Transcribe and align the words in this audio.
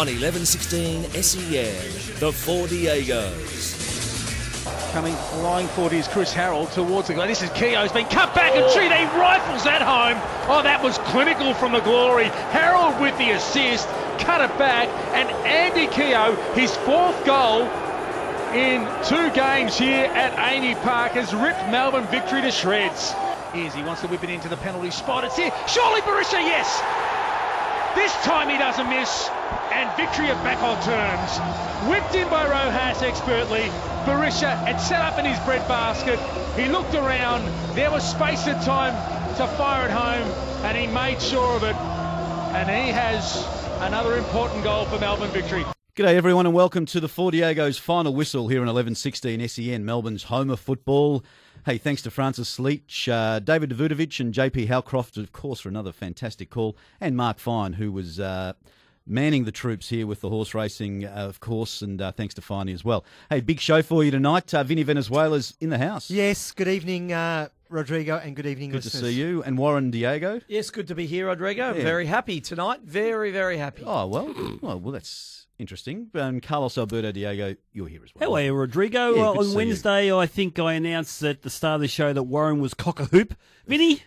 on 0.00 0.06
1116 0.06 1.04
SEN, 1.22 2.20
the 2.20 2.32
Four 2.32 2.66
Diegos. 2.68 3.76
Coming 4.94 5.14
flying 5.14 5.68
forward 5.68 5.92
is 5.92 6.08
Chris 6.08 6.32
Harold 6.32 6.72
towards 6.72 7.08
the 7.08 7.14
goal. 7.14 7.26
This 7.26 7.42
is 7.42 7.50
Keogh's 7.50 7.92
been 7.92 8.06
cut 8.06 8.34
back 8.34 8.56
and 8.56 8.64
Chile 8.72 8.88
rifles 9.20 9.62
that 9.64 9.82
home. 9.82 10.16
Oh, 10.48 10.62
that 10.62 10.82
was 10.82 10.96
clinical 11.12 11.52
from 11.52 11.72
the 11.72 11.80
glory. 11.80 12.28
Harold 12.48 12.98
with 12.98 13.12
the 13.18 13.32
assist, 13.32 13.86
cut 14.18 14.40
it 14.40 14.56
back, 14.56 14.88
and 15.12 15.28
Andy 15.44 15.86
Keogh, 15.88 16.32
his 16.54 16.74
fourth 16.76 17.22
goal 17.26 17.68
in 18.56 18.80
two 19.04 19.30
games 19.36 19.76
here 19.76 20.06
at 20.16 20.32
AAMI 20.32 20.80
Park, 20.82 21.12
has 21.12 21.34
ripped 21.34 21.60
Melbourne 21.68 22.06
victory 22.06 22.40
to 22.40 22.50
shreds. 22.50 23.12
Here's 23.52 23.74
he 23.74 23.82
wants 23.82 24.00
to 24.00 24.08
whip 24.08 24.24
it 24.24 24.30
into 24.30 24.48
the 24.48 24.56
penalty 24.56 24.92
spot. 24.92 25.24
It's 25.24 25.36
here. 25.36 25.52
Surely 25.68 26.00
Berisha, 26.00 26.40
yes. 26.40 26.80
This 27.94 28.14
time 28.24 28.48
he 28.48 28.56
doesn't 28.56 28.88
miss, 28.88 29.28
and 29.72 29.88
victory 29.96 30.26
at 30.26 30.42
back 30.42 30.62
on 30.62 30.80
terms. 30.82 31.38
Whipped 31.88 32.14
in 32.14 32.28
by 32.28 32.44
Rojas 32.48 33.02
expertly. 33.02 33.70
Berisha 34.04 34.56
had 34.66 34.78
set 34.78 35.00
up 35.00 35.18
in 35.18 35.24
his 35.24 35.38
bread 35.40 35.66
basket. 35.68 36.18
He 36.58 36.68
looked 36.68 36.94
around. 36.94 37.44
There 37.74 37.90
was 37.90 38.08
space 38.08 38.46
and 38.46 38.60
time 38.62 38.94
to 39.36 39.46
fire 39.56 39.86
it 39.86 39.90
home, 39.90 40.28
and 40.64 40.76
he 40.76 40.86
made 40.86 41.20
sure 41.20 41.56
of 41.56 41.62
it. 41.62 41.76
And 42.54 42.68
he 42.68 42.92
has 42.92 43.46
another 43.80 44.16
important 44.16 44.64
goal 44.64 44.84
for 44.86 44.98
Melbourne 44.98 45.30
victory. 45.30 45.64
G'day 45.96 46.14
everyone 46.14 46.46
and 46.46 46.54
welcome 46.54 46.86
to 46.86 47.00
the 47.00 47.08
Four 47.08 47.30
Diego's 47.30 47.76
final 47.76 48.14
whistle 48.14 48.48
here 48.48 48.58
in 48.58 48.66
1116 48.66 49.48
SEN, 49.48 49.84
Melbourne's 49.84 50.24
home 50.24 50.50
of 50.50 50.60
football. 50.60 51.24
Hey, 51.66 51.76
thanks 51.76 52.00
to 52.02 52.10
Francis 52.10 52.58
Leach, 52.58 53.06
uh, 53.08 53.38
David 53.38 53.70
Davutovic 53.70 54.18
and 54.18 54.32
JP 54.32 54.68
Halcroft, 54.68 55.18
of 55.18 55.32
course, 55.32 55.60
for 55.60 55.68
another 55.68 55.92
fantastic 55.92 56.48
call, 56.48 56.76
and 57.00 57.16
Mark 57.16 57.38
Fine, 57.38 57.74
who 57.74 57.92
was 57.92 58.18
uh, 58.18 58.54
manning 59.10 59.44
the 59.44 59.52
troops 59.52 59.88
here 59.88 60.06
with 60.06 60.20
the 60.20 60.28
horse 60.28 60.54
racing, 60.54 61.04
uh, 61.04 61.10
of 61.10 61.40
course, 61.40 61.82
and 61.82 62.00
uh, 62.00 62.12
thanks 62.12 62.34
to 62.34 62.40
Finey 62.40 62.72
as 62.72 62.84
well. 62.84 63.04
Hey, 63.28 63.40
big 63.40 63.60
show 63.60 63.82
for 63.82 64.04
you 64.04 64.10
tonight. 64.10 64.54
Uh, 64.54 64.62
Vinny 64.62 64.84
Venezuela's 64.84 65.54
in 65.60 65.70
the 65.70 65.78
house. 65.78 66.10
Yes, 66.10 66.52
good 66.52 66.68
evening, 66.68 67.12
uh, 67.12 67.48
Rodrigo, 67.68 68.16
and 68.16 68.36
good 68.36 68.46
evening, 68.46 68.70
Good 68.70 68.82
to 68.82 68.90
see 68.90 69.12
you. 69.12 69.42
And 69.42 69.58
Warren 69.58 69.90
Diego. 69.90 70.40
Yes, 70.48 70.70
good 70.70 70.88
to 70.88 70.94
be 70.94 71.06
here, 71.06 71.26
Rodrigo. 71.26 71.74
Yeah. 71.74 71.82
Very 71.82 72.06
happy 72.06 72.40
tonight. 72.40 72.80
Very, 72.84 73.32
very 73.32 73.58
happy. 73.58 73.82
Oh, 73.84 74.06
well, 74.06 74.34
well, 74.62 74.80
well 74.80 74.92
that's 74.92 75.46
interesting. 75.58 76.08
And 76.14 76.42
Carlos 76.42 76.78
Alberto 76.78 77.12
Diego, 77.12 77.56
you're 77.72 77.88
here 77.88 78.02
as 78.04 78.10
well. 78.14 78.28
Hello, 78.36 78.54
Rodrigo. 78.54 79.14
Yeah, 79.14 79.20
Well, 79.20 79.38
on 79.38 79.44
see 79.44 79.56
Wednesday, 79.56 80.12
I 80.12 80.26
think 80.26 80.58
I 80.58 80.74
announced 80.74 81.22
at 81.22 81.42
the 81.42 81.50
start 81.50 81.76
of 81.76 81.80
the 81.82 81.88
show 81.88 82.12
that 82.12 82.22
Warren 82.22 82.60
was 82.60 82.74
cock 82.74 83.00
a 83.00 83.04
hoop. 83.06 83.34
Vinny, 83.66 84.02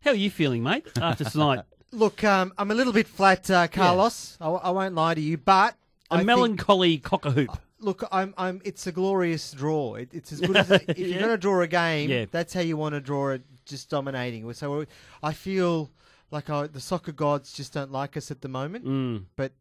how 0.00 0.10
are 0.10 0.14
you 0.14 0.30
feeling, 0.30 0.62
mate, 0.62 0.86
after 1.00 1.24
tonight? 1.24 1.60
Look, 1.96 2.22
um, 2.24 2.52
I'm 2.58 2.70
a 2.70 2.74
little 2.74 2.92
bit 2.92 3.08
flat, 3.08 3.50
uh, 3.50 3.68
Carlos. 3.68 4.36
I, 4.40 4.48
I 4.48 4.70
won't 4.70 4.94
lie 4.94 5.14
to 5.14 5.20
you, 5.20 5.38
but 5.38 5.74
A 6.10 6.14
I 6.14 6.16
think- 6.18 6.26
melancholy 6.26 6.98
cock 6.98 7.24
a 7.24 7.30
hoop. 7.30 7.50
look, 7.80 8.04
I'm, 8.12 8.34
I'm. 8.36 8.60
It's 8.64 8.86
a 8.86 8.92
glorious 8.92 9.52
draw. 9.52 9.94
It, 9.94 10.10
it's 10.12 10.30
as 10.32 10.40
good 10.46 10.56
as 10.56 10.70
if 10.70 10.82
Yeah. 10.88 11.06
you're 11.06 11.18
going 11.20 11.30
to 11.30 11.38
draw 11.38 11.60
a 11.62 11.66
game. 11.66 12.10
Yeah. 12.10 12.26
That's 12.30 12.52
how 12.52 12.60
you 12.60 12.76
want 12.76 12.94
to 12.94 13.00
draw 13.00 13.30
it, 13.30 13.42
just 13.64 13.88
dominating. 13.88 14.52
So 14.52 14.84
I 15.22 15.32
feel 15.32 15.90
like 16.30 16.50
I, 16.50 16.66
the 16.66 16.80
soccer 16.80 17.12
gods 17.12 17.52
just 17.52 17.72
don't 17.72 17.90
like 17.92 18.16
us 18.16 18.30
at 18.30 18.42
the 18.42 18.48
moment. 18.48 18.84
Mm. 18.84 19.24
But 19.36 19.52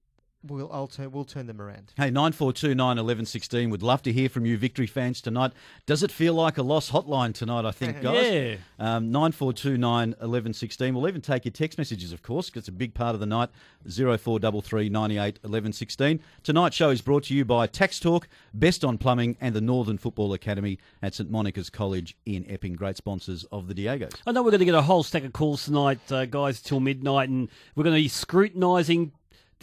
we'll, 0.47 0.71
I'll 0.71 0.87
turn, 0.87 1.11
we'll 1.11 1.25
turn 1.25 1.47
them 1.47 1.61
around. 1.61 1.93
Hey, 1.97 2.09
9429 2.11 2.77
1116. 2.87 3.69
Would 3.69 3.83
love 3.83 4.01
to 4.03 4.11
hear 4.13 4.29
from 4.29 4.45
you, 4.45 4.57
Victory 4.57 4.87
fans, 4.87 5.21
tonight. 5.21 5.51
Does 5.85 6.03
it 6.03 6.11
feel 6.11 6.33
like 6.33 6.57
a 6.57 6.63
lost 6.63 6.91
hotline 6.91 7.33
tonight, 7.33 7.65
I 7.65 7.71
think, 7.71 8.01
guys? 8.01 8.25
Yeah. 8.33 8.55
Um, 8.79 9.11
9429 9.11 10.09
1116. 10.09 10.93
We'll 10.95 11.07
even 11.07 11.21
take 11.21 11.45
your 11.45 11.51
text 11.51 11.77
messages, 11.77 12.11
of 12.11 12.21
course, 12.21 12.49
'cause 12.49 12.61
it's 12.61 12.67
a 12.67 12.71
big 12.73 12.93
part 12.93 13.13
of 13.13 13.19
the 13.19 13.25
night. 13.25 13.49
0433 13.87 14.89
98 14.89 15.35
1116. 15.43 16.19
Tonight's 16.43 16.75
show 16.75 16.89
is 16.89 17.01
brought 17.01 17.23
to 17.25 17.33
you 17.35 17.45
by 17.45 17.67
Tax 17.67 17.99
Talk, 17.99 18.27
Best 18.53 18.83
on 18.83 18.97
Plumbing, 18.97 19.37
and 19.41 19.55
the 19.55 19.61
Northern 19.61 19.97
Football 19.97 20.33
Academy 20.33 20.79
at 21.01 21.13
St 21.13 21.29
Monica's 21.29 21.69
College 21.69 22.17
in 22.25 22.45
Epping. 22.49 22.73
Great 22.73 22.97
sponsors 22.97 23.43
of 23.51 23.67
the 23.67 23.73
Diegos. 23.73 24.13
I 24.25 24.31
know 24.31 24.43
we're 24.43 24.51
going 24.51 24.59
to 24.59 24.65
get 24.65 24.75
a 24.75 24.81
whole 24.81 25.03
stack 25.03 25.23
of 25.23 25.33
calls 25.33 25.65
tonight, 25.65 25.99
uh, 26.11 26.25
guys, 26.25 26.61
till 26.61 26.79
midnight, 26.79 27.29
and 27.29 27.49
we're 27.75 27.83
going 27.83 27.95
to 27.95 28.01
be 28.01 28.07
scrutinising 28.07 29.11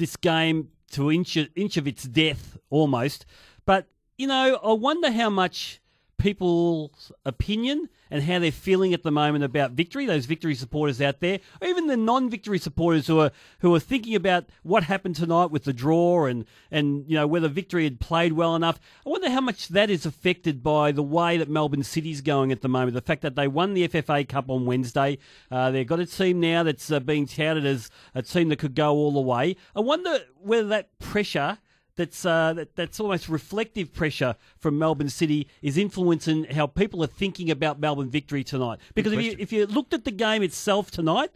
this 0.03 0.17
game 0.17 0.69
to 0.91 1.13
inch, 1.13 1.37
inch 1.55 1.77
of 1.77 1.87
its 1.87 2.03
death 2.03 2.59
almost. 2.71 3.25
But, 3.65 3.87
you 4.19 4.27
know, 4.27 4.59
I 4.63 4.73
wonder 4.73 5.13
how 5.13 5.31
much 5.31 5.81
people's 6.23 7.11
opinion 7.25 7.89
and 8.09 8.23
how 8.23 8.39
they're 8.39 8.53
feeling 8.53 8.95
at 8.95 9.03
the 9.03 9.11
moment 9.11 9.43
about 9.43 9.73
victory, 9.73 10.07
those 10.07 10.25
victory 10.25 10.55
supporters 10.55 11.01
out 11.01 11.19
there, 11.19 11.41
or 11.61 11.67
even 11.67 11.89
the 11.89 11.97
non-victory 11.97 12.59
supporters 12.59 13.09
who 13.09 13.19
are 13.19 13.33
who 13.59 13.75
are 13.75 13.81
thinking 13.81 14.15
about 14.15 14.45
what 14.63 14.85
happened 14.85 15.17
tonight 15.17 15.51
with 15.51 15.65
the 15.65 15.73
draw 15.73 16.27
and 16.27 16.45
and 16.71 17.05
you 17.09 17.17
know 17.17 17.27
whether 17.27 17.49
victory 17.49 17.83
had 17.83 17.99
played 17.99 18.35
well 18.35 18.55
enough. 18.55 18.79
I 19.05 19.11
wonder 19.11 19.31
how 19.31 19.41
much 19.41 19.69
that 19.69 19.91
is 19.91 20.07
affected 20.07 20.63
by 20.63 20.93
the 20.93 21.03
way 21.03 21.39
that 21.39 21.49
Melbourne 21.49 21.83
City's 21.83 22.21
going 22.21 22.53
at 22.53 22.61
the 22.61 22.69
moment. 22.69 22.95
The 22.95 23.01
fact 23.01 23.23
that 23.23 23.35
they 23.35 23.49
won 23.49 23.75
the 23.75 23.89
FFA 23.89 24.29
Cup 24.29 24.49
on 24.49 24.65
Wednesday, 24.65 25.19
uh, 25.51 25.73
they've 25.73 25.87
got 25.87 25.99
a 25.99 26.07
team 26.07 26.39
now 26.39 26.63
that's 26.63 26.93
uh, 26.93 27.01
being 27.01 27.27
touted 27.27 27.67
as 27.67 27.91
a 28.15 28.23
team 28.23 28.49
that 28.51 28.61
could 28.61 28.77
go 28.77 28.93
all 28.93 29.13
the 29.13 29.21
way. 29.21 29.57
I 29.75 29.81
wonder 29.81 30.21
whether 30.41 30.69
that 30.69 30.97
pressure 31.01 31.59
that's 31.97 32.25
uh, 32.25 32.55
that, 32.55 32.75
that's 32.77 33.01
almost 33.01 33.29
reflective 33.29 33.93
pressure 33.93 34.37
from 34.59 34.79
Melbourne 34.79 35.09
City 35.09 35.49
is 35.61 35.77
influencing 35.77 36.45
how 36.45 36.67
people 36.67 37.03
are 37.05 37.09
thinking 37.09 37.51
about 37.51 37.81
Melbourne 37.81 38.11
victory 38.11 38.45
tonight. 38.45 38.79
Because 38.95 39.13
if 39.13 39.23
you, 39.23 39.37
if 39.39 39.53
you 39.53 39.67
looked 39.67 39.93
at 39.93 40.05
the 40.05 40.11
game 40.11 40.43
itself 40.43 40.91
tonight, 40.91 41.31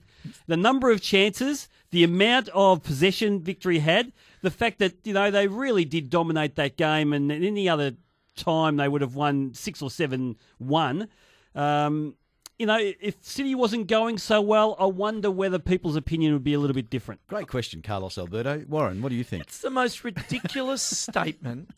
the 0.46 0.56
number 0.56 0.90
of 0.90 1.02
chances, 1.02 1.68
the 1.90 2.04
amount 2.04 2.48
of 2.50 2.82
possession 2.82 3.40
victory 3.40 3.80
had, 3.80 4.12
the 4.42 4.50
fact 4.50 4.78
that 4.78 4.94
you 5.04 5.12
know 5.12 5.30
they 5.30 5.46
really 5.46 5.84
did 5.84 6.10
dominate 6.10 6.56
that 6.56 6.76
game, 6.76 7.12
and 7.12 7.30
any 7.30 7.68
other 7.68 7.92
time 8.36 8.76
they 8.76 8.88
would 8.88 9.00
have 9.00 9.14
won 9.14 9.52
six 9.54 9.82
or 9.82 9.90
seven 9.90 10.36
one. 10.58 11.08
Um, 11.54 12.14
you 12.58 12.66
know, 12.66 12.78
if 12.80 13.14
City 13.20 13.54
wasn't 13.54 13.86
going 13.86 14.18
so 14.18 14.40
well, 14.40 14.76
I 14.78 14.86
wonder 14.86 15.30
whether 15.30 15.58
people's 15.58 15.96
opinion 15.96 16.32
would 16.32 16.44
be 16.44 16.54
a 16.54 16.58
little 16.58 16.74
bit 16.74 16.88
different. 16.90 17.20
Great 17.28 17.48
question, 17.48 17.82
Carlos 17.82 18.16
Alberto. 18.18 18.64
Warren, 18.68 19.02
what 19.02 19.10
do 19.10 19.14
you 19.14 19.24
think? 19.24 19.42
It's 19.44 19.60
the 19.60 19.70
most 19.70 20.04
ridiculous 20.04 20.82
statement. 21.06 21.70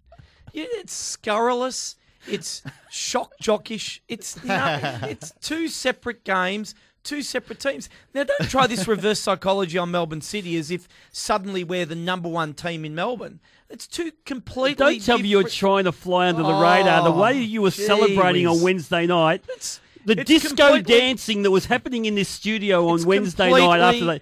It's 0.55 0.93
scurrilous. 0.93 1.97
It's 2.27 2.62
shock 2.91 3.33
jockish. 3.43 4.00
It's 4.09 4.37
you 4.43 4.49
know, 4.49 4.78
it's 5.03 5.33
two 5.41 5.69
separate 5.69 6.25
games, 6.25 6.75
two 7.05 7.22
separate 7.22 7.61
teams. 7.61 7.88
Now, 8.15 8.25
don't 8.25 8.49
try 8.50 8.67
this 8.67 8.87
reverse 8.88 9.21
psychology 9.21 9.78
on 9.78 9.91
Melbourne 9.91 10.21
City 10.21 10.56
as 10.56 10.71
if 10.71 10.88
suddenly 11.12 11.65
we're 11.65 11.87
the 11.87 11.94
number 11.94 12.28
one 12.28 12.55
team 12.55 12.84
in 12.84 12.94
Melbourne. 12.94 13.41
It's 13.71 13.87
two 13.87 14.12
completely. 14.25 14.75
Don't 14.99 15.05
tell 15.05 15.19
me 15.19 15.28
you're 15.28 15.43
trying 15.49 15.84
to 15.84 15.93
fly 15.93 16.28
under 16.28 16.43
the 16.43 16.53
radar. 16.55 17.03
The 17.05 17.12
Oh, 17.12 17.21
way 17.21 17.41
you 17.41 17.62
were 17.62 17.71
celebrating 17.71 18.47
on. 18.47 18.62
Wednesday 18.62 19.06
night, 19.06 19.43
It's- 19.44 19.81
the 20.14 20.20
it's 20.20 20.28
disco 20.28 20.80
dancing 20.80 21.42
that 21.42 21.50
was 21.50 21.66
happening 21.66 22.04
in 22.04 22.14
this 22.14 22.28
studio 22.28 22.88
on 22.88 23.02
Wednesday 23.04 23.50
night 23.50 23.80
after 23.80 24.04
they. 24.04 24.20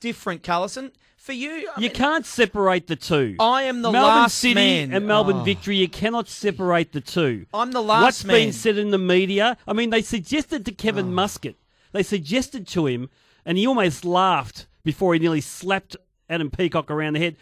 different, 0.00 0.42
Callison. 0.42 0.92
For 1.16 1.32
you, 1.32 1.70
I 1.74 1.80
You 1.80 1.88
mean, 1.88 1.92
can't 1.92 2.26
separate 2.26 2.86
the 2.86 2.96
two. 2.96 3.36
I 3.40 3.62
am 3.62 3.80
the 3.80 3.90
Melbourne 3.90 4.14
last 4.24 4.36
City 4.38 4.54
man. 4.54 4.92
and 4.92 5.06
Melbourne 5.06 5.36
Oh. 5.38 5.42
Victory. 5.44 5.76
You 5.76 5.88
cannot 5.88 6.28
separate 6.28 6.92
the 6.92 7.00
two. 7.00 7.46
I'm 7.54 7.72
the 7.72 7.82
last 7.82 8.02
What's 8.02 8.24
man. 8.26 8.36
been 8.36 8.52
said 8.52 8.76
in 8.76 8.90
the 8.90 8.98
media? 8.98 9.56
I 9.66 9.72
mean, 9.72 9.88
they 9.88 10.02
suggested 10.02 10.66
to 10.66 10.72
Kevin 10.72 11.06
oh. 11.06 11.12
Muscat. 11.12 11.54
They 11.92 12.02
suggested 12.02 12.68
to 12.68 12.86
him, 12.86 13.08
and 13.46 13.56
he 13.56 13.66
almost 13.66 14.04
laughed 14.04 14.66
before 14.84 15.14
he 15.14 15.20
nearly 15.20 15.40
slapped 15.40 15.96
Adam 16.28 16.50
Peacock 16.50 16.90
around 16.90 17.14
the 17.14 17.20
head. 17.20 17.36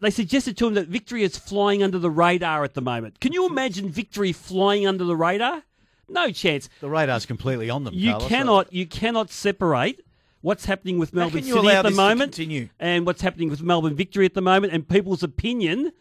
They 0.00 0.10
suggested 0.10 0.56
to 0.58 0.66
him 0.66 0.74
that 0.74 0.88
Victory 0.88 1.22
is 1.22 1.38
flying 1.38 1.82
under 1.82 1.98
the 1.98 2.10
radar 2.10 2.62
at 2.64 2.74
the 2.74 2.82
moment. 2.82 3.20
Can 3.20 3.32
you 3.32 3.46
imagine 3.46 3.88
Victory 3.90 4.32
flying 4.32 4.86
under 4.86 5.04
the 5.04 5.16
radar? 5.16 5.62
No 6.08 6.30
chance. 6.30 6.68
The 6.80 6.88
radar's 6.88 7.26
completely 7.26 7.70
on 7.70 7.84
them. 7.84 7.94
You 7.94 8.12
Carlos. 8.12 8.28
cannot 8.28 8.72
you 8.72 8.86
cannot 8.86 9.30
separate 9.30 10.04
what's 10.40 10.66
happening 10.66 10.98
with 10.98 11.14
Melbourne 11.14 11.42
City 11.42 11.68
at 11.68 11.82
the 11.82 11.90
moment 11.90 12.38
and 12.78 13.06
what's 13.06 13.22
happening 13.22 13.48
with 13.48 13.62
Melbourne 13.62 13.94
Victory 13.96 14.26
at 14.26 14.34
the 14.34 14.42
moment 14.42 14.72
and 14.74 14.86
people's 14.86 15.22
opinion 15.22 15.92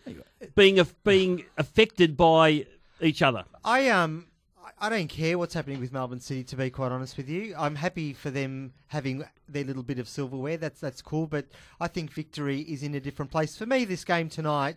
being 0.55 0.79
af- 0.79 1.01
being 1.03 1.45
affected 1.57 2.17
by 2.17 2.65
each 3.01 3.21
other. 3.21 3.45
I 3.63 3.89
um 3.89 4.27
I- 4.61 4.87
I 4.87 4.89
don't 4.89 5.07
care 5.07 5.37
what's 5.37 5.53
happening 5.53 5.79
with 5.79 5.93
Melbourne 5.93 6.19
City 6.19 6.43
to 6.43 6.55
be 6.57 6.69
quite 6.69 6.91
honest 6.91 7.15
with 7.15 7.29
you. 7.29 7.55
I'm 7.57 7.75
happy 7.75 8.11
for 8.13 8.29
them 8.29 8.73
having 8.87 9.23
their 9.47 9.63
little 9.63 9.83
bit 9.83 9.97
of 9.99 10.09
silverware. 10.09 10.57
That's 10.57 10.81
that's 10.81 11.01
cool, 11.01 11.25
but 11.27 11.45
I 11.79 11.87
think 11.87 12.11
victory 12.11 12.61
is 12.61 12.83
in 12.83 12.93
a 12.95 12.99
different 12.99 13.31
place. 13.31 13.55
For 13.55 13.65
me 13.65 13.85
this 13.85 14.03
game 14.03 14.27
tonight, 14.27 14.75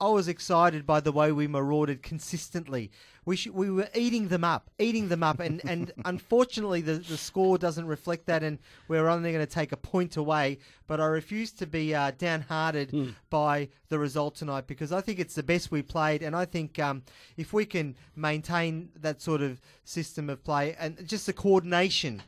I 0.00 0.08
was 0.08 0.26
excited 0.26 0.86
by 0.86 1.00
the 1.00 1.12
way 1.12 1.32
we 1.32 1.46
marauded 1.46 2.02
consistently. 2.02 2.90
We 3.24 3.36
sh- 3.36 3.48
we 3.48 3.70
were 3.70 3.88
eating 3.94 4.28
them 4.28 4.42
up, 4.42 4.68
eating 4.80 5.08
them 5.08 5.22
up, 5.22 5.38
and, 5.38 5.60
and 5.64 5.92
unfortunately 6.04 6.80
the, 6.80 6.94
the 6.94 7.16
score 7.16 7.56
doesn't 7.56 7.86
reflect 7.86 8.26
that, 8.26 8.42
and 8.42 8.58
we're 8.88 9.06
only 9.08 9.30
going 9.32 9.46
to 9.46 9.52
take 9.52 9.70
a 9.70 9.76
point 9.76 10.16
away. 10.16 10.58
But 10.88 11.00
I 11.00 11.06
refuse 11.06 11.52
to 11.52 11.66
be 11.66 11.94
uh, 11.94 12.10
downhearted 12.18 13.14
by 13.30 13.68
the 13.90 13.98
result 13.98 14.34
tonight 14.34 14.66
because 14.66 14.90
I 14.92 15.00
think 15.00 15.20
it's 15.20 15.34
the 15.36 15.42
best 15.44 15.70
we 15.70 15.82
played, 15.82 16.22
and 16.22 16.34
I 16.34 16.44
think 16.44 16.78
um, 16.80 17.04
if 17.36 17.52
we 17.52 17.64
can 17.64 17.94
maintain 18.16 18.88
that 19.00 19.22
sort 19.22 19.40
of 19.40 19.60
system 19.84 20.28
of 20.28 20.42
play 20.42 20.74
and 20.78 21.06
just 21.06 21.26
the 21.26 21.32
coordination, 21.32 22.22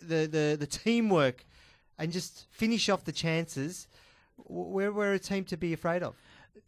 the 0.00 0.26
the, 0.26 0.56
the 0.58 0.66
teamwork, 0.66 1.44
and 1.98 2.10
just 2.12 2.46
finish 2.50 2.88
off 2.88 3.04
the 3.04 3.12
chances 3.12 3.86
We're, 4.48 4.90
we're 4.92 5.12
a 5.14 5.18
team 5.18 5.44
to 5.44 5.56
be 5.56 5.72
afraid 5.72 6.02
of. 6.02 6.14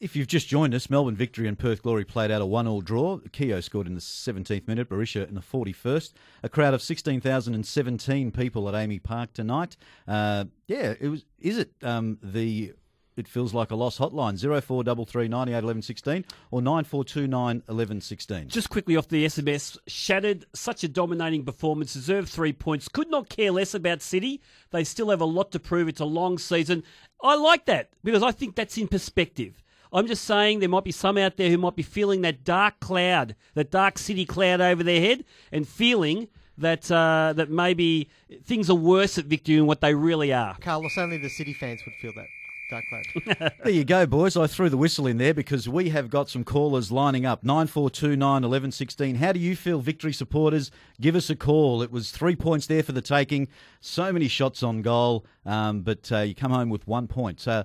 If 0.00 0.16
you've 0.16 0.26
just 0.26 0.48
joined 0.48 0.74
us, 0.74 0.90
Melbourne 0.90 1.16
Victory 1.16 1.46
and 1.46 1.58
Perth 1.58 1.82
Glory 1.82 2.04
played 2.04 2.30
out 2.30 2.42
a 2.42 2.46
one-all 2.46 2.80
draw. 2.80 3.18
Keogh 3.32 3.60
scored 3.60 3.86
in 3.86 3.94
the 3.94 4.00
17th 4.00 4.66
minute, 4.66 4.88
Berisha 4.88 5.28
in 5.28 5.34
the 5.34 5.40
41st. 5.40 6.12
A 6.42 6.48
crowd 6.48 6.74
of 6.74 6.82
16,017 6.82 8.30
people 8.32 8.68
at 8.68 8.74
AAMI 8.74 9.02
Park 9.02 9.32
tonight. 9.32 9.76
Uh, 10.06 10.44
yeah, 10.66 10.94
it 11.00 11.08
was. 11.08 11.24
Is 11.38 11.58
it 11.58 11.72
um, 11.82 12.18
the? 12.22 12.72
It 13.14 13.28
feels 13.28 13.52
like 13.52 13.70
a 13.70 13.76
lost 13.76 13.98
hotline. 13.98 14.38
Zero 14.38 14.58
four 14.62 14.82
double 14.82 15.04
three 15.04 15.28
ninety 15.28 15.52
eight 15.52 15.62
eleven 15.62 15.82
sixteen 15.82 16.24
or 16.50 16.62
nine 16.62 16.84
four 16.84 17.04
two 17.04 17.26
nine 17.26 17.62
eleven 17.68 18.00
sixteen. 18.00 18.48
Just 18.48 18.70
quickly 18.70 18.96
off 18.96 19.08
the 19.08 19.26
SMS, 19.26 19.76
shattered, 19.86 20.46
such 20.54 20.82
a 20.82 20.88
dominating 20.88 21.44
performance, 21.44 21.92
deserved 21.92 22.30
three 22.30 22.54
points. 22.54 22.88
Could 22.88 23.10
not 23.10 23.28
care 23.28 23.50
less 23.50 23.74
about 23.74 24.00
City. 24.00 24.40
They 24.70 24.82
still 24.82 25.10
have 25.10 25.20
a 25.20 25.26
lot 25.26 25.52
to 25.52 25.60
prove. 25.60 25.88
It's 25.88 26.00
a 26.00 26.06
long 26.06 26.38
season. 26.38 26.84
I 27.22 27.36
like 27.36 27.66
that 27.66 27.90
because 28.02 28.22
I 28.22 28.32
think 28.32 28.56
that's 28.56 28.78
in 28.78 28.88
perspective. 28.88 29.62
I'm 29.92 30.06
just 30.06 30.24
saying 30.24 30.60
there 30.60 30.68
might 30.68 30.84
be 30.84 30.92
some 30.92 31.18
out 31.18 31.36
there 31.36 31.50
who 31.50 31.58
might 31.58 31.76
be 31.76 31.82
feeling 31.82 32.22
that 32.22 32.44
dark 32.44 32.80
cloud, 32.80 33.36
that 33.54 33.70
dark 33.70 33.98
city 33.98 34.24
cloud 34.24 34.60
over 34.60 34.82
their 34.82 35.00
head, 35.00 35.24
and 35.50 35.68
feeling 35.68 36.28
that 36.58 36.90
uh, 36.90 37.32
that 37.36 37.50
maybe 37.50 38.08
things 38.44 38.70
are 38.70 38.74
worse 38.74 39.18
at 39.18 39.26
Victory 39.26 39.56
than 39.56 39.66
what 39.66 39.80
they 39.80 39.94
really 39.94 40.32
are. 40.32 40.56
Carlos, 40.60 40.96
only 40.96 41.18
the 41.18 41.28
City 41.28 41.52
fans 41.52 41.80
would 41.84 41.94
feel 42.00 42.12
that 42.14 42.26
dark 42.70 42.84
cloud. 42.88 43.52
There 43.64 43.72
you 43.72 43.84
go, 43.84 44.06
boys. 44.06 44.36
I 44.36 44.46
threw 44.46 44.70
the 44.70 44.76
whistle 44.76 45.06
in 45.06 45.18
there 45.18 45.34
because 45.34 45.68
we 45.68 45.90
have 45.90 46.08
got 46.08 46.30
some 46.30 46.42
callers 46.42 46.90
lining 46.90 47.26
up. 47.26 47.44
9429 47.44 48.18
1116. 48.18 49.16
How 49.16 49.32
do 49.32 49.40
you 49.40 49.54
feel, 49.54 49.80
victory 49.80 50.12
supporters? 50.12 50.70
Give 51.00 51.14
us 51.14 51.28
a 51.28 51.36
call. 51.36 51.82
It 51.82 51.90
was 51.90 52.10
three 52.10 52.36
points 52.36 52.66
there 52.66 52.82
for 52.82 52.92
the 52.92 53.02
taking. 53.02 53.48
So 53.80 54.12
many 54.12 54.28
shots 54.28 54.62
on 54.62 54.80
goal, 54.82 55.26
um, 55.44 55.82
but 55.82 56.10
uh, 56.10 56.20
you 56.20 56.34
come 56.34 56.50
home 56.50 56.70
with 56.70 56.86
one 56.86 57.08
point. 57.08 57.46
Uh, 57.46 57.64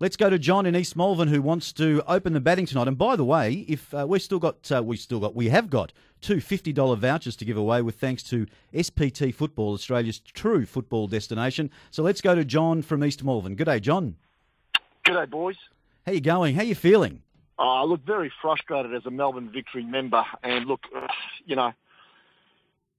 Let's 0.00 0.16
go 0.16 0.28
to 0.28 0.40
John 0.40 0.66
in 0.66 0.74
East 0.74 0.96
Malvern 0.96 1.28
who 1.28 1.40
wants 1.40 1.72
to 1.74 2.02
open 2.08 2.32
the 2.32 2.40
batting 2.40 2.66
tonight. 2.66 2.88
And 2.88 2.98
by 2.98 3.14
the 3.14 3.24
way, 3.24 3.64
if 3.68 3.94
uh, 3.94 4.04
we've 4.08 4.20
still 4.20 4.40
got, 4.40 4.70
uh, 4.72 4.82
we 4.82 4.96
still 4.96 5.20
got, 5.20 5.36
we 5.36 5.50
have 5.50 5.70
got 5.70 5.92
two 6.20 6.38
$50 6.38 6.98
vouchers 6.98 7.36
to 7.36 7.44
give 7.44 7.56
away 7.56 7.80
with 7.80 7.94
thanks 7.94 8.24
to 8.24 8.48
SPT 8.74 9.32
Football, 9.32 9.74
Australia's 9.74 10.18
true 10.18 10.66
football 10.66 11.06
destination. 11.06 11.70
So 11.92 12.02
let's 12.02 12.20
go 12.20 12.34
to 12.34 12.44
John 12.44 12.82
from 12.82 13.04
East 13.04 13.22
Malvern. 13.22 13.54
Good 13.54 13.66
day, 13.66 13.78
John. 13.78 14.16
Good 15.04 15.14
day, 15.14 15.26
boys. 15.26 15.56
How 16.04 16.10
you 16.10 16.20
going? 16.20 16.56
How 16.56 16.62
you 16.62 16.74
feeling? 16.74 17.22
I 17.56 17.82
uh, 17.82 17.84
look 17.84 18.04
very 18.04 18.32
frustrated 18.42 18.92
as 18.94 19.06
a 19.06 19.12
Melbourne 19.12 19.48
Victory 19.52 19.84
member, 19.84 20.24
and 20.42 20.66
look, 20.66 20.80
uh, 20.94 21.06
you 21.46 21.54
know, 21.54 21.72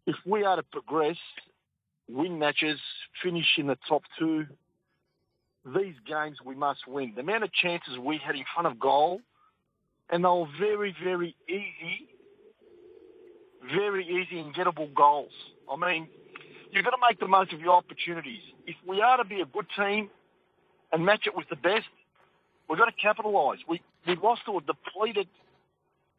if 0.08 0.16
we 0.26 0.46
are 0.46 0.56
to 0.56 0.64
progress, 0.64 1.18
win 2.08 2.40
matches, 2.40 2.80
finish 3.22 3.58
in 3.58 3.68
the 3.68 3.78
top 3.86 4.04
two, 4.18 4.46
these 5.66 5.96
games 6.08 6.38
we 6.46 6.56
must 6.56 6.88
win. 6.88 7.14
The 7.16 7.22
amount 7.22 7.44
of 7.44 7.52
chances 7.54 7.98
we 7.98 8.20
had 8.24 8.36
in 8.36 8.44
front 8.54 8.68
of 8.68 8.80
goal, 8.80 9.22
and 10.10 10.24
they 10.24 10.30
were 10.30 10.46
very, 10.60 10.96
very 11.04 11.36
easy, 11.50 12.08
very 13.74 14.06
easy 14.06 14.40
and 14.40 14.54
gettable 14.54 14.94
goals. 14.94 15.32
I 15.72 15.76
mean, 15.76 16.08
you've 16.72 16.86
got 16.86 16.92
to 16.92 16.98
make 17.10 17.20
the 17.20 17.28
most 17.28 17.52
of 17.54 17.62
your 17.62 17.74
opportunities. 17.74 18.42
If 18.68 18.76
we 18.88 19.02
are 19.02 19.18
to 19.18 19.26
be 19.26 19.42
a 19.42 19.46
good 19.46 19.66
team 19.78 20.10
and 20.92 21.04
match 21.04 21.24
it 21.26 21.36
with 21.36 21.50
the 21.50 21.56
best, 21.56 21.88
we've 22.70 22.78
got 22.78 22.86
to 22.86 22.92
capitalise. 23.02 23.60
We 23.68 23.82
we 24.08 24.16
lost 24.22 24.42
to 24.46 24.58
a 24.58 24.62
depleted 24.62 25.28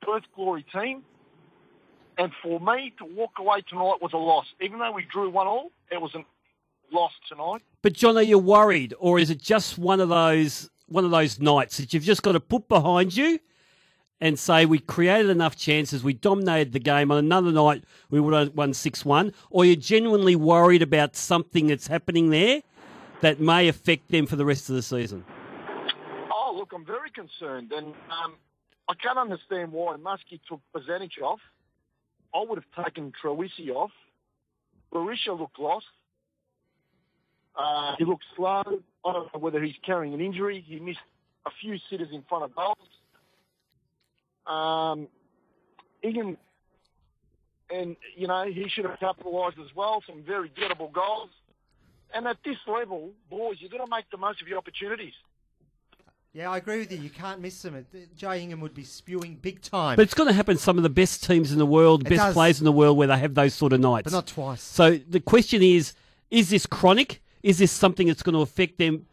Perth 0.02 0.24
Glory 0.34 0.64
team, 0.72 1.02
and 2.18 2.32
for 2.42 2.58
me 2.58 2.92
to 2.98 3.04
walk 3.04 3.32
away 3.38 3.62
tonight 3.68 3.98
was 4.02 4.10
a 4.12 4.18
loss. 4.18 4.46
Even 4.60 4.80
though 4.80 4.90
we 4.90 5.06
drew 5.12 5.30
one 5.30 5.46
all, 5.46 5.70
it 5.92 6.00
was 6.00 6.12
a 6.16 6.24
loss 6.92 7.12
tonight. 7.28 7.62
But 7.82 7.92
John, 7.92 8.16
are 8.16 8.22
you 8.22 8.38
worried, 8.38 8.94
or 8.98 9.18
is 9.18 9.30
it 9.30 9.40
just 9.40 9.78
one 9.78 10.00
of 10.00 10.08
those 10.08 10.70
one 10.88 11.04
of 11.04 11.10
those 11.10 11.40
nights 11.40 11.78
that 11.78 11.92
you've 11.92 12.04
just 12.04 12.22
got 12.22 12.32
to 12.32 12.40
put 12.40 12.68
behind 12.68 13.16
you 13.16 13.40
and 14.20 14.38
say 14.38 14.64
we 14.64 14.78
created 14.78 15.30
enough 15.30 15.56
chances, 15.56 16.02
we 16.02 16.14
dominated 16.14 16.72
the 16.72 16.78
game. 16.78 17.10
On 17.10 17.18
another 17.18 17.52
night, 17.52 17.84
we 18.10 18.20
would 18.20 18.34
have 18.34 18.54
won 18.54 18.72
six 18.72 19.04
one, 19.04 19.32
or 19.50 19.62
are 19.62 19.66
you're 19.66 19.76
genuinely 19.76 20.36
worried 20.36 20.82
about 20.82 21.16
something 21.16 21.66
that's 21.66 21.86
happening 21.86 22.30
there 22.30 22.62
that 23.20 23.40
may 23.40 23.68
affect 23.68 24.10
them 24.10 24.26
for 24.26 24.36
the 24.36 24.44
rest 24.44 24.68
of 24.68 24.76
the 24.76 24.82
season? 24.82 25.24
Oh, 26.32 26.54
look, 26.56 26.72
I'm 26.74 26.84
very 26.84 27.10
concerned, 27.10 27.72
and 27.72 27.88
um, 28.10 28.34
I 28.88 28.94
can't 28.94 29.18
understand 29.18 29.72
why 29.72 29.96
Muskie 29.96 30.40
took 30.48 30.60
Bozanic 30.74 31.20
off. 31.22 31.40
I 32.34 32.44
would 32.46 32.62
have 32.62 32.84
taken 32.84 33.12
Troisi 33.22 33.70
off. 33.70 33.92
Berisha 34.92 35.38
looked 35.38 35.58
lost. 35.58 35.86
Uh, 37.56 37.94
he 37.98 38.04
looked 38.04 38.24
slow. 38.36 38.62
I 39.04 39.12
don't 39.12 39.32
know 39.32 39.40
whether 39.40 39.62
he's 39.62 39.74
carrying 39.84 40.12
an 40.14 40.20
injury. 40.20 40.62
He 40.66 40.78
missed 40.78 40.98
a 41.46 41.50
few 41.60 41.78
sitters 41.88 42.08
in 42.12 42.22
front 42.28 42.44
of 42.44 42.54
goals. 42.54 42.76
Um, 44.46 45.08
Egan, 46.02 46.36
and 47.70 47.96
you 48.16 48.26
know 48.28 48.44
he 48.44 48.68
should 48.68 48.84
have 48.84 48.98
capitalised 49.00 49.58
as 49.58 49.74
well. 49.74 50.02
Some 50.06 50.22
very 50.22 50.50
gettable 50.50 50.92
goals. 50.92 51.30
And 52.14 52.26
at 52.28 52.36
this 52.44 52.56
level, 52.68 53.10
boys, 53.28 53.56
you've 53.58 53.72
got 53.72 53.84
to 53.84 53.90
make 53.90 54.08
the 54.10 54.16
most 54.16 54.40
of 54.40 54.46
your 54.46 54.58
opportunities. 54.58 55.12
yeah, 56.32 56.48
I 56.50 56.58
agree 56.58 56.78
with 56.78 56.92
you. 56.92 56.98
You 56.98 57.10
can't 57.10 57.40
miss 57.40 57.60
them. 57.62 57.84
Jai 58.16 58.36
Ingham 58.36 58.60
would 58.60 58.74
be 58.74 58.84
spewing 58.84 59.34
big 59.42 59.60
time. 59.60 59.96
But 59.96 60.02
it's 60.02 60.14
going 60.14 60.28
to 60.28 60.32
happen. 60.34 60.56
Some 60.56 60.76
of 60.76 60.84
the 60.84 60.88
best 60.88 61.24
teams 61.24 61.50
in 61.52 61.58
the 61.58 61.66
world, 61.66 62.02
It 62.02 62.10
best 62.10 62.18
does. 62.18 62.34
players 62.34 62.58
in 62.60 62.64
the 62.64 62.72
world, 62.72 62.96
where 62.96 63.08
they 63.08 63.18
have 63.18 63.34
those 63.34 63.54
sort 63.54 63.72
of 63.72 63.80
nights. 63.80 64.04
but 64.04 64.12
not 64.12 64.26
twice. 64.28 64.62
So 64.62 64.98
the 64.98 65.18
question 65.20 65.62
is: 65.62 65.94
Is 66.30 66.50
this 66.50 66.66
chronic? 66.66 67.20
Is 67.46 67.58
this 67.58 67.70
something 67.70 68.08
that's 68.08 68.24
going 68.24 68.34
to 68.34 68.40
affect 68.40 68.76
them 68.76 69.06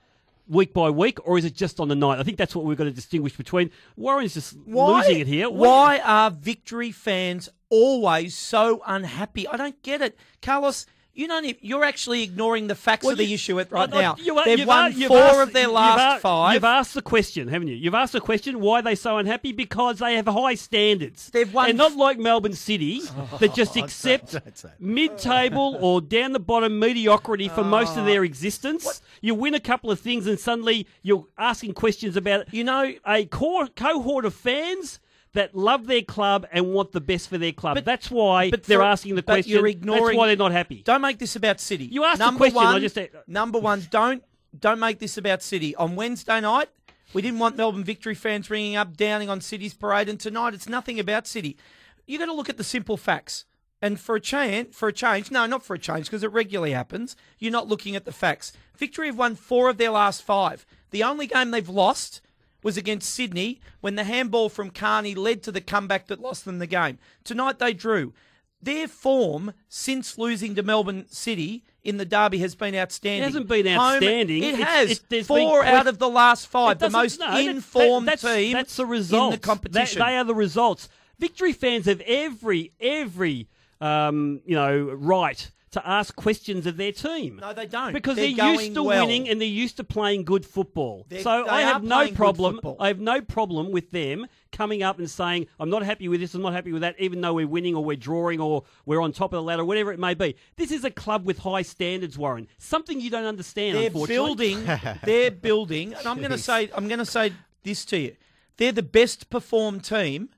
week 0.48 0.74
by 0.74 0.90
week, 0.90 1.20
or 1.28 1.38
is 1.38 1.46
it 1.46 1.54
just 1.54 1.80
on 1.80 1.88
the 1.88 1.96
night? 1.96 2.18
I 2.20 2.24
think 2.24 2.38
that's 2.38 2.56
what 2.56 2.66
we've 2.66 2.76
got 2.76 2.86
to 2.86 2.92
distinguish 2.92 3.38
between. 3.38 3.70
Warren's 3.96 4.34
just 4.34 4.58
Why, 4.66 5.02
losing 5.02 5.20
it 5.20 5.28
here. 5.28 5.52
What- 5.52 5.70
Why 5.70 6.00
are 6.00 6.32
victory 6.32 6.92
fans 6.92 7.48
always 7.70 8.36
so 8.36 8.82
unhappy? 8.88 9.48
I 9.48 9.56
don't 9.56 9.80
get 9.84 10.02
it. 10.02 10.18
Carlos, 10.42 10.88
you 11.14 11.28
don't. 11.28 11.46
e- 11.46 11.58
You're 11.62 11.84
actually 11.84 12.24
ignoring 12.24 12.68
the 12.68 12.76
facts 12.76 13.04
Well, 13.04 13.12
of 13.14 13.18
the 13.20 13.26
you- 13.26 13.36
issue 13.36 13.60
at 13.60 13.72
right 13.72 13.92
I- 13.94 13.98
I- 13.98 14.02
now. 14.02 14.16
you- 14.18 14.42
They've 14.44 14.66
won 14.68 14.92
four 14.94 15.18
asked- 15.18 15.40
of 15.40 15.54
their 15.54 15.64
you've 15.64 15.72
last 15.72 16.22
five. 16.22 16.54
You've 16.56 16.64
asked 16.64 16.94
the 16.94 17.02
question, 17.02 17.48
haven't 17.48 17.68
you? 17.68 17.76
You've 17.76 17.94
asked 17.94 18.14
the 18.14 18.22
question 18.22 18.60
why 18.60 18.80
are 18.80 18.82
they 18.82 18.96
so 18.96 19.18
unhappy 19.18 19.52
because 19.52 20.00
they 20.00 20.16
have 20.16 20.28
high 20.28 20.56
standards. 20.56 21.30
They've 21.32 21.54
won 21.54 21.70
and 21.70 21.78
not 21.78 21.96
like 21.96 22.18
Melbourne 22.20 22.54
City 22.54 23.02
that 23.40 23.54
just 23.54 23.78
oh, 23.78 23.84
accept 23.84 24.32
don't 24.34 24.58
say 24.58 24.70
that. 24.70 24.82
mid-table 24.82 25.78
or 25.82 26.02
down 26.02 26.32
the 26.32 26.40
bottom 26.40 26.80
mediocrity 26.80 27.48
for 27.48 27.64
most 27.64 27.92
of 27.98 28.00
ah. 28.04 28.06
their 28.06 28.24
existence. 28.24 29.02
You 29.22 29.36
win 29.36 29.54
a 29.54 29.60
couple 29.60 29.92
of 29.92 30.00
things 30.00 30.28
and 30.28 30.40
suddenly 30.40 30.88
you're 31.02 31.28
asking 31.38 31.74
questions 31.74 32.16
about 32.18 32.54
You 32.54 32.64
know, 32.64 32.94
a 33.08 33.26
core, 33.26 33.68
cohort 33.68 34.26
of 34.26 34.34
fans 34.34 35.00
that 35.34 35.56
love 35.56 35.88
their 35.88 36.02
club 36.02 36.46
and 36.52 36.74
want 36.74 36.92
the 36.92 37.02
best 37.02 37.28
for 37.30 37.38
their 37.38 37.52
club. 37.52 37.76
But- 37.76 37.86
That's 37.86 38.10
why 38.12 38.52
but 38.52 38.64
they're 38.64 38.80
for- 38.80 38.84
asking 38.86 39.16
the 39.16 39.24
but 39.24 39.34
question. 39.34 39.52
you're 39.54 39.68
ignoring- 39.68 40.04
That's 40.06 40.18
why 40.18 40.28
they're 40.28 40.36
not 40.36 40.52
happy. 40.52 40.84
Don't 40.84 41.02
make 41.02 41.18
this 41.20 41.36
about 41.36 41.60
City. 41.60 41.86
You 41.86 42.04
asked 42.06 42.20
the 42.20 42.26
number 42.26 42.38
question, 42.50 42.60
I 42.60 42.80
just- 42.80 42.98
number 43.28 43.60
one, 43.60 43.88
don't 43.90 44.24
don't 44.60 44.80
make 44.80 45.00
this 45.00 45.18
about 45.18 45.42
City. 45.42 45.76
On 45.78 45.96
Wednesday 45.96 46.40
night, 46.40 46.70
we 47.12 47.24
didn't 47.24 47.40
want 47.40 47.58
Melbourne 47.58 47.84
Victory 47.84 48.14
fans 48.14 48.52
ringing 48.52 48.76
up, 48.76 48.96
downing 48.96 49.28
on 49.28 49.42
City's 49.42 49.74
parade, 49.74 50.08
and 50.08 50.20
tonight 50.20 50.54
it's 50.54 50.70
nothing 50.70 51.00
about 51.00 51.26
City. 51.26 51.58
You 52.06 52.20
got 52.20 52.26
to 52.26 52.34
look 52.34 52.50
at 52.50 52.58
the 52.58 52.64
simple 52.64 52.96
facts. 52.96 53.46
And 53.82 54.00
for 54.00 54.16
a 54.16 54.20
change, 54.20 54.74
for 54.76 54.88
a 54.88 54.94
change, 54.94 55.32
no, 55.32 55.46
not 55.48 55.66
for 55.66 55.74
a 55.74 55.80
change, 55.80 56.06
because 56.06 56.24
it 56.24 56.32
regularly 56.32 56.72
happens. 56.72 57.16
You're 57.40 57.52
not 57.52 57.68
looking 57.68 57.96
at 57.96 58.06
the 58.06 58.12
facts. 58.14 58.54
Victory 58.78 59.08
have 59.08 59.18
won 59.18 59.36
four 59.36 59.70
of 59.70 59.78
their 59.78 59.90
last 59.90 60.22
five. 60.22 60.66
The 60.92 61.02
only 61.04 61.26
game 61.28 61.50
they've 61.52 61.68
lost 61.68 62.22
was 62.64 62.78
against 62.78 63.14
Sydney 63.14 63.60
when 63.82 63.96
the 63.96 64.04
handball 64.06 64.50
from 64.50 64.70
Carney 64.70 65.14
led 65.16 65.44
to 65.44 65.52
the 65.52 65.62
comeback 65.62 66.08
that 66.08 66.20
lost 66.22 66.46
them 66.46 66.60
the 66.60 66.68
game. 66.68 66.98
Tonight 67.24 67.60
they 67.60 67.74
drew. 67.74 68.14
Their 68.62 68.88
form 68.88 69.54
since 69.68 70.18
losing 70.18 70.56
to 70.56 70.64
Melbourne 70.64 71.06
City 71.10 71.64
in 71.84 71.98
the 71.98 72.06
derby 72.06 72.38
has 72.38 72.56
been 72.56 72.74
outstanding. 72.76 73.22
It 73.24 73.26
hasn't 73.26 73.48
been 73.50 73.66
Home- 73.66 73.96
outstanding. 73.96 74.42
it 74.44 74.56
has. 74.56 74.92
it- 74.92 75.02
there's 75.10 75.28
Four 75.28 75.64
been 75.64 75.74
out 75.76 75.88
of 75.88 76.00
the 76.00 76.08
last 76.08 76.48
five. 76.48 76.80
The 76.80 76.90
most 76.90 77.20
no, 77.20 77.38
informed 77.38 78.08
that- 78.08 78.22
that's, 78.22 78.36
team 78.36 78.54
that's 78.54 78.78
the 78.78 78.86
result 78.86 79.34
in 79.34 79.40
the 79.40 79.46
competition. 79.46 80.00
they 80.00 80.18
are 80.18 80.24
the 80.24 80.34
results. 80.34 80.88
Victory 81.20 81.52
fans 81.52 81.86
have 81.88 82.02
every 82.06 82.72
every 82.80 83.48
um, 83.82 84.40
you 84.46 84.56
know 84.56 84.80
right 84.94 85.52
to 85.74 85.88
ask 85.88 86.16
questions 86.16 86.66
of 86.66 86.78
their 86.78 86.92
team. 86.92 87.38
No, 87.42 87.54
they 87.54 87.66
don't. 87.68 87.94
because 87.94 88.16
They're 88.16 88.40
are 88.42 88.54
used 88.54 88.74
to 88.76 88.84
well. 88.84 89.06
winning 89.06 89.28
and 89.30 89.40
they're 89.42 89.48
used 89.48 89.78
to 89.78 89.84
playing 89.84 90.24
good 90.24 90.46
football. 90.46 91.06
They're- 91.10 91.22
so 91.22 91.48
I 91.48 91.62
have 91.62 91.84
no 91.84 92.10
problem. 92.12 92.60
I 92.80 92.88
have 92.88 93.00
no 93.00 93.22
problem 93.22 93.72
with 93.72 93.92
them 93.92 94.28
coming 94.52 94.84
up 94.84 95.00
and 95.00 95.10
saying, 95.10 95.48
"I'm 95.60 95.70
not 95.70 95.84
happy 95.84 96.08
with 96.08 96.20
this. 96.20 96.34
I'm 96.34 96.42
not 96.42 96.54
happy 96.54 96.72
with 96.72 96.82
that," 96.82 96.96
even 97.00 97.22
though 97.22 97.34
we're 97.34 97.48
winning 97.48 97.76
or 97.76 97.84
we're 97.84 97.96
drawing 97.98 98.40
or 98.40 98.64
we're 98.86 99.02
on 99.02 99.12
top 99.12 99.34
of 99.34 99.38
the 99.38 99.44
ladder, 99.44 99.66
whatever 99.66 99.92
it 99.92 100.00
may 100.00 100.14
be. 100.14 100.36
This 100.56 100.72
is 100.72 100.84
a 100.84 100.92
club 100.92 101.26
with 101.26 101.40
high 101.40 101.64
standards, 101.64 102.18
Warren. 102.18 102.48
Something 102.58 103.02
you 103.02 103.10
don't 103.10 103.26
understand. 103.26 103.78
They're 103.78 103.90
building. 103.90 104.64
they're 105.04 105.32
building, 105.32 105.94
and 105.94 106.08
I'm 106.08 106.20
going 106.20 106.32
to 106.32 106.38
say, 106.38 106.70
I'm 106.76 106.88
going 106.88 107.00
to 107.00 107.06
say 107.06 107.34
this 107.64 107.84
to 107.86 107.98
you: 107.98 108.16
they're 108.58 108.72
the 108.72 108.84
best 108.84 109.30
performed 109.30 109.84
team 109.84 110.30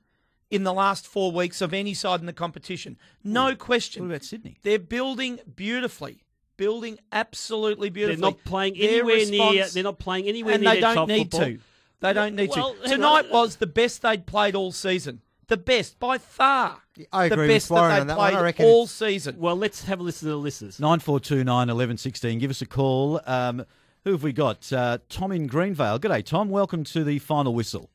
in 0.50 0.62
the 0.64 0.72
last 0.72 1.06
four 1.06 1.32
weeks 1.32 1.60
of 1.60 1.74
any 1.74 1.92
side 1.94 2.20
in 2.20 2.26
the 2.26 2.32
competition. 2.32 2.96
No 3.24 3.54
question. 3.56 4.02
What 4.02 4.10
about 4.14 4.24
Sydney? 4.24 4.58
They're 4.62 4.78
building 4.78 5.40
beautifully. 5.56 6.22
building 6.56 6.98
absolutely 7.12 7.90
beautifully. 7.90 8.20
They're 8.20 8.30
not 8.30 8.44
playing 8.44 8.74
Their 8.78 8.88
anywhere 8.90 9.26
near. 9.26 9.66
They're 9.68 9.82
not 9.82 9.98
playing 9.98 10.26
anywhere 10.26 10.54
and 10.54 10.62
near 10.62 10.74
they 10.74 10.80
don't 10.80 10.94
top 10.94 11.08
need 11.08 11.30
football. 11.30 11.40
to. 11.48 11.58
They 12.00 12.12
don't 12.12 12.34
need 12.36 12.50
Well, 12.50 12.74
to. 12.82 12.88
Tonight 12.88 13.30
was 13.30 13.56
the 13.56 13.66
best 13.66 14.02
they'd 14.02 14.24
played 14.26 14.54
all 14.54 14.72
season. 14.72 15.20
The 15.48 15.56
best 15.56 15.98
by 15.98 16.18
far. 16.18 16.78
I 17.12 17.26
agree 17.26 17.36
the 17.36 17.40
with 17.42 17.48
best 17.50 17.70
Warren 17.70 17.90
that 17.90 18.00
on 18.00 18.06
they 18.06 18.12
that 18.14 18.18
one. 18.18 18.26
I 18.26 18.30
played 18.32 18.42
reckon 18.42 18.66
all 18.66 18.86
season. 18.86 19.36
Well, 19.38 19.54
let's 19.56 19.84
have 19.84 20.00
a 20.00 20.02
listen 20.02 20.26
to 20.26 20.30
the 20.32 20.36
listeners. 20.38 20.80
9429 20.80 21.46
1116. 21.56 22.38
Give 22.38 22.50
us 22.50 22.62
a 22.62 22.66
call. 22.66 23.20
Um, 23.26 23.64
who 24.04 24.12
have 24.12 24.22
we 24.22 24.32
got? 24.32 24.72
Uh, 24.72 24.98
Tom 25.08 25.32
in 25.32 25.48
Greenvale. 25.48 25.98
G'day, 26.00 26.24
Tom. 26.24 26.48
Welcome 26.48 26.84
to 26.84 27.04
the 27.04 27.18
final 27.18 27.54
whistle. 27.54 27.90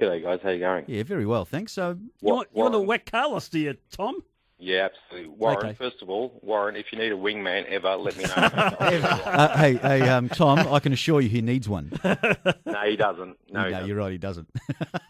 G'day, 0.00 0.22
guys. 0.22 0.40
How 0.42 0.50
you 0.50 0.58
going? 0.60 0.84
Yeah, 0.88 1.02
very 1.04 1.26
well, 1.26 1.44
thanks. 1.44 1.72
So, 1.72 1.90
You 2.20 2.34
want, 2.34 2.48
you 2.54 2.62
want 2.62 2.72
to 2.72 2.78
Warren. 2.78 2.88
whack 2.88 3.10
Carlos, 3.10 3.48
do 3.48 3.58
you, 3.58 3.76
Tom? 3.90 4.22
Yeah, 4.58 4.88
absolutely. 4.92 5.28
Warren, 5.30 5.58
Okay. 5.58 5.74
first 5.74 6.02
of 6.02 6.08
all, 6.10 6.38
Warren, 6.42 6.76
if 6.76 6.86
you 6.92 6.98
need 6.98 7.10
a 7.10 7.16
wingman 7.16 7.64
ever, 7.66 7.96
let 7.96 8.16
me 8.16 8.24
know. 8.24 8.30
uh, 8.36 9.56
hey, 9.58 9.74
hey, 9.74 10.08
um, 10.08 10.28
Tom, 10.28 10.60
I 10.60 10.78
can 10.78 10.92
assure 10.92 11.20
you 11.20 11.28
he 11.28 11.42
needs 11.42 11.68
one. 11.68 11.90
no, 12.04 12.80
he 12.86 12.94
doesn't. 12.96 13.36
No, 13.50 13.64
he 13.64 13.70
doesn't. 13.70 13.88
you're 13.88 13.96
right, 13.96 14.12
he 14.12 14.18
doesn't. 14.18 14.48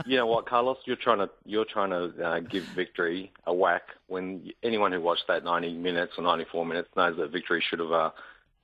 You 0.06 0.16
know 0.16 0.26
what, 0.26 0.46
Carlos? 0.46 0.78
You're 0.86 0.96
trying 0.96 1.18
to 1.18 1.28
you're 1.44 1.66
trying 1.66 1.90
to 1.90 2.26
uh, 2.26 2.40
give 2.40 2.64
Victory 2.74 3.30
a 3.46 3.52
whack 3.52 3.82
when 4.06 4.50
anyone 4.62 4.90
who 4.90 5.00
watched 5.02 5.24
that 5.28 5.44
90 5.44 5.74
minutes 5.74 6.14
or 6.16 6.24
94 6.24 6.64
minutes 6.64 6.88
knows 6.96 7.16
that 7.18 7.30
Victory 7.30 7.62
should 7.68 7.78
have 7.78 7.92
uh, 7.92 8.10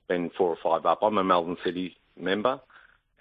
been 0.07 0.31
four 0.35 0.49
or 0.49 0.57
five 0.61 0.87
up. 0.87 0.99
I'm 1.03 1.19
a 1.19 1.23
Melbourne 1.23 1.57
City 1.63 1.97
member, 2.19 2.59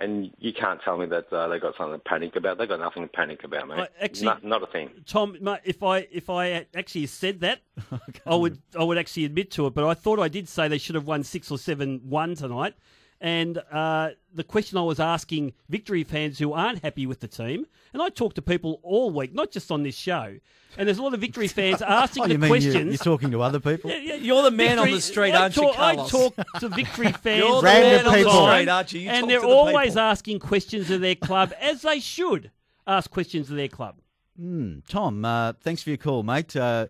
and 0.01 0.31
you 0.39 0.53
can't 0.53 0.81
tell 0.83 0.97
me 0.97 1.07
that 1.07 1.33
uh, 1.33 1.49
they 1.49 1.59
got 1.59 1.77
something 1.77 1.99
to 1.99 2.05
panic 2.05 2.37
about. 2.37 2.59
They 2.59 2.67
got 2.67 2.81
nothing 2.81 3.03
to 3.03 3.09
panic 3.09 3.43
about, 3.45 3.69
mate. 3.69 3.77
Well, 3.79 3.89
actually- 4.01 4.27
not, 4.27 4.45
not 4.45 4.63
a 4.63 4.67
thing. 4.67 4.91
Tom, 5.07 5.37
mate, 5.41 5.61
if 5.65 5.83
I 5.83 6.07
if 6.11 6.31
I 6.31 6.67
actually 6.75 7.07
said 7.07 7.41
that, 7.41 7.61
I 8.27 8.35
would 8.35 8.61
I 8.79 8.85
would 8.85 8.99
actually 8.99 9.25
admit 9.25 9.51
to 9.53 9.67
it. 9.67 9.75
But 9.75 9.85
I 9.87 9.95
thought 9.95 10.19
I 10.21 10.29
did 10.29 10.49
say 10.49 10.69
they 10.69 10.79
should 10.79 10.95
have 10.95 11.07
won 11.07 11.25
six 11.25 11.51
or 11.51 11.59
seven 11.59 12.01
one 12.05 12.35
tonight. 12.35 12.75
And 13.21 13.59
uh, 13.73 14.11
the 14.33 14.45
question 14.45 14.79
I 14.79 14.83
was 14.83 15.01
asking 15.01 15.53
victory 15.69 16.05
fans 16.05 16.39
who 16.39 16.53
aren't 16.53 16.83
happy 16.85 17.05
with 17.05 17.19
the 17.21 17.27
team, 17.27 17.67
and 17.93 18.01
I 18.01 18.11
talk 18.11 18.35
to 18.35 18.43
people 18.43 18.79
all 18.83 19.11
week, 19.11 19.35
not 19.35 19.51
just 19.51 19.73
on 19.73 19.83
this 19.83 19.97
show. 19.97 20.37
And 20.77 20.87
there's 20.87 20.99
a 20.99 21.03
lot 21.03 21.15
of 21.15 21.21
victory 21.21 21.49
fans 21.49 21.83
asking 21.83 22.25
oh, 22.25 22.29
the 22.29 22.39
mean 22.39 22.51
questions. 22.51 22.75
you're 22.91 22.97
talking 22.99 23.33
to 23.33 23.43
other 23.43 23.59
people? 23.59 23.91
Yeah, 23.91 23.97
yeah, 23.97 24.15
You're 24.15 24.43
the 24.43 24.53
man 24.53 24.79
on 24.79 24.91
the 24.91 25.01
street, 25.01 25.33
I 25.33 25.43
aren't 25.43 25.57
you, 25.57 25.63
talk, 25.63 25.79
I 25.79 25.97
talk 25.97 26.37
to 26.61 26.69
victory 26.69 27.13
fans 27.23 27.45
You're 27.45 27.57
the 27.61 27.63
Random 27.63 27.91
man 27.91 28.07
on 28.07 28.13
the 28.13 28.19
people. 28.19 28.47
street, 28.47 28.69
Archie. 28.69 28.99
You 29.01 29.11
and 29.11 29.21
talk 29.23 29.29
they're 29.29 29.41
to 29.41 29.47
the 29.47 29.53
always 29.53 29.91
people. 29.91 30.01
asking 30.01 30.39
questions 30.39 30.91
of 30.91 31.01
their 31.01 31.15
club, 31.17 31.53
as 31.61 31.83
they 31.83 31.99
should 31.99 32.53
ask 32.87 33.11
questions 33.11 33.51
of 33.51 33.57
their 33.57 33.69
club. 33.69 33.97
Hmm, 34.39 34.79
Tom, 34.89 35.25
uh, 35.25 35.55
thanks 35.55 35.83
for 35.83 35.91
your 35.91 35.97
call, 35.97 36.23
mate. 36.23 36.55
Uh, 36.55 36.87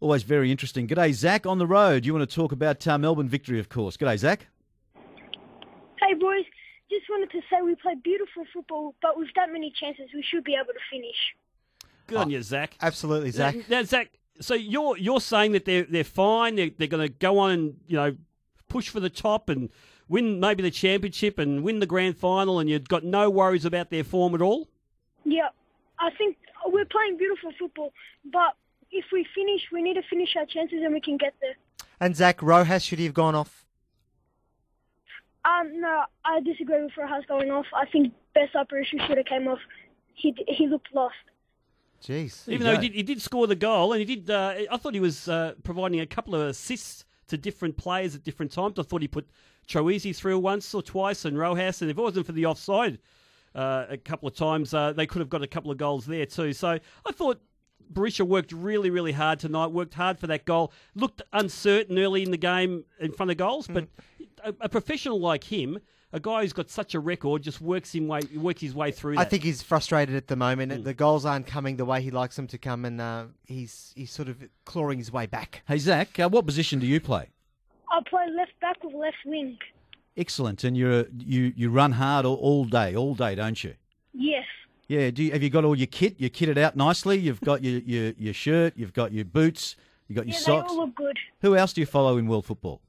always 0.00 0.24
very 0.24 0.50
interesting. 0.50 0.88
G'day, 0.88 1.12
Zach, 1.12 1.46
on 1.46 1.58
the 1.58 1.66
road. 1.66 2.04
You 2.04 2.12
want 2.12 2.28
to 2.28 2.34
talk 2.34 2.50
about 2.50 2.84
uh, 2.88 2.98
Melbourne 2.98 3.28
victory, 3.28 3.60
of 3.60 3.68
course. 3.68 3.96
G'day, 3.96 4.18
Zach. 4.18 4.48
Hey 6.90 6.98
just 6.98 7.08
wanted 7.08 7.30
to 7.30 7.40
say 7.50 7.62
we 7.62 7.74
played 7.76 8.02
beautiful 8.02 8.44
football, 8.52 8.94
but 9.00 9.16
with 9.16 9.28
that 9.36 9.50
many 9.52 9.72
chances, 9.78 10.06
we 10.14 10.22
should 10.22 10.44
be 10.44 10.54
able 10.54 10.72
to 10.72 10.80
finish. 10.90 11.16
Good 12.06 12.18
on 12.18 12.30
you, 12.30 12.42
Zach. 12.42 12.76
Absolutely, 12.80 13.30
Zach. 13.30 13.54
Now, 13.54 13.62
now, 13.68 13.82
Zach, 13.84 14.10
so 14.40 14.54
you're 14.54 14.96
you're 14.96 15.20
saying 15.20 15.52
that 15.52 15.64
they're 15.64 15.84
they're 15.84 16.04
fine. 16.04 16.56
They're, 16.56 16.70
they're 16.76 16.88
going 16.88 17.06
to 17.06 17.12
go 17.12 17.38
on 17.38 17.50
and 17.50 17.76
you 17.86 17.96
know 17.96 18.16
push 18.68 18.88
for 18.88 19.00
the 19.00 19.10
top 19.10 19.48
and 19.48 19.70
win 20.08 20.40
maybe 20.40 20.62
the 20.62 20.70
championship 20.70 21.38
and 21.38 21.62
win 21.62 21.78
the 21.78 21.86
grand 21.86 22.16
final, 22.16 22.58
and 22.58 22.68
you've 22.68 22.88
got 22.88 23.04
no 23.04 23.30
worries 23.30 23.64
about 23.64 23.90
their 23.90 24.04
form 24.04 24.34
at 24.34 24.42
all. 24.42 24.68
Yeah, 25.24 25.48
I 26.00 26.10
think 26.16 26.36
we're 26.66 26.84
playing 26.86 27.16
beautiful 27.18 27.52
football, 27.58 27.92
but 28.24 28.56
if 28.90 29.04
we 29.12 29.24
finish, 29.34 29.62
we 29.72 29.82
need 29.82 29.94
to 29.94 30.02
finish 30.10 30.30
our 30.36 30.46
chances 30.46 30.80
and 30.82 30.92
we 30.92 31.00
can 31.00 31.16
get 31.16 31.34
there. 31.40 31.54
And 32.00 32.16
Zach 32.16 32.42
Rojas 32.42 32.82
should 32.82 32.98
he 32.98 33.04
have 33.04 33.14
gone 33.14 33.34
off? 33.34 33.66
Um, 35.44 35.80
no, 35.80 36.04
I 36.24 36.40
disagree 36.40 36.82
with 36.82 36.96
Rojas 36.96 37.24
going 37.26 37.50
off. 37.50 37.66
I 37.74 37.86
think 37.86 38.12
best 38.34 38.54
operation 38.54 39.00
should 39.06 39.16
have 39.16 39.26
came 39.26 39.48
off. 39.48 39.58
He 40.14 40.34
he 40.48 40.66
looked 40.66 40.94
lost. 40.94 41.14
Jeez. 42.02 42.48
Even 42.48 42.66
though 42.66 42.78
he 42.78 42.88
did, 42.88 42.94
he 42.94 43.02
did 43.02 43.20
score 43.20 43.46
the 43.46 43.54
goal, 43.54 43.92
and 43.92 44.00
he 44.00 44.16
did. 44.16 44.30
Uh, 44.30 44.54
I 44.70 44.76
thought 44.76 44.94
he 44.94 45.00
was 45.00 45.28
uh, 45.28 45.54
providing 45.62 46.00
a 46.00 46.06
couple 46.06 46.34
of 46.34 46.42
assists 46.42 47.04
to 47.28 47.36
different 47.36 47.76
players 47.76 48.14
at 48.14 48.22
different 48.22 48.52
times. 48.52 48.78
I 48.78 48.82
thought 48.82 49.02
he 49.02 49.08
put 49.08 49.28
Troisi 49.68 50.14
through 50.14 50.38
once 50.38 50.74
or 50.74 50.82
twice, 50.82 51.24
and 51.24 51.38
Rojas, 51.38 51.82
and 51.82 51.90
if 51.90 51.96
it 51.96 52.00
wasn't 52.00 52.26
for 52.26 52.32
the 52.32 52.46
offside 52.46 52.98
uh, 53.54 53.86
a 53.88 53.96
couple 53.96 54.28
of 54.28 54.34
times, 54.34 54.74
uh, 54.74 54.92
they 54.92 55.06
could 55.06 55.20
have 55.20 55.28
got 55.28 55.42
a 55.42 55.46
couple 55.46 55.70
of 55.70 55.78
goals 55.78 56.06
there 56.06 56.26
too. 56.26 56.52
So 56.52 56.78
I 57.06 57.12
thought. 57.12 57.40
Berisha 57.92 58.26
worked 58.26 58.52
really, 58.52 58.90
really 58.90 59.12
hard 59.12 59.40
tonight. 59.40 59.68
Worked 59.68 59.94
hard 59.94 60.18
for 60.18 60.26
that 60.28 60.44
goal. 60.44 60.72
Looked 60.94 61.22
uncertain 61.32 61.98
early 61.98 62.22
in 62.22 62.30
the 62.30 62.36
game 62.36 62.84
in 62.98 63.12
front 63.12 63.30
of 63.30 63.36
goals, 63.36 63.66
but 63.66 63.88
a, 64.44 64.54
a 64.60 64.68
professional 64.68 65.20
like 65.20 65.44
him, 65.44 65.78
a 66.12 66.20
guy 66.20 66.42
who's 66.42 66.52
got 66.52 66.70
such 66.70 66.94
a 66.94 67.00
record, 67.00 67.42
just 67.42 67.60
works 67.60 67.94
him 67.94 68.08
way 68.08 68.20
works 68.36 68.60
his 68.60 68.74
way 68.74 68.90
through. 68.90 69.14
I 69.14 69.24
that. 69.24 69.30
think 69.30 69.42
he's 69.42 69.62
frustrated 69.62 70.14
at 70.14 70.28
the 70.28 70.36
moment. 70.36 70.72
Hmm. 70.72 70.82
The 70.82 70.94
goals 70.94 71.24
aren't 71.24 71.46
coming 71.46 71.76
the 71.76 71.84
way 71.84 72.00
he 72.02 72.10
likes 72.10 72.36
them 72.36 72.46
to 72.48 72.58
come, 72.58 72.84
and 72.84 73.00
uh, 73.00 73.24
he's 73.46 73.92
he's 73.96 74.10
sort 74.10 74.28
of 74.28 74.42
clawing 74.64 74.98
his 74.98 75.12
way 75.12 75.26
back. 75.26 75.62
Hey, 75.66 75.78
Zach, 75.78 76.18
uh, 76.18 76.28
what 76.28 76.46
position 76.46 76.78
do 76.78 76.86
you 76.86 77.00
play? 77.00 77.30
I 77.90 78.00
play 78.08 78.26
left 78.36 78.58
back 78.60 78.82
with 78.84 78.94
left 78.94 79.16
wing. 79.26 79.58
Excellent. 80.16 80.64
And 80.64 80.76
you're, 80.76 81.06
you, 81.18 81.52
you 81.56 81.70
run 81.70 81.92
hard 81.92 82.26
all, 82.26 82.36
all 82.36 82.64
day, 82.64 82.94
all 82.94 83.14
day, 83.14 83.34
don't 83.34 83.62
you? 83.62 83.74
Yes. 84.12 84.44
Yeah. 84.90 85.10
Do 85.12 85.22
you, 85.22 85.30
have 85.30 85.40
you 85.40 85.50
got 85.50 85.64
all 85.64 85.76
your 85.76 85.86
kit? 85.86 86.16
You're 86.18 86.30
kitted 86.30 86.58
out 86.58 86.74
nicely. 86.74 87.16
You've 87.16 87.40
got 87.40 87.62
your, 87.62 87.78
your, 87.82 88.12
your 88.18 88.34
shirt. 88.34 88.72
You've 88.76 88.92
got 88.92 89.12
your 89.12 89.24
boots. 89.24 89.76
You've 90.08 90.16
got 90.16 90.26
your 90.26 90.32
Yeah, 90.34 90.38
they 90.40 90.44
socks. 90.44 90.72
all 90.72 90.78
look 90.78 90.96
good. 90.96 91.16
Who 91.42 91.54
else 91.56 91.72
do 91.72 91.80
you 91.80 91.86
follow 91.86 92.16
in 92.18 92.26
world 92.26 92.44
football? 92.44 92.80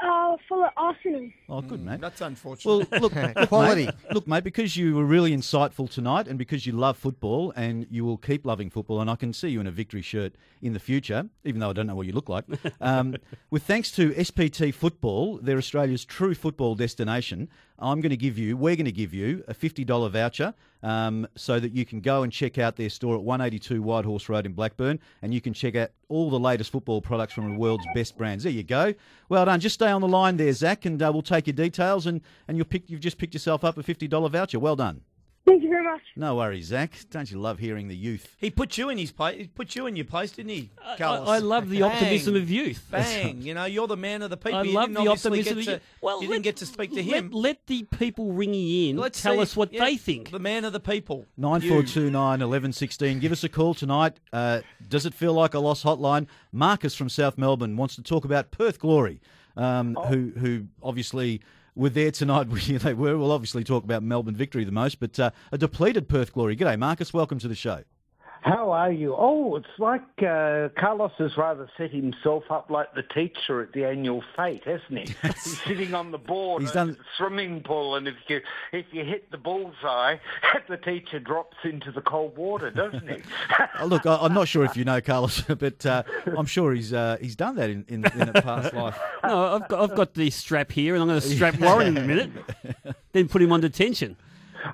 Uh, 0.00 0.36
follow 0.48 0.68
Arsenal. 0.76 1.28
Oh, 1.48 1.62
good, 1.62 1.84
mate. 1.84 2.00
That's 2.00 2.20
unfortunate. 2.20 2.70
Well, 2.92 3.00
look, 3.00 3.14
look, 3.36 3.48
Quality. 3.48 3.86
Mate, 3.86 3.94
look, 4.12 4.28
mate, 4.28 4.44
because 4.44 4.76
you 4.76 4.94
were 4.94 5.04
really 5.04 5.34
insightful 5.36 5.90
tonight, 5.90 6.28
and 6.28 6.38
because 6.38 6.64
you 6.64 6.72
love 6.72 6.96
football, 6.96 7.52
and 7.56 7.86
you 7.90 8.04
will 8.04 8.18
keep 8.18 8.46
loving 8.46 8.70
football, 8.70 9.00
and 9.00 9.10
I 9.10 9.16
can 9.16 9.32
see 9.32 9.48
you 9.48 9.58
in 9.60 9.66
a 9.66 9.70
victory 9.72 10.02
shirt 10.02 10.34
in 10.62 10.74
the 10.74 10.78
future, 10.78 11.28
even 11.44 11.60
though 11.60 11.70
I 11.70 11.72
don't 11.72 11.86
know 11.88 11.94
what 11.96 12.06
you 12.06 12.12
look 12.12 12.28
like. 12.28 12.44
Um, 12.80 13.16
with 13.50 13.64
thanks 13.64 13.90
to 13.92 14.10
SPT 14.10 14.72
Football, 14.72 15.38
they're 15.42 15.56
Australia's 15.58 16.04
true 16.04 16.34
football 16.34 16.74
destination. 16.76 17.48
I'm 17.78 18.00
going 18.00 18.10
to 18.10 18.16
give 18.16 18.38
you, 18.38 18.56
we're 18.56 18.76
going 18.76 18.86
to 18.86 18.92
give 18.92 19.12
you 19.12 19.44
a 19.48 19.54
$50 19.54 20.10
voucher 20.10 20.54
um, 20.82 21.26
so 21.34 21.60
that 21.60 21.72
you 21.72 21.84
can 21.84 22.00
go 22.00 22.22
and 22.22 22.32
check 22.32 22.58
out 22.58 22.76
their 22.76 22.88
store 22.88 23.14
at 23.16 23.22
182 23.22 23.82
Whitehorse 23.82 24.28
Road 24.28 24.46
in 24.46 24.52
Blackburn, 24.52 24.98
and 25.22 25.34
you 25.34 25.40
can 25.40 25.52
check 25.52 25.74
out 25.76 25.90
all 26.08 26.30
the 26.30 26.38
latest 26.38 26.70
football 26.70 27.00
products 27.00 27.32
from 27.32 27.52
the 27.52 27.58
world's 27.58 27.86
best 27.94 28.16
brands. 28.16 28.44
There 28.44 28.52
you 28.52 28.62
go. 28.62 28.94
Well 29.28 29.44
done. 29.44 29.60
Just 29.60 29.74
stay 29.74 29.90
on 29.90 30.00
the 30.00 30.08
line 30.08 30.36
there, 30.36 30.52
Zach, 30.52 30.84
and 30.84 31.02
uh, 31.02 31.10
we'll 31.12 31.22
take 31.22 31.46
your 31.46 31.54
details, 31.54 32.06
and, 32.06 32.20
and 32.48 32.56
you'll 32.56 32.66
pick, 32.66 32.88
you've 32.88 33.00
just 33.00 33.18
picked 33.18 33.34
yourself 33.34 33.64
up 33.64 33.76
a 33.76 33.82
$50 33.82 34.30
voucher. 34.30 34.58
Well 34.58 34.76
done. 34.76 35.02
Thank 35.46 35.62
you 35.62 35.68
very 35.70 35.84
much. 35.84 36.02
No 36.16 36.34
worries, 36.34 36.66
Zach. 36.66 36.92
Don't 37.08 37.30
you 37.30 37.38
love 37.38 37.60
hearing 37.60 37.86
the 37.86 37.94
youth? 37.94 38.34
He 38.38 38.50
put 38.50 38.76
you 38.76 38.88
in 38.90 38.98
his 38.98 39.12
place. 39.12 39.38
He 39.38 39.46
put 39.46 39.76
you 39.76 39.86
in 39.86 39.94
your 39.94 40.04
place, 40.04 40.32
didn't 40.32 40.50
he, 40.50 40.70
Carlos? 40.98 41.28
I, 41.28 41.36
I 41.36 41.38
love 41.38 41.70
the 41.70 41.82
optimism 41.82 42.34
Bang. 42.34 42.42
of 42.42 42.50
youth. 42.50 42.84
Bang! 42.90 43.40
You 43.42 43.54
know, 43.54 43.64
you're 43.64 43.86
the 43.86 43.96
man 43.96 44.22
of 44.22 44.30
the 44.30 44.36
people. 44.36 44.58
I 44.58 44.62
you 44.64 44.72
love 44.72 44.88
didn't 44.88 45.04
the 45.04 45.10
optimism. 45.12 45.54
get 45.58 45.68
of 45.68 45.74
to. 45.74 45.80
Well, 46.00 46.20
you 46.20 46.28
let- 46.28 46.34
didn't 46.34 46.44
get 46.44 46.56
to 46.56 46.66
speak 46.66 46.90
to 46.90 46.96
let- 46.96 47.04
him. 47.04 47.30
Let, 47.30 47.64
the 47.68 47.84
people 47.84 48.32
ringing 48.32 48.88
in 48.90 48.96
Let's 48.96 49.22
tell 49.22 49.34
see. 49.34 49.40
us 49.40 49.56
what 49.56 49.72
Yeah, 49.72 49.84
they 49.84 49.96
think. 49.96 50.32
The 50.32 50.40
man 50.40 50.64
of 50.64 50.72
the 50.72 50.80
people. 50.80 51.26
Nine 51.36 51.60
four 51.60 51.84
two 51.84 52.10
nine 52.10 52.42
eleven 52.42 52.72
sixteen. 52.72 53.20
Give 53.20 53.30
us 53.30 53.44
a 53.44 53.48
call 53.48 53.72
tonight. 53.74 54.18
Uh, 54.32 54.62
does 54.88 55.06
it 55.06 55.14
feel 55.14 55.32
like 55.32 55.54
a 55.54 55.60
lost 55.60 55.84
hotline? 55.84 56.26
Marcus 56.50 56.94
from 56.96 57.08
South 57.08 57.38
Melbourne 57.38 57.76
wants 57.76 57.94
to 57.94 58.02
talk 58.02 58.24
about 58.24 58.50
Perth 58.50 58.80
Glory, 58.80 59.20
um, 59.56 59.94
who 60.08 60.32
who 60.36 60.66
obviously 60.82 61.40
were 61.76 61.90
there 61.90 62.10
tonight. 62.10 62.48
they 62.50 62.94
were. 62.94 63.16
We'll 63.16 63.30
obviously 63.30 63.62
talk 63.62 63.84
about 63.84 64.02
Melbourne 64.02 64.34
victory 64.34 64.64
the 64.64 64.72
most, 64.72 64.98
but 64.98 65.20
uh, 65.20 65.30
a 65.52 65.58
depleted 65.58 66.08
Perth 66.08 66.32
Glory. 66.32 66.56
G'day, 66.56 66.78
Marcus. 66.78 67.14
Welcome 67.14 67.38
to 67.38 67.48
the 67.48 67.54
show. 67.54 67.84
How 68.46 68.70
are 68.70 68.92
you? 68.92 69.12
Oh, 69.18 69.56
it's 69.56 69.66
like 69.78 70.04
uh, 70.22 70.68
Carlos 70.78 71.10
has 71.18 71.36
rather 71.36 71.68
set 71.76 71.90
himself 71.90 72.44
up 72.48 72.70
like 72.70 72.94
the 72.94 73.02
teacher 73.02 73.60
at 73.60 73.72
the 73.72 73.84
annual 73.84 74.22
fete, 74.36 74.62
hasn't 74.62 74.98
he? 75.08 75.14
He's 75.22 75.60
sitting 75.62 75.94
on 75.94 76.12
the 76.12 76.18
board 76.18 76.62
He's 76.62 76.70
done- 76.70 76.92
the 76.92 76.98
swimming 77.18 77.64
pool, 77.64 77.96
and 77.96 78.06
if 78.06 78.14
you 78.28 78.40
if 78.72 78.86
you 78.92 79.04
hit 79.04 79.32
the 79.32 79.36
bullseye, 79.36 80.18
the 80.68 80.76
teacher 80.76 81.18
drops 81.18 81.56
into 81.64 81.90
the 81.90 82.00
cold 82.00 82.36
water, 82.36 82.70
doesn't 82.70 83.08
he? 83.08 83.16
Oh, 83.80 83.86
look, 83.86 84.06
I, 84.06 84.16
I'm 84.16 84.32
not 84.32 84.46
sure 84.46 84.64
if 84.64 84.76
you 84.76 84.84
know 84.84 85.00
Carlos, 85.00 85.40
but 85.42 85.84
uh, 85.84 86.04
I'm 86.38 86.46
sure 86.46 86.72
he's 86.72 86.92
uh, 86.92 87.16
he's 87.20 87.34
done 87.34 87.56
that 87.56 87.68
in, 87.68 87.84
in, 87.88 88.04
in 88.06 88.28
a 88.28 88.40
past 88.42 88.72
life. 88.74 88.96
No, 89.24 89.56
I've 89.56 89.68
got, 89.68 89.90
I've 89.90 89.96
got 89.96 90.14
the 90.14 90.30
strap 90.30 90.70
here, 90.70 90.94
and 90.94 91.02
I'm 91.02 91.08
going 91.08 91.20
to 91.20 91.28
strap 91.28 91.58
Warren 91.58 91.88
in 91.88 91.96
a 91.98 92.06
minute, 92.06 92.30
then 93.12 93.28
put 93.28 93.42
him 93.42 93.50
on 93.52 93.60
detention. 93.60 94.16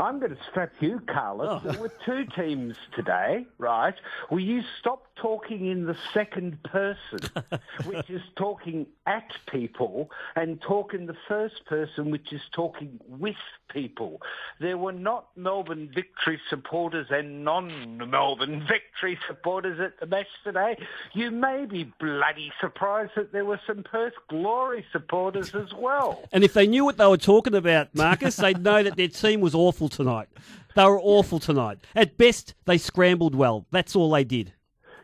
I'm 0.01 0.19
going 0.19 0.35
to 0.35 0.43
strap 0.51 0.73
you, 0.81 1.01
Carlos. 1.13 1.61
Oh. 1.65 1.71
There 1.71 1.81
were 1.81 1.93
two 2.05 2.25
teams 2.37 2.77
today, 2.95 3.47
right? 3.59 3.95
Will 4.31 4.41
you 4.41 4.63
stop 4.81 5.12
talking 5.17 5.67
in 5.67 5.87
the 5.87 5.97
second 6.13 6.63
person, 6.65 7.21
which 7.85 8.09
is 8.11 8.23
talking 8.37 8.87
at 9.07 9.31
people, 9.51 10.11
and 10.37 10.61
talk 10.61 10.95
in 10.95 11.07
the 11.07 11.17
first 11.29 11.65
person, 11.67 12.11
which 12.11 12.33
is 12.33 12.41
talking 12.55 12.99
with 13.09 13.37
people? 13.73 14.21
There 14.61 14.79
were 14.79 14.93
not 14.93 15.29
Melbourne 15.37 15.91
Victory 15.95 16.41
supporters 16.49 17.07
and 17.11 17.45
non-Melbourne 17.45 18.67
Victory 18.69 19.19
supporters 19.27 19.81
at 19.81 19.99
the 20.01 20.07
match 20.07 20.27
today. 20.45 20.77
You 21.13 21.31
may 21.31 21.67
be 21.67 21.93
bloody 22.01 22.53
surprised 22.61 23.13
that 23.17 23.33
there 23.33 23.45
were 23.45 23.61
some 23.67 23.83
Perth 23.83 24.15
Glory 24.29 24.85
supporters 24.93 25.55
as 25.55 25.73
well. 25.75 26.23
And 26.33 26.45
if 26.45 26.55
they 26.55 26.67
knew 26.67 26.85
what 26.85 26.97
they 26.97 27.07
were 27.07 27.19
talking 27.19 27.55
about, 27.55 27.95
Marcus, 27.95 28.37
they'd 28.37 28.63
know 28.63 28.83
that 28.83 28.97
their 28.97 29.09
team 29.09 29.41
was 29.41 29.55
awful 29.55 29.89
tonight. 29.89 30.29
They 30.75 30.85
were 30.85 31.01
awful 31.01 31.39
tonight. 31.39 31.79
At 31.95 32.17
best, 32.17 32.55
they 32.65 32.79
scrambled 32.79 33.35
well. 33.35 33.67
That's 33.71 33.95
all 33.95 34.11
they 34.11 34.25
did. 34.25 34.53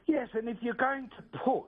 Yes, 0.09 0.31
and 0.33 0.49
if 0.49 0.57
you're 0.63 0.73
going 0.73 1.11
to 1.19 1.39
put, 1.39 1.67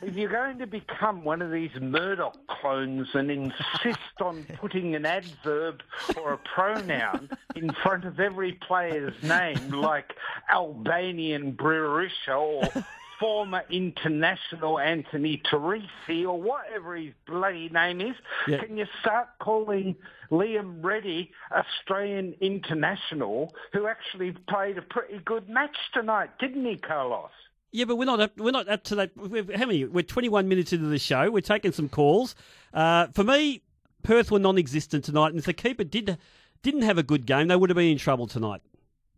if 0.02 0.14
you're 0.14 0.32
going 0.32 0.58
to 0.58 0.66
become 0.66 1.22
one 1.22 1.42
of 1.42 1.52
these 1.52 1.70
Murdoch 1.78 2.38
clones 2.46 3.08
and 3.12 3.30
insist 3.30 3.98
on 4.22 4.46
putting 4.58 4.94
an 4.94 5.04
adverb 5.04 5.82
or 6.16 6.32
a 6.32 6.38
pronoun 6.38 7.28
in 7.54 7.70
front 7.82 8.06
of 8.06 8.20
every 8.20 8.52
player's 8.52 9.22
name, 9.22 9.68
like 9.70 10.14
Albanian 10.50 11.52
Berisha 11.52 12.38
or 12.38 12.84
former 13.20 13.62
international 13.68 14.78
Anthony 14.78 15.42
Teresi 15.52 16.24
or 16.26 16.40
whatever 16.40 16.96
his 16.96 17.12
bloody 17.26 17.68
name 17.68 18.00
is, 18.00 18.14
can 18.46 18.78
you 18.78 18.86
start 19.02 19.28
calling 19.40 19.94
Liam 20.30 20.82
Reddy 20.82 21.32
Australian 21.52 22.34
international, 22.40 23.52
who 23.74 23.86
actually 23.86 24.32
played 24.48 24.78
a 24.78 24.82
pretty 24.82 25.18
good 25.22 25.50
match 25.50 25.76
tonight, 25.92 26.30
didn't 26.38 26.64
he, 26.64 26.76
Carlos? 26.76 27.30
Yeah, 27.70 27.84
but 27.84 27.96
we're 27.96 28.06
not 28.06 28.20
up, 28.20 28.38
we're 28.38 28.50
not 28.50 28.68
up 28.68 28.84
to 28.84 28.94
that. 28.96 29.16
We're, 29.16 29.44
how 29.56 29.66
many? 29.66 29.84
We're 29.84 30.02
21 30.02 30.48
minutes 30.48 30.72
into 30.72 30.86
the 30.86 30.98
show. 30.98 31.30
We're 31.30 31.40
taking 31.40 31.72
some 31.72 31.88
calls. 31.88 32.34
Uh, 32.72 33.08
for 33.08 33.24
me, 33.24 33.62
Perth 34.02 34.30
were 34.30 34.38
non-existent 34.38 35.04
tonight, 35.04 35.28
and 35.28 35.38
if 35.38 35.44
the 35.44 35.52
keeper 35.52 35.84
did 35.84 36.18
didn't 36.62 36.82
have 36.82 36.98
a 36.98 37.02
good 37.02 37.26
game, 37.26 37.48
they 37.48 37.56
would 37.56 37.70
have 37.70 37.76
been 37.76 37.92
in 37.92 37.98
trouble 37.98 38.26
tonight. 38.26 38.62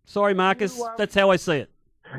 Sorry, 0.04 0.34
Marcus. 0.34 0.76
You, 0.76 0.84
um, 0.84 0.94
That's 0.98 1.14
how 1.14 1.30
I 1.30 1.36
see 1.36 1.58
it. 1.58 1.70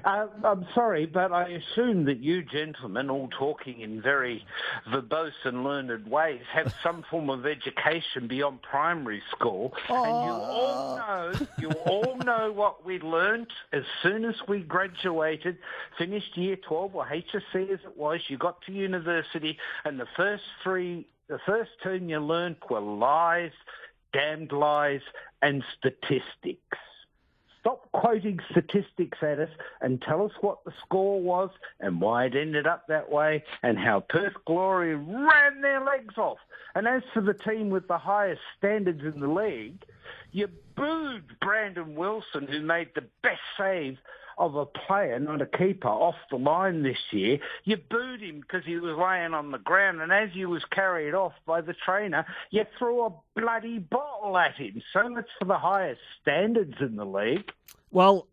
Uh, 0.03 0.27
I'm 0.43 0.65
sorry, 0.73 1.05
but 1.05 1.31
I 1.31 1.49
assume 1.49 2.05
that 2.05 2.19
you 2.19 2.43
gentlemen, 2.43 3.09
all 3.09 3.29
talking 3.37 3.81
in 3.81 4.01
very 4.01 4.45
verbose 4.91 5.31
and 5.43 5.63
learned 5.63 6.09
ways, 6.09 6.41
have 6.51 6.73
some 6.83 7.03
form 7.09 7.29
of 7.29 7.45
education 7.45 8.27
beyond 8.27 8.61
primary 8.61 9.21
school, 9.31 9.73
and 9.89 9.97
you 9.97 10.31
all 10.31 10.97
know, 10.97 11.47
you 11.59 11.69
all 11.85 12.17
know 12.17 12.51
what 12.51 12.85
we 12.85 12.99
learnt 12.99 13.51
as 13.73 13.83
soon 14.01 14.25
as 14.25 14.35
we 14.47 14.59
graduated, 14.59 15.57
finished 15.97 16.37
year 16.37 16.55
12 16.55 16.95
or 16.95 17.05
HSC 17.05 17.71
as 17.71 17.79
it 17.83 17.97
was. 17.97 18.21
You 18.27 18.37
got 18.37 18.61
to 18.63 18.71
university, 18.71 19.57
and 19.85 19.99
the 19.99 20.07
first 20.15 20.43
three, 20.63 21.07
the 21.27 21.39
first 21.45 21.71
term 21.83 22.09
you 22.09 22.19
learnt 22.19 22.57
were 22.69 22.79
lies, 22.79 23.51
damned 24.13 24.51
lies, 24.51 25.01
and 25.41 25.63
statistics. 25.77 26.77
Stop 27.61 27.91
quoting 27.91 28.39
statistics 28.49 29.19
at 29.21 29.39
us 29.39 29.49
and 29.81 30.01
tell 30.01 30.25
us 30.25 30.31
what 30.41 30.63
the 30.65 30.73
score 30.83 31.21
was 31.21 31.51
and 31.79 32.01
why 32.01 32.25
it 32.25 32.35
ended 32.35 32.65
up 32.65 32.87
that 32.87 33.11
way 33.11 33.43
and 33.61 33.77
how 33.77 34.03
Perth 34.09 34.33
Glory 34.45 34.95
ran 34.95 35.61
their 35.61 35.83
legs 35.85 36.17
off. 36.17 36.39
And 36.73 36.87
as 36.87 37.03
for 37.13 37.21
the 37.21 37.35
team 37.35 37.69
with 37.69 37.87
the 37.87 37.99
highest 37.99 38.41
standards 38.57 39.01
in 39.03 39.19
the 39.19 39.27
league, 39.27 39.83
you 40.31 40.47
booed 40.75 41.39
Brandon 41.39 41.95
Wilson, 41.95 42.47
who 42.47 42.61
made 42.61 42.89
the 42.95 43.05
best 43.21 43.41
save 43.57 43.97
of 44.41 44.55
a 44.55 44.65
player, 44.65 45.19
not 45.19 45.39
a 45.39 45.45
keeper, 45.45 45.87
off 45.87 46.15
the 46.31 46.37
line 46.37 46.81
this 46.81 46.97
year. 47.11 47.37
You 47.63 47.77
booed 47.77 48.21
him 48.21 48.41
because 48.41 48.65
he 48.65 48.77
was 48.77 48.97
laying 48.97 49.35
on 49.35 49.51
the 49.51 49.59
ground, 49.59 50.01
and 50.01 50.11
as 50.11 50.29
he 50.33 50.45
was 50.45 50.63
carried 50.71 51.13
off 51.13 51.33
by 51.45 51.61
the 51.61 51.75
trainer, 51.85 52.25
you 52.49 52.65
threw 52.77 53.05
a 53.05 53.13
bloody 53.35 53.77
bottle 53.77 54.35
at 54.37 54.55
him. 54.55 54.81
So 54.93 55.07
much 55.09 55.27
for 55.37 55.45
the 55.45 55.59
highest 55.59 56.01
standards 56.21 56.73
in 56.81 56.95
the 56.95 57.05
league. 57.05 57.51
Well, 57.91 58.27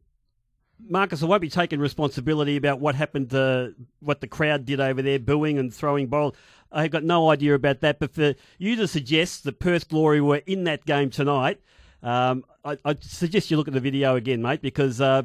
Marcus, 0.88 1.22
I 1.22 1.26
won't 1.26 1.42
be 1.42 1.50
taking 1.50 1.78
responsibility 1.78 2.56
about 2.56 2.80
what 2.80 2.94
happened 2.94 3.30
to 3.30 3.74
what 4.00 4.22
the 4.22 4.28
crowd 4.28 4.64
did 4.64 4.80
over 4.80 5.02
there, 5.02 5.18
booing 5.18 5.58
and 5.58 5.74
throwing 5.74 6.06
bottles. 6.06 6.34
I've 6.72 6.90
got 6.90 7.04
no 7.04 7.30
idea 7.30 7.54
about 7.54 7.80
that. 7.80 7.98
But 7.98 8.14
for 8.14 8.34
you 8.58 8.76
to 8.76 8.88
suggest 8.88 9.44
that 9.44 9.58
Perth 9.58 9.88
Glory 9.88 10.22
were 10.22 10.42
in 10.46 10.64
that 10.64 10.86
game 10.86 11.10
tonight, 11.10 11.60
um, 12.02 12.44
I, 12.64 12.78
I 12.84 12.96
suggest 13.00 13.50
you 13.50 13.56
look 13.56 13.68
at 13.68 13.74
the 13.74 13.80
video 13.80 14.16
again, 14.16 14.40
mate, 14.40 14.62
because 14.62 15.00
uh, 15.00 15.22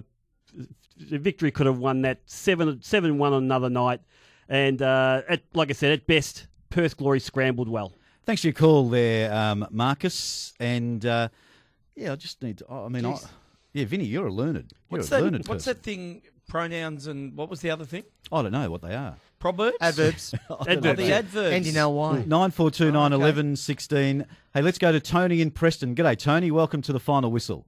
victory 0.98 1.52
could 1.52 1.66
have 1.66 1.78
won 1.80 2.02
that 2.04 2.20
seven 2.26 2.82
seven 2.82 3.18
one 3.18 3.34
on 3.34 3.44
another 3.44 3.70
night. 3.70 4.02
And 4.50 4.82
uh, 4.82 5.22
at, 5.30 5.42
like 5.54 5.70
I 5.70 5.74
said, 5.74 5.92
at 5.94 6.06
best, 6.06 6.48
Perth 6.70 6.98
Glory 6.98 7.20
scrambled 7.20 7.70
well. 7.70 7.94
Thanks 8.26 8.42
for 8.42 8.48
your 8.48 8.54
call 8.54 8.90
there, 8.90 9.34
um, 9.34 9.68
Marcus. 9.72 10.54
And 10.60 11.06
uh, 11.06 11.30
yeah, 11.96 12.12
I 12.12 12.16
just 12.16 12.42
need 12.42 12.60
to. 12.60 12.70
I 12.70 12.88
mean, 12.90 13.06
I, 13.06 13.18
yeah, 13.74 13.86
Vinny, 13.86 14.06
you're 14.06 14.28
a 14.28 14.34
learned. 14.34 14.72
You're 14.90 15.00
What's 15.00 15.08
a 15.08 15.10
that? 15.12 15.22
learned 15.24 15.36
What's 15.48 15.66
person. 15.66 15.74
that 15.74 15.84
thing? 15.84 16.22
Pronouns 16.50 17.08
and 17.08 17.36
what 17.38 17.50
was 17.50 17.62
the 17.62 17.72
other 17.72 17.86
thing? 17.86 18.04
I 18.32 18.42
don't 18.42 18.52
know 18.52 18.70
what 18.70 18.82
they 18.82 18.94
are. 18.94 19.16
Proverbs. 19.40 19.78
Adverbs. 19.80 20.36
Adverbs. 20.68 20.98
The 20.98 21.14
adverbs. 21.14 21.54
Ending 21.54 21.76
ly. 21.76 22.24
Nine 22.26 22.52
four 22.52 22.70
two 22.70 22.92
nine 22.92 23.14
Oh, 23.14 23.16
okay. 23.16 23.24
eleven 23.24 23.56
sixteen. 23.56 24.26
Hey, 24.54 24.62
let's 24.62 24.78
go 24.78 24.92
to 24.92 25.00
Tony 25.00 25.42
in 25.42 25.52
Preston. 25.52 25.96
G'day, 25.96 26.18
Tony. 26.18 26.52
Welcome 26.52 26.82
to 26.84 26.94
the 26.94 27.00
final 27.00 27.32
whistle. 27.32 27.66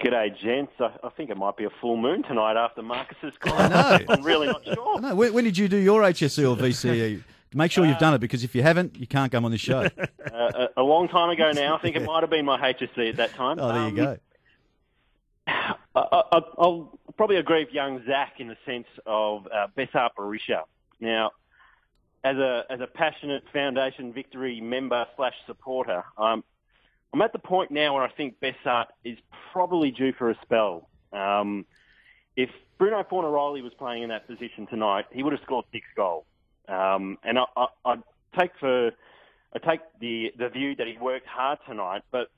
G'day, 0.00 0.36
gents. 0.42 0.72
I, 0.78 0.90
I 1.02 1.08
think 1.10 1.30
it 1.30 1.36
might 1.36 1.56
be 1.56 1.64
a 1.64 1.70
full 1.80 1.96
moon 1.96 2.22
tonight 2.22 2.56
after 2.56 2.82
Marcus's 2.82 3.32
call. 3.40 3.54
I 3.54 3.68
know. 3.68 3.98
I'm 4.14 4.22
really 4.22 4.46
not 4.46 4.66
I 4.68 4.74
sure. 4.74 5.00
know. 5.00 5.14
When, 5.14 5.32
when 5.32 5.44
did 5.44 5.56
you 5.56 5.68
do 5.68 5.76
your 5.78 6.02
HSC 6.02 6.38
or 6.48 6.56
VCE? 6.56 7.22
Make 7.54 7.72
sure 7.72 7.86
you've 7.86 7.96
done 7.98 8.12
it 8.12 8.18
because 8.18 8.44
if 8.44 8.54
you 8.54 8.62
haven't, 8.62 8.96
you 8.98 9.06
can't 9.06 9.32
come 9.32 9.44
on 9.44 9.50
this 9.52 9.60
show. 9.60 9.88
Uh, 10.26 10.66
a, 10.76 10.80
a 10.80 10.82
long 10.82 11.08
time 11.08 11.30
ago 11.30 11.52
now. 11.52 11.76
I 11.76 11.80
think 11.80 11.96
it 11.96 12.02
might 12.04 12.20
have 12.22 12.28
been 12.28 12.44
my 12.44 12.58
HSC 12.58 13.10
at 13.10 13.16
that 13.16 13.32
time. 13.34 13.58
Oh, 13.60 13.68
there 13.68 13.82
you 13.82 13.88
Um, 13.88 13.94
go. 13.94 14.18
I, 15.46 15.76
I, 15.94 16.40
I'll 16.58 16.98
probably 17.16 17.36
agree 17.36 17.64
with 17.64 17.72
young 17.72 18.04
Zach 18.06 18.34
in 18.38 18.48
the 18.48 18.56
sense 18.66 18.88
of 19.06 19.46
uh, 19.46 19.68
Besart 19.78 20.10
Berisha. 20.18 20.62
Now, 21.00 21.30
as 22.24 22.36
a 22.36 22.64
as 22.68 22.80
a 22.80 22.86
passionate 22.88 23.44
Foundation 23.52 24.12
Victory 24.12 24.60
member 24.60 25.06
slash 25.16 25.34
supporter, 25.46 26.04
um, 26.18 26.42
I'm 27.12 27.22
at 27.22 27.32
the 27.32 27.38
point 27.38 27.70
now 27.70 27.94
where 27.94 28.02
I 28.02 28.10
think 28.10 28.36
Besart 28.40 28.86
is 29.04 29.18
probably 29.52 29.90
due 29.90 30.12
for 30.12 30.30
a 30.30 30.36
spell. 30.42 30.88
Um, 31.12 31.64
if 32.36 32.50
Bruno 32.78 33.02
Fornaroli 33.04 33.62
was 33.62 33.72
playing 33.78 34.02
in 34.02 34.10
that 34.10 34.26
position 34.26 34.66
tonight, 34.66 35.06
he 35.10 35.22
would 35.22 35.32
have 35.32 35.42
scored 35.42 35.64
six 35.72 35.86
goals. 35.96 36.26
Um, 36.68 37.18
and 37.22 37.38
I, 37.38 37.44
I, 37.56 37.66
I 37.84 37.96
take 38.38 38.50
for 38.58 38.90
I 39.54 39.58
take 39.58 39.80
the 40.00 40.32
the 40.36 40.48
view 40.48 40.74
that 40.76 40.86
he 40.86 40.98
worked 41.00 41.26
hard 41.26 41.58
tonight, 41.66 42.02
but 42.10 42.28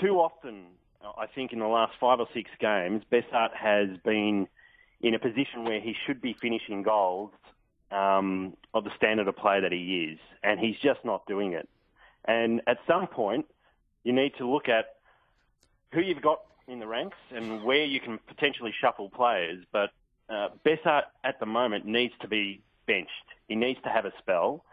too 0.00 0.16
often, 0.16 0.66
I 1.02 1.26
think 1.26 1.52
in 1.52 1.58
the 1.58 1.66
last 1.66 1.92
five 2.00 2.20
or 2.20 2.26
six 2.34 2.50
games, 2.58 3.02
Besart 3.12 3.54
has 3.54 3.88
been 4.04 4.48
in 5.00 5.14
a 5.14 5.18
position 5.18 5.64
where 5.64 5.80
he 5.80 5.94
should 6.06 6.20
be 6.20 6.34
finishing 6.40 6.82
goals 6.82 7.30
um, 7.90 8.56
of 8.74 8.84
the 8.84 8.90
standard 8.96 9.28
of 9.28 9.36
play 9.36 9.60
that 9.60 9.72
he 9.72 10.10
is, 10.10 10.18
and 10.42 10.58
he's 10.58 10.76
just 10.82 11.04
not 11.04 11.26
doing 11.26 11.52
it. 11.52 11.68
And 12.24 12.60
at 12.66 12.78
some 12.86 13.06
point, 13.06 13.46
you 14.04 14.12
need 14.12 14.32
to 14.38 14.50
look 14.50 14.68
at 14.68 14.96
who 15.92 16.00
you've 16.00 16.22
got 16.22 16.40
in 16.68 16.78
the 16.78 16.86
ranks 16.86 17.16
and 17.34 17.64
where 17.64 17.84
you 17.84 18.00
can 18.00 18.18
potentially 18.28 18.72
shuffle 18.80 19.10
players. 19.10 19.64
But 19.72 19.90
uh, 20.28 20.50
Besart 20.64 21.04
at 21.24 21.40
the 21.40 21.46
moment 21.46 21.84
needs 21.84 22.14
to 22.20 22.28
be 22.28 22.62
benched. 22.86 23.10
He 23.48 23.56
needs 23.56 23.80
to 23.82 23.88
have 23.88 24.04
a 24.04 24.12
spell, 24.18 24.64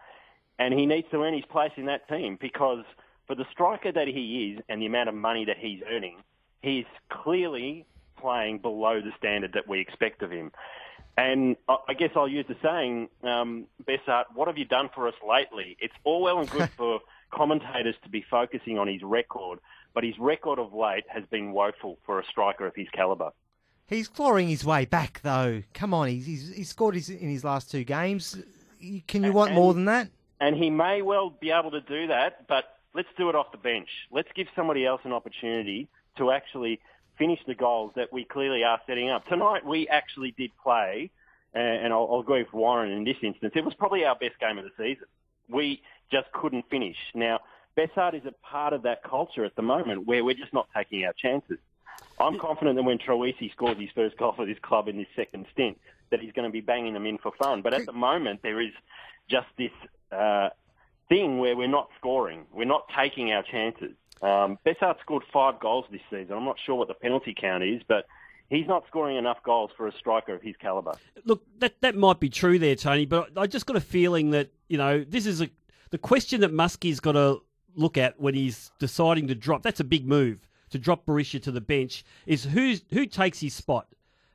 and 0.59 0.73
he 0.73 0.85
needs 0.85 1.07
to 1.11 1.23
earn 1.23 1.33
his 1.33 1.45
place 1.45 1.71
in 1.77 1.85
that 1.85 2.07
team 2.07 2.37
because 2.39 2.83
for 3.25 3.35
the 3.35 3.45
striker 3.51 3.91
that 3.91 4.07
he 4.07 4.53
is 4.53 4.63
and 4.69 4.81
the 4.81 4.85
amount 4.85 5.09
of 5.09 5.15
money 5.15 5.45
that 5.45 5.57
he's 5.57 5.81
earning, 5.89 6.17
he's 6.61 6.85
clearly 7.09 7.85
playing 8.19 8.59
below 8.59 9.01
the 9.01 9.11
standard 9.17 9.53
that 9.53 9.67
we 9.67 9.79
expect 9.79 10.21
of 10.21 10.31
him. 10.31 10.51
And 11.17 11.55
I 11.67 11.77
I 11.89 11.93
guess 11.93 12.11
I'll 12.15 12.27
use 12.27 12.45
the 12.47 12.55
saying, 12.61 13.09
um, 13.23 13.65
Besart, 13.83 14.25
what 14.35 14.47
have 14.47 14.57
you 14.57 14.65
done 14.65 14.89
for 14.93 15.07
us 15.07 15.15
lately? 15.27 15.75
It's 15.79 15.93
all 16.03 16.21
well 16.21 16.39
and 16.39 16.49
good 16.49 16.69
for 16.77 16.99
commentators 17.31 17.95
to 18.03 18.09
be 18.09 18.25
focusing 18.29 18.77
on 18.77 18.87
his 18.87 19.01
record, 19.03 19.59
but 19.93 20.03
his 20.03 20.17
record 20.19 20.59
of 20.59 20.73
late 20.73 21.05
has 21.07 21.23
been 21.29 21.51
woeful 21.51 21.97
for 22.05 22.19
a 22.19 22.25
striker 22.25 22.65
of 22.65 22.75
his 22.75 22.87
calibre. 22.89 23.31
He's 23.87 24.07
clawing 24.07 24.49
his 24.49 24.65
way 24.65 24.85
back, 24.85 25.21
though. 25.23 25.63
Come 25.73 25.93
on, 25.93 26.07
he's 26.09 26.25
he's, 26.25 26.53
he's 26.55 26.69
scored 26.69 26.95
his, 26.95 27.09
in 27.09 27.29
his 27.29 27.43
last 27.43 27.71
two 27.71 27.83
games. 27.83 28.37
Can 29.07 29.23
you 29.23 29.31
want 29.31 29.49
And- 29.51 29.55
more 29.55 29.73
than 29.73 29.85
that? 29.85 30.09
And 30.39 30.55
he 30.55 30.69
may 30.69 31.01
well 31.01 31.31
be 31.31 31.49
able 31.49 31.71
to 31.71 31.81
do 31.81 32.07
that, 32.07 32.47
but 32.47 32.77
let's 32.93 33.07
do 33.17 33.27
it 33.29 33.35
off 33.35 33.51
the 33.51 33.57
bench. 33.57 33.89
Let's 34.11 34.29
give 34.35 34.45
somebody 34.55 34.85
else 34.85 35.01
an 35.03 35.11
opportunity 35.11 35.87
to 36.17 36.29
actually 36.29 36.79
finish 37.17 37.39
the 37.47 37.55
goals 37.55 37.93
that 37.95 38.13
we 38.13 38.23
clearly 38.23 38.63
are 38.63 38.79
setting 38.85 39.09
up. 39.09 39.25
Tonight 39.27 39.65
we 39.65 39.87
actually 39.87 40.35
did 40.37 40.51
play, 40.61 41.09
and 41.55 41.91
I'll, 41.91 42.07
I'll 42.11 42.19
agree 42.19 42.43
with 42.43 42.53
Warren 42.53 42.91
in 42.91 43.03
this 43.03 43.17
instance. 43.23 43.53
It 43.55 43.65
was 43.65 43.73
probably 43.73 44.05
our 44.05 44.15
best 44.15 44.37
game 44.39 44.59
of 44.59 44.63
the 44.65 44.69
season. 44.77 45.05
We 45.49 45.81
just 46.11 46.31
couldn't 46.31 46.69
finish. 46.69 46.97
Now, 47.13 47.39
Besart 47.77 48.15
is 48.15 48.25
a 48.25 48.33
part 48.45 48.73
of 48.73 48.83
that 48.83 49.03
culture 49.03 49.45
at 49.45 49.55
the 49.55 49.61
moment 49.61 50.07
where 50.07 50.23
we're 50.23 50.35
just 50.35 50.53
not 50.53 50.67
taking 50.75 51.05
our 51.05 51.13
chances. 51.13 51.57
I'm 52.19 52.39
confident 52.39 52.75
that 52.75 52.83
when 52.83 52.97
Troisi 52.97 53.51
scores 53.51 53.77
his 53.77 53.89
first 53.93 54.17
goal 54.17 54.33
for 54.35 54.45
this 54.45 54.57
club 54.61 54.87
in 54.87 54.97
his 54.97 55.07
second 55.15 55.45
stint, 55.53 55.79
that 56.09 56.19
he's 56.19 56.31
going 56.31 56.47
to 56.47 56.51
be 56.51 56.61
banging 56.61 56.93
them 56.93 57.05
in 57.05 57.17
for 57.17 57.31
fun. 57.37 57.61
But 57.61 57.73
at 57.73 57.85
the 57.85 57.93
moment, 57.93 58.41
there 58.41 58.59
is 58.59 58.71
just 59.29 59.47
this 59.57 59.71
uh, 60.11 60.49
thing 61.09 61.39
where 61.39 61.55
we're 61.55 61.67
not 61.67 61.89
scoring. 61.99 62.45
We're 62.51 62.65
not 62.65 62.89
taking 62.97 63.31
our 63.31 63.43
chances. 63.43 63.93
Um, 64.21 64.57
Besart 64.65 64.99
scored 65.01 65.23
five 65.31 65.59
goals 65.59 65.85
this 65.91 66.01
season. 66.09 66.35
I'm 66.35 66.45
not 66.45 66.57
sure 66.65 66.75
what 66.75 66.87
the 66.87 66.95
penalty 66.95 67.35
count 67.39 67.63
is, 67.63 67.81
but 67.87 68.07
he's 68.49 68.67
not 68.67 68.85
scoring 68.87 69.17
enough 69.17 69.37
goals 69.43 69.69
for 69.77 69.87
a 69.87 69.91
striker 69.91 70.33
of 70.33 70.41
his 70.41 70.55
calibre. 70.57 70.97
Look, 71.25 71.43
that 71.59 71.79
that 71.81 71.95
might 71.95 72.19
be 72.19 72.29
true 72.29 72.57
there, 72.57 72.75
Tony, 72.75 73.05
but 73.05 73.37
I 73.37 73.45
just 73.45 73.65
got 73.65 73.75
a 73.75 73.81
feeling 73.81 74.31
that 74.31 74.49
you 74.67 74.77
know 74.77 75.03
this 75.03 75.25
is 75.27 75.41
a 75.41 75.49
the 75.89 75.97
question 75.97 76.41
that 76.41 76.53
Muskie's 76.53 76.99
got 76.99 77.13
to 77.13 77.41
look 77.75 77.97
at 77.97 78.19
when 78.19 78.33
he's 78.33 78.71
deciding 78.79 79.27
to 79.27 79.35
drop. 79.35 79.63
That's 79.63 79.79
a 79.79 79.85
big 79.85 80.07
move 80.07 80.47
to 80.71 80.79
drop 80.79 81.05
Berisha 81.05 81.41
to 81.43 81.51
the 81.51 81.61
bench. 81.61 82.03
Is 82.25 82.43
who's 82.43 82.83
who 82.91 83.05
takes 83.05 83.39
his 83.39 83.53
spot, 83.53 83.87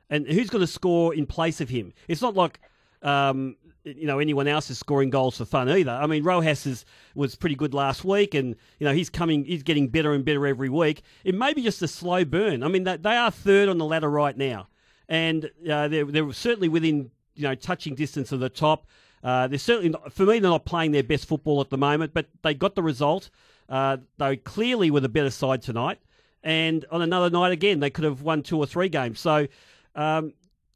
and 0.09 0.27
who's 0.27 0.49
going 0.49 0.61
to 0.61 0.67
score 0.67 1.13
in 1.13 1.25
place 1.25 1.61
of 1.61 1.69
him? 1.69 1.93
It's 2.07 2.21
not 2.21 2.35
like. 2.35 2.59
Um, 3.01 3.57
you 3.83 4.07
know 4.07 4.19
anyone 4.19 4.47
else 4.47 4.69
is 4.69 4.79
scoring 4.79 5.09
goals 5.09 5.37
for 5.37 5.45
fun 5.45 5.69
either. 5.69 5.91
I 5.91 6.07
mean 6.07 6.23
Rojas 6.23 6.65
is, 6.65 6.85
was 7.15 7.35
pretty 7.35 7.55
good 7.55 7.73
last 7.73 8.05
week, 8.05 8.33
and 8.33 8.55
you 8.79 8.87
know 8.87 8.93
he's 8.93 9.09
coming, 9.09 9.43
he's 9.43 9.63
getting 9.63 9.89
better 9.89 10.13
and 10.13 10.23
better 10.23 10.47
every 10.47 10.69
week. 10.69 11.01
It 11.23 11.35
may 11.35 11.53
be 11.53 11.61
just 11.61 11.81
a 11.81 11.87
slow 11.87 12.23
burn. 12.23 12.63
I 12.63 12.69
mean 12.69 12.83
they, 12.83 13.17
are 13.17 13.31
third 13.31 13.69
on 13.69 13.77
the 13.77 13.85
ladder 13.85 14.09
right 14.09 14.37
now, 14.37 14.67
and 15.09 15.51
uh, 15.69 15.87
they're 15.87 16.05
they're 16.05 16.31
certainly 16.31 16.69
within 16.69 17.11
you 17.35 17.43
know 17.43 17.55
touching 17.55 17.95
distance 17.95 18.31
of 18.31 18.39
the 18.39 18.49
top. 18.49 18.87
Uh, 19.23 19.47
they're 19.47 19.57
certainly 19.57 19.89
not, 19.89 20.11
for 20.11 20.25
me 20.25 20.39
they're 20.39 20.51
not 20.51 20.65
playing 20.65 20.91
their 20.91 21.03
best 21.03 21.27
football 21.27 21.61
at 21.61 21.69
the 21.69 21.77
moment, 21.77 22.13
but 22.13 22.27
they 22.41 22.53
got 22.53 22.75
the 22.75 22.83
result. 22.83 23.29
Uh, 23.69 23.97
they 24.17 24.35
clearly 24.35 24.91
were 24.91 24.99
the 24.99 25.09
better 25.09 25.29
side 25.29 25.61
tonight, 25.61 25.99
and 26.43 26.85
on 26.91 27.01
another 27.01 27.29
night 27.29 27.51
again 27.51 27.79
they 27.79 27.89
could 27.89 28.03
have 28.03 28.21
won 28.21 28.43
two 28.43 28.57
or 28.57 28.65
three 28.65 28.89
games. 28.89 29.19
So. 29.19 29.47
Um, 29.95 30.33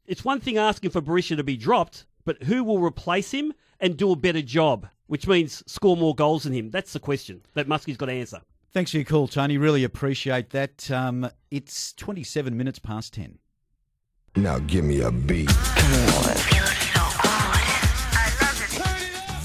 it's 0.08 0.24
one 0.24 0.40
thing 0.40 0.56
asking 0.56 0.90
for 0.90 1.02
Berisha 1.02 1.36
to 1.36 1.44
be 1.44 1.56
dropped, 1.56 2.06
but 2.24 2.42
who 2.44 2.64
will 2.64 2.78
replace 2.78 3.30
him 3.30 3.52
and 3.78 3.96
do 3.96 4.10
a 4.10 4.16
better 4.16 4.40
job, 4.40 4.88
which 5.06 5.28
means 5.28 5.62
score 5.70 5.98
more 5.98 6.14
goals 6.14 6.44
than 6.44 6.54
him? 6.54 6.70
That's 6.70 6.94
the 6.94 6.98
question 6.98 7.42
that 7.54 7.68
Muskie's 7.68 7.98
got 7.98 8.06
to 8.06 8.12
answer. 8.12 8.40
Thanks 8.72 8.90
for 8.90 8.96
your 8.96 9.04
call, 9.04 9.28
Tony. 9.28 9.58
Really 9.58 9.84
appreciate 9.84 10.50
that. 10.50 10.90
Um, 10.90 11.30
it's 11.50 11.92
27 11.92 12.56
minutes 12.56 12.78
past 12.78 13.12
10. 13.14 13.38
Now 14.36 14.58
give 14.60 14.84
me 14.84 15.00
a 15.02 15.10
beat. 15.10 15.50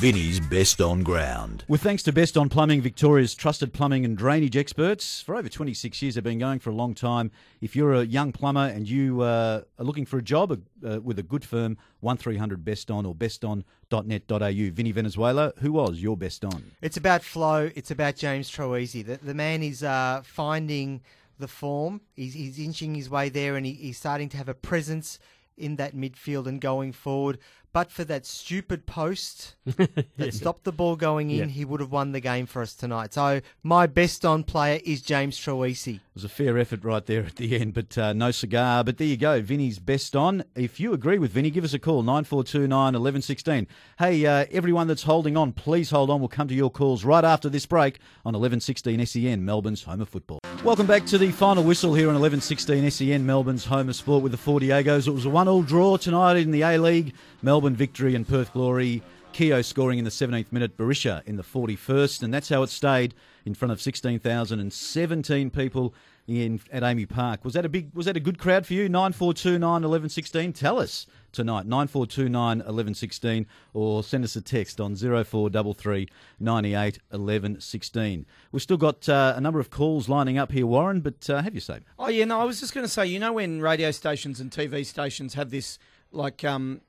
Vinny's 0.03 0.41
best 0.41 0.81
on 0.81 1.01
ground. 1.01 1.63
With 1.69 1.81
thanks 1.81 2.03
to 2.03 2.11
Best 2.11 2.35
on 2.35 2.49
Plumbing, 2.49 2.81
Victoria's 2.81 3.33
trusted 3.33 3.71
plumbing 3.71 4.03
and 4.03 4.17
drainage 4.17 4.57
experts. 4.57 5.21
For 5.21 5.33
over 5.33 5.47
26 5.47 6.01
years, 6.01 6.15
they've 6.15 6.23
been 6.25 6.39
going 6.39 6.59
for 6.59 6.71
a 6.71 6.75
long 6.75 6.93
time. 6.93 7.31
If 7.61 7.73
you're 7.73 7.93
a 7.93 8.03
young 8.03 8.33
plumber 8.33 8.65
and 8.65 8.85
you 8.85 9.21
uh, 9.21 9.61
are 9.79 9.85
looking 9.85 10.05
for 10.05 10.17
a 10.17 10.21
job 10.21 10.51
uh, 10.85 10.99
with 10.99 11.19
a 11.19 11.23
good 11.23 11.45
firm, 11.45 11.77
1300 12.01 12.65
Best 12.65 12.91
On 12.91 13.05
or 13.05 13.15
beston.net.au. 13.15 14.71
Vinny 14.73 14.91
Venezuela, 14.91 15.53
who 15.59 15.71
was 15.71 16.01
your 16.01 16.17
best 16.17 16.43
on? 16.43 16.71
It's 16.81 16.97
about 16.97 17.23
flow. 17.23 17.71
It's 17.73 17.89
about 17.89 18.17
James 18.17 18.51
Troisi. 18.51 19.05
The, 19.05 19.25
the 19.25 19.33
man 19.33 19.63
is 19.63 19.83
uh, 19.83 20.21
finding 20.25 21.01
the 21.39 21.47
form. 21.47 22.01
He's, 22.13 22.33
he's 22.33 22.59
inching 22.59 22.93
his 22.93 23.09
way 23.09 23.29
there, 23.29 23.55
and 23.55 23.65
he, 23.65 23.71
he's 23.71 23.99
starting 23.99 24.27
to 24.27 24.35
have 24.35 24.49
a 24.49 24.53
presence 24.53 25.17
in 25.57 25.75
that 25.77 25.95
midfield 25.95 26.47
and 26.47 26.59
going 26.59 26.91
forward. 26.91 27.37
But 27.73 27.91
for 27.91 28.03
that 28.03 28.27
stupid 28.27 28.85
post 28.85 29.55
that 29.65 30.05
Yeah. 30.15 30.29
stopped 30.29 30.63
the 30.63 30.71
ball 30.71 30.95
going 30.95 31.31
in, 31.31 31.37
Yeah. 31.37 31.45
he 31.47 31.65
would 31.65 31.79
have 31.79 31.91
won 31.91 32.11
the 32.11 32.19
game 32.19 32.45
for 32.45 32.61
us 32.61 32.75
tonight. 32.75 33.15
So 33.15 33.41
my 33.63 33.87
best 33.87 34.23
on 34.23 34.43
player 34.43 34.79
is 34.85 35.01
James 35.01 35.39
Troisi. 35.39 35.95
It 35.95 36.01
was 36.13 36.23
a 36.23 36.29
fair 36.29 36.59
effort 36.59 36.83
right 36.83 37.03
there 37.03 37.23
at 37.25 37.37
the 37.37 37.59
end, 37.59 37.73
but 37.73 37.97
uh, 37.97 38.13
no 38.13 38.29
cigar. 38.29 38.83
But 38.83 38.99
there 38.99 39.07
you 39.07 39.17
go, 39.17 39.41
Vinny's 39.41 39.79
best 39.79 40.15
on. 40.15 40.43
If 40.55 40.79
you 40.79 40.93
agree 40.93 41.17
with 41.17 41.31
Vinny, 41.31 41.49
give 41.49 41.63
us 41.63 41.73
a 41.73 41.79
call, 41.79 42.03
9429 42.03 42.69
1116. 42.93 43.67
Hey, 43.97 44.23
uh, 44.23 44.45
everyone 44.51 44.85
that's 44.87 45.03
holding 45.03 45.35
on, 45.35 45.51
please 45.51 45.89
hold 45.89 46.11
on. 46.11 46.19
We'll 46.19 46.27
come 46.29 46.47
to 46.49 46.53
your 46.53 46.69
calls 46.69 47.03
right 47.03 47.23
after 47.25 47.49
this 47.49 47.65
break 47.65 47.95
on 48.23 48.33
1116 48.33 49.03
SEN, 49.07 49.43
Melbourne's 49.43 49.81
home 49.81 50.01
of 50.01 50.09
football. 50.09 50.37
Welcome 50.63 50.85
back 50.85 51.07
to 51.07 51.17
the 51.17 51.31
final 51.31 51.63
whistle 51.63 51.95
here 51.95 52.07
on 52.07 52.13
1116 52.13 52.91
SEN, 52.91 53.25
Melbourne's 53.25 53.65
home 53.65 53.89
of 53.89 53.95
sport 53.95 54.21
with 54.21 54.31
the 54.31 54.37
40 54.37 54.67
Diegos. 54.67 55.07
It 55.07 55.11
was 55.11 55.25
a 55.25 55.29
one-all 55.31 55.63
draw 55.63 55.97
tonight 55.97 56.37
in 56.37 56.51
the 56.51 56.61
A-League. 56.61 57.15
Melbourne 57.43 57.75
victory 57.75 58.15
and 58.15 58.27
Perth 58.27 58.53
glory. 58.53 59.03
Keogh 59.33 59.63
scoring 59.63 59.97
in 59.97 60.05
the 60.05 60.11
17th 60.11 60.51
minute, 60.51 60.77
Berisha 60.77 61.23
in 61.25 61.37
the 61.37 61.43
41st, 61.43 62.21
and 62.21 62.31
that's 62.31 62.49
how 62.49 62.61
it 62.61 62.69
stayed 62.69 63.15
in 63.45 63.55
front 63.55 63.71
of 63.71 63.81
16,017 63.81 65.49
people 65.49 65.93
in 66.27 66.59
at 66.71 66.83
AAMI 66.83 67.09
Park. 67.09 67.43
Was 67.43 67.53
that 67.53 67.65
a 67.65 67.69
big? 67.69 67.93
Was 67.93 68.05
that 68.05 68.15
a 68.15 68.19
good 68.19 68.37
crowd 68.37 68.65
for 68.65 68.73
you? 68.73 68.87
Nine 68.87 69.11
four 69.11 69.33
two 69.33 69.59
nine 69.59 69.83
eleven 69.83 70.09
sixteen. 70.09 70.53
Tell 70.53 70.79
us 70.79 71.05
tonight. 71.31 71.65
Nine 71.65 71.87
four 71.87 72.05
two 72.05 72.29
nine 72.29 72.61
eleven 72.61 72.93
sixteen, 72.93 73.45
or 73.73 74.03
send 74.03 74.23
us 74.23 74.35
a 74.35 74.41
text 74.41 74.79
on 74.79 74.95
zero 74.95 75.23
four 75.23 75.49
double 75.49 75.73
three 75.73 76.07
ninety 76.39 76.75
eight 76.75 76.99
eleven 77.11 77.59
sixteen. 77.59 78.25
We've 78.51 78.61
still 78.61 78.77
got 78.77 79.07
uh, 79.09 79.33
a 79.35 79.41
number 79.41 79.59
of 79.59 79.69
calls 79.69 80.07
lining 80.07 80.37
up 80.37 80.51
here, 80.51 80.65
Warren. 80.65 81.01
But 81.01 81.29
uh, 81.29 81.41
have 81.41 81.53
you 81.53 81.61
say? 81.61 81.79
Oh 81.99 82.07
yeah, 82.07 82.25
no, 82.25 82.39
I 82.39 82.45
was 82.45 82.59
just 82.59 82.73
going 82.73 82.85
to 82.85 82.91
say, 82.91 83.05
you 83.05 83.19
know, 83.19 83.33
when 83.33 83.59
radio 83.61 83.91
stations 83.91 84.39
and 84.39 84.49
TV 84.49 84.85
stations 84.85 85.33
have 85.33 85.49
this, 85.49 85.77
like, 86.11 86.43
um, 86.45 86.81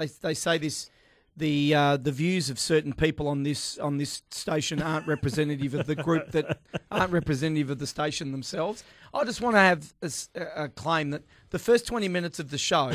they 0.00 0.06
they 0.20 0.34
say 0.34 0.58
this, 0.58 0.90
the 1.36 1.74
uh, 1.74 1.96
the 1.96 2.12
views 2.12 2.50
of 2.50 2.58
certain 2.58 2.92
people 2.92 3.28
on 3.28 3.42
this 3.42 3.78
on 3.78 3.98
this 3.98 4.22
station 4.30 4.82
aren't 4.82 5.06
representative 5.06 5.74
of 5.74 5.86
the 5.86 5.94
group 5.94 6.32
that 6.32 6.60
aren't 6.90 7.12
representative 7.12 7.70
of 7.70 7.78
the 7.78 7.86
station 7.86 8.32
themselves. 8.32 8.82
I 9.14 9.24
just 9.24 9.40
want 9.40 9.56
to 9.56 9.60
have 9.60 9.92
a 10.34 10.68
claim 10.68 11.10
that 11.10 11.22
the 11.50 11.58
first 11.58 11.86
twenty 11.86 12.08
minutes 12.08 12.38
of 12.38 12.50
the 12.50 12.58
show, 12.58 12.92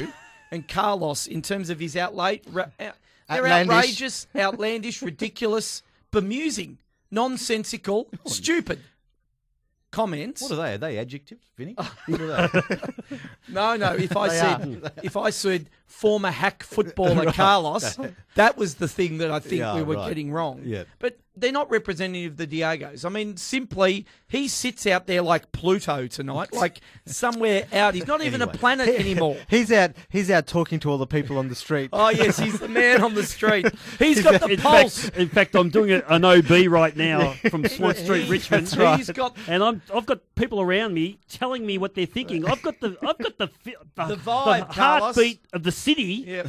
and 0.51 0.67
Carlos, 0.67 1.27
in 1.27 1.41
terms 1.41 1.69
of 1.69 1.79
his 1.79 1.95
outlay, 1.95 2.41
ra- 2.51 2.65
out- 2.79 2.95
they're 3.27 3.37
Outlandish. 3.37 3.75
outrageous, 3.75 4.27
outlandish, 4.35 5.01
ridiculous, 5.01 5.81
bemusing, 6.11 6.77
nonsensical, 7.09 8.07
stupid 8.27 8.79
comments. 9.95 10.41
What 10.41 10.51
are 10.51 10.55
they? 10.55 10.73
Are 10.73 10.77
they 10.77 10.97
adjectives, 10.97 11.45
Vinny? 11.57 11.75
What 12.07 12.21
are 12.21 12.47
they? 12.47 13.17
No, 13.47 13.75
no. 13.77 13.93
If 13.93 14.15
I 14.17 14.27
They 14.29 14.39
said 14.39 14.91
if 15.03 15.15
I 15.17 15.29
said 15.29 15.69
former 15.87 16.31
hack 16.31 16.63
footballer. 16.63 17.31
Carlos, 17.41 17.97
that 18.35 18.57
was 18.57 18.75
the 18.75 18.87
thing 18.87 19.19
that 19.19 19.31
I 19.31 19.39
think 19.39 19.59
Yeah, 19.61 19.75
we 19.75 19.83
were 19.83 19.95
right. 19.95 20.09
getting 20.09 20.31
wrong. 20.31 20.61
Yeah. 20.63 20.83
But 20.99 21.17
they're 21.37 21.51
not 21.51 21.69
representative 21.69 22.33
of 22.33 22.37
the 22.37 22.47
Diegos. 22.47 23.05
I 23.05 23.09
mean, 23.09 23.37
simply 23.37 24.05
he 24.27 24.47
sits 24.47 24.85
out 24.87 25.07
there 25.07 25.21
like 25.21 25.51
Pluto 25.51 26.07
tonight, 26.07 26.53
like 26.53 26.81
somewhere 27.05 27.65
out. 27.73 27.93
He's 27.93 28.07
not 28.07 28.21
even 28.21 28.41
a 28.41 28.47
planet 28.47 28.87
anymore. 28.99 29.37
He's 29.49 29.71
out. 29.71 29.91
He's 30.09 30.29
out 30.31 30.47
talking 30.47 30.79
to 30.81 30.89
all 30.91 30.97
the 30.97 31.07
people 31.07 31.37
on 31.37 31.49
the 31.49 31.55
street. 31.55 31.89
Oh 31.93 32.09
yes, 32.09 32.37
he's 32.39 32.59
the 32.59 32.67
man 32.67 33.01
on 33.03 33.13
the 33.15 33.23
street. 33.23 33.67
He's 33.99 34.21
got 34.23 34.41
the 34.41 34.47
in 34.47 34.59
pulse. 34.59 35.03
Fact, 35.05 35.17
in 35.17 35.29
fact, 35.29 35.55
I'm 35.55 35.69
doing 35.69 35.91
an 35.91 36.25
OB 36.25 36.67
right 36.69 36.95
now 36.95 37.33
from 37.49 37.65
Swan 37.67 37.95
Street, 37.95 38.29
Richmond. 38.29 38.67
That's 38.67 38.77
right. 38.77 38.97
He's 38.97 39.09
got- 39.11 39.35
and 39.47 39.63
I'm 39.63 39.81
I've 39.93 40.05
got 40.05 40.19
people 40.35 40.61
around 40.61 40.93
me 40.93 41.19
telling 41.29 41.65
me 41.65 41.77
what 41.77 41.95
they're 41.95 42.05
thinking. 42.05 42.45
I've 42.45 42.61
got 42.61 42.79
the 42.79 42.97
I've 43.01 43.17
got 43.17 43.37
the 43.37 43.49
the, 43.63 43.75
The 44.07 44.15
vibe, 44.17 44.71
Carlos. 44.73 45.15
heartbeat 45.15 45.39
of 45.53 45.63
the 45.63 45.71
city 45.71 46.23
Yeah. 46.27 46.47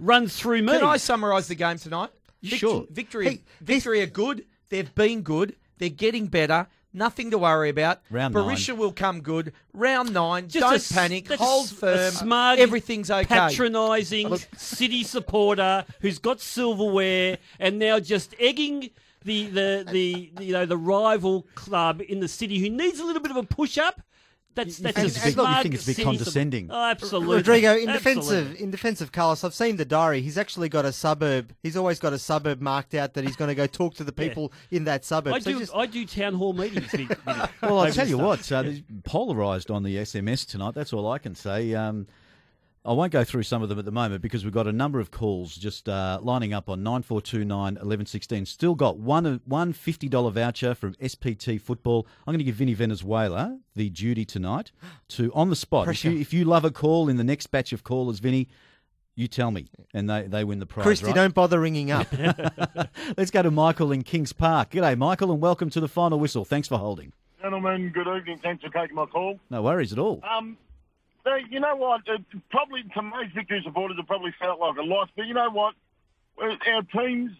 runs 0.00 0.36
through 0.38 0.62
me. 0.62 0.72
Can 0.72 0.84
I 0.84 0.96
summarise 0.96 1.48
the 1.48 1.54
game 1.54 1.78
tonight? 1.78 2.10
Sure. 2.42 2.86
Victory, 2.90 3.28
Hey, 3.28 3.40
victory 3.60 4.02
are 4.02 4.06
good. 4.06 4.44
They've 4.68 4.92
been 4.94 5.22
good. 5.22 5.56
They're 5.78 5.88
getting 5.88 6.26
better. 6.26 6.66
Nothing 6.94 7.30
to 7.30 7.38
worry 7.38 7.70
about. 7.70 8.00
Round 8.10 8.34
Berisha 8.34 8.76
will 8.76 8.92
come 8.92 9.22
good. 9.22 9.54
Round 9.72 10.12
nine. 10.12 10.48
Just 10.48 10.90
don't 10.90 10.90
a 10.90 10.94
panic. 10.94 11.32
Hold 11.32 11.70
firm. 11.70 12.10
smug, 12.10 12.58
Everything's 12.58 13.10
okay. 13.10 13.24
patronising 13.24 14.36
city 14.56 15.02
supporter 15.02 15.86
who's 16.00 16.18
got 16.18 16.40
silverware 16.40 17.38
and 17.58 17.78
now 17.78 17.98
just 17.98 18.34
egging 18.38 18.90
the, 19.24 19.46
the, 19.46 19.86
the, 19.90 20.30
the, 20.36 20.44
you 20.44 20.52
know 20.52 20.66
the 20.66 20.76
rival 20.76 21.46
club 21.54 22.02
in 22.06 22.20
the 22.20 22.28
city 22.28 22.58
who 22.58 22.68
needs 22.68 22.98
a 23.00 23.04
little 23.04 23.22
bit 23.22 23.30
of 23.30 23.36
a 23.38 23.42
push 23.44 23.78
up. 23.78 24.02
That's 24.54 24.76
that's 24.78 24.94
think 24.94 25.04
a 25.04 25.06
it's 25.06 25.16
a 25.18 25.20
bit- 25.36 25.36
you 25.48 25.62
think 25.62 25.74
it's 25.74 25.88
a 25.88 25.94
bit 25.96 26.04
condescending? 26.04 26.68
Oh, 26.70 26.84
absolutely, 26.90 27.36
Rodrigo, 27.36 27.74
in 27.76 27.86
defence 27.86 28.30
of 28.30 28.54
in 28.60 28.70
defence 28.70 29.00
of 29.00 29.10
Carlos, 29.10 29.44
I've 29.44 29.54
seen 29.54 29.76
the 29.76 29.84
diary. 29.84 30.20
He's 30.20 30.36
actually 30.36 30.68
got 30.68 30.84
a 30.84 30.92
suburb. 30.92 31.54
He's 31.62 31.76
always 31.76 31.98
got 31.98 32.12
a 32.12 32.18
suburb 32.18 32.60
marked 32.60 32.94
out 32.94 33.14
that 33.14 33.24
he's 33.24 33.36
going 33.36 33.48
to 33.48 33.54
go 33.54 33.66
talk 33.66 33.94
to 33.94 34.04
the 34.04 34.12
people 34.24 34.52
in 34.70 34.84
that 34.84 35.04
suburb. 35.06 35.32
I 35.34 35.38
So 35.38 35.52
do 35.52 35.58
just- 35.60 35.74
I 35.74 35.86
do 35.86 36.04
town 36.04 36.34
hall 36.34 36.52
meetings. 36.52 36.92
You 36.92 37.08
know, 37.26 37.46
Well, 37.62 37.78
I'll 37.80 37.92
tell 37.92 38.06
you 38.06 38.16
stuff. 38.16 38.26
what, 38.26 38.52
uh, 38.52 38.62
there's 38.62 38.82
polarised 39.04 39.70
on 39.70 39.82
the 39.84 39.96
SMS 39.96 40.46
tonight. 40.46 40.74
That's 40.74 40.92
all 40.92 41.10
I 41.10 41.18
can 41.18 41.34
say. 41.34 41.74
Um, 41.74 42.06
I 42.84 42.92
won't 42.92 43.12
go 43.12 43.22
through 43.22 43.44
some 43.44 43.62
of 43.62 43.68
them 43.68 43.78
at 43.78 43.84
the 43.84 43.92
moment 43.92 44.22
because 44.22 44.42
we've 44.42 44.52
got 44.52 44.66
a 44.66 44.72
number 44.72 44.98
of 44.98 45.12
calls 45.12 45.54
just 45.54 45.88
uh, 45.88 46.18
lining 46.20 46.52
up 46.52 46.68
on 46.68 46.82
9429 46.82 47.74
1116. 47.74 48.46
Still 48.46 48.74
got 48.74 48.98
one, 48.98 49.40
one 49.44 49.72
$50 49.72 50.32
voucher 50.32 50.74
from 50.74 50.94
SPT 50.94 51.60
Football. 51.60 52.08
I'm 52.26 52.32
going 52.32 52.38
to 52.38 52.44
give 52.44 52.56
Vinny 52.56 52.74
Venezuela 52.74 53.60
the 53.76 53.88
duty 53.88 54.24
tonight 54.24 54.72
to, 55.10 55.32
on 55.32 55.48
the 55.48 55.54
spot. 55.54 55.86
If 55.88 56.04
you, 56.04 56.18
if 56.18 56.32
you 56.32 56.44
love 56.44 56.64
a 56.64 56.72
call 56.72 57.08
in 57.08 57.18
the 57.18 57.24
next 57.24 57.46
batch 57.48 57.72
of 57.72 57.84
callers, 57.84 58.18
Vinny, 58.18 58.48
You 59.14 59.28
tell 59.28 59.52
me, 59.52 59.68
and 59.94 60.10
they, 60.10 60.22
they 60.22 60.42
win 60.42 60.58
the 60.58 60.66
prize. 60.66 60.82
Christy, 60.84 61.06
right? 61.06 61.14
don't 61.14 61.34
bother 61.34 61.60
ringing 61.60 61.92
up. 61.92 62.08
Let's 63.16 63.30
go 63.30 63.42
to 63.42 63.50
Michael 63.52 63.92
in 63.92 64.02
Kings 64.02 64.32
Park. 64.32 64.70
G'day, 64.70 64.98
Michael, 64.98 65.30
and 65.30 65.40
welcome 65.40 65.70
to 65.70 65.78
the 65.80 65.86
final 65.88 66.18
whistle. 66.18 66.44
Thanks 66.44 66.66
for 66.66 66.78
holding. 66.78 67.12
Gentlemen, 67.40 67.90
good 67.94 68.08
evening. 68.08 68.38
Thanks 68.42 68.64
for 68.64 68.70
taking 68.70 68.96
my 68.96 69.06
call. 69.06 69.38
No 69.50 69.62
worries 69.62 69.92
at 69.92 69.98
all. 70.00 70.20
Um, 70.28 70.56
they, 71.24 71.40
you 71.50 71.60
know 71.60 71.76
what? 71.76 72.02
It 72.06 72.22
probably 72.50 72.82
to 72.94 73.02
most 73.02 73.34
victory 73.34 73.62
supporters, 73.64 73.96
it 73.98 74.06
probably 74.06 74.34
felt 74.40 74.60
like 74.60 74.76
a 74.76 74.82
loss. 74.82 75.08
But 75.16 75.26
you 75.26 75.34
know 75.34 75.50
what? 75.50 75.74
Our 76.40 76.82
teams, 76.82 77.32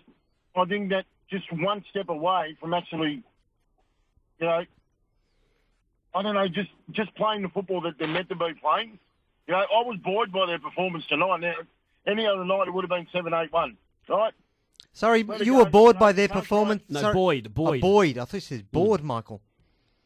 I 0.57 0.65
think 0.67 0.91
that 0.91 1.05
just 1.31 1.51
one 1.53 1.85
step 1.91 2.09
away 2.09 2.57
from 2.61 2.75
actually, 2.75 3.23
you 4.39 4.47
know, 4.47 4.65
I 6.15 6.23
don't 6.23 6.35
know, 6.35 6.47
just 6.49 6.69
just 6.91 7.15
playing 7.15 7.43
the 7.43 7.49
football 7.49 7.81
that 7.83 7.95
they're 7.99 8.07
meant 8.09 8.29
to 8.29 8.37
be 8.37 8.53
playing. 8.61 8.99
You 9.49 9.55
know, 9.55 9.61
I 9.61 9.83
was 9.83 9.99
bored 10.05 10.31
by 10.31 10.47
their 10.47 10.59
performance 10.59 11.05
tonight. 11.09 11.39
Now, 11.41 11.55
any 12.07 12.27
other 12.27 12.45
night, 12.45 12.69
it 12.69 12.75
would 12.75 12.85
have 12.85 12.91
been 12.91 13.07
seven, 13.13 13.33
eight, 13.35 13.53
one. 13.53 13.77
Right? 14.09 14.35
Sorry, 14.93 15.23
Let 15.23 15.45
you 15.47 15.55
were 15.55 15.65
bored 15.65 15.99
by 15.99 16.13
their 16.13 16.29
no, 16.29 16.35
performance. 16.35 16.83
No, 16.89 17.01
Sorry. 17.01 17.15
Boyd, 17.15 17.47
Oh, 17.47 17.51
Boyd. 17.51 17.81
Boyd. 17.81 18.19
I 18.19 18.25
thought 18.25 18.35
you 18.35 18.41
said 18.41 18.71
bored, 18.71 19.03
Michael. 19.03 19.41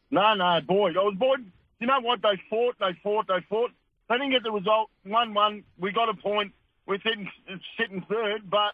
No, 0.09 0.33
no, 0.33 0.61
boy. 0.61 0.91
I 0.91 1.03
was 1.03 1.15
bored. 1.17 1.45
You 1.79 1.87
know 1.87 1.99
what? 2.01 2.21
They 2.21 2.41
fought, 2.49 2.75
they 2.79 2.97
fought, 3.03 3.27
they 3.27 3.45
fought. 3.49 3.71
They 4.09 4.15
didn't 4.15 4.31
get 4.31 4.43
the 4.43 4.51
result. 4.51 4.89
1 5.03 5.33
1. 5.33 5.63
We 5.79 5.91
got 5.91 6.09
a 6.09 6.13
point. 6.13 6.53
We're 6.85 6.99
sitting, 7.01 7.29
sitting 7.79 8.05
third. 8.09 8.49
But 8.49 8.73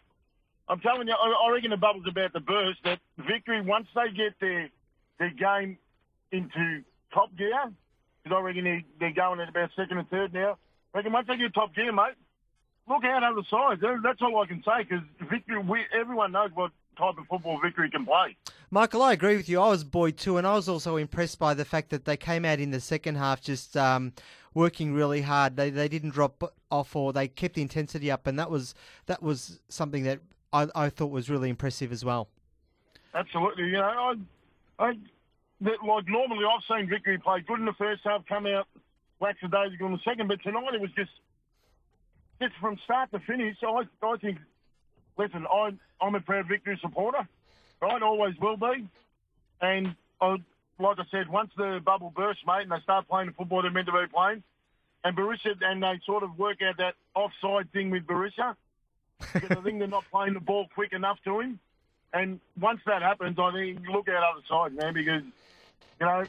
I'm 0.68 0.80
telling 0.80 1.08
you, 1.08 1.14
I, 1.14 1.46
I 1.46 1.52
reckon 1.52 1.70
the 1.70 1.76
bubble's 1.76 2.06
about 2.08 2.32
to 2.32 2.40
burst. 2.40 2.78
That 2.84 3.00
victory, 3.18 3.60
once 3.60 3.86
they 3.94 4.10
get 4.14 4.38
their, 4.40 4.70
their 5.18 5.30
game 5.30 5.78
into 6.32 6.84
top 7.12 7.36
gear, 7.36 7.72
because 8.22 8.36
I 8.36 8.40
reckon 8.40 8.64
they, 8.64 8.84
they're 8.98 9.12
going 9.12 9.40
at 9.40 9.48
about 9.48 9.70
second 9.76 9.98
and 9.98 10.08
third 10.08 10.32
now. 10.32 10.56
I 10.94 10.98
reckon 10.98 11.12
once 11.12 11.26
they 11.28 11.36
get 11.36 11.52
top 11.52 11.74
gear, 11.74 11.92
mate, 11.92 12.14
look 12.88 13.04
out 13.04 13.22
other 13.22 13.42
sides. 13.50 13.82
That's 14.02 14.22
all 14.22 14.40
I 14.40 14.46
can 14.46 14.62
say 14.64 14.84
because 14.88 15.04
victory, 15.30 15.58
we, 15.58 15.80
everyone 15.98 16.32
knows 16.32 16.50
what 16.54 16.70
type 16.96 17.18
of 17.18 17.26
football 17.28 17.60
victory 17.60 17.90
can 17.90 18.04
play. 18.04 18.36
Michael, 18.70 19.02
I 19.02 19.12
agree 19.12 19.36
with 19.36 19.48
you. 19.48 19.60
I 19.60 19.68
was 19.68 19.84
boy 19.84 20.10
too, 20.10 20.36
and 20.36 20.46
I 20.46 20.54
was 20.54 20.68
also 20.68 20.96
impressed 20.96 21.38
by 21.38 21.54
the 21.54 21.64
fact 21.64 21.90
that 21.90 22.04
they 22.04 22.16
came 22.16 22.44
out 22.44 22.60
in 22.60 22.70
the 22.70 22.80
second 22.80 23.16
half 23.16 23.40
just 23.40 23.76
um, 23.76 24.12
working 24.52 24.94
really 24.94 25.22
hard. 25.22 25.56
They 25.56 25.70
they 25.70 25.88
didn't 25.88 26.10
drop 26.10 26.42
off 26.70 26.96
or 26.96 27.12
they 27.12 27.28
kept 27.28 27.54
the 27.54 27.62
intensity 27.62 28.10
up, 28.10 28.26
and 28.26 28.38
that 28.38 28.50
was 28.50 28.74
that 29.06 29.22
was 29.22 29.60
something 29.68 30.04
that 30.04 30.20
I, 30.52 30.68
I 30.74 30.88
thought 30.88 31.10
was 31.10 31.28
really 31.28 31.50
impressive 31.50 31.90
as 31.90 32.04
well. 32.04 32.28
Absolutely. 33.14 33.64
You 33.64 33.72
know, 33.72 33.82
I, 33.82 34.14
I, 34.78 34.92
that, 35.60 35.84
like 35.86 36.08
normally 36.08 36.44
I've 36.44 36.62
seen 36.76 36.88
Victory 36.88 37.18
play 37.18 37.40
good 37.46 37.58
in 37.58 37.64
the 37.64 37.72
first 37.74 38.02
half, 38.04 38.24
come 38.26 38.46
out 38.46 38.66
lackadaisical 39.20 39.86
in 39.86 39.92
the 39.92 40.00
second, 40.04 40.28
but 40.28 40.42
tonight 40.42 40.74
it 40.74 40.80
was 40.80 40.90
just, 40.96 41.10
just 42.40 42.54
from 42.60 42.78
start 42.84 43.10
to 43.12 43.20
finish. 43.20 43.56
I, 43.62 43.82
I 44.02 44.16
think, 44.16 44.38
listen, 45.16 45.46
I, 45.52 45.72
I'm 46.00 46.14
a 46.14 46.20
proud 46.20 46.48
Victory 46.48 46.78
supporter, 46.80 47.26
right? 47.80 48.02
Always 48.02 48.34
will 48.40 48.56
be, 48.56 48.88
and 49.60 49.94
I, 50.20 50.36
like 50.78 50.98
I 50.98 51.04
said, 51.10 51.28
once 51.28 51.50
the 51.56 51.80
bubble 51.84 52.12
bursts, 52.14 52.42
mate, 52.46 52.62
and 52.62 52.72
they 52.72 52.80
start 52.82 53.08
playing 53.08 53.28
the 53.28 53.32
football 53.34 53.62
they're 53.62 53.70
meant 53.70 53.86
to 53.86 53.92
be 53.92 54.06
playing, 54.12 54.42
and 55.04 55.16
Berisha, 55.16 55.54
and 55.60 55.82
they 55.82 56.00
sort 56.04 56.22
of 56.22 56.38
work 56.38 56.62
out 56.62 56.76
that 56.78 56.94
offside 57.14 57.72
thing 57.72 57.90
with 57.90 58.06
Berisha, 58.06 58.56
because 59.32 59.50
I 59.50 59.60
think 59.60 59.78
they're 59.78 59.88
not 59.88 60.04
playing 60.10 60.34
the 60.34 60.40
ball 60.40 60.66
quick 60.74 60.92
enough 60.92 61.18
to 61.24 61.40
him. 61.40 61.58
And 62.12 62.40
once 62.60 62.80
that 62.86 63.02
happens, 63.02 63.38
I 63.38 63.52
think 63.52 63.80
look 63.88 64.08
out 64.08 64.22
other 64.22 64.42
side, 64.48 64.74
man, 64.74 64.94
because 64.94 65.22
you 66.00 66.06
know, 66.06 66.24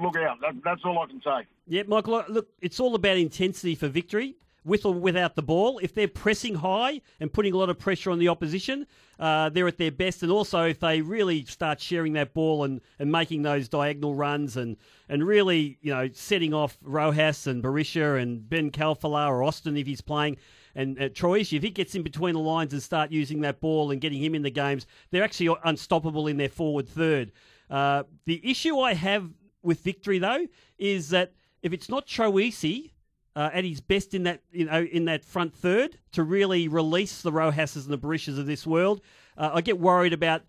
look 0.00 0.16
out. 0.16 0.40
That, 0.40 0.54
that's 0.64 0.80
all 0.84 0.98
I 0.98 1.06
can 1.06 1.20
say. 1.22 1.46
Yeah, 1.68 1.82
Michael, 1.86 2.24
look, 2.28 2.48
it's 2.60 2.80
all 2.80 2.94
about 2.94 3.16
intensity 3.16 3.74
for 3.74 3.88
victory. 3.88 4.36
With 4.66 4.84
or 4.84 4.92
without 4.92 5.36
the 5.36 5.42
ball, 5.42 5.78
if 5.78 5.94
they're 5.94 6.08
pressing 6.08 6.56
high 6.56 7.00
and 7.20 7.32
putting 7.32 7.54
a 7.54 7.56
lot 7.56 7.70
of 7.70 7.78
pressure 7.78 8.10
on 8.10 8.18
the 8.18 8.26
opposition, 8.26 8.88
uh, 9.20 9.48
they're 9.48 9.68
at 9.68 9.78
their 9.78 9.92
best. 9.92 10.24
And 10.24 10.32
also, 10.32 10.64
if 10.64 10.80
they 10.80 11.00
really 11.02 11.44
start 11.44 11.80
sharing 11.80 12.14
that 12.14 12.34
ball 12.34 12.64
and, 12.64 12.80
and 12.98 13.12
making 13.12 13.42
those 13.42 13.68
diagonal 13.68 14.16
runs 14.16 14.56
and, 14.56 14.76
and 15.08 15.24
really, 15.24 15.78
you 15.82 15.94
know, 15.94 16.08
setting 16.12 16.52
off 16.52 16.76
Rojas 16.82 17.46
and 17.46 17.62
Berisha 17.62 18.20
and 18.20 18.48
Ben 18.48 18.72
Khalfallah 18.72 19.28
or 19.28 19.44
Austin 19.44 19.76
if 19.76 19.86
he's 19.86 20.00
playing, 20.00 20.36
and 20.74 21.00
uh, 21.00 21.08
if 21.08 21.62
he 21.62 21.70
gets 21.70 21.94
in 21.94 22.02
between 22.02 22.34
the 22.34 22.40
lines 22.40 22.72
and 22.72 22.82
start 22.82 23.12
using 23.12 23.40
that 23.42 23.60
ball 23.60 23.92
and 23.92 24.00
getting 24.00 24.22
him 24.22 24.34
in 24.34 24.42
the 24.42 24.50
games, 24.50 24.86
they're 25.10 25.24
actually 25.24 25.56
unstoppable 25.64 26.26
in 26.26 26.36
their 26.36 26.48
forward 26.50 26.88
third. 26.88 27.32
Uh, 27.70 28.02
the 28.26 28.40
issue 28.48 28.78
I 28.80 28.94
have 28.94 29.30
with 29.62 29.80
victory 29.80 30.18
though 30.18 30.46
is 30.76 31.08
that 31.10 31.32
if 31.62 31.72
it's 31.72 31.88
not 31.88 32.06
Troisi 32.06 32.92
uh, 33.36 33.50
at 33.52 33.64
his 33.64 33.80
best 33.80 34.14
in 34.14 34.24
that 34.24 34.40
you 34.50 34.64
know 34.64 34.82
in 34.82 35.04
that 35.04 35.24
front 35.24 35.54
third 35.54 35.98
to 36.12 36.24
really 36.24 36.66
release 36.66 37.22
the 37.22 37.30
Rojases 37.30 37.84
and 37.84 37.92
the 37.92 37.98
Berishas 37.98 38.38
of 38.38 38.46
this 38.46 38.66
world, 38.66 39.02
uh, 39.36 39.50
I 39.54 39.60
get 39.60 39.78
worried 39.78 40.12
about. 40.12 40.42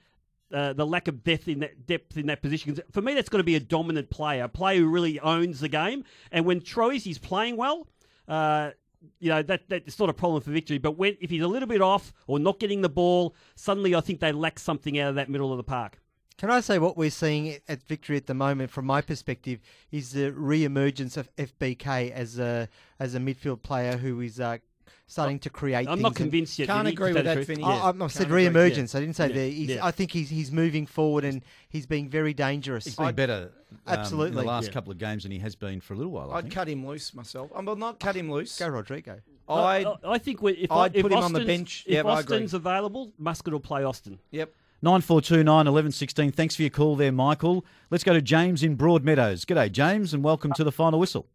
Uh, 0.50 0.72
the 0.72 0.86
lack 0.86 1.10
of 1.10 1.26
depth 1.26 1.50
in 1.50 1.60
that 1.60 1.86
depth 1.86 2.16
in 2.16 2.28
that 2.28 2.42
position. 2.42 2.80
For 2.94 3.02
me, 3.02 3.14
that's 3.14 3.28
got 3.28 3.40
to 3.40 3.44
be 3.44 3.56
a 3.56 3.60
dominant 3.60 4.10
player, 4.10 4.46
a 4.46 4.48
player 4.48 4.80
who 4.80 4.88
really 4.88 5.20
owns 5.20 5.60
the 5.60 5.68
game. 5.68 6.06
And 6.32 6.46
when 6.46 6.62
Troisi's 6.62 7.18
playing 7.18 7.58
well, 7.58 7.86
uh, 8.30 8.72
you 9.20 9.28
know 9.28 9.42
that 9.42 9.68
that's 9.68 10.00
not 10.00 10.08
a 10.08 10.14
problem 10.14 10.42
for 10.42 10.52
victory. 10.52 10.78
But 10.78 10.92
when 10.92 11.18
if 11.20 11.30
he's 11.30 11.42
a 11.42 11.50
little 11.50 11.68
bit 11.68 11.82
off 11.82 12.14
or 12.28 12.40
not 12.40 12.62
getting 12.62 12.82
the 12.82 12.88
ball, 12.88 13.36
suddenly 13.56 13.94
I 13.94 14.00
think 14.00 14.22
they 14.22 14.32
lack 14.32 14.58
something 14.58 14.98
out 14.98 15.10
of 15.10 15.16
that 15.16 15.30
middle 15.30 15.52
of 15.52 15.58
the 15.58 15.66
park. 15.66 16.00
Can 16.38 16.52
I 16.52 16.60
say 16.62 16.78
what 16.78 16.96
we're 16.96 17.10
seeing 17.10 17.58
at 17.68 17.82
Victory 17.84 18.16
at 18.16 18.28
the 18.28 18.36
moment, 18.36 18.70
from 18.70 18.86
my 18.86 19.02
perspective, 19.02 19.60
is 19.92 20.12
the 20.12 20.32
re-emergence 20.32 21.18
of 21.18 21.36
FBK 21.36 22.12
as 22.12 22.38
a 22.38 22.70
as 23.00 23.16
a 23.16 23.20
midfield 23.20 23.64
player 23.64 23.98
who 23.98 24.22
is 24.22 24.40
uh, 24.40 24.60
starting 25.08 25.40
to 25.40 25.50
create. 25.50 25.88
I'm 25.88 26.00
not 26.00 26.00
things 26.00 26.06
and- 26.06 26.16
convinced 26.16 26.60
yet. 26.60 26.68
Can't 26.68 26.88
agree 26.88 27.12
with 27.14 27.26
that, 27.26 27.36
the. 27.40 27.44
Vinny. 27.44 27.64
I, 27.64 27.70
Yeah. 27.78 27.82
I, 27.86 27.90
I 27.90 27.92
said 27.92 28.00
Can't 28.00 28.26
agree. 28.28 28.42
re-emergence. 28.44 28.94
I 28.94 29.00
didn't 29.00 29.16
say 29.16 29.30
Yeah. 29.30 29.34
the. 29.34 29.50
He's, 29.52 29.70
Yeah. 29.70 29.86
I 29.86 29.90
think 29.90 30.12
he's 30.12 30.30
he's 30.30 30.52
moving 30.52 30.86
forward 30.86 31.26
and 31.26 31.42
he's 31.70 31.88
being 31.88 32.08
very 32.08 32.36
dangerous. 32.36 32.86
He's 32.86 32.96
been 32.96 33.16
better 33.16 33.52
um, 33.88 34.22
in 34.22 34.36
the 34.36 34.44
last 34.44 34.68
Yeah. 34.68 34.74
couple 34.74 34.92
of 34.92 35.00
games 35.00 35.24
than 35.24 35.32
he 35.32 35.40
has 35.40 35.56
been 35.56 35.82
for 35.82 35.96
a 35.96 35.98
little 35.98 36.12
while. 36.12 36.32
I 36.32 36.38
I'd 36.38 36.42
think. 36.44 36.54
cut 36.54 36.68
him 36.68 36.86
loose 36.86 37.16
myself. 37.16 37.50
I'm 37.56 37.66
not 37.80 38.00
cut 38.00 38.16
him 38.16 38.32
loose. 38.32 38.60
Go 38.60 38.68
Rodrigo. 38.68 39.22
I'd, 39.50 39.88
I, 39.88 39.96
I 40.06 40.18
think 40.20 40.44
we- 40.44 40.52
if, 40.54 40.72
I'd 40.72 40.96
if 40.96 41.02
put 41.02 41.12
him 41.14 41.18
on 41.20 41.34
the 41.34 41.46
bench. 41.46 41.84
If 41.88 41.94
Yep, 41.94 42.06
I 42.06 42.20
agree. 42.20 42.36
Austin's 42.36 42.54
available, 42.54 43.12
Muscat 43.18 43.54
will 43.54 43.60
play 43.60 43.84
Austin. 43.84 44.20
Yep. 44.30 44.54
9429 44.82 45.48
1116. 45.48 46.32
Thanks 46.32 46.56
for 46.56 46.62
your 46.62 46.70
call 46.70 46.96
there, 46.96 47.12
Michael. 47.12 47.66
Let's 47.90 48.04
go 48.04 48.14
to 48.14 48.22
James 48.22 48.62
in 48.62 48.78
Broadmeadows. 48.78 49.44
G'day, 49.46 49.72
James, 49.72 50.14
and 50.14 50.24
welcome 50.24 50.54
to 50.54 50.64
the 50.64 50.72
final 50.72 51.00
whistle. 51.00 51.26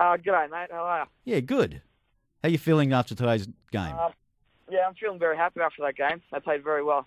Uh, 0.00 0.16
g'day, 0.16 0.50
mate. 0.50 0.68
How 0.70 0.84
are 0.84 1.00
you? 1.24 1.34
Yeah, 1.34 1.40
good. 1.40 1.82
How 2.42 2.48
you 2.48 2.56
feeling 2.58 2.92
after 2.94 3.14
today's 3.14 3.46
game? 3.70 3.94
Uh, 3.98 4.10
yeah, 4.70 4.86
I'm 4.88 4.94
feeling 4.94 5.18
very 5.18 5.36
happy 5.36 5.60
after 5.60 5.82
that 5.82 5.96
game. 5.96 6.22
They 6.32 6.40
played 6.40 6.64
very 6.64 6.82
well. 6.82 7.04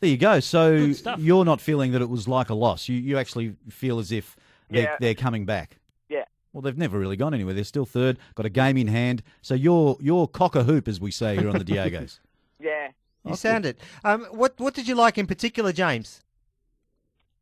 There 0.00 0.10
you 0.10 0.18
go. 0.18 0.40
So 0.40 0.92
you're 1.16 1.44
not 1.46 1.62
feeling 1.62 1.92
that 1.92 2.02
it 2.02 2.10
was 2.10 2.28
like 2.28 2.50
a 2.50 2.54
loss. 2.54 2.88
You 2.88 2.96
you 2.96 3.16
actually 3.16 3.56
feel 3.70 3.98
as 3.98 4.12
if 4.12 4.36
they're, 4.68 4.82
Yeah. 4.82 4.96
they're 5.00 5.14
coming 5.14 5.46
back. 5.46 5.78
Yeah. 6.10 6.24
Well, 6.52 6.60
they've 6.60 6.76
never 6.76 6.98
really 6.98 7.16
gone 7.16 7.32
anywhere. 7.32 7.54
They're 7.54 7.64
still 7.64 7.86
third. 7.86 8.18
Got 8.34 8.44
a 8.44 8.50
game 8.50 8.76
in 8.76 8.88
hand. 8.88 9.22
So 9.40 9.54
you're 9.54 9.96
you're 10.00 10.26
cock 10.28 10.56
a 10.56 10.64
hoop, 10.64 10.88
as 10.88 11.00
we 11.00 11.10
say 11.10 11.36
here 11.38 11.48
on 11.48 11.56
the 11.58 11.64
Diegos. 11.72 12.18
Yeah. 12.60 12.88
You 13.24 13.36
sound 13.36 13.64
it. 13.66 13.78
Um, 14.04 14.24
what 14.30 14.58
what 14.58 14.74
did 14.74 14.86
you 14.86 14.94
like 14.94 15.16
in 15.18 15.26
particular, 15.26 15.72
James? 15.72 16.22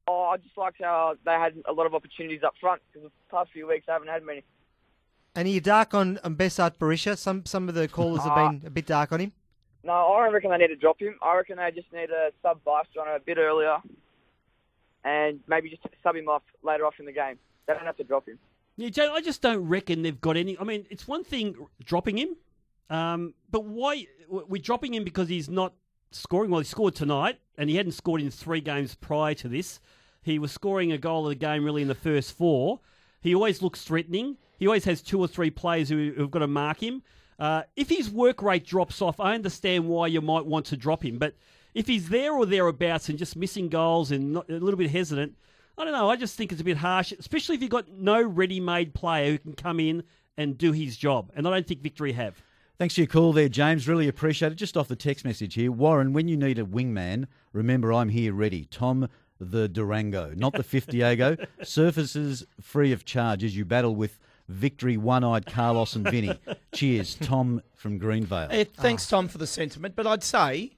Oh, 0.06 0.24
I 0.24 0.36
just 0.36 0.56
liked 0.56 0.80
how 0.80 1.16
they 1.24 1.32
had 1.32 1.54
a 1.68 1.72
lot 1.72 1.86
of 1.86 1.94
opportunities 1.94 2.42
up 2.42 2.54
front 2.60 2.82
because 2.92 3.08
the 3.08 3.36
past 3.36 3.50
few 3.52 3.66
weeks 3.68 3.86
they 3.86 3.92
haven't 3.92 4.08
had 4.08 4.22
many. 4.24 4.42
And 5.34 5.48
are 5.48 5.50
you 5.50 5.60
dark 5.60 5.94
on, 5.94 6.18
on 6.24 6.36
Besart 6.36 6.76
Berisha? 6.78 7.16
Some 7.16 7.44
some 7.46 7.68
of 7.68 7.74
the 7.74 7.88
callers 7.88 8.22
have 8.22 8.32
Uh, 8.36 8.48
been 8.50 8.62
a 8.66 8.70
bit 8.70 8.86
dark 8.86 9.12
on 9.12 9.20
him. 9.20 9.32
No, 9.84 9.92
I 9.92 10.24
don't 10.24 10.34
reckon 10.34 10.50
they 10.50 10.58
need 10.58 10.68
to 10.68 10.76
drop 10.76 11.00
him. 11.00 11.18
I 11.22 11.36
reckon 11.36 11.56
they 11.56 11.70
just 11.72 11.92
need 11.92 12.06
to 12.08 12.30
sub 12.42 12.62
Bast 12.64 12.90
on 13.00 13.08
a 13.08 13.18
bit 13.18 13.38
earlier 13.38 13.78
and 15.04 15.40
maybe 15.48 15.68
just 15.70 15.82
sub 16.02 16.14
him 16.14 16.28
off 16.28 16.42
later 16.62 16.86
off 16.86 16.94
in 17.00 17.06
the 17.06 17.12
game. 17.12 17.38
They 17.66 17.74
don't 17.74 17.84
have 17.84 17.96
to 17.96 18.04
drop 18.04 18.28
him. 18.28 18.38
Yeah, 18.76 18.88
Joe, 18.90 19.12
I 19.12 19.20
just 19.20 19.42
don't 19.42 19.66
reckon 19.68 20.02
they've 20.02 20.20
got 20.20 20.36
any. 20.36 20.56
I 20.58 20.64
mean, 20.64 20.86
it's 20.90 21.08
one 21.08 21.24
thing 21.24 21.56
dropping 21.84 22.18
him, 22.18 22.36
um, 22.90 23.34
but 23.50 23.64
why 23.64 24.06
we're 24.28 24.60
dropping 24.60 24.94
him 24.94 25.04
because 25.04 25.28
he's 25.28 25.48
not 25.48 25.74
scoring? 26.10 26.50
Well, 26.50 26.60
he 26.60 26.64
scored 26.64 26.94
tonight, 26.94 27.38
and 27.56 27.70
he 27.70 27.76
hadn't 27.76 27.92
scored 27.92 28.20
in 28.20 28.30
three 28.30 28.60
games 28.60 28.94
prior 28.94 29.34
to 29.34 29.48
this. 29.48 29.80
He 30.22 30.38
was 30.38 30.52
scoring 30.52 30.92
a 30.92 30.98
goal 30.98 31.26
of 31.26 31.30
the 31.30 31.34
game 31.34 31.64
really 31.64 31.82
in 31.82 31.88
the 31.88 31.94
first 31.94 32.36
four. 32.36 32.80
He 33.20 33.34
always 33.34 33.62
looks 33.62 33.82
threatening. 33.82 34.36
He 34.58 34.66
always 34.66 34.84
has 34.84 35.02
two 35.02 35.18
or 35.18 35.28
three 35.28 35.50
players 35.50 35.88
who 35.88 36.12
have 36.18 36.30
got 36.30 36.40
to 36.40 36.46
mark 36.46 36.82
him. 36.82 37.02
Uh, 37.38 37.62
if 37.74 37.88
his 37.88 38.10
work 38.10 38.42
rate 38.42 38.64
drops 38.64 39.02
off, 39.02 39.18
I 39.18 39.34
understand 39.34 39.88
why 39.88 40.06
you 40.06 40.20
might 40.20 40.46
want 40.46 40.66
to 40.66 40.76
drop 40.76 41.04
him. 41.04 41.18
But 41.18 41.34
if 41.74 41.86
he's 41.86 42.08
there 42.08 42.34
or 42.34 42.46
thereabouts 42.46 43.08
and 43.08 43.18
just 43.18 43.34
missing 43.34 43.68
goals 43.68 44.12
and 44.12 44.34
not, 44.34 44.50
a 44.50 44.58
little 44.58 44.78
bit 44.78 44.90
hesitant, 44.90 45.36
I 45.76 45.84
don't 45.84 45.92
know. 45.92 46.10
I 46.10 46.16
just 46.16 46.36
think 46.36 46.52
it's 46.52 46.60
a 46.60 46.64
bit 46.64 46.76
harsh, 46.76 47.12
especially 47.12 47.56
if 47.56 47.62
you've 47.62 47.70
got 47.70 47.88
no 47.88 48.22
ready-made 48.22 48.94
player 48.94 49.32
who 49.32 49.38
can 49.38 49.54
come 49.54 49.80
in 49.80 50.04
and 50.36 50.58
do 50.58 50.72
his 50.72 50.96
job. 50.96 51.32
And 51.34 51.48
I 51.48 51.50
don't 51.50 51.66
think 51.66 51.80
Victory 51.80 52.12
have. 52.12 52.40
Thanks 52.82 52.96
for 52.96 53.02
your 53.02 53.06
call 53.06 53.32
there, 53.32 53.48
James. 53.48 53.86
Really 53.86 54.08
appreciate 54.08 54.50
it. 54.50 54.56
Just 54.56 54.76
off 54.76 54.88
the 54.88 54.96
text 54.96 55.24
message 55.24 55.54
here, 55.54 55.70
Warren. 55.70 56.12
When 56.12 56.26
you 56.26 56.36
need 56.36 56.58
a 56.58 56.64
wingman, 56.64 57.28
remember 57.52 57.92
I'm 57.92 58.08
here 58.08 58.34
ready. 58.34 58.64
Tom 58.64 59.08
the 59.38 59.68
Durango, 59.68 60.34
not 60.34 60.54
the 60.54 60.64
Fifth 60.64 60.88
Diego. 60.88 61.36
Surfaces 61.62 62.44
free 62.60 62.90
of 62.90 63.04
charge 63.04 63.44
as 63.44 63.56
you 63.56 63.64
battle 63.64 63.94
with 63.94 64.18
victory, 64.48 64.96
one-eyed 64.96 65.46
Carlos 65.46 65.94
and 65.94 66.10
Vinny. 66.10 66.36
Cheers, 66.74 67.14
Tom 67.14 67.62
from 67.76 68.00
Greenvale. 68.00 68.48
Eh, 68.50 68.64
thanks, 68.76 69.06
Tom, 69.06 69.28
for 69.28 69.38
the 69.38 69.46
sentiment. 69.46 69.94
But 69.94 70.08
I'd 70.08 70.24
say 70.24 70.72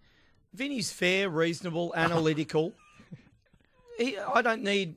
Vinny's 0.52 0.92
fair, 0.92 1.30
reasonable, 1.30 1.94
analytical. 1.96 2.74
he, 3.96 4.18
I 4.18 4.42
don't 4.42 4.62
need. 4.62 4.96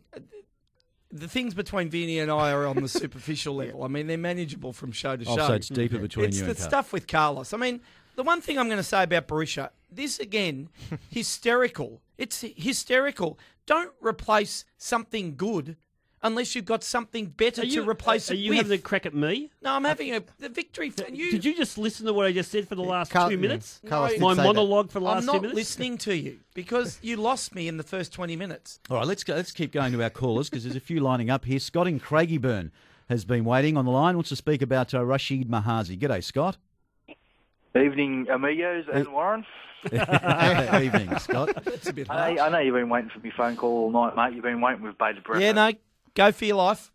The 1.12 1.28
things 1.28 1.54
between 1.54 1.90
Vinny 1.90 2.20
and 2.20 2.30
I 2.30 2.52
are 2.52 2.66
on 2.68 2.78
the 2.82 2.88
superficial 3.02 3.56
level. 3.56 3.84
I 3.84 3.88
mean, 3.88 4.08
they're 4.08 4.18
manageable 4.18 4.74
from 4.74 4.92
show 4.92 5.16
to 5.16 5.26
Oh, 5.28 5.36
show. 5.38 5.48
so 5.48 5.54
it's 5.54 5.70
deeper 5.70 5.98
between 6.00 6.28
it's 6.28 6.38
you 6.38 6.44
the 6.44 6.50
and 6.52 6.58
Carl. 6.58 6.70
stuff 6.70 6.92
with 6.94 7.08
Carlos. 7.08 7.54
I 7.54 7.58
mean, 7.58 7.80
the 8.16 8.24
one 8.24 8.42
thing 8.42 8.58
I'm 8.60 8.68
going 8.68 8.78
to 8.78 8.84
say 8.84 9.04
about 9.04 9.28
Berisha, 9.28 9.70
this 9.92 10.20
again, 10.20 10.70
hysterical. 11.10 12.02
It's 12.18 12.42
hysterical. 12.42 13.40
Don't 13.66 13.92
replace 14.02 14.66
something 14.78 15.36
good 15.36 15.78
unless 16.24 16.56
you've 16.56 16.66
got 16.66 16.84
something 16.84 17.28
better 17.28 17.66
you, 17.66 17.84
to 17.84 17.90
replace 17.90 18.30
are 18.30 18.34
it 18.34 18.40
you 18.40 18.52
with. 18.52 18.58
having 18.58 18.80
a 18.80 18.82
crack 18.82 19.06
at 19.06 19.14
me? 19.14 19.52
No, 19.62 19.74
I'm 19.74 19.84
having 19.84 20.14
a 20.16 20.22
the 20.40 20.50
victory. 20.50 20.90
For, 20.90 21.08
you, 21.10 21.32
Did 21.32 21.46
you 21.46 21.56
just 21.56 21.78
listen 21.78 22.06
to 22.06 22.14
what 22.14 22.26
I 22.26 22.32
just 22.32 22.52
said 22.52 22.68
for 22.68 22.76
the 22.76 22.84
last 22.84 23.12
Carl- 23.12 23.30
two 23.30 23.36
yeah, 23.36 23.42
minutes? 23.42 23.82
Carlos 23.88 24.12
did 24.12 24.22
My 24.22 24.34
say 24.34 24.38
that. 24.38 24.44
monologue 24.44 24.92
for 24.92 25.00
the 25.00 25.06
last 25.06 25.28
I'm 25.28 25.42
not 25.42 25.54
listening 25.54 25.98
to 26.00 26.16
you 26.16 26.40
because 26.54 27.00
you 27.02 27.18
lost 27.18 27.54
me 27.56 27.68
in 27.68 27.78
the 27.78 27.84
first 27.84 28.14
20 28.14 28.36
minutes. 28.36 28.80
All 28.90 28.98
right, 28.98 29.08
let's 29.08 29.24
go, 29.24 29.36
let's 29.36 29.52
keep 29.52 29.72
going 29.72 29.92
to 29.94 30.04
our 30.04 30.10
callers 30.10 30.50
because 30.50 30.64
there's 30.64 30.76
a 30.76 30.82
few 30.82 31.00
lining 31.00 31.30
up 31.30 31.46
here. 31.46 31.60
Scott 31.60 31.88
in 31.88 32.00
Craigieburn 32.00 32.72
has 33.10 33.26
been 33.26 33.46
waiting 33.46 33.78
on 33.78 33.86
the 33.86 33.92
line. 33.92 34.16
Wants 34.16 34.30
to 34.30 34.36
speak 34.36 34.62
about 34.62 34.94
uh, 34.94 35.04
Rashid 35.04 35.50
Mahazi. 35.50 35.98
G'day, 35.98 36.24
Scott. 36.24 36.58
Evening, 37.76 38.28
amigos 38.30 38.86
and 38.92 39.08
Warren. 39.10 39.46
Evening, 39.92 41.18
Scott. 41.20 41.52
That's 41.64 41.88
a 41.88 41.94
bit 41.94 42.10
I 42.10 42.34
know, 42.34 42.42
I 42.42 42.50
know 42.50 42.60
you've 42.60 42.74
been 42.74 42.90
waiting 42.90 43.12
for 43.12 43.20
my 43.20 43.32
phone 43.38 43.56
call 43.56 43.84
all 43.84 43.92
night, 43.92 44.16
mate. 44.16 44.36
You've 44.36 44.44
been 44.44 44.60
waiting 44.62 44.82
with 44.82 44.98
bated 44.98 45.24
breath. 45.24 45.42
Yeah, 45.42 45.52
no, 45.52 45.72
go 46.16 46.32
for 46.32 46.46
your 46.46 46.58
life. 46.58 46.92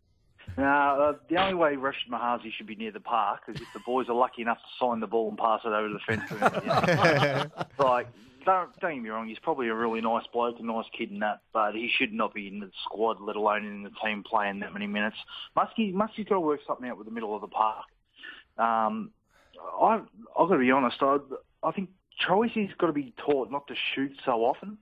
Now, 0.57 1.01
uh, 1.01 1.13
the 1.31 1.37
only 1.37 1.55
way 1.55 1.77
Rashid 1.77 2.11
Mahazi 2.11 2.53
should 2.53 2.67
be 2.67 2.75
near 2.75 2.91
the 2.93 3.01
park 3.01 3.43
is 3.49 3.57
if 3.57 3.69
the 3.73 3.81
boys 3.81 4.09
are 4.09 4.15
lucky 4.15 4.43
enough 4.43 4.59
to 4.59 4.85
sign 4.85 5.01
the 5.01 5.07
ball 5.07 5.29
and 5.29 5.39
pass 5.39 5.61
it 5.65 5.69
over 5.69 5.89
the 5.89 6.01
fence 6.07 6.23
to 6.29 6.35
him. 6.35 6.63
Yeah. 6.65 7.47
like, 7.79 8.09
don't, 8.45 8.79
don't 8.81 8.95
get 8.95 9.03
me 9.03 9.09
wrong, 9.09 9.29
he's 9.29 9.39
probably 9.39 9.69
a 9.69 9.75
really 9.75 10.01
nice 10.01 10.25
bloke, 10.33 10.57
a 10.59 10.63
nice 10.63 10.85
kid 10.97 11.11
and 11.11 11.23
that, 11.23 11.41
but 11.53 11.75
he 11.75 11.89
should 11.97 12.13
not 12.13 12.35
be 12.35 12.49
in 12.49 12.61
the 12.61 12.71
squad, 12.85 13.21
let 13.21 13.37
alone 13.37 13.65
in 13.65 13.83
the 13.83 13.93
team 14.05 14.25
playing 14.29 14.61
that 14.61 14.73
many 14.73 14.87
minutes. 14.87 15.17
Muskie, 15.57 15.95
Muskie's 15.95 16.29
got 16.29 16.35
to 16.35 16.41
work 16.41 16.61
something 16.67 16.89
out 16.89 16.99
with 16.99 17.07
the 17.07 17.13
middle 17.13 17.35
of 17.35 17.41
the 17.41 17.49
park. 17.49 17.87
Um, 18.59 19.11
I, 19.81 20.01
I've 20.39 20.49
got 20.49 20.55
to 20.55 20.59
be 20.59 20.71
honest, 20.71 20.97
I, 21.01 21.19
I 21.63 21.73
think 21.73 21.91
Troy's 22.21 22.51
got 22.79 22.89
to 22.89 22.93
be 22.93 23.15
taught 23.17 23.51
not 23.51 23.67
to 23.69 23.75
shoot 23.95 24.13
so 24.25 24.45
often. 24.45 24.79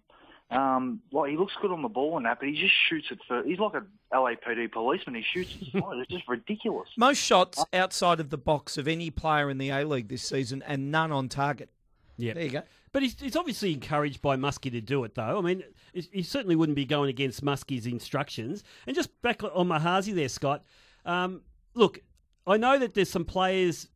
Um, 0.51 1.01
like 1.13 1.31
he 1.31 1.37
looks 1.37 1.53
good 1.63 1.71
on 1.71 1.83
the 1.83 1.89
ball 1.89 2.17
and 2.17 2.27
that, 2.27 2.41
but 2.41 2.49
he 2.49 2.61
just 2.61 2.75
shoots 2.89 3.09
it 3.11 3.21
for. 3.29 3.45
He's 3.45 3.61
like 3.61 3.75
a 3.75 3.85
LAPD 4.13 4.73
policeman. 4.73 5.15
He 5.15 5.23
shoots 5.23 5.57
it. 5.61 5.71
smart. 5.71 5.99
It's 5.99 6.11
just 6.11 6.29
ridiculous. 6.29 6.89
Most 6.97 7.19
shots 7.19 7.65
outside 7.73 8.19
of 8.19 8.31
the 8.31 8.39
box 8.39 8.77
of 8.77 8.89
any 8.89 9.11
player 9.11 9.49
in 9.49 9.59
the 9.59 9.71
A 9.71 9.85
League 9.85 10.09
this 10.09 10.23
season, 10.23 10.63
and 10.67 10.91
none 10.91 11.13
on 11.13 11.29
target. 11.29 11.71
Yeah. 12.17 12.35
There 12.35 12.45
you 12.45 12.51
go. 12.51 12.63
But 12.93 13.03
he's, 13.03 13.19
he's 13.19 13.37
obviously 13.37 13.73
encouraged 13.73 14.21
by 14.21 14.37
Muskie 14.37 14.73
to 14.73 14.81
do 14.81 15.05
it, 15.05 15.15
though. 15.15 15.39
I 15.39 15.41
mean, 15.41 15.63
he 15.93 16.09
he 16.13 16.23
certainly 16.23 16.57
wouldn't 16.57 16.77
be 16.77 16.85
going 16.85 17.09
against 17.09 17.45
Muskie's 17.45 17.87
instructions. 17.87 18.65
And 18.87 18.97
just 18.97 19.23
back 19.23 19.43
on 19.45 19.69
Mahazi 19.69 20.15
there, 20.15 20.29
Scott. 20.29 20.65
Um, 21.05 21.43
look, 21.75 22.01
I 22.47 22.57
know 22.57 22.79
that 22.79 22.95
there's 22.95 23.09
some 23.11 23.25
players, 23.25 23.89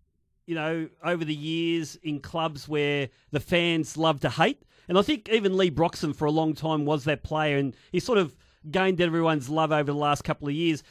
you 0.46 0.54
know, 0.54 0.88
over 1.02 1.24
the 1.24 1.34
years 1.34 1.96
in 1.96 2.20
clubs 2.20 2.68
where 2.68 3.08
the 3.32 3.40
fans 3.40 3.96
love 3.96 4.20
to 4.20 4.30
hate. 4.30 4.62
And 4.88 4.98
I 4.98 5.02
think 5.02 5.28
even 5.30 5.56
Lee 5.56 5.70
Broxham 5.70 6.14
for 6.14 6.24
a 6.26 6.30
long 6.30 6.54
time 6.54 6.84
was 6.84 7.04
that 7.04 7.22
player, 7.22 7.56
and 7.56 7.74
he 7.92 8.00
sort 8.00 8.18
of 8.18 8.36
gained 8.70 9.00
everyone's 9.00 9.48
love 9.48 9.72
over 9.72 9.84
the 9.92 9.98
last 9.98 10.22
couple 10.24 10.48
of 10.48 10.54
years. 10.54 10.82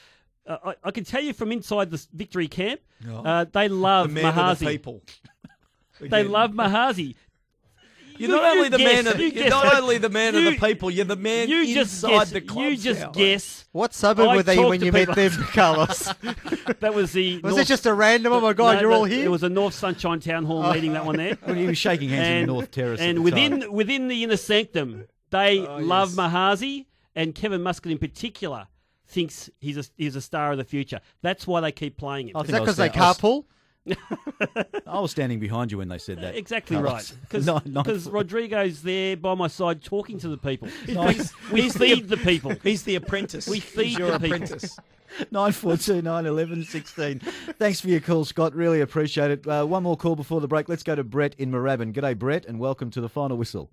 Uh, 0.45 0.58
I, 0.65 0.75
I 0.86 0.91
can 0.91 1.03
tell 1.03 1.21
you 1.21 1.34
from 1.34 1.51
inside 1.51 1.89
the 1.91 2.06
victory 2.13 2.47
camp, 2.47 2.82
Oh. 3.10 3.23
uh, 3.23 3.45
they 3.51 3.67
love 3.69 4.13
The 4.13 4.21
Mahazi. 4.21 4.60
the 4.60 4.65
people. 4.67 5.01
They 5.99 6.23
love 6.39 6.51
Mahazi. 6.51 7.15
You're 8.27 8.38
not 8.38 8.55
only 8.57 8.69
the 8.69 8.77
man 8.79 9.07
of 9.07 9.19
you 9.19 9.27
you're 9.27 9.49
not 9.49 9.73
only 9.75 9.97
the 9.97 10.09
man 10.09 10.36
of 10.36 10.43
the 10.43 10.55
people, 10.57 10.89
you're 10.89 11.05
the 11.05 11.15
man 11.15 11.49
you 11.49 11.73
just 11.73 12.03
inside 12.03 12.09
guess, 12.12 12.31
the 12.31 12.41
club. 12.41 12.71
You 12.71 12.77
just 12.77 13.01
now. 13.01 13.09
guess. 13.12 13.65
What 13.71 13.93
suburb 13.93 14.27
I 14.29 14.36
were 14.36 14.43
they 14.43 14.57
when 14.57 14.79
to 14.79 14.86
you 14.88 14.91
met 14.91 15.13
them, 15.15 15.31
Carlos? 15.53 16.13
that 16.79 16.93
was 16.93 17.12
the. 17.13 17.39
Was 17.39 17.57
it 17.57 17.67
just 17.67 17.86
a 17.86 17.93
random, 17.93 18.33
oh 18.33 18.41
my 18.41 18.53
God, 18.53 18.81
you're 18.81 18.91
all 18.91 19.03
here? 19.05 19.25
It 19.25 19.29
was 19.31 19.43
a 19.43 19.49
North 19.49 19.73
Sunshine 19.73 20.19
Town 20.19 20.45
Hall 20.45 20.63
Oh. 20.63 20.73
meeting, 20.73 20.93
that 20.93 21.05
one 21.05 21.17
there. 21.17 21.38
Well, 21.45 21.55
he 21.55 21.65
was 21.65 21.77
shaking 21.77 22.09
hands 22.09 22.27
in 22.27 22.41
the 22.47 22.53
North 22.53 22.71
Terrace 22.71 22.99
at 23.01 23.07
And 23.09 23.17
the 23.17 23.21
within 23.21 23.62
time. 23.62 23.71
within 23.73 24.07
the 24.07 24.23
inner 24.23 24.38
sanctum, 24.38 25.05
they 25.29 25.59
Oh, 25.65 25.77
love 25.77 26.09
yes. 26.09 26.17
Mahazi, 26.17 26.86
and 27.15 27.33
Kevin 27.36 27.62
Muscat 27.62 27.91
in 27.91 27.97
particular 27.97 28.67
thinks 29.07 29.49
he's 29.59 29.77
a, 29.77 29.83
he's 29.97 30.15
a 30.15 30.21
star 30.21 30.51
of 30.53 30.57
the 30.57 30.63
future. 30.63 30.99
That's 31.21 31.45
why 31.45 31.62
they 31.62 31.71
keep 31.71 31.97
playing 31.97 32.29
him. 32.29 32.38
Is 32.38 32.47
that 32.47 32.59
because 32.62 32.77
they 32.77 32.89
sta- 32.89 32.99
I 33.03 33.07
was- 33.09 33.17
carpool? 33.17 33.45
I 33.88 35.00
was 35.00 35.12
standing 35.12 35.39
behind 35.39 35.72
you 35.72 35.78
when 35.80 35.88
they 35.89 35.98
said 35.98 36.22
that. 36.22 36.36
Exactly 36.36 36.76
Carlos. 36.78 37.13
right. 37.34 37.63
Because 37.74 38.08
Rodrigo's 38.10 38.82
there 38.82 39.17
by 39.17 39.34
my 39.36 39.48
side 39.48 39.84
talking 39.84 40.19
to 40.19 40.30
the 40.30 40.38
people. 40.38 40.69
Nice. 40.88 41.34
We, 41.52 41.63
we 41.63 41.69
feed 41.69 42.08
the 42.08 42.17
people. 42.17 42.54
He's 42.63 42.84
the 42.84 42.96
apprentice. 42.96 43.48
We 43.48 43.60
He's 43.60 43.63
feed 43.63 43.98
your 44.00 44.12
the 44.12 44.19
people. 44.19 44.36
apprentice. 44.43 44.78
9429 45.32 46.26
11 46.26 46.63
16. 46.65 47.19
Thanks 47.60 47.80
for 47.82 47.88
your 47.88 48.00
call, 48.00 48.26
Scott. 48.26 48.56
Really 48.56 48.82
appreciate 48.82 49.30
it. 49.32 49.48
Uh, 49.48 49.63
one 49.65 49.84
more 49.84 49.96
call 49.98 50.15
before 50.15 50.41
the 50.41 50.48
break. 50.48 50.67
Let's 50.69 50.82
go 50.84 50.96
to 50.96 51.04
Brett 51.04 51.36
in 51.38 51.52
Moorabbin. 51.52 51.93
G'day, 51.93 52.17
Brett, 52.17 52.46
and 52.46 52.60
welcome 52.60 52.89
to 52.91 53.02
the 53.02 53.10
final 53.10 53.38
whistle. 53.38 53.69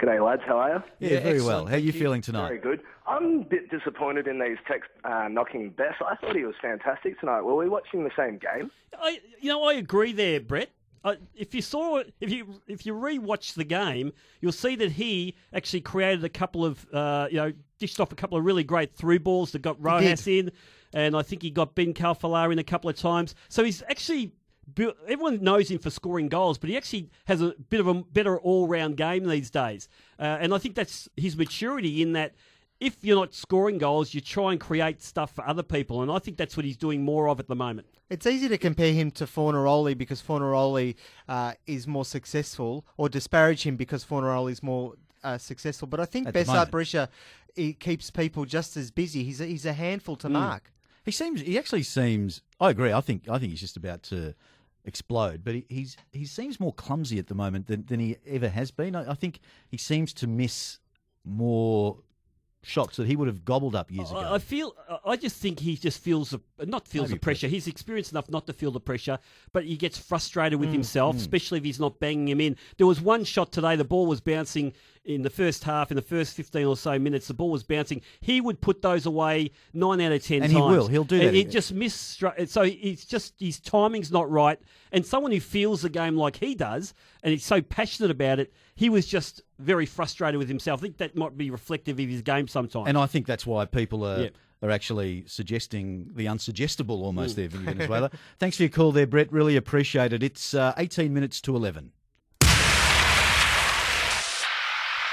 G'day, 0.00 0.24
lads. 0.24 0.42
How 0.46 0.58
are 0.58 0.84
you? 1.00 1.08
Yeah, 1.08 1.20
very 1.20 1.42
well. 1.42 1.66
How 1.66 1.74
are 1.74 1.78
you 1.78 1.92
feeling 1.92 2.22
tonight? 2.22 2.48
Very 2.48 2.58
good. 2.58 2.80
I'm 3.06 3.40
a 3.40 3.44
bit 3.44 3.70
disappointed 3.70 4.26
in 4.26 4.38
these 4.38 4.56
text 4.66 4.88
uh, 5.04 5.28
knocking 5.28 5.70
Bess. 5.70 5.94
I 6.00 6.16
thought 6.16 6.34
he 6.34 6.44
was 6.44 6.54
fantastic 6.62 7.20
tonight. 7.20 7.42
Were 7.42 7.54
we 7.54 7.68
watching 7.68 8.04
the 8.04 8.10
same 8.16 8.38
game? 8.38 8.70
I, 8.98 9.20
you 9.40 9.50
know, 9.50 9.62
I 9.64 9.74
agree 9.74 10.12
there, 10.12 10.40
Brett. 10.40 10.70
Uh, 11.04 11.16
if 11.34 11.54
you 11.54 11.60
saw, 11.60 12.02
if 12.20 12.30
you 12.30 12.60
if 12.66 12.86
you 12.86 12.94
rewatch 12.94 13.54
the 13.54 13.64
game, 13.64 14.12
you'll 14.40 14.52
see 14.52 14.74
that 14.76 14.92
he 14.92 15.34
actually 15.52 15.80
created 15.82 16.24
a 16.24 16.28
couple 16.30 16.64
of, 16.64 16.86
uh, 16.94 17.28
you 17.30 17.36
know, 17.36 17.52
dished 17.78 18.00
off 18.00 18.10
a 18.12 18.14
couple 18.14 18.38
of 18.38 18.44
really 18.44 18.64
great 18.64 18.94
through 18.94 19.18
balls 19.18 19.52
that 19.52 19.60
got 19.60 19.82
Rojas 19.82 20.26
in, 20.26 20.50
and 20.94 21.14
I 21.14 21.22
think 21.22 21.42
he 21.42 21.50
got 21.50 21.74
Ben 21.74 21.92
Khalfallah 21.92 22.52
in 22.52 22.58
a 22.58 22.64
couple 22.64 22.88
of 22.88 22.96
times. 22.96 23.34
So 23.50 23.64
he's 23.64 23.82
actually. 23.88 24.32
Built- 24.74 24.96
Everyone 25.08 25.42
knows 25.42 25.70
him 25.70 25.78
for 25.78 25.90
scoring 25.90 26.28
goals, 26.28 26.58
but 26.58 26.70
he 26.70 26.76
actually 26.76 27.10
has 27.26 27.40
a 27.40 27.54
bit 27.68 27.80
of 27.80 27.86
a 27.86 27.94
better 27.94 28.38
all-round 28.38 28.96
game 28.96 29.26
these 29.28 29.50
days, 29.50 29.88
uh, 30.18 30.38
and 30.40 30.52
I 30.54 30.58
think 30.58 30.74
that's 30.74 31.08
his 31.16 31.36
maturity 31.36 32.02
in 32.02 32.12
that 32.12 32.34
if 32.80 32.96
you're 33.02 33.16
not 33.16 33.34
scoring 33.34 33.76
goals, 33.76 34.14
you 34.14 34.20
try 34.22 34.52
and 34.52 34.60
create 34.60 35.02
stuff 35.02 35.34
for 35.34 35.46
other 35.46 35.62
people, 35.62 36.00
and 36.02 36.10
I 36.10 36.18
think 36.18 36.36
that's 36.38 36.56
what 36.56 36.64
he's 36.64 36.78
doing 36.78 37.02
more 37.04 37.28
of 37.28 37.38
at 37.38 37.46
the 37.46 37.54
moment. 37.56 37.86
It's 38.08 38.26
easy 38.26 38.48
to 38.48 38.56
compare 38.58 38.92
him 38.92 39.10
to 39.12 39.24
Fornaroli 39.26 39.96
because 39.96 40.22
Fornaroli 40.22 40.94
uh, 41.28 41.52
is 41.66 41.86
more 41.86 42.04
successful, 42.06 42.86
or 42.96 43.08
disparage 43.08 43.64
him 43.64 43.76
because 43.76 44.04
Fornaroli 44.04 44.52
is 44.52 44.62
more 44.62 44.94
uh, 45.22 45.36
successful. 45.36 45.86
But 45.88 46.00
I 46.00 46.06
think 46.06 46.28
At 46.28 46.34
Besart 46.34 46.46
moment. 46.46 46.70
Berisha 46.72 47.08
keeps 47.78 48.10
people 48.10 48.44
just 48.46 48.76
as 48.76 48.90
busy. 48.90 49.24
He's 49.24 49.40
a, 49.40 49.46
he's 49.46 49.66
a 49.66 49.72
handful 49.74 50.16
to 50.16 50.28
Mm. 50.28 50.32
mark. 50.32 50.72
He 51.04 51.10
seems. 51.10 51.40
He 51.40 51.58
actually 51.58 51.82
seems. 51.82 52.42
I 52.60 52.70
agree. 52.70 52.92
I 52.92 53.00
think. 53.00 53.28
I 53.28 53.38
think 53.38 53.50
he's 53.50 53.60
just 53.60 53.76
about 53.76 54.02
to 54.04 54.34
explode. 54.84 55.42
But 55.44 55.54
he, 55.54 55.66
he's 55.68 55.96
he 56.12 56.24
seems 56.24 56.58
more 56.60 56.72
clumsy 56.72 57.18
at 57.18 57.26
the 57.28 57.34
moment 57.34 57.66
than, 57.66 57.84
than 57.86 58.00
he 58.00 58.16
ever 58.26 58.48
has 58.48 58.70
been. 58.70 58.94
I, 58.96 59.12
I 59.12 59.14
think 59.14 59.40
he 59.68 59.76
seems 59.76 60.12
to 60.14 60.26
miss 60.26 60.78
more 61.24 61.98
shots 62.62 62.98
that 62.98 63.06
he 63.06 63.16
would 63.16 63.26
have 63.26 63.42
gobbled 63.44 63.74
up 63.74 63.90
years 63.90 64.10
ago. 64.10 64.20
I 64.20 64.38
feel. 64.38 64.74
I 65.04 65.16
just 65.16 65.36
think 65.36 65.60
he 65.60 65.76
just 65.76 65.98
feels 65.98 66.34
not 66.58 66.86
feels 66.86 67.08
Maybe 67.08 67.14
the 67.14 67.20
pressure. 67.20 67.48
He's 67.48 67.66
experienced 67.66 68.12
enough 68.12 68.28
not 68.28 68.46
to 68.48 68.52
feel 68.52 68.70
the 68.70 68.80
pressure, 68.80 69.18
but 69.52 69.64
he 69.64 69.76
gets 69.76 69.96
frustrated 69.98 70.60
with 70.60 70.68
Mm, 70.68 70.74
himself, 70.74 71.16
mm. 71.16 71.20
especially 71.20 71.58
if 71.58 71.64
he's 71.64 71.80
not 71.80 71.98
banging 72.00 72.28
him 72.28 72.40
in. 72.40 72.56
There 72.76 72.86
was 72.86 73.00
one 73.00 73.24
shot 73.24 73.50
today. 73.52 73.76
The 73.76 73.84
ball 73.84 74.06
was 74.06 74.20
bouncing 74.20 74.74
in 75.04 75.22
the 75.22 75.30
first 75.30 75.64
half. 75.64 75.90
In 75.90 75.96
the 75.96 76.02
first 76.02 76.34
fifteen 76.36 76.66
or 76.66 76.76
so 76.76 76.98
minutes, 76.98 77.28
the 77.28 77.34
ball 77.34 77.50
was 77.50 77.62
bouncing. 77.62 78.02
He 78.20 78.40
would 78.40 78.60
put 78.60 78.82
those 78.82 79.06
away 79.06 79.50
nine 79.72 80.00
out 80.00 80.12
of 80.12 80.22
ten 80.24 80.42
And 80.42 80.52
times. 80.52 80.64
he 80.64 80.70
will. 80.78 80.88
He'll 80.88 81.04
do 81.04 81.18
that. 81.18 81.34
He 81.34 81.44
just 81.44 81.72
miss. 81.72 81.94
So 82.46 82.62
it's 82.62 83.04
just 83.04 83.34
his 83.38 83.58
timing's 83.60 84.12
not 84.12 84.30
right. 84.30 84.58
And 84.92 85.04
someone 85.06 85.32
who 85.32 85.40
feels 85.40 85.82
the 85.82 85.88
game 85.88 86.16
like 86.16 86.36
he 86.36 86.54
does, 86.54 86.94
and 87.22 87.32
he's 87.32 87.44
so 87.44 87.60
passionate 87.62 88.10
about 88.10 88.38
it, 88.40 88.52
he 88.74 88.88
was 88.90 89.06
just 89.06 89.42
very 89.58 89.86
frustrated 89.86 90.38
with 90.38 90.48
himself. 90.48 90.80
I 90.80 90.82
think 90.82 90.96
that 90.98 91.16
might 91.16 91.36
be 91.36 91.50
reflective 91.50 91.98
of 91.98 92.08
his 92.08 92.22
game 92.22 92.48
sometimes. 92.48 92.88
And 92.88 92.98
I 92.98 93.06
think 93.06 93.26
that's 93.26 93.46
why 93.46 93.64
people 93.66 94.04
are 94.04 94.22
Yeah. 94.24 94.28
are 94.62 94.70
actually 94.70 95.24
suggesting 95.26 96.10
the 96.14 96.26
unsuggestible 96.26 97.00
almost 97.02 97.32
Mm. 97.32 97.36
there, 97.36 97.48
Vinny 97.48 97.64
Venezuela. 97.64 98.10
Thanks 98.38 98.58
for 98.58 98.64
your 98.64 98.70
call 98.70 98.92
there, 98.92 99.06
Brett. 99.06 99.32
Really 99.32 99.56
appreciate 99.56 100.12
it. 100.12 100.22
It's 100.22 100.52
uh, 100.52 100.74
18 100.76 101.14
minutes 101.14 101.40
to 101.42 101.56
11. 101.56 101.92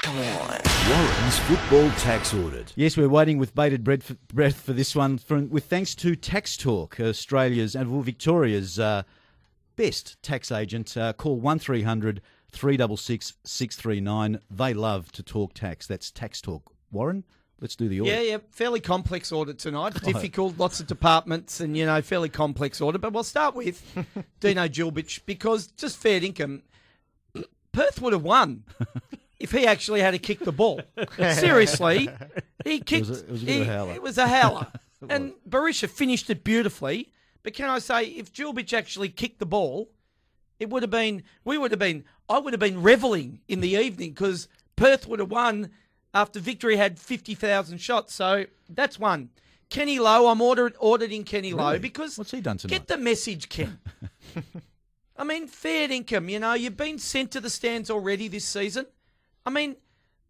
Come 0.08 0.20
on. 0.20 0.58
Warren's 0.88 1.38
football 1.40 1.90
tax 1.98 2.32
audit. 2.32 2.72
Yes, 2.76 2.96
we're 2.96 3.10
waiting 3.10 3.36
with 3.36 3.54
bated 3.54 3.84
breath 3.84 4.04
for, 4.04 4.14
breath 4.32 4.58
for 4.58 4.72
this 4.72 4.96
one. 4.96 5.18
From, 5.18 5.50
with 5.50 5.66
thanks 5.66 5.94
to 5.96 6.16
Tax 6.16 6.56
Talk, 6.56 6.98
Australia's 6.98 7.76
and 7.76 7.92
well, 7.92 8.00
Victoria's 8.00 8.78
uh, 8.78 9.02
best 9.76 10.16
tax 10.22 10.50
agent. 10.50 10.96
Uh, 10.96 11.12
call 11.12 11.38
one 11.38 11.58
366 11.58 13.34
639. 13.44 14.40
They 14.50 14.72
love 14.72 15.12
to 15.12 15.22
talk 15.22 15.52
tax. 15.52 15.86
That's 15.86 16.10
Tax 16.10 16.40
Talk. 16.40 16.72
Warren, 16.90 17.24
Let's 17.60 17.76
do 17.76 17.86
the 17.90 18.00
order. 18.00 18.12
Yeah, 18.12 18.20
yeah, 18.20 18.38
fairly 18.50 18.80
complex 18.80 19.30
order 19.30 19.52
tonight. 19.52 19.92
Difficult, 20.02 20.56
lots 20.56 20.80
of 20.80 20.86
departments, 20.86 21.60
and 21.60 21.76
you 21.76 21.84
know, 21.84 22.00
fairly 22.00 22.30
complex 22.30 22.80
order. 22.80 22.96
But 22.96 23.12
we'll 23.12 23.24
start 23.24 23.54
with 23.54 23.82
Dino 24.40 24.68
Djulbic 24.68 25.26
because 25.26 25.66
just 25.66 25.98
fair 25.98 26.24
income. 26.24 26.62
Perth 27.72 28.00
would 28.00 28.14
have 28.14 28.22
won 28.22 28.64
if 29.40 29.52
he 29.52 29.66
actually 29.66 30.00
had 30.00 30.12
to 30.12 30.18
kick 30.18 30.40
the 30.40 30.52
ball. 30.52 30.80
Seriously, 31.32 32.08
he 32.64 32.80
kicked. 32.80 33.08
a- 33.08 33.18
it 33.20 33.30
was 33.30 33.42
a 33.42 33.46
bit 33.46 33.54
he- 33.54 33.60
of 33.62 33.68
a 33.68 33.70
howler. 33.70 33.92
It 33.94 34.02
was 34.02 34.18
a 34.18 34.26
howler, 34.28 34.66
and 35.08 35.32
Berisha 35.48 35.88
finished 35.88 36.28
it 36.30 36.44
beautifully. 36.44 37.12
But 37.42 37.54
can 37.54 37.70
I 37.70 37.78
say, 37.78 38.04
if 38.04 38.32
Djulbic 38.32 38.72
actually 38.72 39.08
kicked 39.08 39.38
the 39.38 39.46
ball, 39.46 39.90
it 40.58 40.70
would 40.70 40.82
have 40.82 40.90
been. 40.90 41.22
We 41.44 41.56
would 41.58 41.70
have 41.70 41.80
been. 41.80 42.04
I 42.28 42.38
would 42.38 42.52
have 42.52 42.60
been 42.60 42.82
reveling 42.82 43.40
in 43.48 43.60
the 43.60 43.70
evening 43.70 44.10
because 44.10 44.48
Perth 44.76 45.06
would 45.08 45.18
have 45.20 45.30
won 45.30 45.70
after 46.12 46.40
Victory 46.40 46.76
had 46.76 46.98
fifty 46.98 47.34
thousand 47.34 47.78
shots. 47.78 48.14
So 48.14 48.46
that's 48.68 48.98
one. 48.98 49.30
Kenny 49.70 49.98
Lowe, 49.98 50.28
I'm 50.28 50.40
ordered 50.40 50.74
ordered 50.78 51.12
in 51.12 51.24
Kenny 51.24 51.52
Lowe 51.52 51.78
because 51.78 52.16
What's 52.18 52.30
he 52.30 52.40
done 52.40 52.56
tonight? 52.58 52.70
Get 52.72 52.86
the 52.88 52.96
message, 52.96 53.48
Ken. 53.48 53.78
I 55.16 55.24
mean, 55.24 55.46
fair 55.48 55.90
income. 55.90 56.28
You 56.28 56.38
know, 56.38 56.54
you've 56.54 56.76
been 56.76 56.98
sent 56.98 57.32
to 57.32 57.40
the 57.40 57.50
stands 57.50 57.90
already 57.90 58.28
this 58.28 58.44
season. 58.44 58.86
I 59.48 59.50
mean, 59.50 59.76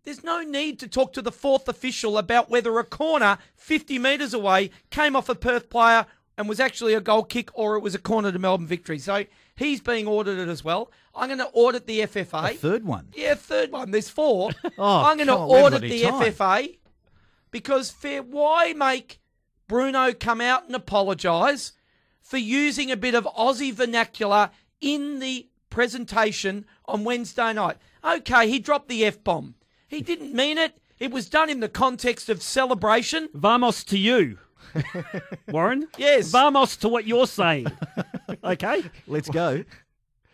there's 0.05 0.23
no 0.23 0.43
need 0.43 0.79
to 0.79 0.87
talk 0.87 1.13
to 1.15 1.23
the 1.23 1.33
fourth 1.33 1.69
official 1.69 2.19
about 2.19 2.49
whether 2.49 2.79
a 2.79 2.85
corner 2.85 3.37
50 3.57 3.99
metres 3.99 4.33
away 4.33 4.71
came 4.91 5.17
off 5.17 5.29
a 5.29 5.35
Perth 5.35 5.69
player 5.69 6.07
and 6.37 6.49
was 6.49 6.61
actually 6.61 6.95
a 6.95 7.01
goal 7.01 7.25
kick 7.25 7.51
or 7.53 7.75
it 7.75 7.81
was 7.81 7.97
a 7.97 7.99
corner 7.99 8.31
to 8.31 8.39
Melbourne 8.39 8.69
victory. 8.69 9.01
So 9.01 9.25
he's 9.57 9.81
being 9.81 10.07
audited 10.07 10.49
as 10.49 10.63
well. 10.63 10.93
I'm 11.17 11.27
going 11.27 11.41
to 11.41 11.49
audit 11.49 11.89
the 11.89 12.03
FFA. 12.03 12.53
A 12.53 12.55
third 12.55 12.85
one. 12.85 13.09
Yeah, 13.13 13.35
third 13.35 13.73
one. 13.73 13.91
There's 13.91 14.09
four. 14.09 14.53
Oh, 14.79 15.03
I'm 15.03 15.17
going 15.17 15.27
to 15.27 15.33
come 15.33 15.43
on, 15.43 15.49
we 15.49 15.55
haven't 15.57 15.75
audit 15.75 15.91
the 15.91 16.03
time. 16.03 16.33
FFA 16.33 16.79
because 17.51 17.91
fair. 17.91 18.23
Why 18.23 18.73
make 18.73 19.19
Bruno 19.67 20.13
come 20.13 20.41
out 20.41 20.67
and 20.67 20.77
apologise 20.77 21.73
for 22.23 22.37
using 22.37 22.93
a 22.93 22.97
bit 22.97 23.17
of 23.17 23.25
Aussie 23.37 23.75
vernacular 23.75 24.51
in 24.81 25.19
the 25.19 25.49
presentation 25.83 26.67
on 26.87 27.05
Wednesday 27.05 27.53
night? 27.53 27.77
Okay, 28.05 28.49
he 28.49 28.59
dropped 28.59 28.89
the 28.89 29.05
f 29.05 29.23
bomb. 29.23 29.55
He 29.87 30.01
didn't 30.03 30.35
mean 30.35 30.59
it. 30.59 30.77
It 30.99 31.13
was 31.13 31.29
done 31.29 31.49
in 31.49 31.61
the 31.61 31.69
context 31.69 32.29
of 32.29 32.43
celebration. 32.43 33.29
Vamos 33.33 33.85
to 33.85 33.97
you, 33.97 34.39
Warren. 35.49 35.87
Yes. 35.97 36.33
Vamos 36.33 36.77
to 36.79 36.89
what 36.89 37.07
you're 37.07 37.29
saying. 37.29 37.69
okay. 38.43 38.83
Let's 39.07 39.31
go. 39.31 39.63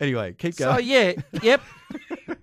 Anyway, 0.01 0.32
keep 0.32 0.57
going. 0.57 0.76
So 0.76 0.80
yeah, 0.80 1.12
yep. 1.42 1.61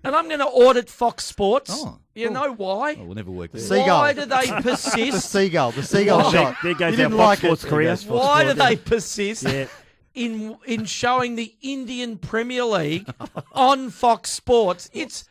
and 0.04 0.14
I'm 0.14 0.28
going 0.28 0.38
to 0.38 0.46
audit 0.46 0.88
Fox 0.88 1.24
Sports. 1.24 1.72
Oh, 1.74 1.98
you 2.14 2.30
know 2.30 2.52
why? 2.52 2.94
Oh, 3.00 3.04
we'll 3.04 3.16
never 3.16 3.32
work 3.32 3.50
there. 3.50 3.60
Seagull. 3.60 3.98
Why 3.98 4.12
do 4.12 4.24
they 4.26 4.46
persist? 4.62 4.84
the 4.94 5.10
persist? 5.10 5.30
seagull, 5.30 5.72
the 5.72 5.82
seagull 5.82 6.22
Why- 6.22 6.30
shot. 6.32 6.56
There 6.62 6.74
goes 6.74 6.96
you 6.96 7.04
our 7.04 7.10
didn't 7.10 7.18
Fox 7.18 7.18
like 7.18 7.38
Sports 7.40 7.64
it. 7.64 7.68
career. 7.68 7.96
Why 8.06 8.44
do 8.44 8.52
they 8.54 8.76
persist 8.76 9.42
Yeah. 9.42 9.66
In 10.14 10.56
in 10.66 10.84
showing 10.84 11.36
the 11.36 11.54
Indian 11.62 12.18
Premier 12.18 12.64
League 12.64 13.06
on 13.52 13.90
Fox 13.90 14.30
Sports? 14.30 14.90
It's 14.92 15.24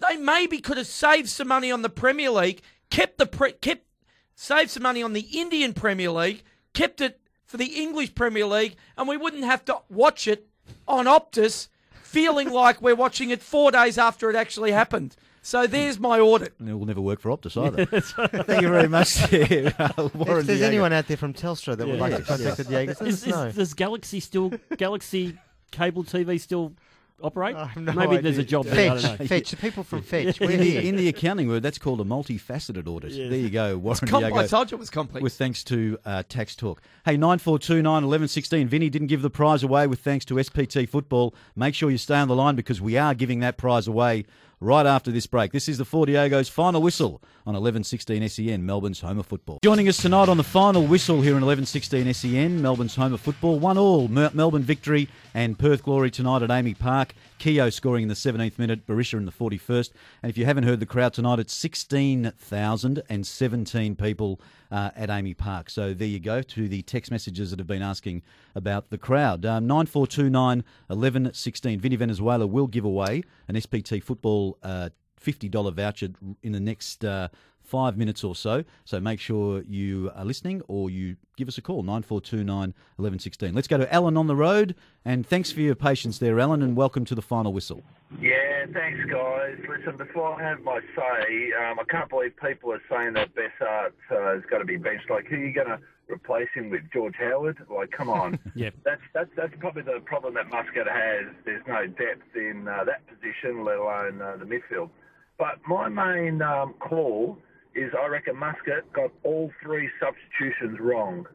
they 0.00 0.16
maybe 0.16 0.58
could 0.58 0.76
have 0.76 0.86
saved 0.86 1.28
some 1.28 1.48
money 1.48 1.70
on 1.70 1.82
the 1.82 1.88
Premier 1.88 2.30
League, 2.30 2.62
kept 2.90 3.18
the 3.18 3.26
pre, 3.26 3.52
kept 3.52 3.86
saved 4.34 4.70
some 4.70 4.82
money 4.82 5.02
on 5.02 5.12
the 5.12 5.28
Indian 5.32 5.72
Premier 5.72 6.10
League, 6.10 6.42
kept 6.74 7.00
it 7.00 7.20
for 7.46 7.56
the 7.56 7.82
English 7.82 8.14
Premier 8.14 8.46
League, 8.46 8.76
and 8.96 9.06
we 9.06 9.16
wouldn't 9.16 9.44
have 9.44 9.64
to 9.66 9.78
watch 9.88 10.26
it 10.26 10.48
on 10.88 11.04
Optus, 11.06 11.68
feeling 12.02 12.50
like 12.52 12.80
we're 12.80 12.94
watching 12.94 13.30
it 13.30 13.42
four 13.42 13.70
days 13.70 13.98
after 13.98 14.30
it 14.30 14.36
actually 14.36 14.72
happened. 14.72 15.14
So 15.44 15.66
there's 15.66 15.98
my 15.98 16.20
audit. 16.20 16.54
And 16.60 16.68
it 16.68 16.74
will 16.74 16.86
never 16.86 17.00
work 17.00 17.20
for 17.20 17.30
Optus 17.36 17.60
either. 17.60 17.84
Thank 18.44 18.62
you 18.62 18.68
very 18.68 18.88
much, 18.88 19.14
there, 19.30 19.74
Warren 19.98 20.40
If 20.40 20.46
there's 20.46 20.46
Diego. 20.46 20.66
anyone 20.66 20.92
out 20.92 21.08
there 21.08 21.16
from 21.16 21.34
Telstra 21.34 21.76
that 21.76 21.86
would 21.86 21.98
like 21.98 22.12
to 22.12 22.18
Yes, 22.18 22.28
contact 22.28 22.46
yes. 22.46 22.56
the 22.58 22.64
Diegos, 22.64 23.00
let 23.00 23.08
Is, 23.08 23.22
us 23.22 23.26
know. 23.26 23.42
is, 23.46 23.54
does 23.56 23.74
Galaxy 23.74 24.20
still 24.20 24.52
Galaxy 24.76 25.36
cable 25.72 26.04
TV 26.04 26.38
still 26.40 26.72
operate? 27.20 27.56
I 27.56 27.66
have 27.66 27.82
no 27.82 27.92
Maybe 27.92 28.18
there's 28.18 28.38
a 28.38 28.42
idea. 28.42 28.50
job 28.50 28.66
there. 28.66 28.92
I 28.92 28.94
Fetch, 28.94 29.02
don't 29.02 29.20
know. 29.20 29.26
Fetch, 29.26 29.50
the 29.50 29.56
people 29.56 29.82
from 29.82 30.02
Fetch. 30.02 30.38
We're 30.40 30.50
in, 30.52 30.60
the, 30.60 30.64
here. 30.70 30.80
in 30.82 30.96
the 30.96 31.08
accounting 31.08 31.48
word, 31.48 31.62
that's 31.64 31.78
called 31.78 32.00
a 32.00 32.04
multifaceted 32.04 32.86
audit. 32.86 33.10
Yes. 33.10 33.28
There 33.28 33.38
you 33.40 33.50
go, 33.50 33.76
Warren 33.78 33.98
com- 34.06 34.20
Diego. 34.22 34.36
I 34.36 34.46
told 34.46 34.70
you 34.70 34.76
it 34.76 34.80
was 34.80 34.90
complex. 34.90 35.22
With 35.24 35.32
thanks 35.34 35.64
to 35.64 35.98
uh, 36.04 36.22
Tax 36.28 36.54
Talk. 36.54 36.80
Hey, 37.04 37.16
9429 37.16 37.84
1116. 37.84 38.68
Vinny 38.68 38.88
didn't 38.90 39.08
give 39.08 39.22
the 39.22 39.30
prize 39.30 39.64
away 39.64 39.88
with 39.88 39.98
thanks 39.98 40.24
to 40.26 40.34
SPT 40.36 40.88
Football. 40.88 41.34
Make 41.56 41.74
sure 41.74 41.90
you 41.90 41.98
stay 41.98 42.14
on 42.16 42.28
the 42.28 42.36
line 42.36 42.54
because 42.54 42.80
we 42.80 42.96
are 42.96 43.12
giving 43.14 43.40
that 43.40 43.56
prize 43.56 43.88
away 43.88 44.24
right 44.62 44.86
after 44.86 45.10
this 45.10 45.26
break. 45.26 45.52
This 45.52 45.68
is 45.68 45.78
the 45.78 45.84
Four 45.84 46.06
Diego's 46.06 46.48
final 46.48 46.80
whistle 46.80 47.20
on 47.44 47.54
1116 47.54 48.28
SEN, 48.28 48.64
Melbourne's 48.64 49.00
home 49.00 49.18
of 49.18 49.26
football. 49.26 49.58
Joining 49.62 49.88
us 49.88 49.96
tonight 49.96 50.28
on 50.28 50.36
the 50.36 50.44
final 50.44 50.86
whistle 50.86 51.20
here 51.20 51.34
on 51.34 51.42
1116 51.44 52.14
SEN, 52.14 52.62
Melbourne's 52.62 52.94
home 52.94 53.12
of 53.12 53.20
football. 53.20 53.58
One 53.58 53.76
all, 53.76 54.08
Melbourne 54.08 54.62
victory 54.62 55.08
and 55.34 55.58
Perth 55.58 55.82
glory 55.82 56.10
tonight 56.10 56.42
at 56.42 56.50
AAMI 56.50 56.78
Park. 56.78 57.14
Keogh 57.42 57.70
scoring 57.70 58.04
in 58.04 58.08
the 58.08 58.14
17th 58.14 58.56
minute, 58.56 58.86
Berisha 58.86 59.14
in 59.14 59.24
the 59.24 59.32
41st. 59.32 59.90
And 60.22 60.30
if 60.30 60.38
you 60.38 60.44
haven't 60.44 60.62
heard 60.62 60.78
the 60.78 60.86
crowd 60.86 61.12
tonight, 61.12 61.40
it's 61.40 61.52
16,017 61.52 63.96
people 63.96 64.40
uh, 64.70 64.90
at 64.94 65.08
AAMI 65.08 65.36
Park. 65.36 65.68
So 65.68 65.92
there 65.92 66.06
you 66.06 66.20
go 66.20 66.40
to 66.40 66.68
the 66.68 66.82
text 66.82 67.10
messages 67.10 67.50
that 67.50 67.58
have 67.58 67.66
been 67.66 67.82
asking 67.82 68.22
about 68.54 68.90
the 68.90 68.98
crowd. 68.98 69.44
Um, 69.44 69.66
9429 69.66 70.58
1116. 70.86 71.80
Vinny 71.80 71.96
Venezuela 71.96 72.46
will 72.46 72.68
give 72.68 72.84
away 72.84 73.24
an 73.48 73.56
SPT 73.56 74.04
football 74.04 74.56
uh, 74.62 74.90
$50 75.20 75.74
voucher 75.74 76.10
in 76.44 76.52
the 76.52 76.60
next 76.60 77.04
uh, 77.04 77.26
five 77.72 77.96
minutes 77.96 78.22
or 78.22 78.34
so. 78.36 78.64
So 78.84 79.00
make 79.00 79.18
sure 79.18 79.62
you 79.62 80.10
are 80.14 80.26
listening 80.26 80.60
or 80.68 80.90
you 80.90 81.16
give 81.38 81.48
us 81.48 81.56
a 81.56 81.62
call, 81.62 81.82
9429 81.82 82.74
1116. 82.96 83.54
Let's 83.54 83.66
go 83.66 83.78
to 83.78 83.90
Alan 83.90 84.18
on 84.18 84.26
the 84.26 84.36
road. 84.36 84.74
And 85.06 85.26
thanks 85.26 85.50
for 85.50 85.60
your 85.60 85.74
patience 85.74 86.18
there, 86.18 86.38
Alan, 86.38 86.62
and 86.62 86.76
welcome 86.76 87.06
to 87.06 87.14
the 87.14 87.22
final 87.22 87.50
whistle. 87.50 87.82
Yeah, 88.20 88.66
thanks, 88.74 89.00
guys. 89.10 89.56
Listen, 89.66 89.96
before 89.96 90.38
I 90.38 90.50
have 90.50 90.60
my 90.60 90.80
say, 90.94 91.52
um, 91.64 91.80
I 91.80 91.84
can't 91.88 92.10
believe 92.10 92.34
people 92.36 92.72
are 92.72 92.82
saying 92.90 93.14
that 93.14 93.30
Besart 93.34 93.92
uh, 94.10 94.34
has 94.34 94.42
got 94.50 94.58
to 94.58 94.66
be 94.66 94.76
benched. 94.76 95.08
Like, 95.08 95.24
who 95.24 95.36
are 95.36 95.38
you 95.38 95.54
going 95.54 95.68
to 95.68 95.78
replace 96.08 96.48
him 96.54 96.68
with? 96.68 96.82
George 96.92 97.14
Howard? 97.18 97.56
Like, 97.74 97.90
come 97.90 98.10
on. 98.10 98.38
Yeah. 98.54 98.68
That's 98.84 99.00
that's 99.14 99.30
that's 99.34 99.54
probably 99.60 99.80
the 99.80 100.00
problem 100.04 100.34
that 100.34 100.50
Muscat 100.50 100.86
has. 100.86 101.24
There's 101.46 101.64
no 101.66 101.86
depth 101.86 102.36
in 102.36 102.68
uh, 102.68 102.84
that 102.84 103.00
position, 103.06 103.64
let 103.64 103.78
alone 103.78 104.20
uh, 104.20 104.36
the 104.36 104.44
midfield. 104.44 104.90
But 105.38 105.58
my 105.66 105.88
main 105.88 106.42
um, 106.42 106.74
call 106.74 107.38
is 107.74 107.92
I 107.98 108.06
reckon 108.06 108.36
Muscat 108.36 108.92
got 108.92 109.10
all 109.22 109.50
three 109.62 109.88
substitutions 110.00 110.78
wrong. 110.80 111.26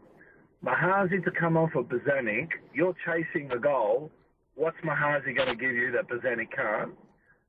Mahazi 0.64 1.24
to 1.24 1.32
come 1.32 1.56
off 1.58 1.76
of 1.76 1.86
Bozanic, 1.86 2.50
you're 2.74 2.96
chasing 3.06 3.48
the 3.48 3.58
goal. 3.58 4.12
What's 4.56 4.78
Mahazi 4.84 5.36
going 5.36 5.50
to 5.50 5.56
give 5.56 5.72
you 5.72 5.92
that 5.92 6.08
Bozanic 6.10 6.52
can't? 6.56 6.92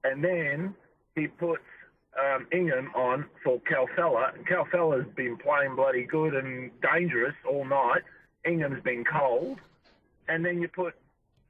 And 0.05 0.22
then 0.22 0.74
he 1.14 1.26
puts 1.26 1.62
um, 2.18 2.47
Ingham 2.53 2.91
on 2.95 3.24
for 3.43 3.61
Khalfallah. 3.61 4.45
Khalfallah's 4.47 5.07
been 5.16 5.36
playing 5.39 5.76
bloody 5.76 6.05
good 6.05 6.34
and 6.34 6.70
dangerous 6.82 7.34
all 7.49 7.64
night. 7.64 8.03
Ingham's 8.47 8.82
been 8.82 9.05
cold. 9.05 9.59
And 10.28 10.45
then 10.45 10.61
you 10.61 10.68
put 10.68 10.95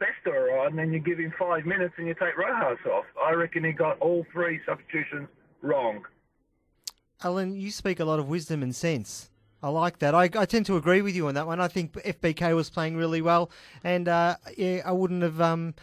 Beister 0.00 0.60
on, 0.60 0.68
and 0.68 0.78
then 0.78 0.92
you 0.92 1.00
give 1.00 1.18
him 1.18 1.32
five 1.38 1.66
minutes 1.66 1.94
and 1.98 2.06
you 2.06 2.14
take 2.14 2.36
Rojas 2.38 2.78
off. 2.86 3.04
I 3.20 3.32
reckon 3.32 3.64
he 3.64 3.72
got 3.72 3.98
all 3.98 4.24
three 4.32 4.60
substitutions 4.64 5.28
wrong. 5.62 6.04
Alan, 7.22 7.56
you 7.56 7.70
speak 7.70 8.00
a 8.00 8.04
lot 8.04 8.18
of 8.18 8.28
wisdom 8.28 8.62
and 8.62 8.74
sense. 8.74 9.30
I 9.62 9.70
like 9.70 9.98
that. 9.98 10.14
I, 10.14 10.30
I 10.36 10.46
tend 10.46 10.66
to 10.66 10.76
agree 10.76 11.02
with 11.02 11.16
you 11.16 11.26
on 11.26 11.34
that 11.34 11.46
one. 11.46 11.60
I 11.60 11.66
think 11.66 11.92
FBK 11.92 12.54
was 12.54 12.70
playing 12.70 12.96
really 12.96 13.20
well, 13.20 13.50
and 13.82 14.06
uh, 14.06 14.36
yeah, 14.56 14.82
I 14.84 14.92
wouldn't 14.92 15.22
have 15.22 15.40
um, 15.40 15.74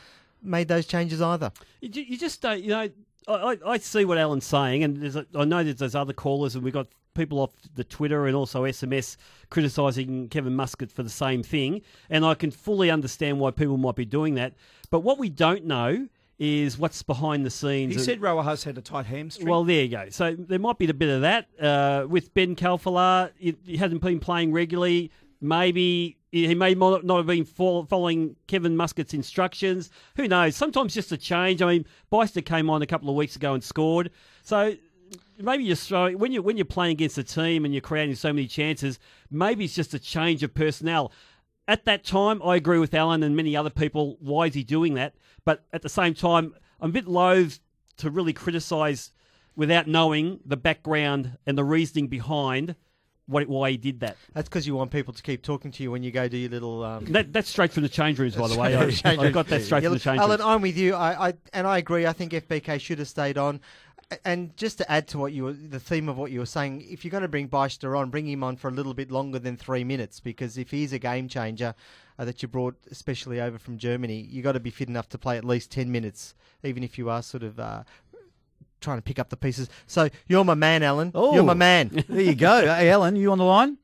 made 0.42 0.70
those 0.70 0.86
changes 0.86 1.22
either. 1.22 1.52
You, 1.82 2.02
you 2.02 2.18
just 2.18 2.42
don't, 2.42 2.62
you 2.62 2.70
know, 2.70 2.88
I, 3.28 3.58
I 3.66 3.78
see 3.80 4.06
what 4.06 4.18
Alan's 4.18 4.46
saying, 4.46 4.84
and 4.84 5.04
a, 5.04 5.26
I 5.36 5.44
know 5.44 5.64
that 5.64 5.78
there's 5.78 5.96
other 5.96 6.14
callers, 6.14 6.56
and 6.56 6.64
we've 6.64 6.74
got 6.74 6.88
people 7.16 7.40
off 7.40 7.52
the 7.76 7.84
Twitter 7.84 8.28
and 8.28 8.36
also 8.36 8.64
SMS 8.64 9.18
criticising 9.50 10.30
Kevin 10.30 10.56
Muscat 10.56 10.92
for 10.92 11.04
the 11.04 11.10
same 11.10 11.44
thing, 11.44 11.82
and 12.10 12.26
I 12.26 12.36
can 12.36 12.52
fully 12.52 12.90
understand 12.90 13.40
why 13.40 13.52
people 13.52 13.78
might 13.78 13.96
be 13.96 14.06
doing 14.06 14.36
that. 14.36 14.54
But 14.90 15.00
what 15.02 15.18
we 15.18 15.30
don't 15.30 15.66
know 15.66 16.08
is 16.38 16.78
what's 16.78 17.02
behind 17.02 17.46
the 17.46 17.50
scenes. 17.50 17.94
He 17.94 18.00
said 18.00 18.22
Rojas 18.22 18.64
had 18.64 18.78
a 18.78 18.82
tight 18.82 19.06
hamstring. 19.06 19.48
well, 19.48 19.64
there 19.64 19.84
you 19.84 19.88
go. 19.90 20.10
So 20.10 20.36
there 20.38 20.60
might 20.60 20.78
be 20.78 20.90
a 20.90 20.94
bit 20.94 21.10
of 21.10 21.22
that 21.22 21.48
uh, 21.62 22.08
with 22.08 22.34
Ben 22.34 22.56
Khalfallah. 22.56 23.32
He, 23.38 23.56
he 23.66 23.78
hasn't 23.78 24.02
been 24.02 24.20
playing 24.20 24.52
regularly. 24.52 25.12
Maybe 25.42 26.18
he 26.32 26.54
may 26.56 26.74
not 26.74 27.08
have 27.08 27.26
been 27.28 27.46
following 27.46 28.36
Kevin 28.48 28.76
Muscat's 28.76 29.14
instructions. 29.14 29.90
Who 30.18 30.28
knows? 30.28 30.56
Sometimes 30.56 30.94
just 30.94 31.12
a 31.12 31.18
change. 31.18 31.62
I 31.62 31.68
mean, 31.68 31.86
Beister 32.12 32.46
came 32.46 32.70
on 32.70 32.82
a 32.82 32.86
couple 32.86 33.10
of 33.10 33.16
weeks 33.16 33.36
ago 33.36 33.54
and 33.54 33.64
scored. 33.64 34.12
So 34.44 34.76
maybe 35.38 35.64
you're 35.64 35.76
throwing 35.76 36.20
when 36.20 36.32
you 36.32 36.42
when 36.42 36.58
you're 36.58 36.66
playing 36.66 36.94
against 36.94 37.18
a 37.18 37.24
team 37.24 37.64
and 37.64 37.74
you're 37.74 37.82
creating 37.82 38.16
so 38.16 38.34
many 38.34 38.48
chances. 38.48 39.00
Maybe 39.32 39.66
it's 39.66 39.76
just 39.76 39.94
a 39.94 40.00
change 40.00 40.44
of 40.44 40.54
personnel. 40.54 41.12
At 41.68 41.86
that 41.86 42.04
time, 42.06 42.42
I 42.44 42.56
agree 42.56 42.78
with 42.78 42.94
Alan 42.94 43.24
and 43.24 43.36
many 43.36 43.56
other 43.56 43.70
people. 43.70 44.18
Why 44.20 44.48
is 44.48 44.54
he 44.54 44.64
doing 44.64 44.94
that? 44.96 45.16
But 45.46 45.66
at 45.74 45.82
the 45.82 45.90
same 45.90 46.14
time, 46.14 46.54
I'm 46.80 46.92
a 46.92 46.94
bit 46.94 47.08
loath 47.08 47.60
to 47.98 48.10
really 48.10 48.34
criticise 48.34 49.12
without 49.56 49.88
knowing 49.88 50.40
the 50.46 50.58
background 50.58 51.38
and 51.46 51.58
the 51.58 51.64
reasoning 51.64 52.08
behind 52.08 52.76
what, 53.28 53.48
why 53.48 53.72
he 53.72 53.78
did 53.78 54.02
that. 54.02 54.18
That's 54.34 54.48
because 54.48 54.68
you 54.68 54.76
want 54.76 54.92
people 54.92 55.14
to 55.14 55.24
keep 55.24 55.42
talking 55.42 55.72
to 55.72 55.84
you 55.84 55.92
when 55.92 56.04
you 56.04 56.12
go 56.12 56.28
do 56.28 56.38
your 56.38 56.50
little. 56.50 56.84
Um... 56.84 57.06
That, 57.06 57.34
that's 57.34 57.50
straight 57.50 57.72
from 57.72 57.84
the 57.84 57.90
change 57.90 58.20
rooms, 58.20 58.36
by 58.36 58.48
the 58.48 58.58
way. 58.58 58.76
I, 58.76 59.12
I 59.12 59.32
got 59.32 59.48
that 59.48 59.64
straight 59.64 59.84
Yeah, 59.84 59.90
from 59.90 59.98
the 59.98 60.00
change 60.00 60.20
Alan, 60.20 60.40
rooms. 60.40 60.42
I'm 60.42 60.62
with 60.62 60.78
you. 60.78 60.94
I, 60.94 61.30
I 61.30 61.34
and 61.54 61.66
I 61.66 61.80
agree. 61.80 62.06
I 62.06 62.14
think 62.14 62.34
FBK 62.34 62.80
should 62.80 63.00
have 63.00 63.08
stayed 63.08 63.38
on. 63.38 63.62
And 64.24 64.56
just 64.56 64.78
to 64.78 64.92
add 64.92 65.08
to 65.10 65.18
what 65.18 65.34
you 65.34 65.46
were, 65.46 65.54
the 65.54 65.80
theme 65.80 66.08
of 66.10 66.18
what 66.18 66.32
you 66.32 66.40
were 66.40 66.46
saying, 66.46 66.86
if 66.88 67.04
you're 67.04 67.12
going 67.12 67.24
to 67.24 67.28
bring 67.28 67.50
Beister 67.50 67.98
on, 67.98 68.12
bring 68.12 68.28
him 68.28 68.44
on 68.44 68.56
for 68.56 68.68
a 68.68 68.72
little 68.72 68.94
bit 68.94 69.10
longer 69.10 69.40
than 69.40 69.58
three 69.58 69.84
minutes, 69.84 70.20
because 70.20 70.58
if 70.58 70.70
he's 70.70 70.94
a 70.94 71.00
game 71.00 71.28
changer 71.28 71.74
uh, 72.20 72.26
that 72.26 72.42
you 72.44 72.48
brought, 72.48 72.76
especially 72.92 73.42
over 73.42 73.58
from 73.58 73.78
Germany, 73.80 74.28
you've 74.30 74.44
got 74.44 74.52
to 74.52 74.60
be 74.60 74.70
fit 74.70 74.90
enough 74.90 75.10
to 75.10 75.18
play 75.18 75.38
at 75.38 75.44
least 75.44 75.72
ten 75.72 75.92
minutes, 75.92 76.36
even 76.64 76.84
if 76.84 76.98
you 76.98 77.10
are 77.10 77.22
sort 77.22 77.44
of. 77.44 77.60
Uh, 77.60 77.84
Trying 78.82 78.98
to 78.98 79.04
pick 79.04 79.18
up 79.18 79.30
the 79.30 79.38
pieces. 79.38 79.68
So 79.88 80.10
you're 80.28 80.44
my 80.44 80.54
man, 80.54 80.84
Alan. 80.84 81.12
You're 81.16 81.44
my 81.44 81.56
man. 81.56 82.04
There 82.08 82.22
you 82.22 82.36
go. 82.36 82.62
Hey, 82.76 82.90
Alan, 82.92 83.16
you 83.16 83.32
on 83.32 83.40
the 83.40 83.44
line? 83.46 83.78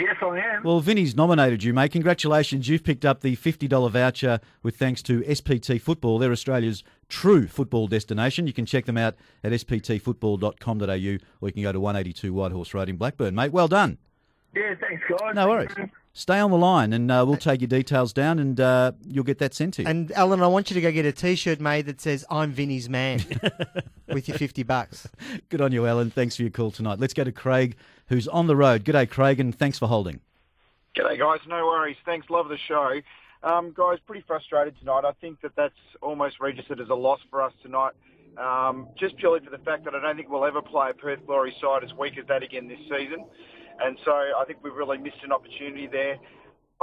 Yes, 0.00 0.16
I 0.22 0.38
am. 0.38 0.62
Well, 0.62 0.80
Vinny's 0.80 1.14
nominated 1.14 1.62
you, 1.62 1.74
mate. 1.74 1.92
Congratulations. 1.92 2.68
You've 2.68 2.84
picked 2.84 3.04
up 3.04 3.20
the 3.20 3.36
$50 3.36 3.90
voucher 3.90 4.40
with 4.62 4.76
thanks 4.76 5.02
to 5.02 5.20
SPT 5.22 5.78
Football. 5.80 6.18
They're 6.18 6.32
Australia's 6.32 6.82
true 7.08 7.46
football 7.46 7.86
destination. 7.86 8.46
You 8.46 8.54
can 8.54 8.64
check 8.64 8.86
them 8.86 8.96
out 8.96 9.14
at 9.44 9.52
sptfootball.com.au 9.52 10.84
or 11.40 11.48
you 11.48 11.52
can 11.52 11.62
go 11.62 11.72
to 11.72 11.80
182 11.80 12.32
Whitehorse 12.32 12.72
Road 12.72 12.88
in 12.88 12.96
Blackburn, 12.96 13.34
mate. 13.34 13.52
Well 13.52 13.68
done. 13.68 13.98
Yeah, 14.54 14.74
thanks, 14.80 15.02
guys. 15.08 15.34
No 15.34 15.48
worries. 15.48 15.70
Stay 16.12 16.40
on 16.40 16.50
the 16.50 16.56
line 16.56 16.92
and 16.92 17.08
uh, 17.10 17.24
we'll 17.26 17.36
take 17.36 17.60
your 17.60 17.68
details 17.68 18.12
down 18.12 18.40
and 18.40 18.58
uh, 18.58 18.92
you'll 19.06 19.22
get 19.22 19.38
that 19.38 19.54
sent 19.54 19.74
to 19.74 19.82
you. 19.82 19.88
And 19.88 20.10
Alan, 20.12 20.42
I 20.42 20.48
want 20.48 20.70
you 20.70 20.74
to 20.74 20.80
go 20.80 20.90
get 20.90 21.04
a 21.06 21.12
T-shirt 21.12 21.60
made 21.60 21.86
that 21.86 22.00
says 22.00 22.24
"I'm 22.28 22.50
Vinny's 22.50 22.88
man" 22.88 23.20
with 24.08 24.26
your 24.26 24.36
fifty 24.36 24.64
bucks. 24.64 25.08
Good 25.50 25.60
on 25.60 25.70
you, 25.70 25.86
Alan. 25.86 26.10
Thanks 26.10 26.34
for 26.34 26.42
your 26.42 26.50
call 26.50 26.72
tonight. 26.72 26.98
Let's 26.98 27.14
go 27.14 27.22
to 27.22 27.30
Craig, 27.30 27.76
who's 28.10 28.28
on 28.28 28.46
the 28.46 28.56
road. 28.56 28.84
G'day, 28.84 29.08
Craig, 29.08 29.40
and 29.40 29.54
thanks 29.54 29.78
for 29.78 29.88
holding. 29.88 30.20
G'day, 30.94 31.18
guys. 31.18 31.38
No 31.48 31.64
worries. 31.66 31.96
Thanks. 32.04 32.28
Love 32.28 32.48
the 32.48 32.58
show. 32.68 33.00
Um, 33.42 33.72
guys, 33.74 33.98
pretty 34.06 34.24
frustrated 34.26 34.78
tonight. 34.78 35.04
I 35.06 35.12
think 35.20 35.40
that 35.40 35.52
that's 35.56 35.72
almost 36.02 36.40
registered 36.40 36.80
as 36.80 36.90
a 36.90 36.94
loss 36.94 37.20
for 37.30 37.40
us 37.40 37.52
tonight. 37.62 37.92
Um, 38.36 38.88
just 38.98 39.16
purely 39.16 39.40
for 39.40 39.50
the 39.50 39.64
fact 39.64 39.84
that 39.84 39.94
I 39.94 40.00
don't 40.00 40.16
think 40.16 40.28
we'll 40.28 40.44
ever 40.44 40.60
play 40.60 40.90
a 40.90 40.94
Perth 40.94 41.24
Glory 41.26 41.54
side 41.60 41.82
as 41.84 41.94
weak 41.94 42.18
as 42.18 42.26
that 42.28 42.42
again 42.42 42.68
this 42.68 42.80
season. 42.82 43.24
And 43.80 43.96
so 44.04 44.12
I 44.12 44.44
think 44.46 44.58
we've 44.62 44.74
really 44.74 44.98
missed 44.98 45.22
an 45.24 45.32
opportunity 45.32 45.86
there. 45.86 46.18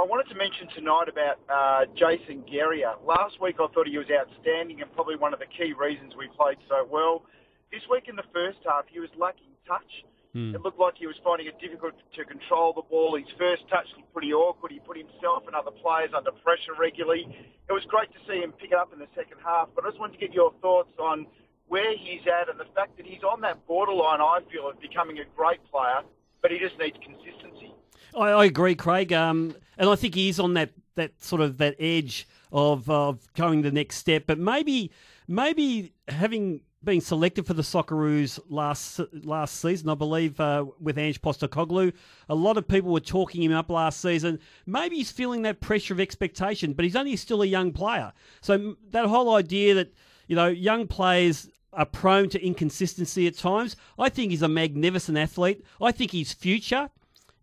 I 0.00 0.04
wanted 0.04 0.28
to 0.30 0.34
mention 0.34 0.68
tonight 0.74 1.08
about 1.08 1.38
uh, 1.50 1.84
Jason 1.94 2.44
Geria. 2.50 2.96
Last 3.04 3.40
week 3.40 3.56
I 3.60 3.66
thought 3.68 3.86
he 3.86 3.98
was 3.98 4.06
outstanding 4.10 4.80
and 4.80 4.92
probably 4.92 5.16
one 5.16 5.32
of 5.34 5.40
the 5.40 5.46
key 5.46 5.74
reasons 5.74 6.14
we 6.16 6.28
played 6.36 6.58
so 6.68 6.86
well. 6.90 7.22
This 7.70 7.82
week 7.90 8.04
in 8.08 8.16
the 8.16 8.26
first 8.32 8.58
half, 8.64 8.84
he 8.88 9.00
was 9.00 9.10
lacking 9.18 9.52
touch. 9.66 10.04
It 10.34 10.60
looked 10.62 10.78
like 10.78 10.94
he 10.96 11.06
was 11.06 11.16
finding 11.24 11.46
it 11.46 11.58
difficult 11.58 11.94
to 12.14 12.24
control 12.24 12.72
the 12.72 12.82
ball. 12.82 13.16
His 13.16 13.26
first 13.38 13.66
touch 13.68 13.86
looked 13.96 14.12
pretty 14.12 14.32
awkward. 14.32 14.70
He 14.72 14.78
put 14.78 14.96
himself 14.96 15.44
and 15.46 15.56
other 15.56 15.70
players 15.70 16.10
under 16.16 16.30
pressure 16.30 16.74
regularly. 16.78 17.26
It 17.68 17.72
was 17.72 17.84
great 17.86 18.12
to 18.12 18.18
see 18.28 18.40
him 18.40 18.52
pick 18.52 18.70
it 18.70 18.76
up 18.76 18.92
in 18.92 18.98
the 18.98 19.08
second 19.16 19.38
half, 19.44 19.68
but 19.74 19.84
I 19.84 19.88
just 19.88 19.98
wanted 19.98 20.12
to 20.12 20.18
get 20.18 20.32
your 20.34 20.52
thoughts 20.60 20.92
on 20.98 21.26
where 21.66 21.96
he's 21.96 22.22
at 22.26 22.48
and 22.48 22.58
the 22.58 22.70
fact 22.74 22.96
that 22.98 23.06
he's 23.06 23.22
on 23.22 23.40
that 23.42 23.66
borderline, 23.66 24.20
I 24.20 24.40
feel, 24.50 24.68
of 24.68 24.80
becoming 24.80 25.18
a 25.18 25.24
great 25.36 25.60
player, 25.70 26.00
but 26.40 26.50
he 26.50 26.58
just 26.58 26.78
needs 26.78 26.96
consistency. 27.02 27.74
I, 28.14 28.28
I 28.28 28.44
agree, 28.44 28.74
Craig. 28.74 29.12
Um, 29.12 29.56
and 29.76 29.88
I 29.88 29.96
think 29.96 30.14
he 30.14 30.28
is 30.28 30.38
on 30.38 30.54
that, 30.54 30.70
that 30.94 31.22
sort 31.22 31.42
of 31.42 31.58
that 31.58 31.74
edge 31.78 32.26
of 32.50 32.88
of 32.88 33.30
going 33.34 33.62
the 33.62 33.70
next 33.70 33.96
step. 33.96 34.24
But 34.26 34.38
maybe 34.38 34.90
maybe 35.26 35.92
having 36.08 36.62
been 36.84 37.00
selected 37.00 37.46
for 37.46 37.54
the 37.54 37.62
Socceroos 37.62 38.38
last 38.48 39.00
last 39.12 39.60
season, 39.60 39.88
I 39.88 39.94
believe, 39.94 40.38
uh, 40.38 40.64
with 40.80 40.96
Ange 40.96 41.20
Postecoglou, 41.20 41.92
a 42.28 42.34
lot 42.34 42.56
of 42.56 42.68
people 42.68 42.92
were 42.92 43.00
talking 43.00 43.42
him 43.42 43.52
up 43.52 43.68
last 43.68 44.00
season. 44.00 44.38
Maybe 44.66 44.96
he's 44.96 45.10
feeling 45.10 45.42
that 45.42 45.60
pressure 45.60 45.94
of 45.94 46.00
expectation, 46.00 46.72
but 46.72 46.84
he's 46.84 46.96
only 46.96 47.16
still 47.16 47.42
a 47.42 47.46
young 47.46 47.72
player. 47.72 48.12
So 48.40 48.76
that 48.90 49.06
whole 49.06 49.34
idea 49.34 49.74
that 49.74 49.92
you 50.28 50.36
know 50.36 50.46
young 50.46 50.86
players 50.86 51.48
are 51.72 51.86
prone 51.86 52.28
to 52.30 52.44
inconsistency 52.44 53.26
at 53.26 53.36
times. 53.36 53.76
I 53.98 54.08
think 54.08 54.30
he's 54.30 54.42
a 54.42 54.48
magnificent 54.48 55.18
athlete. 55.18 55.64
I 55.80 55.92
think 55.92 56.12
his 56.12 56.32
future 56.32 56.90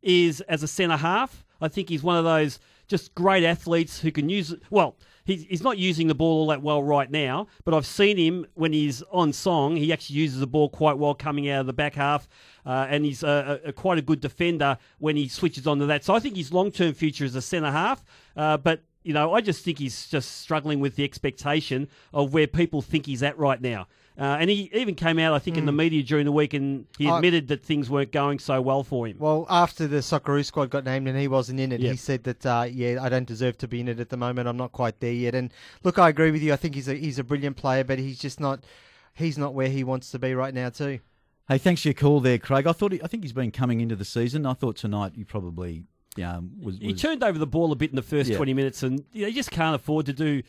is 0.01 0.41
as 0.41 0.63
a 0.63 0.67
centre 0.67 0.97
half. 0.97 1.43
I 1.61 1.67
think 1.67 1.89
he's 1.89 2.03
one 2.03 2.17
of 2.17 2.23
those 2.23 2.59
just 2.88 3.15
great 3.15 3.43
athletes 3.43 3.99
who 3.99 4.11
can 4.11 4.29
use. 4.29 4.53
Well, 4.69 4.95
he's, 5.26 5.43
he's 5.43 5.61
not 5.61 5.78
using 5.78 6.07
the 6.07 6.15
ball 6.15 6.39
all 6.39 6.47
that 6.47 6.61
well 6.61 6.82
right 6.82 7.09
now, 7.09 7.47
but 7.65 7.73
I've 7.73 7.86
seen 7.86 8.17
him 8.17 8.45
when 8.53 8.71
he's 8.71 9.01
on 9.11 9.34
song. 9.34 9.76
He 9.76 9.91
actually 9.91 10.17
uses 10.17 10.39
the 10.39 10.47
ball 10.47 10.69
quite 10.69 10.97
well 10.97 11.13
coming 11.13 11.49
out 11.49 11.61
of 11.61 11.67
the 11.67 11.73
back 11.73 11.95
half, 11.95 12.28
uh, 12.65 12.88
and 12.89 13.03
he's 13.03 13.23
a, 13.23 13.59
a, 13.65 13.73
quite 13.73 13.97
a 13.97 14.01
good 14.01 14.21
defender 14.21 14.78
when 14.99 15.15
he 15.17 15.28
switches 15.28 15.67
onto 15.67 15.86
that. 15.88 16.03
So 16.03 16.15
I 16.15 16.19
think 16.19 16.38
his 16.38 16.53
long 16.53 16.71
term 16.71 16.93
future 16.93 17.26
is 17.26 17.36
a 17.36 17.41
centre 17.41 17.71
half, 17.71 18.03
uh, 18.38 18.57
but. 18.57 18.82
You 19.07 19.13
know, 19.13 19.36
I 19.36 19.41
just 19.41 19.63
think 19.63 19.78
he's 19.78 20.07
just 20.07 20.39
struggling 20.39 20.80
with 20.80 20.95
the 20.95 21.03
expectation 21.03 21.89
of 22.11 22.34
where 22.34 22.47
people 22.47 22.82
think 22.82 23.05
he's 23.05 23.21
at 23.21 23.38
right 23.38 23.61
now. 23.61 23.86
Uh, 24.18 24.38
and 24.39 24.49
he 24.49 24.70
even 24.74 24.95
came 24.95 25.20
out, 25.20 25.34
I 25.34 25.39
think, 25.39 25.57
in 25.57 25.66
the 25.66 25.74
media 25.74 26.01
during 26.01 26.24
the 26.24 26.32
week 26.32 26.53
and 26.53 26.86
he 26.97 27.09
I- 27.09 27.18
admitted 27.18 27.49
that 27.49 27.63
things 27.63 27.89
weren't 27.89 28.13
going 28.13 28.39
so 28.39 28.61
well 28.61 28.82
for 28.84 29.07
him. 29.07 29.18
Well, 29.20 29.45
after 29.49 29.88
the 29.88 29.97
Socceroo 29.97 30.45
squad 30.45 30.70
got 30.70 30.86
named 30.86 31.09
and 31.09 31.18
he 31.20 31.28
wasn't 31.28 31.59
in 31.59 31.74
it, 31.74 31.82
Yep. 31.82 31.91
he 31.91 31.97
said 31.97 32.24
that 32.24 32.45
uh, 32.45 32.66
yeah, 32.72 32.99
I 33.01 33.09
don't 33.09 33.28
deserve 33.28 33.57
to 33.57 33.68
be 33.68 33.82
in 33.82 33.89
it 33.89 33.99
at 33.99 34.09
the 34.09 34.16
moment. 34.18 34.47
I'm 34.47 34.55
not 34.55 34.72
quite 34.72 35.01
there 35.01 35.11
yet. 35.11 35.36
And 35.36 35.51
look, 35.84 35.99
I 35.99 36.07
agree 36.09 36.32
with 36.32 36.41
you. 36.41 36.53
I 36.53 36.55
think 36.55 36.76
he's 36.76 36.88
a 36.88 36.93
he's 36.95 37.20
a 37.20 37.26
brilliant 37.26 37.57
player, 37.57 37.84
but 37.84 37.99
he's 37.99 38.18
just 38.18 38.39
not 38.39 38.63
he's 39.13 39.38
not 39.38 39.53
where 39.53 39.68
he 39.70 39.84
wants 39.84 40.11
to 40.11 40.20
be 40.20 40.34
right 40.34 40.53
now 40.53 40.70
too. 40.70 40.99
Hey, 41.49 41.57
thanks 41.57 41.82
for 41.82 41.89
your 41.89 41.93
call 41.95 42.22
there, 42.22 42.38
Craig. 42.38 42.66
I 42.68 42.72
thought 42.72 42.93
he, 42.93 43.03
I 43.03 43.07
think 43.07 43.24
he's 43.24 43.34
been 43.34 43.51
coming 43.51 43.82
into 43.82 43.95
the 43.97 44.05
season. 44.05 44.45
I 44.45 44.53
thought 44.53 44.78
tonight 44.78 45.11
you 45.16 45.26
probably 45.26 45.84
um, 46.24 46.51
was, 46.61 46.78
He 46.80 46.93
turned 46.93 47.22
over 47.24 47.38
the 47.38 47.45
ball 47.45 47.72
a 47.72 47.76
bit 47.76 47.89
in 47.89 47.95
the 47.97 48.01
first 48.01 48.30
Yeah. 48.30 48.38
20 48.38 48.53
minutes, 48.53 48.82
and 48.82 49.03
you, 49.11 49.24
know, 49.24 49.28
you 49.28 49.34
just 49.36 49.51
can't 49.51 49.76
afford 49.76 50.05
to 50.07 50.13
do. 50.13 50.41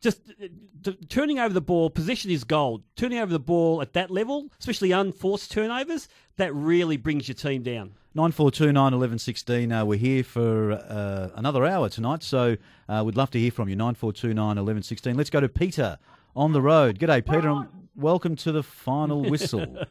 Just 0.00 0.20
uh, 0.30 0.46
t- 0.82 0.98
turning 1.08 1.40
over 1.40 1.52
the 1.52 1.60
ball, 1.60 1.90
position 1.90 2.30
is 2.30 2.44
gold. 2.44 2.82
Turning 2.94 3.18
over 3.18 3.32
the 3.32 3.40
ball 3.40 3.82
at 3.82 3.94
that 3.94 4.10
level, 4.10 4.50
especially 4.60 4.92
unforced 4.92 5.50
turnovers, 5.50 6.08
that 6.36 6.54
really 6.54 6.96
brings 6.96 7.26
your 7.26 7.34
team 7.34 7.62
down. 7.62 7.94
9429 8.14 8.82
1116. 8.82 9.72
Uh, 9.72 9.84
we're 9.84 9.98
here 9.98 10.22
for 10.22 10.72
uh, 10.72 11.30
another 11.34 11.66
hour 11.66 11.88
tonight, 11.88 12.22
so 12.22 12.56
uh, 12.88 13.02
we'd 13.04 13.16
love 13.16 13.30
to 13.32 13.40
hear 13.40 13.50
from 13.50 13.68
you. 13.68 13.76
9429 13.76 14.46
1116. 14.46 15.16
Let's 15.16 15.30
go 15.30 15.40
to 15.40 15.48
Peter 15.48 15.98
on 16.36 16.52
the 16.52 16.62
road. 16.62 16.98
G'day, 16.98 17.24
Peter, 17.24 17.48
and 17.48 17.68
welcome 17.96 18.36
to 18.36 18.52
the 18.52 18.62
final 18.62 19.22
whistle. 19.22 19.84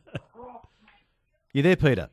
you 1.53 1.61
there, 1.61 1.75
Peter? 1.75 2.09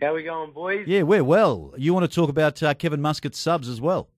How 0.00 0.14
we 0.14 0.22
going, 0.22 0.52
boys? 0.52 0.86
Yeah, 0.86 1.02
we're 1.02 1.24
well. 1.24 1.74
You 1.76 1.92
want 1.92 2.08
to 2.08 2.14
talk 2.14 2.30
about 2.30 2.62
uh, 2.62 2.74
Kevin 2.74 3.00
Muscat's 3.00 3.38
subs 3.38 3.68
as 3.68 3.80
well? 3.80 4.08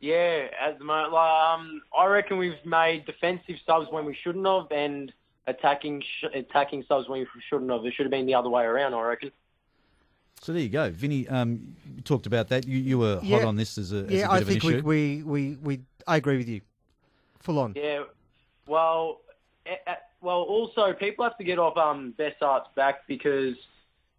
Yeah, 0.00 0.46
at 0.58 0.78
the 0.78 0.84
moment, 0.84 1.12
like, 1.12 1.30
um, 1.30 1.82
I 1.96 2.06
reckon 2.06 2.38
we've 2.38 2.54
made 2.64 3.04
defensive 3.04 3.56
subs 3.66 3.86
when 3.90 4.06
we 4.06 4.14
shouldn't 4.14 4.46
have, 4.46 4.72
and 4.72 5.12
attacking 5.46 6.00
sh- 6.02 6.24
attacking 6.34 6.84
subs 6.88 7.08
when 7.08 7.20
we 7.20 7.26
shouldn't 7.48 7.70
have. 7.70 7.84
It 7.84 7.92
should 7.94 8.06
have 8.06 8.10
been 8.10 8.26
the 8.26 8.34
other 8.34 8.48
way 8.48 8.64
around, 8.64 8.94
I 8.94 9.02
reckon. 9.02 9.30
So 10.40 10.52
there 10.54 10.62
you 10.62 10.70
go, 10.70 10.90
Vinny. 10.90 11.28
Um, 11.28 11.76
you 11.94 12.00
talked 12.02 12.26
about 12.26 12.48
that. 12.48 12.66
You, 12.66 12.78
you 12.78 12.98
were 12.98 13.16
hot 13.16 13.24
Yeah. 13.24 13.44
on 13.44 13.56
this 13.56 13.76
as 13.76 13.92
a, 13.92 13.96
as 14.06 14.10
yeah, 14.10 14.24
a 14.24 14.28
bit 14.28 14.30
I 14.30 14.38
of 14.38 14.46
think 14.48 14.62
we, 14.62 14.74
issue. 14.76 14.84
we 14.84 15.22
we 15.22 15.56
we 15.56 15.80
I 16.06 16.16
agree 16.16 16.38
with 16.38 16.48
you, 16.48 16.62
full 17.40 17.58
on. 17.58 17.74
Yeah. 17.76 18.04
Well, 18.66 19.20
well, 20.22 20.40
also 20.42 20.94
people 20.94 21.24
have 21.24 21.36
to 21.36 21.44
get 21.44 21.58
off 21.58 21.76
um 21.76 22.14
Besart's 22.16 22.68
back 22.74 23.06
because 23.06 23.56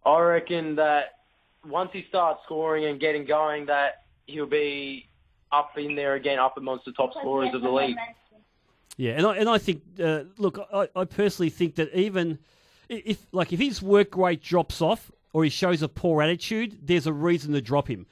I 0.06 0.20
reckon 0.20 0.76
that 0.76 1.18
once 1.66 1.90
he 1.92 2.04
starts 2.08 2.40
scoring 2.44 2.84
and 2.84 3.00
getting 3.00 3.24
going, 3.24 3.66
that 3.66 4.04
he'll 4.26 4.46
be 4.46 5.08
up 5.52 5.76
in 5.76 5.94
there 5.94 6.14
again, 6.14 6.38
up 6.38 6.56
amongst 6.56 6.84
the 6.84 6.92
top 6.92 7.12
scorers 7.12 7.54
of 7.54 7.62
the 7.62 7.70
league. 7.70 7.96
Yeah, 8.96 9.12
and 9.12 9.26
I, 9.26 9.36
and 9.36 9.48
I 9.48 9.58
think, 9.58 9.82
uh, 10.02 10.24
look, 10.38 10.58
I, 10.72 10.88
I 10.94 11.04
personally 11.04 11.50
think 11.50 11.76
that 11.76 11.94
even 11.94 12.38
if, 12.88 13.26
like, 13.32 13.52
if 13.52 13.58
his 13.58 13.82
work 13.82 14.16
rate 14.16 14.42
drops 14.42 14.82
off 14.82 15.10
or 15.32 15.44
he 15.44 15.50
shows 15.50 15.82
a 15.82 15.88
poor 15.88 16.22
attitude, 16.22 16.78
there's 16.82 17.06
a 17.06 17.12
reason 17.12 17.52
to 17.54 17.60
drop 17.62 17.88
him. 17.88 18.06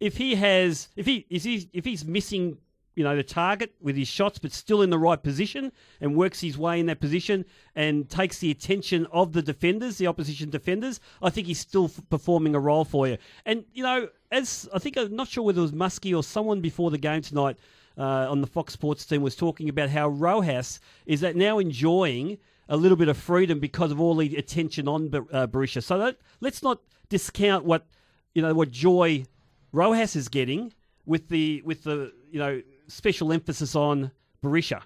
If 0.00 0.16
he 0.16 0.34
has, 0.34 0.88
if 0.96 1.06
he 1.06 1.24
is 1.30 1.44
he, 1.44 1.68
if 1.72 1.84
he's 1.84 2.04
missing, 2.04 2.58
you 2.94 3.02
know, 3.02 3.16
the 3.16 3.22
target 3.22 3.74
with 3.80 3.96
his 3.96 4.08
shots, 4.08 4.38
but 4.38 4.52
still 4.52 4.82
in 4.82 4.90
the 4.90 4.98
right 4.98 5.22
position 5.22 5.72
and 6.00 6.16
works 6.16 6.40
his 6.40 6.56
way 6.56 6.78
in 6.78 6.86
that 6.86 7.00
position 7.00 7.44
and 7.74 8.08
takes 8.08 8.38
the 8.38 8.50
attention 8.50 9.06
of 9.12 9.32
the 9.32 9.42
defenders, 9.42 9.98
the 9.98 10.06
opposition 10.06 10.50
defenders, 10.50 11.00
I 11.20 11.30
think 11.30 11.46
he's 11.46 11.58
still 11.58 11.86
f- 11.86 12.00
performing 12.08 12.54
a 12.54 12.60
role 12.60 12.84
for 12.84 13.08
you. 13.08 13.18
And 13.44 13.64
you 13.72 13.82
know, 13.82 14.08
as 14.30 14.68
I 14.72 14.78
think 14.78 14.96
I'm 14.96 15.16
not 15.16 15.28
sure 15.28 15.44
whether 15.44 15.58
it 15.58 15.62
was 15.62 15.72
Muskie 15.72 16.16
or 16.16 16.22
someone 16.22 16.60
before 16.60 16.90
the 16.90 16.98
game 16.98 17.22
tonight 17.22 17.56
uh, 17.98 18.30
on 18.30 18.40
the 18.40 18.46
Fox 18.46 18.72
Sports 18.72 19.04
team 19.06 19.22
was 19.22 19.36
talking 19.36 19.68
about 19.68 19.90
how 19.90 20.08
Rojas 20.08 20.80
is 21.06 21.20
that 21.20 21.36
now 21.36 21.58
enjoying 21.58 22.38
a 22.68 22.76
little 22.76 22.96
bit 22.96 23.08
of 23.08 23.16
freedom 23.16 23.58
because 23.60 23.90
of 23.90 24.00
all 24.00 24.14
the 24.14 24.36
attention 24.36 24.88
on 24.88 25.06
uh, 25.14 25.46
Berisha. 25.46 25.82
So 25.82 25.98
that, 25.98 26.18
let's 26.40 26.62
not 26.62 26.80
discount 27.08 27.64
what 27.64 27.86
you 28.34 28.42
know 28.42 28.54
what 28.54 28.70
joy 28.70 29.24
Rojas 29.72 30.16
is 30.16 30.28
getting 30.28 30.72
with 31.06 31.28
the 31.28 31.62
with 31.64 31.84
the 31.84 32.12
you 32.30 32.38
know 32.38 32.62
special 32.86 33.32
emphasis 33.32 33.74
on 33.74 34.10
Berisha 34.42 34.82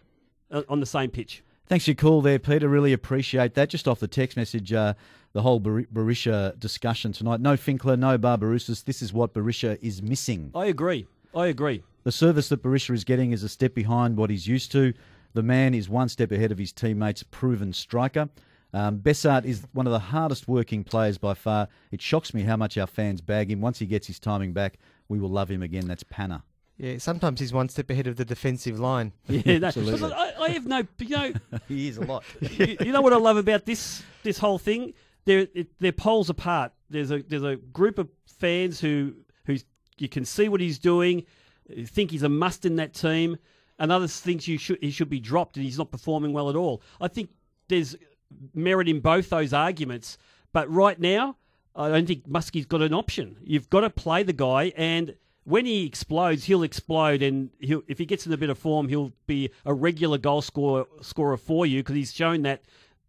uh, 0.50 0.62
on 0.68 0.80
the 0.80 0.86
same 0.86 1.10
pitch. 1.10 1.42
Thanks 1.66 1.84
for 1.84 1.90
your 1.90 1.96
call 1.96 2.22
there, 2.22 2.38
Peter. 2.38 2.68
Really 2.68 2.92
appreciate 2.92 3.54
that. 3.54 3.68
Just 3.68 3.86
off 3.86 4.00
the 4.00 4.08
text 4.08 4.36
message, 4.36 4.72
uh, 4.72 4.94
the 5.34 5.42
whole 5.42 5.60
Bar- 5.60 5.86
Berisha 5.92 6.58
discussion 6.58 7.12
tonight. 7.12 7.40
No 7.40 7.54
Finkler, 7.54 7.98
no 7.98 8.16
Barbarouses. 8.16 8.84
This 8.84 9.02
is 9.02 9.12
what 9.12 9.34
Berisha 9.34 9.78
is 9.82 10.00
missing. 10.02 10.50
I 10.54 10.66
agree. 10.66 11.06
I 11.34 11.48
agree. 11.48 11.82
The 12.04 12.12
service 12.12 12.48
that 12.48 12.62
Barisha 12.62 12.94
is 12.94 13.04
getting 13.04 13.32
is 13.32 13.42
a 13.42 13.48
step 13.50 13.74
behind 13.74 14.16
what 14.16 14.30
he's 14.30 14.46
used 14.46 14.72
to. 14.72 14.94
The 15.34 15.42
man 15.42 15.74
is 15.74 15.90
one 15.90 16.08
step 16.08 16.32
ahead 16.32 16.52
of 16.52 16.58
his 16.58 16.72
teammates, 16.72 17.22
proven 17.22 17.74
striker. 17.74 18.30
Um, 18.72 18.98
Besart 18.98 19.44
is 19.44 19.66
one 19.72 19.86
of 19.86 19.92
the 19.92 19.98
hardest 19.98 20.48
working 20.48 20.84
players 20.84 21.18
by 21.18 21.34
far. 21.34 21.68
It 21.90 22.00
shocks 22.00 22.32
me 22.32 22.42
how 22.42 22.56
much 22.56 22.78
our 22.78 22.86
fans 22.86 23.20
bag 23.20 23.50
him. 23.50 23.60
Once 23.60 23.78
he 23.78 23.86
gets 23.86 24.06
his 24.06 24.18
timing 24.18 24.52
back, 24.52 24.78
we 25.08 25.18
will 25.18 25.30
love 25.30 25.50
him 25.50 25.62
again. 25.62 25.86
That's 25.86 26.02
Panna. 26.02 26.44
Yeah, 26.78 26.98
sometimes 26.98 27.40
he's 27.40 27.52
one 27.52 27.68
step 27.68 27.90
ahead 27.90 28.06
of 28.06 28.16
the 28.16 28.24
defensive 28.24 28.78
line. 28.78 29.12
Yeah, 29.28 29.58
no, 29.58 29.70
but 29.74 30.12
I, 30.12 30.44
I 30.44 30.48
have 30.50 30.66
no. 30.66 30.86
You 30.98 31.08
know, 31.08 31.32
he 31.68 31.88
is 31.88 31.98
a 31.98 32.02
lot. 32.02 32.24
you, 32.40 32.76
you 32.80 32.92
know 32.92 33.00
what 33.00 33.12
I 33.12 33.16
love 33.16 33.36
about 33.36 33.66
this 33.66 34.02
this 34.22 34.38
whole 34.38 34.58
thing? 34.58 34.94
They're 35.24 35.48
it, 35.54 35.68
they're 35.80 35.92
poles 35.92 36.30
apart. 36.30 36.72
There's 36.88 37.10
a 37.10 37.22
there's 37.22 37.42
a 37.42 37.56
group 37.56 37.98
of 37.98 38.08
fans 38.26 38.80
who 38.80 39.14
who 39.44 39.56
you 39.98 40.08
can 40.08 40.24
see 40.24 40.48
what 40.48 40.60
he's 40.60 40.78
doing, 40.78 41.26
think 41.86 42.12
he's 42.12 42.22
a 42.22 42.28
must 42.28 42.64
in 42.64 42.76
that 42.76 42.94
team, 42.94 43.36
and 43.78 43.90
others 43.90 44.20
thinks 44.20 44.46
you 44.46 44.56
should 44.56 44.78
he 44.80 44.92
should 44.92 45.10
be 45.10 45.20
dropped 45.20 45.56
and 45.56 45.64
he's 45.64 45.78
not 45.78 45.90
performing 45.90 46.32
well 46.32 46.48
at 46.48 46.56
all. 46.56 46.80
I 47.00 47.08
think 47.08 47.30
there's 47.66 47.96
merit 48.54 48.88
in 48.88 49.00
both 49.00 49.30
those 49.30 49.52
arguments, 49.52 50.16
but 50.52 50.70
right 50.72 50.98
now 50.98 51.36
I 51.74 51.88
don't 51.88 52.06
think 52.06 52.28
Muskie's 52.28 52.66
got 52.66 52.82
an 52.82 52.94
option. 52.94 53.36
You've 53.42 53.68
got 53.68 53.80
to 53.80 53.90
play 53.90 54.22
the 54.22 54.32
guy 54.32 54.72
and. 54.76 55.16
When 55.48 55.64
he 55.64 55.86
explodes, 55.86 56.44
he'll 56.44 56.62
explode, 56.62 57.22
and 57.22 57.48
he'll, 57.58 57.82
if 57.88 57.96
he 57.96 58.04
gets 58.04 58.26
in 58.26 58.32
a 58.34 58.36
bit 58.36 58.50
of 58.50 58.58
form, 58.58 58.86
he'll 58.86 59.14
be 59.26 59.48
a 59.64 59.72
regular 59.72 60.18
goal 60.18 60.42
scorer, 60.42 60.84
scorer 61.00 61.38
for 61.38 61.64
you 61.64 61.80
because 61.80 61.96
he's 61.96 62.12
shown 62.12 62.42
that 62.42 62.60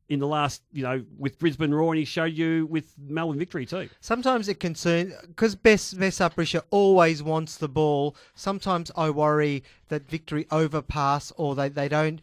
in 0.07 0.19
the 0.19 0.25
last, 0.25 0.63
you 0.71 0.81
know, 0.81 1.03
with 1.17 1.37
Brisbane 1.37 1.73
Roar, 1.73 1.91
and 1.91 1.99
he 1.99 2.05
showed 2.05 2.31
you 2.31 2.65
with 2.67 2.93
Melbourne 2.97 3.37
Victory 3.37 3.65
too. 3.65 3.89
Sometimes 3.99 4.47
it 4.47 4.57
concerns 4.57 5.13
because 5.27 5.53
Bess 5.53 5.93
Bess 5.93 6.21
Uprisher 6.21 6.61
always 6.71 7.21
wants 7.21 7.57
the 7.57 7.67
ball. 7.67 8.15
Sometimes 8.35 8.89
I 8.95 9.09
worry 9.09 9.61
that 9.89 10.09
Victory 10.09 10.47
overpass 10.49 11.33
or 11.35 11.55
they, 11.55 11.67
they 11.67 11.89
don't. 11.89 12.21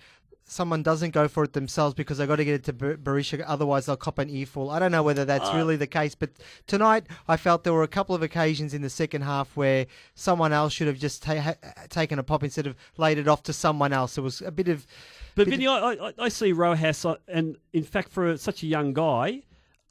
Someone 0.48 0.84
doesn't 0.84 1.10
go 1.10 1.26
for 1.26 1.42
it 1.42 1.54
themselves 1.54 1.92
because 1.94 2.18
they've 2.18 2.28
got 2.28 2.36
to 2.36 2.44
get 2.44 2.54
it 2.54 2.64
to 2.64 2.72
Bar- 2.72 2.96
Berisha, 2.96 3.42
otherwise 3.44 3.86
they'll 3.86 3.96
cop 3.96 4.18
an 4.20 4.30
earful. 4.30 4.70
I 4.70 4.78
don't 4.78 4.92
know 4.92 5.02
whether 5.02 5.24
that's 5.24 5.48
Uh, 5.50 5.56
really 5.56 5.74
the 5.74 5.88
case, 5.88 6.14
but 6.14 6.30
tonight 6.68 7.04
I 7.26 7.36
felt 7.36 7.64
there 7.64 7.72
were 7.72 7.82
a 7.82 7.88
couple 7.88 8.14
of 8.14 8.22
occasions 8.22 8.72
in 8.72 8.80
the 8.80 8.88
second 8.88 9.22
half 9.22 9.56
where 9.56 9.86
someone 10.14 10.52
else 10.52 10.72
should 10.72 10.86
have 10.86 10.98
just 10.98 11.24
ta- 11.24 11.40
ha- 11.40 11.54
taken 11.88 12.20
a 12.20 12.22
pop 12.22 12.44
instead 12.44 12.68
of 12.68 12.76
laid 12.96 13.18
it 13.18 13.26
off 13.26 13.42
to 13.42 13.52
someone 13.52 13.92
else. 13.92 14.16
It 14.16 14.20
was 14.20 14.40
a 14.40 14.52
bit 14.52 14.68
of 14.68 14.86
But 15.34 15.48
Vinny, 15.48 15.66
I, 15.66 15.78
I, 15.94 16.12
I 16.16 16.28
see 16.28 16.52
Rojas, 16.52 17.04
uh, 17.04 17.16
and 17.26 17.56
in 17.72 17.82
fact, 17.82 18.10
for 18.10 18.36
such 18.36 18.62
a 18.62 18.66
young 18.66 18.92
guy, 18.92 19.42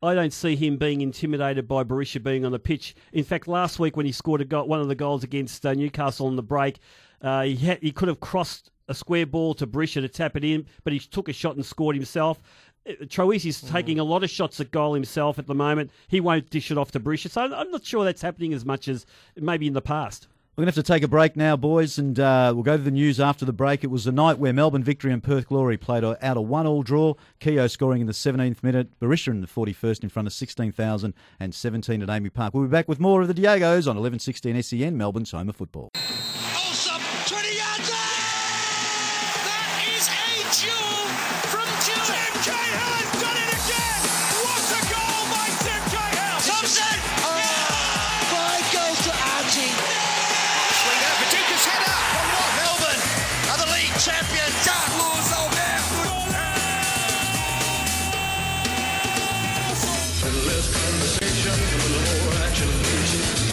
I 0.01 0.13
don't 0.13 0.31
see 0.33 0.55
him 0.55 0.77
being 0.77 1.01
intimidated 1.01 1.67
by 1.67 1.83
Berisha 1.83 2.23
being 2.23 2.45
on 2.45 2.53
the 2.53 2.59
pitch. 2.59 2.95
In 3.11 3.25
fact, 3.25 3.47
last 3.49 3.77
week 3.77 3.97
when 3.97 4.05
he 4.05 4.13
scored 4.13 4.39
a 4.39 4.45
goal, 4.45 4.67
one 4.67 4.79
of 4.79 4.87
the 4.87 4.95
goals 4.95 5.23
against 5.25 5.65
uh, 5.65 5.73
Newcastle 5.73 6.27
on 6.27 6.37
the 6.37 6.43
break, 6.43 6.79
uh, 7.21 7.41
he 7.43 7.55
had, 7.57 7.79
he 7.81 7.91
could 7.91 8.07
have 8.07 8.19
crossed 8.19 8.71
a 8.87 8.93
square 8.93 9.25
ball 9.25 9.53
to 9.55 9.67
Berisha 9.67 10.01
to 10.01 10.09
tap 10.09 10.35
it 10.35 10.43
in, 10.43 10.65
but 10.83 10.93
he 10.93 10.99
took 10.99 11.29
a 11.29 11.33
shot 11.33 11.55
and 11.55 11.65
scored 11.65 11.95
himself. 11.95 12.41
Uh, 12.87 12.93
Troisi's 13.05 13.61
taking 13.61 13.99
a 13.99 14.03
lot 14.03 14.23
of 14.23 14.29
shots 14.29 14.59
at 14.59 14.71
goal 14.71 14.93
himself 14.93 15.39
at 15.39 15.47
the 15.47 15.55
moment. 15.55 15.91
He 16.07 16.19
won't 16.19 16.49
dish 16.49 16.71
it 16.71 16.77
off 16.77 16.91
to 16.91 16.99
Berisha, 16.99 17.29
so 17.29 17.41
I'm 17.41 17.71
not 17.71 17.85
sure 17.85 18.03
that's 18.03 18.21
happening 18.21 18.53
as 18.53 18.65
much 18.65 18.87
as 18.87 19.05
maybe 19.35 19.67
in 19.67 19.73
the 19.73 19.81
past. 19.81 20.27
We're 20.55 20.61
going 20.63 20.71
to 20.71 20.77
have 20.77 20.85
to 20.85 20.93
take 20.93 21.03
a 21.03 21.09
break 21.09 21.35
now, 21.35 21.57
boys, 21.57 21.97
and 21.97 22.17
uh, 22.17 22.53
we'll 22.55 22.63
go 22.63 22.77
to 22.77 22.83
the 22.83 22.89
news 22.89 23.19
after 23.19 23.43
the 23.43 23.51
break. 23.51 23.83
It 23.83 23.91
was 23.91 24.07
a 24.07 24.11
night 24.13 24.39
where 24.39 24.53
Melbourne 24.53 24.85
Victory 24.85 25.11
and 25.11 25.21
Perth 25.21 25.49
Glory 25.49 25.75
played 25.75 26.05
out 26.05 26.37
a 26.37 26.41
one-all 26.41 26.81
draw. 26.81 27.15
Keogh 27.41 27.67
scoring 27.67 27.99
in 27.99 28.07
the 28.07 28.13
17th 28.13 28.63
minute, 28.63 28.97
Berisha 29.01 29.31
in 29.31 29.41
the 29.41 29.47
41st 29.47 30.03
in 30.03 30.09
front 30.09 30.29
of 30.29 30.33
16,017 30.33 32.01
at 32.01 32.07
AAMI 32.07 32.33
Park. 32.33 32.53
We'll 32.53 32.63
be 32.63 32.69
back 32.69 32.87
with 32.87 33.01
more 33.01 33.21
of 33.21 33.27
the 33.27 33.33
Diegos 33.33 33.85
on 33.85 33.97
1116 33.97 34.63
SEN, 34.63 34.95
Melbourne's 34.95 35.31
home 35.31 35.49
of 35.49 35.57
football. 35.57 35.89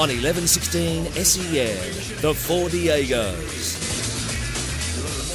On 0.03 0.09
1116 0.09 1.05
SEN, 1.25 1.77
the 2.23 2.35
Four 2.35 2.69
Diegos. 2.69 3.79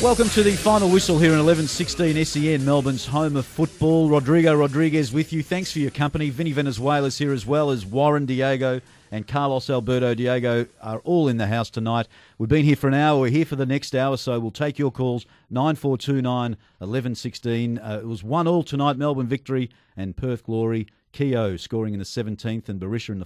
Welcome 0.04 0.28
to 0.32 0.44
the 0.44 0.58
final 0.58 0.90
whistle 0.90 1.18
here 1.18 1.32
in 1.32 1.38
1116 1.38 2.26
SEN, 2.26 2.66
Melbourne's 2.66 3.06
home 3.06 3.38
of 3.38 3.46
football. 3.46 4.10
Rodrigo 4.10 4.54
Rodriguez 4.54 5.14
with 5.14 5.32
you. 5.32 5.42
Thanks 5.42 5.72
for 5.72 5.80
your 5.80 5.92
company. 5.92 6.32
Vinny 6.32 6.52
Venezuela's 6.52 7.18
here 7.18 7.32
as 7.32 7.46
well 7.46 7.70
as 7.70 7.86
Warren 7.86 8.26
Diego 8.26 8.82
and 9.10 9.26
Carlos 9.26 9.70
Alberto 9.70 10.14
Diego 10.14 10.66
are 10.82 11.00
all 11.06 11.30
in 11.30 11.38
the 11.38 11.48
house 11.48 11.70
tonight. 11.70 12.10
We've 12.38 12.50
been 12.50 12.66
here 12.66 12.76
for 12.76 12.90
an 12.90 12.94
hour. 12.94 13.22
We're 13.22 13.30
here 13.30 13.46
for 13.46 13.56
the 13.56 13.66
next 13.66 13.96
hour, 13.96 14.18
so 14.18 14.38
we'll 14.38 14.52
take 14.52 14.78
your 14.78 14.92
calls 14.92 15.26
9429 15.50 16.58
1116. 16.80 17.80
Uh, 17.80 18.00
it 18.02 18.06
was 18.06 18.22
1 18.22 18.48
all 18.50 18.64
tonight, 18.64 18.98
Melbourne 18.98 19.28
victory 19.28 19.70
and 19.96 20.18
Perth 20.18 20.44
glory. 20.44 20.88
Keogh 21.14 21.56
scoring 21.56 21.94
in 21.94 22.00
the 22.00 22.06
17th 22.06 22.68
and 22.68 22.82
Berisha 22.82 23.12
in 23.12 23.20
the 23.20 23.26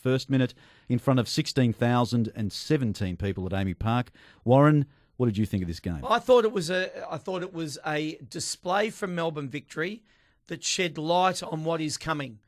41st 0.00 0.30
minute 0.30 0.54
in 0.88 0.98
front 0.98 1.20
of 1.20 1.28
16,017 1.28 3.16
people 3.16 3.46
at 3.46 3.52
AAMI 3.52 3.78
Park. 3.78 4.10
Warren, 4.44 4.86
what 5.16 5.26
did 5.26 5.38
you 5.38 5.46
think 5.46 5.62
of 5.62 5.68
this 5.68 5.80
game? 5.80 6.04
I 6.08 6.18
thought 6.18 6.44
it 6.44 6.52
was 6.52 6.70
a 6.70 6.90
I 7.10 7.18
thought 7.18 7.42
it 7.42 7.52
was 7.52 7.78
a 7.86 8.18
display 8.28 8.90
from 8.90 9.14
Melbourne 9.14 9.48
victory 9.48 10.02
that 10.46 10.64
shed 10.64 10.98
light 10.98 11.42
on 11.42 11.64
what 11.64 11.80
is 11.80 11.96
coming. 11.96 12.38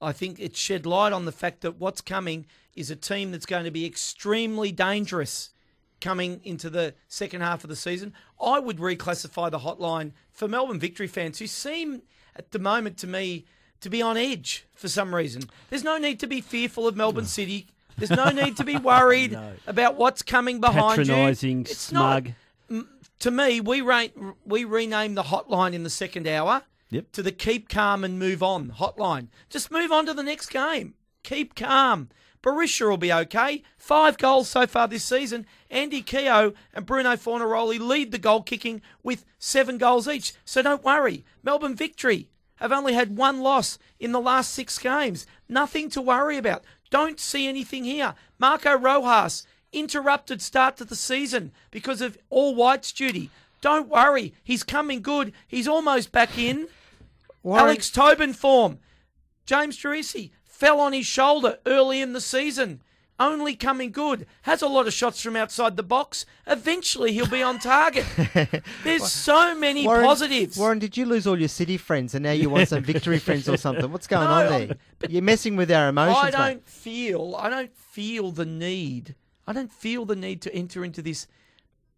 I 0.00 0.12
think 0.12 0.38
it 0.38 0.56
shed 0.56 0.86
light 0.86 1.12
on 1.12 1.24
the 1.24 1.32
fact 1.32 1.62
that 1.62 1.78
what's 1.78 2.00
coming 2.00 2.46
is 2.74 2.90
a 2.90 2.96
team 2.96 3.32
that's 3.32 3.46
going 3.46 3.64
to 3.64 3.70
be 3.70 3.86
extremely 3.86 4.70
dangerous 4.70 5.50
coming 6.00 6.40
into 6.44 6.68
the 6.68 6.94
second 7.08 7.40
half 7.40 7.64
of 7.64 7.70
the 7.70 7.76
season. 7.76 8.12
I 8.40 8.58
would 8.58 8.78
reclassify 8.78 9.50
the 9.50 9.60
hotline 9.60 10.12
for 10.30 10.46
Melbourne 10.46 10.80
victory 10.80 11.06
fans 11.06 11.38
who 11.38 11.46
seem 11.46 12.02
at 12.36 12.50
the 12.50 12.58
moment 12.58 12.98
to 12.98 13.06
me 13.06 13.46
to 13.84 13.90
be 13.90 14.02
on 14.02 14.16
edge 14.16 14.66
for 14.74 14.88
some 14.88 15.14
reason. 15.14 15.44
There's 15.70 15.84
no 15.84 15.96
need 15.98 16.20
to 16.20 16.26
be 16.26 16.40
fearful 16.40 16.86
of 16.88 16.96
Melbourne 16.96 17.24
City. 17.26 17.68
There's 17.96 18.10
no 18.10 18.30
need 18.30 18.56
to 18.56 18.64
be 18.64 18.76
worried 18.76 19.32
No. 19.32 19.52
about 19.66 19.96
what's 19.96 20.22
coming 20.22 20.60
behind 20.60 20.98
Patronising, 20.98 21.58
you. 21.58 21.60
It's 21.62 21.78
smug. 21.78 22.30
Not, 22.68 22.86
to 23.20 23.30
me, 23.30 23.60
we 23.60 23.80
re- 23.80 24.12
we 24.44 24.64
renamed 24.64 25.16
the 25.16 25.22
hotline 25.22 25.72
in 25.74 25.84
the 25.84 25.90
second 25.90 26.26
hour 26.26 26.62
Yep. 26.90 27.12
to 27.12 27.22
the 27.22 27.32
keep 27.32 27.68
calm 27.68 28.04
and 28.04 28.18
move 28.18 28.42
on 28.42 28.70
hotline. 28.78 29.28
Just 29.48 29.70
move 29.70 29.92
on 29.92 30.06
to 30.06 30.14
the 30.14 30.22
next 30.22 30.48
game. 30.48 30.94
Keep 31.22 31.54
calm. 31.54 32.08
Berisha 32.42 32.88
will 32.88 32.98
be 32.98 33.12
okay. 33.12 33.62
Five 33.78 34.18
goals 34.18 34.48
so 34.50 34.66
far 34.66 34.86
this 34.86 35.04
season. 35.04 35.46
Andy 35.70 36.02
Keogh 36.02 36.52
and 36.74 36.84
Bruno 36.84 37.14
Fornaroli 37.16 37.78
lead 37.78 38.12
the 38.12 38.18
goal 38.18 38.42
kicking 38.42 38.82
with 39.02 39.24
seven 39.38 39.78
goals 39.78 40.06
each. 40.06 40.34
So 40.44 40.60
don't 40.60 40.84
worry. 40.84 41.24
Melbourne 41.42 41.74
victory 41.74 42.28
have 42.64 42.72
only 42.72 42.94
had 42.94 43.16
one 43.16 43.40
loss 43.40 43.78
in 44.00 44.12
the 44.12 44.20
last 44.20 44.52
six 44.52 44.78
games. 44.78 45.26
Nothing 45.48 45.90
to 45.90 46.00
worry 46.02 46.36
about. 46.38 46.64
Don't 46.90 47.20
see 47.20 47.46
anything 47.46 47.84
here. 47.84 48.14
Marco 48.38 48.76
Rojas, 48.76 49.46
interrupted 49.72 50.40
start 50.40 50.76
to 50.78 50.84
the 50.84 50.96
season 50.96 51.52
because 51.70 52.00
of 52.00 52.16
all 52.30 52.54
whites 52.54 52.92
duty. 52.92 53.30
Don't 53.60 53.88
worry. 53.88 54.34
He's 54.42 54.62
coming 54.62 55.02
good. 55.02 55.32
He's 55.46 55.68
almost 55.68 56.10
back 56.12 56.38
in. 56.38 56.68
Warren- 57.42 57.64
Alex 57.64 57.90
Tobin 57.90 58.32
form. 58.32 58.78
James 59.46 59.76
Troisi 59.78 60.30
fell 60.44 60.80
on 60.80 60.92
his 60.92 61.04
shoulder 61.06 61.58
early 61.66 62.00
in 62.00 62.12
the 62.14 62.20
season. 62.20 62.80
Only 63.20 63.54
coming 63.54 63.92
good. 63.92 64.26
Has 64.42 64.60
a 64.60 64.66
lot 64.66 64.88
of 64.88 64.92
shots 64.92 65.22
from 65.22 65.36
outside 65.36 65.76
the 65.76 65.84
box. 65.84 66.26
Eventually 66.48 67.12
he'll 67.12 67.28
be 67.28 67.42
on 67.42 67.60
target. 67.60 68.04
There's 68.84 69.06
so 69.10 69.54
many 69.54 69.86
Warren, 69.86 70.04
positives. 70.04 70.56
Warren, 70.56 70.80
did 70.80 70.96
you 70.96 71.06
lose 71.06 71.24
all 71.26 71.38
your 71.38 71.48
city 71.48 71.76
friends 71.76 72.14
and 72.14 72.24
now 72.24 72.32
you 72.32 72.50
want 72.50 72.68
some 72.68 72.82
victory 72.92 73.18
friends 73.20 73.48
or 73.48 73.56
something? 73.56 73.92
What's 73.92 74.08
going 74.08 74.26
No, 74.28 74.54
on 74.54 74.66
there? 74.66 74.76
You're 75.08 75.22
messing 75.22 75.54
with 75.54 75.70
our 75.70 75.88
emotions, 75.90 76.18
I 76.18 76.30
don't 76.30 76.68
feel 76.68 77.36
I 77.38 77.48
don't 77.48 77.76
feel 77.76 78.32
the 78.32 78.44
need. 78.46 79.14
I 79.46 79.52
don't 79.52 79.72
feel 79.72 80.04
the 80.04 80.16
need 80.16 80.42
to 80.42 80.54
enter 80.54 80.84
into 80.84 81.00
this 81.00 81.28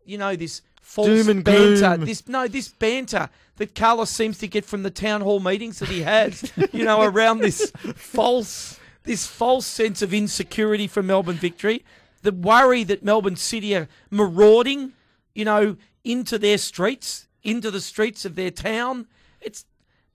you 0.06 0.18
know, 0.18 0.36
this 0.36 0.62
false 0.80 1.08
Doom 1.08 1.28
and 1.28 1.44
banter. 1.44 1.96
gloom. 1.96 2.06
This 2.06 2.28
no, 2.28 2.46
this 2.48 2.68
banter 2.68 3.28
that 3.56 3.74
Carlos 3.74 4.10
seems 4.10 4.38
to 4.38 4.48
get 4.48 4.64
from 4.64 4.82
the 4.82 4.90
town 4.90 5.20
hall 5.20 5.40
meetings 5.40 5.78
that 5.80 5.88
he 5.88 6.02
has, 6.02 6.50
you 6.72 6.84
know, 6.84 7.02
around 7.02 7.38
this 7.40 7.70
false 7.96 8.78
this 9.07 9.26
false 9.26 9.66
sense 9.66 10.02
of 10.02 10.12
insecurity 10.12 10.86
for 10.86 11.02
Melbourne 11.02 11.36
victory. 11.36 11.84
The 12.22 12.32
worry 12.32 12.84
that 12.84 13.04
Melbourne 13.04 13.36
City 13.36 13.74
are 13.74 13.88
marauding, 14.11 14.92
you 15.34 15.44
know, 15.44 15.76
into 16.04 16.38
their 16.38 16.59
streets 16.59 17.26
into 17.46 17.70
the 17.70 17.80
streets 17.80 18.24
of 18.24 18.34
their 18.34 18.50
town. 18.50 19.07
It's 19.40 19.64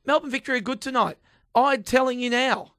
Melbourne 0.06 0.30
Victory 0.30 0.58
are 0.58 0.62
good 0.62 0.82
tonight. 0.82 1.18
I'm 1.56 1.84
telling 1.84 2.20
you 2.20 2.30
now. 2.30 2.74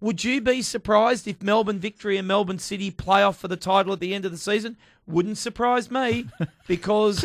Would 0.00 0.22
you 0.22 0.40
be 0.40 0.62
surprised 0.62 1.26
if 1.26 1.42
Melbourne 1.42 1.80
Victory 1.80 2.16
and 2.16 2.26
Melbourne 2.26 2.60
City 2.60 2.90
play 2.90 3.22
off 3.22 3.36
for 3.36 3.48
the 3.48 3.56
title 3.56 3.92
at 3.92 4.00
the 4.00 4.14
end 4.14 4.24
of 4.24 4.30
the 4.30 4.38
season? 4.38 4.76
Wouldn't 5.06 5.38
surprise 5.38 5.90
me 5.90 6.26
because 6.68 7.24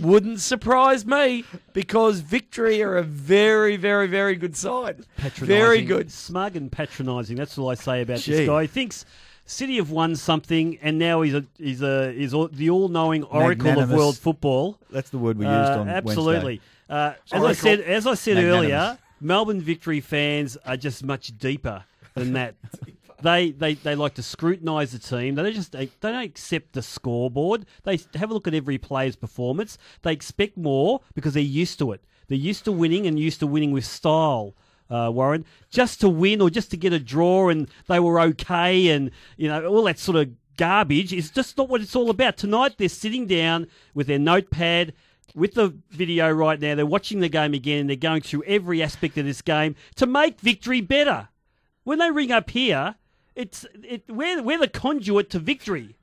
wouldn't 0.00 0.40
surprise 0.40 1.06
me 1.06 1.44
because 1.72 2.20
Victory 2.20 2.82
are 2.82 2.96
a 2.96 3.02
very, 3.02 3.76
very, 3.76 4.06
very 4.06 4.36
good 4.36 4.56
side. 4.56 5.04
Patronising, 5.16 5.46
Very 5.46 5.82
good. 5.82 6.10
Smug 6.12 6.56
and 6.56 6.70
patronising. 6.70 7.36
That's 7.36 7.56
all 7.58 7.70
I 7.70 7.74
say 7.74 8.02
about 8.02 8.18
Gee. 8.20 8.32
this 8.32 8.46
guy. 8.46 8.62
He 8.62 8.66
thinks 8.68 9.04
City 9.46 9.76
have 9.76 9.90
won 9.90 10.14
something, 10.14 10.78
and 10.82 10.98
now 10.98 11.22
he's 11.22 11.34
a 11.34 11.44
he's 11.56 11.80
a 11.82 12.12
he's 12.12 12.34
all, 12.34 12.48
the 12.48 12.68
all-knowing 12.70 13.24
oracle 13.24 13.80
of 13.80 13.90
world 13.90 14.18
football. 14.18 14.78
That's 14.90 15.08
the 15.10 15.18
word 15.18 15.38
we 15.38 15.46
used 15.46 15.56
Uh, 15.56 15.80
on 15.80 15.88
absolutely. 15.88 16.60
Uh, 16.88 17.14
as 17.32 17.42
I 17.42 17.52
said, 17.52 17.80
as 17.80 18.06
I 18.06 18.14
said 18.14 18.34
Magnanimous. 18.36 18.64
earlier, 18.64 18.98
Melbourne 19.20 19.60
Victory 19.60 20.00
fans 20.00 20.56
are 20.66 20.76
just 20.76 21.02
much 21.04 21.36
deeper 21.38 21.84
than 22.14 22.34
that. 22.34 22.54
They, 23.20 23.50
they 23.50 23.74
they 23.74 23.96
like 23.96 24.14
to 24.14 24.22
scrutinise 24.22 24.92
the 24.92 24.98
team. 24.98 25.34
They 25.34 25.52
just 25.52 25.72
they, 25.72 25.86
they 25.86 26.12
don't 26.12 26.22
accept 26.22 26.72
the 26.72 26.82
scoreboard. 26.82 27.66
They 27.82 27.98
have 28.14 28.30
a 28.30 28.34
look 28.34 28.46
at 28.46 28.54
every 28.54 28.78
player's 28.78 29.16
performance. 29.16 29.76
They 30.02 30.12
expect 30.12 30.56
more 30.56 31.00
because 31.14 31.34
they're 31.34 31.42
used 31.42 31.78
to 31.80 31.92
it. 31.92 32.04
They're 32.28 32.38
used 32.38 32.64
to 32.66 32.72
winning 32.72 33.06
and 33.06 33.18
used 33.18 33.40
to 33.40 33.46
winning 33.46 33.72
with 33.72 33.84
style. 33.84 34.54
Uh, 34.90 35.10
Warren, 35.12 35.44
just 35.68 36.00
to 36.00 36.08
win 36.08 36.40
or 36.40 36.48
just 36.48 36.70
to 36.70 36.76
get 36.78 36.94
a 36.94 36.98
draw, 36.98 37.50
and 37.50 37.68
they 37.88 38.00
were 38.00 38.20
okay, 38.20 38.88
and 38.88 39.10
you 39.36 39.48
know 39.48 39.66
all 39.66 39.82
that 39.82 39.98
sort 39.98 40.16
of 40.16 40.30
garbage 40.56 41.12
is 41.12 41.30
just 41.30 41.58
not 41.58 41.68
what 41.68 41.80
it's 41.80 41.96
all 41.96 42.08
about. 42.10 42.36
Tonight 42.36 42.74
they're 42.78 42.88
sitting 42.88 43.26
down 43.26 43.68
with 43.94 44.06
their 44.06 44.18
notepad 44.18 44.94
with 45.34 45.54
the 45.54 45.74
video 45.90 46.30
right 46.30 46.60
now. 46.60 46.74
They're 46.74 46.86
watching 46.86 47.20
the 47.20 47.28
game 47.28 47.54
again. 47.54 47.80
and 47.80 47.90
They're 47.90 47.96
going 47.96 48.22
through 48.22 48.44
every 48.44 48.82
aspect 48.82 49.18
of 49.18 49.24
this 49.24 49.42
game 49.42 49.76
to 49.96 50.06
make 50.06 50.40
victory 50.40 50.80
better. 50.80 51.28
When 51.84 51.98
they 51.98 52.10
ring 52.10 52.32
up 52.32 52.50
here, 52.50 52.96
it's 53.38 53.64
it, 53.84 54.02
we're, 54.08 54.42
we're 54.42 54.58
the 54.58 54.68
conduit 54.68 55.30
to 55.30 55.38
victory. 55.38 55.96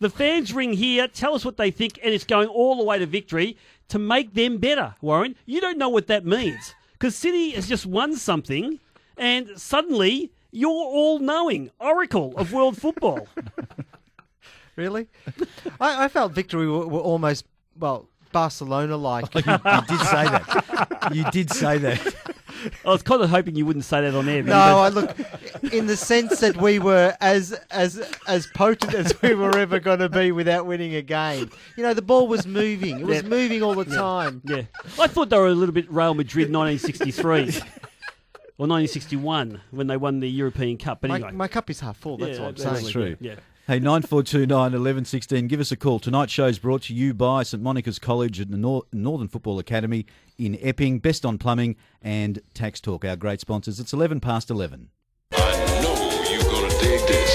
The 0.00 0.10
fans 0.10 0.52
ring 0.52 0.72
here, 0.72 1.06
tell 1.06 1.34
us 1.34 1.44
what 1.44 1.56
they 1.56 1.70
think, 1.70 2.00
and 2.02 2.12
it's 2.12 2.24
going 2.24 2.48
all 2.48 2.76
the 2.76 2.84
way 2.84 2.98
to 2.98 3.06
victory 3.06 3.56
to 3.88 3.98
make 3.98 4.34
them 4.34 4.58
better, 4.58 4.96
Warren. 5.00 5.36
You 5.46 5.60
don't 5.60 5.78
know 5.78 5.88
what 5.88 6.08
that 6.08 6.24
means 6.24 6.74
because 6.94 7.14
City 7.14 7.50
has 7.50 7.68
just 7.68 7.86
won 7.86 8.16
something, 8.16 8.80
and 9.16 9.50
suddenly 9.56 10.32
you're 10.50 10.70
all 10.70 11.20
knowing 11.20 11.70
oracle 11.78 12.34
of 12.36 12.52
world 12.52 12.76
football. 12.76 13.28
Really? 14.76 15.08
I, 15.78 16.04
I 16.04 16.08
felt 16.08 16.32
victory 16.32 16.66
were, 16.66 16.86
were 16.86 17.00
almost 17.00 17.44
well 17.78 18.08
Barcelona 18.32 18.96
like. 18.96 19.34
you, 19.34 19.40
you 19.42 19.82
did 19.88 20.00
say 20.00 20.24
that. 20.24 21.08
You 21.12 21.24
did 21.30 21.50
say 21.52 21.78
that. 21.78 22.14
I 22.84 22.88
was 22.90 23.02
kind 23.02 23.22
of 23.22 23.30
hoping 23.30 23.54
you 23.56 23.64
wouldn't 23.64 23.86
say 23.86 24.02
that 24.02 24.14
on 24.14 24.28
air. 24.28 24.42
No, 24.42 24.54
I 24.80 24.88
look 24.90 25.16
in 25.72 25.86
the 25.86 25.96
sense 25.96 26.40
that 26.40 26.58
we 26.58 26.78
were 26.78 27.16
as 27.20 27.52
as 27.70 27.98
as 28.26 28.46
potent 28.48 28.92
as 28.92 29.14
we 29.22 29.34
were 29.34 29.56
ever 29.56 29.80
going 29.80 30.00
to 30.00 30.10
be 30.10 30.30
without 30.30 30.66
winning 30.66 30.94
a 30.94 31.00
game. 31.00 31.50
You 31.76 31.84
know, 31.84 31.94
the 31.94 32.02
ball 32.02 32.28
was 32.28 32.46
moving. 32.46 33.00
It 33.00 33.06
was 33.06 33.22
Yeah. 33.22 33.28
moving 33.28 33.62
all 33.62 33.74
the 33.74 33.86
time. 33.86 34.42
Yeah, 34.44 34.62
I 34.98 35.06
thought 35.06 35.30
they 35.30 35.38
were 35.38 35.46
a 35.46 35.54
little 35.54 35.72
bit 35.74 35.90
Real 35.90 36.12
Madrid 36.12 36.52
1963 36.52 37.24
or 38.58 38.66
1961 38.66 39.62
when 39.70 39.86
they 39.86 39.96
won 39.96 40.20
the 40.20 40.28
European 40.30 40.76
Cup. 40.76 41.00
But 41.00 41.08
My, 41.08 41.14
anyway, 41.16 41.32
my 41.32 41.48
cup 41.48 41.70
is 41.70 41.80
half 41.80 41.96
full. 41.96 42.18
That's 42.18 42.36
Yeah, 42.38 42.44
what 42.44 42.48
I'm 42.60 42.64
that's 42.64 42.80
saying. 42.80 42.92
true. 42.92 43.16
Yeah. 43.20 43.36
Hey, 43.66 43.78
9429 43.78 44.58
1116, 44.72 45.46
give 45.46 45.60
us 45.60 45.70
a 45.70 45.76
call. 45.76 46.00
Tonight's 46.00 46.32
show 46.32 46.46
is 46.46 46.58
brought 46.58 46.82
to 46.82 46.94
you 46.94 47.14
by 47.14 47.42
St 47.44 47.62
Monica's 47.62 47.98
College 48.00 48.40
at 48.40 48.50
the 48.50 48.56
Nor- 48.56 48.84
Northern 48.92 49.28
Football 49.28 49.58
Academy 49.60 50.06
in 50.38 50.58
Epping, 50.60 50.98
Best 50.98 51.24
on 51.24 51.38
Plumbing 51.38 51.76
and 52.02 52.40
Tax 52.52 52.80
Talk, 52.80 53.04
our 53.04 53.16
great 53.16 53.40
sponsors. 53.40 53.78
It's 53.78 53.92
11 53.92 54.18
past 54.20 54.50
11. 54.50 54.88
know 55.32 56.24
you're 56.28 56.42
gonna 56.42 56.68
dig 56.80 57.06
this. 57.06 57.29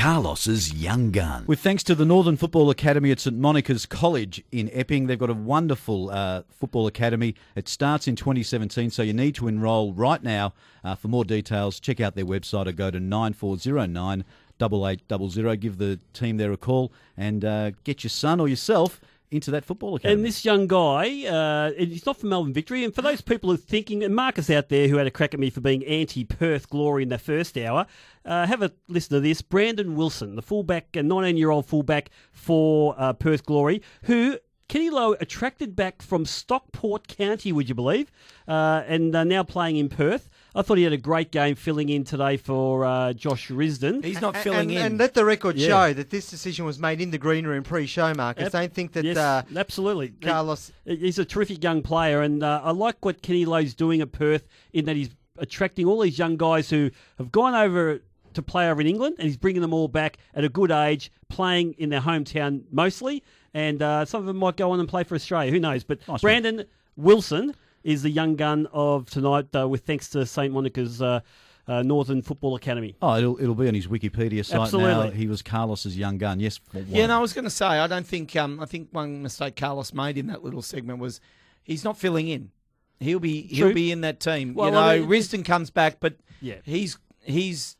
Carlos's 0.00 0.72
Young 0.72 1.10
Gun. 1.10 1.44
With 1.46 1.60
thanks 1.60 1.82
to 1.82 1.94
the 1.94 2.06
Northern 2.06 2.38
Football 2.38 2.70
Academy 2.70 3.10
at 3.10 3.20
St 3.20 3.36
Monica's 3.36 3.84
College 3.84 4.42
in 4.50 4.70
Epping, 4.72 5.08
they've 5.08 5.18
got 5.18 5.28
a 5.28 5.34
wonderful 5.34 6.08
uh, 6.08 6.40
football 6.48 6.86
academy. 6.86 7.34
It 7.54 7.68
starts 7.68 8.08
in 8.08 8.16
2017, 8.16 8.88
so 8.88 9.02
you 9.02 9.12
need 9.12 9.34
to 9.34 9.46
enrol 9.46 9.92
right 9.92 10.22
now. 10.22 10.54
Uh, 10.82 10.94
for 10.94 11.08
more 11.08 11.26
details, 11.26 11.78
check 11.78 12.00
out 12.00 12.14
their 12.14 12.24
website 12.24 12.66
or 12.66 12.72
go 12.72 12.90
to 12.90 12.98
9409 12.98 14.24
8800. 14.58 15.60
Give 15.60 15.76
the 15.76 16.00
team 16.14 16.38
there 16.38 16.52
a 16.52 16.56
call 16.56 16.90
and 17.14 17.44
uh, 17.44 17.72
get 17.84 18.02
your 18.02 18.08
son 18.08 18.40
or 18.40 18.48
yourself 18.48 19.02
into 19.30 19.50
that 19.52 19.64
football 19.64 19.96
academy. 19.96 20.14
And 20.14 20.24
this 20.24 20.44
young 20.44 20.66
guy, 20.66 21.26
uh, 21.26 21.72
he's 21.72 22.04
not 22.06 22.18
from 22.18 22.30
Melbourne 22.30 22.52
Victory. 22.52 22.84
And 22.84 22.94
for 22.94 23.02
those 23.02 23.20
people 23.20 23.50
who 23.50 23.54
are 23.54 23.58
thinking, 23.58 24.02
and 24.02 24.14
Marcus 24.14 24.50
out 24.50 24.68
there 24.68 24.88
who 24.88 24.96
had 24.96 25.06
a 25.06 25.10
crack 25.10 25.34
at 25.34 25.40
me 25.40 25.50
for 25.50 25.60
being 25.60 25.84
anti 25.84 26.24
Perth 26.24 26.68
glory 26.68 27.04
in 27.04 27.08
the 27.08 27.18
first 27.18 27.56
hour, 27.56 27.86
uh, 28.24 28.46
have 28.46 28.62
a 28.62 28.72
listen 28.88 29.16
to 29.16 29.20
this. 29.20 29.42
Brandon 29.42 29.94
Wilson, 29.94 30.36
the 30.36 30.42
fullback, 30.42 30.96
a 30.96 31.02
19 31.02 31.36
year 31.36 31.50
old 31.50 31.66
fullback 31.66 32.10
for 32.32 32.94
uh, 32.98 33.12
Perth 33.12 33.44
Glory, 33.44 33.82
who 34.04 34.38
Kenny 34.70 34.88
Lowe 34.88 35.14
attracted 35.14 35.74
back 35.74 36.00
from 36.00 36.24
Stockport 36.24 37.08
County, 37.08 37.50
would 37.50 37.68
you 37.68 37.74
believe, 37.74 38.12
uh, 38.46 38.84
and 38.86 39.14
uh, 39.16 39.24
now 39.24 39.42
playing 39.42 39.76
in 39.76 39.88
Perth. 39.88 40.28
I 40.54 40.62
thought 40.62 40.78
he 40.78 40.84
had 40.84 40.92
a 40.92 40.96
great 40.98 41.30
game 41.30 41.54
filling 41.54 41.88
in 41.88 42.04
today 42.04 42.36
for 42.36 42.84
uh, 42.84 43.12
Josh 43.12 43.48
Risdon. 43.50 44.04
He's 44.04 44.20
not 44.20 44.34
And- 44.34 44.42
filling 44.44 44.58
and, 44.60 44.70
in. 44.72 44.78
And 44.78 44.98
let 44.98 45.14
the 45.14 45.24
record 45.24 45.56
Yeah. 45.56 45.68
show 45.68 45.92
that 45.94 46.10
this 46.10 46.28
decision 46.28 46.64
was 46.64 46.78
made 46.78 47.00
in 47.00 47.10
the 47.12 47.18
green 47.18 47.46
room 47.46 47.62
pre-show, 47.62 48.12
Marcus. 48.14 48.46
Ab- 48.46 48.52
Don't 48.52 48.72
think 48.74 48.92
that 48.92 49.04
yes, 49.04 49.16
uh, 49.16 49.42
absolutely, 49.56 50.08
Carlos. 50.08 50.72
He- 50.84 50.96
He's 50.96 51.18
a 51.18 51.24
terrific 51.24 51.62
young 51.62 51.82
player, 51.82 52.20
and 52.22 52.42
uh, 52.42 52.60
I 52.64 52.72
like 52.72 53.04
what 53.04 53.22
Kenny 53.22 53.44
Lowe's 53.44 53.74
doing 53.74 54.00
at 54.00 54.10
Perth 54.12 54.46
in 54.72 54.84
that 54.86 54.96
he's 54.96 55.10
attracting 55.38 55.86
all 55.86 56.00
these 56.00 56.18
young 56.18 56.36
guys 56.36 56.68
who 56.68 56.90
have 57.18 57.30
gone 57.32 57.54
over 57.54 58.00
to 58.34 58.42
play 58.42 58.70
over 58.70 58.80
in 58.80 58.86
England, 58.86 59.16
and 59.18 59.26
he's 59.26 59.36
bringing 59.36 59.62
them 59.62 59.72
all 59.72 59.88
back 59.88 60.18
at 60.34 60.44
a 60.44 60.48
good 60.48 60.70
age, 60.70 61.10
playing 61.28 61.74
in 61.78 61.88
their 61.90 62.00
hometown 62.00 62.62
mostly, 62.70 63.22
and 63.54 63.82
uh, 63.82 64.04
some 64.04 64.20
of 64.20 64.26
them 64.26 64.36
might 64.36 64.56
go 64.56 64.70
on 64.72 64.78
and 64.80 64.88
play 64.88 65.02
for 65.04 65.14
Australia. 65.14 65.50
Who 65.50 65.58
knows? 65.60 65.82
But 65.84 66.06
Nice 66.06 66.20
Brandon 66.20 66.64
Wilson 66.96 67.54
is 67.84 68.02
the 68.02 68.10
young 68.10 68.36
gun 68.36 68.66
of 68.72 69.08
tonight, 69.10 69.46
uh, 69.54 69.68
with 69.68 69.84
thanks 69.84 70.08
to 70.10 70.24
St 70.26 70.52
Monica's. 70.52 71.00
Uh, 71.02 71.20
uh, 71.68 71.82
Northern 71.82 72.20
Football 72.20 72.56
Academy. 72.56 72.96
Oh, 73.00 73.16
it'll, 73.16 73.40
it'll 73.40 73.54
be 73.54 73.68
on 73.68 73.74
his 73.74 73.86
Wikipedia 73.86 74.44
site 74.44 74.72
now. 74.72 75.08
He 75.10 75.28
was 75.28 75.40
Carlos's 75.40 75.96
young 75.96 76.18
gun. 76.18 76.40
Yes. 76.40 76.56
for 76.56 76.80
Yeah, 76.80 77.00
one. 77.02 77.08
no, 77.10 77.16
I 77.18 77.20
was 77.20 77.32
going 77.32 77.44
to 77.44 77.50
say 77.50 77.64
I 77.66 77.86
don't 77.86 78.06
think 78.06 78.34
um, 78.34 78.58
I 78.58 78.64
think 78.64 78.88
one 78.90 79.22
mistake 79.22 79.54
Carlos 79.54 79.92
made 79.94 80.18
in 80.18 80.26
that 80.28 80.42
little 80.42 80.62
segment 80.62 80.98
was 80.98 81.20
he's 81.62 81.84
not 81.84 81.96
filling 81.96 82.26
in. 82.26 82.50
He'll 82.98 83.20
be 83.20 83.42
True. 83.46 83.66
he'll 83.66 83.74
be 83.74 83.92
in 83.92 84.00
that 84.00 84.18
team. 84.18 84.54
Well, 84.54 84.66
you 84.68 84.72
know, 84.72 84.80
I 84.80 84.98
mean- 84.98 85.08
Risdon 85.08 85.44
comes 85.44 85.70
back, 85.70 85.98
but 86.00 86.14
Yeah. 86.40 86.56
he's 86.64 86.98
he's 87.22 87.76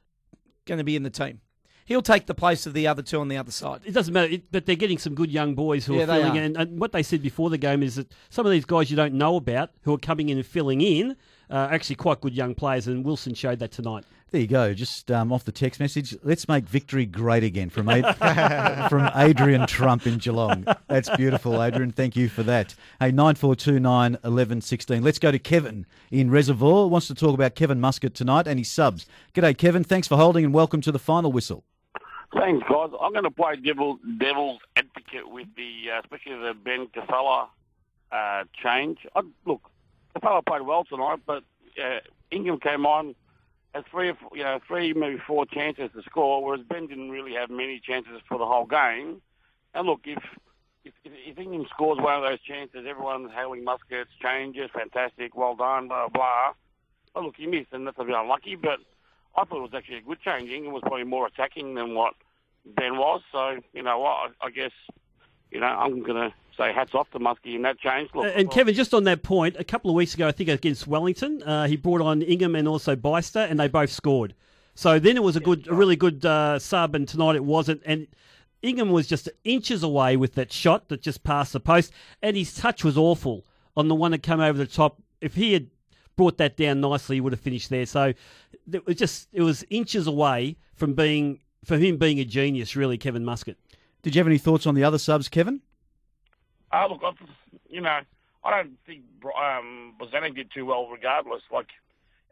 going 0.66 0.78
to 0.78 0.84
be 0.84 0.94
in 0.94 1.02
the 1.02 1.10
team. 1.10 1.40
He'll 1.90 2.02
take 2.02 2.26
the 2.26 2.34
place 2.36 2.66
of 2.66 2.72
the 2.72 2.86
other 2.86 3.02
two 3.02 3.18
on 3.20 3.26
the 3.26 3.36
other 3.36 3.50
side. 3.50 3.80
It 3.84 3.90
doesn't 3.90 4.14
matter, 4.14 4.32
it, 4.32 4.52
but 4.52 4.64
they're 4.64 4.76
getting 4.76 4.96
some 4.96 5.16
good 5.16 5.28
young 5.28 5.56
boys 5.56 5.84
who 5.84 5.96
Yeah, 5.96 6.04
are 6.04 6.06
filling 6.06 6.38
are. 6.38 6.42
in. 6.42 6.56
And 6.56 6.80
what 6.80 6.92
they 6.92 7.02
said 7.02 7.20
before 7.20 7.50
the 7.50 7.58
game 7.58 7.82
is 7.82 7.96
that 7.96 8.12
some 8.28 8.46
of 8.46 8.52
these 8.52 8.64
guys 8.64 8.92
you 8.92 8.96
don't 8.96 9.14
know 9.14 9.34
about 9.34 9.70
who 9.82 9.92
are 9.94 9.98
coming 9.98 10.28
in 10.28 10.36
and 10.38 10.46
filling 10.46 10.82
in 10.82 11.16
uh, 11.50 11.54
are 11.54 11.72
actually 11.72 11.96
quite 11.96 12.20
good 12.20 12.32
young 12.32 12.54
players, 12.54 12.86
and 12.86 13.04
Wilson 13.04 13.34
showed 13.34 13.58
that 13.58 13.72
tonight. 13.72 14.04
There 14.30 14.40
you 14.40 14.46
go. 14.46 14.72
Just 14.72 15.10
um, 15.10 15.32
off 15.32 15.42
the 15.42 15.50
text 15.50 15.80
message. 15.80 16.16
Let's 16.22 16.46
make 16.46 16.62
victory 16.64 17.04
great 17.06 17.42
again 17.42 17.68
from 17.70 17.88
Ad- 17.88 18.88
from 18.88 19.10
Adrian 19.16 19.66
Trump 19.66 20.06
in 20.06 20.18
Geelong. 20.18 20.64
That's 20.86 21.10
beautiful, 21.16 21.60
Adrian. 21.60 21.90
Thank 21.90 22.14
you 22.14 22.28
for 22.28 22.44
that. 22.44 22.76
Hey, 23.00 23.10
nine 23.10 23.34
four 23.34 23.56
two 23.56 23.80
nine 23.80 24.16
eleven 24.22 24.60
sixteen. 24.60 25.02
Let's 25.02 25.18
go 25.18 25.32
to 25.32 25.40
Kevin 25.40 25.84
in 26.12 26.30
Reservoir. 26.30 26.86
Wants 26.86 27.08
to 27.08 27.16
talk 27.16 27.34
about 27.34 27.56
Kevin 27.56 27.80
Muscat 27.80 28.14
tonight 28.14 28.46
and 28.46 28.60
his 28.60 28.68
subs. 28.70 29.06
G'day, 29.34 29.58
Kevin. 29.58 29.82
Thanks 29.82 30.06
for 30.06 30.16
holding 30.16 30.44
and 30.44 30.54
welcome 30.54 30.80
to 30.82 30.92
the 30.92 31.00
final 31.00 31.32
whistle. 31.32 31.64
Thanks, 32.34 32.66
guys. 32.68 32.90
I'm 33.00 33.12
going 33.12 33.24
to 33.24 33.30
play 33.30 33.56
devil, 33.56 33.98
devil's 34.18 34.60
advocate 34.76 35.28
with 35.28 35.48
the, 35.56 35.90
uh, 35.92 36.00
especially 36.00 36.36
the 36.36 36.54
Ben 36.54 36.86
Khalfallah 36.88 37.48
uh, 38.12 38.44
change. 38.62 38.98
I, 39.16 39.22
look, 39.44 39.62
Casella 40.14 40.42
played 40.42 40.62
well 40.62 40.84
tonight, 40.84 41.20
but 41.26 41.42
uh, 41.82 42.00
Ingham 42.30 42.60
came 42.60 42.86
on 42.86 43.14
has 43.74 43.84
three, 43.90 44.12
you 44.32 44.42
know, 44.42 44.58
three 44.66 44.92
maybe 44.92 45.18
four 45.26 45.46
chances 45.46 45.90
to 45.94 46.02
score, 46.02 46.44
whereas 46.44 46.62
Ben 46.68 46.86
didn't 46.86 47.10
really 47.10 47.34
have 47.34 47.50
many 47.50 47.80
chances 47.80 48.20
for 48.28 48.38
the 48.38 48.46
whole 48.46 48.66
game. 48.66 49.22
And 49.74 49.86
look, 49.86 50.00
if 50.04 50.18
if, 50.84 50.94
if, 51.04 51.12
if 51.26 51.38
Ingham 51.38 51.66
scores 51.70 51.98
one 51.98 52.14
of 52.14 52.22
those 52.22 52.40
chances, 52.40 52.86
everyone's 52.88 53.30
hailing 53.32 53.64
Muscat's, 53.64 54.10
changes, 54.20 54.70
fantastic, 54.74 55.36
well 55.36 55.54
done, 55.54 55.88
blah 55.88 56.08
blah. 56.08 56.52
Oh, 57.14 57.22
look, 57.22 57.34
he 57.36 57.46
missed, 57.46 57.72
and 57.72 57.86
that's 57.86 57.98
a 57.98 58.04
bit 58.04 58.14
unlucky, 58.14 58.56
but 58.56 58.78
I 59.36 59.44
thought 59.44 59.58
it 59.58 59.62
was 59.62 59.74
actually 59.74 59.98
a 59.98 60.02
good 60.02 60.20
change. 60.20 60.50
Ingham 60.50 60.72
was 60.72 60.82
probably 60.82 61.04
more 61.04 61.26
attacking 61.26 61.74
than 61.74 61.94
what 61.94 62.14
Ben 62.66 62.96
was, 62.96 63.22
so 63.32 63.58
you 63.72 63.82
know 63.82 63.98
what? 63.98 64.32
I, 64.40 64.46
I 64.46 64.50
guess 64.50 64.72
you 65.50 65.60
know 65.60 65.66
I'm 65.66 66.02
going 66.02 66.30
to 66.30 66.34
say 66.56 66.72
hats 66.72 66.94
off 66.94 67.10
to 67.12 67.18
Muskie 67.18 67.54
in 67.54 67.62
that 67.62 67.78
change. 67.78 68.10
Look, 68.14 68.32
and 68.34 68.50
Kevin, 68.50 68.74
just 68.74 68.92
on 68.92 69.04
that 69.04 69.22
point, 69.22 69.56
a 69.58 69.64
couple 69.64 69.90
of 69.90 69.94
weeks 69.94 70.14
ago, 70.14 70.28
I 70.28 70.32
think 70.32 70.48
against 70.48 70.86
Wellington, 70.86 71.42
uh, 71.42 71.66
he 71.66 71.76
brought 71.76 72.00
on 72.00 72.22
Ingham 72.22 72.54
and 72.54 72.68
also 72.68 72.96
Beister, 72.96 73.50
and 73.50 73.58
they 73.58 73.68
both 73.68 73.90
scored. 73.90 74.34
So 74.74 74.98
then 74.98 75.16
it 75.16 75.22
was 75.22 75.36
a 75.36 75.40
good, 75.40 75.68
a 75.68 75.74
really 75.74 75.96
good 75.96 76.24
uh, 76.24 76.58
sub, 76.58 76.94
and 76.94 77.08
tonight 77.08 77.36
it 77.36 77.44
wasn't. 77.44 77.82
And 77.84 78.06
Ingham 78.62 78.90
was 78.90 79.06
just 79.06 79.28
inches 79.44 79.82
away 79.82 80.16
with 80.16 80.34
that 80.34 80.52
shot 80.52 80.88
that 80.88 81.02
just 81.02 81.22
passed 81.22 81.52
the 81.52 81.60
post, 81.60 81.92
and 82.22 82.36
his 82.36 82.54
touch 82.54 82.84
was 82.84 82.96
awful 82.96 83.44
on 83.76 83.88
the 83.88 83.94
one 83.94 84.10
that 84.12 84.22
came 84.22 84.40
over 84.40 84.58
the 84.58 84.66
top. 84.66 85.02
If 85.20 85.34
he 85.34 85.52
had 85.52 85.68
brought 86.16 86.38
that 86.38 86.56
down 86.56 86.80
nicely, 86.80 87.16
he 87.16 87.20
would 87.20 87.32
have 87.32 87.40
finished 87.40 87.70
there. 87.70 87.86
So 87.86 88.12
it 88.72 88.86
was 88.86 88.96
just 88.96 89.28
it 89.32 89.42
was 89.42 89.64
inches 89.70 90.06
away 90.06 90.56
from 90.74 90.94
being 90.94 91.40
for 91.64 91.76
him 91.76 91.96
being 91.96 92.18
a 92.20 92.24
genius, 92.24 92.76
really, 92.76 92.98
Kevin 92.98 93.24
Muscat. 93.24 93.56
Did 94.02 94.14
you 94.14 94.20
have 94.20 94.26
any 94.26 94.38
thoughts 94.38 94.66
on 94.66 94.74
the 94.74 94.84
other 94.84 94.98
subs, 94.98 95.28
Kevin? 95.28 95.60
Uh, 96.72 96.86
look, 96.88 97.00
I, 97.04 97.12
you 97.68 97.80
know, 97.80 98.00
I 98.44 98.50
don't 98.50 98.78
think 98.86 99.02
um, 99.24 99.94
Bozanic 100.00 100.36
did 100.36 100.50
too 100.52 100.66
well 100.66 100.88
regardless. 100.88 101.42
Like, 101.52 101.68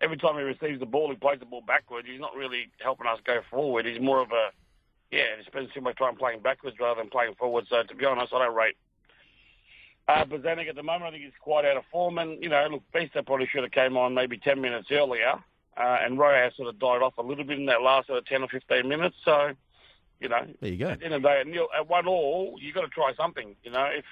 every 0.01 0.17
time 0.17 0.37
he 0.37 0.43
receives 0.43 0.81
the 0.81 0.87
ball, 0.87 1.11
he 1.11 1.17
plays 1.17 1.41
the 1.41 1.47
ball 1.47 1.63
backwards. 1.67 2.09
He's 2.11 2.21
not 2.21 2.35
really 2.35 2.71
helping 2.81 3.07
us 3.07 3.19
go 3.25 3.41
forward. 3.51 3.85
He's 3.85 4.01
more 4.01 4.21
of 4.21 4.31
a, 4.31 4.51
yeah, 5.11 5.37
he 5.39 5.45
spends 5.45 5.73
too 5.75 5.81
much 5.81 5.99
time 5.99 6.17
playing 6.17 6.41
backwards 6.41 6.77
rather 6.81 7.01
than 7.01 7.11
playing 7.11 7.35
forward. 7.35 7.67
So, 7.69 7.83
to 7.83 7.95
be 7.95 8.05
honest, 8.07 8.33
I 8.33 8.45
don't 8.45 8.55
rate 8.55 8.77
uh, 10.09 10.25
Bozanic 10.25 10.69
at 10.69 10.75
the 10.75 10.83
moment. 10.83 11.05
I 11.05 11.11
think 11.11 11.25
he's 11.25 11.33
quite 11.41 11.65
out 11.65 11.77
of 11.77 11.85
form. 11.93 12.19
And, 12.19 12.43
you 12.43 12.49
know, 12.49 12.67
look, 12.71 12.83
Beister 12.95 13.25
probably 13.25 13.47
should 13.47 13.63
have 13.63 13.73
came 13.73 13.97
on 13.97 14.15
maybe 14.15 14.39
10 14.39 14.61
minutes 14.61 14.89
earlier. 14.91 15.35
Uh, 15.79 15.99
and 16.03 16.19
has 16.21 16.53
sort 16.57 16.69
of 16.69 16.79
died 16.81 17.03
off 17.03 17.17
a 17.19 17.23
little 17.23 17.45
bit 17.45 17.57
in 17.59 17.67
that 17.67 17.83
last 17.83 18.09
sort 18.09 18.19
of 18.19 18.27
10 18.27 18.43
or 18.43 18.49
15 18.49 18.89
minutes. 18.89 19.15
So, 19.25 19.53
you 20.21 20.29
know, 20.29 20.45
There 20.61 20.71
you 20.71 20.77
go. 20.77 20.89
at 20.89 20.99
the 20.99 21.05
end 21.05 21.15
of 21.15 21.23
the 21.23 21.29
day, 21.29 21.43
Neil, 21.47 21.69
at 21.77 21.89
one 21.89 22.09
all, 22.09 22.57
you 22.61 22.73
got 22.73 22.81
to 22.81 22.89
try 22.89 23.13
something. 23.17 23.55
You 23.63 23.71
know, 23.71 23.85
if 23.85 24.05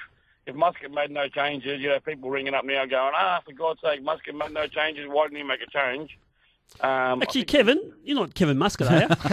if 0.47 0.55
Muscat 0.55 0.93
made 0.93 1.11
no 1.11 1.27
changes, 1.29 1.81
you 1.81 1.89
know, 1.89 1.99
people 1.99 2.31
ringing 2.31 2.55
up 2.55 2.65
now 2.65 2.87
going, 2.87 3.13
ah, 3.17 3.43
for 3.45 3.53
God's 3.53 3.81
sake, 3.81 4.01
Muscat 4.01 4.33
made 4.37 4.53
no 4.53 4.69
changes. 4.69 5.09
Why 5.09 5.25
didn't 5.25 5.39
he 5.39 5.43
make 5.43 5.61
a 5.61 5.67
change? 5.69 6.17
Um, 6.81 7.21
Actually, 7.23 7.45
Kevin, 7.47 7.93
you're 8.05 8.17
not 8.17 8.35
Kevin 8.35 8.57
Muscat, 8.59 8.89
are 8.89 9.01
you? 9.01 9.09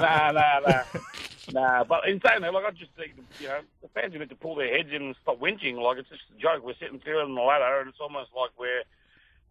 nah, 0.00 0.32
nah, 0.32 0.60
nah, 0.66 0.82
nah. 1.52 1.84
But 1.84 2.08
in 2.08 2.18
saying 2.26 2.40
that, 2.42 2.54
like 2.54 2.64
I 2.64 2.70
just 2.70 2.92
think, 2.96 3.12
you 3.40 3.48
know, 3.48 3.60
the 3.82 3.88
fans 3.88 4.14
need 4.14 4.28
to 4.30 4.34
pull 4.36 4.54
their 4.54 4.74
heads 4.74 4.88
in 4.90 5.02
and 5.02 5.16
stop 5.22 5.38
whinging. 5.38 5.76
Like 5.76 5.98
it's 5.98 6.08
just 6.08 6.22
a 6.34 6.40
joke. 6.40 6.64
We're 6.64 6.74
sitting 6.80 6.98
through 6.98 7.20
on 7.20 7.34
the 7.34 7.40
ladder, 7.42 7.80
and 7.80 7.88
it's 7.90 8.00
almost 8.00 8.30
like 8.34 8.50
we're 8.58 8.84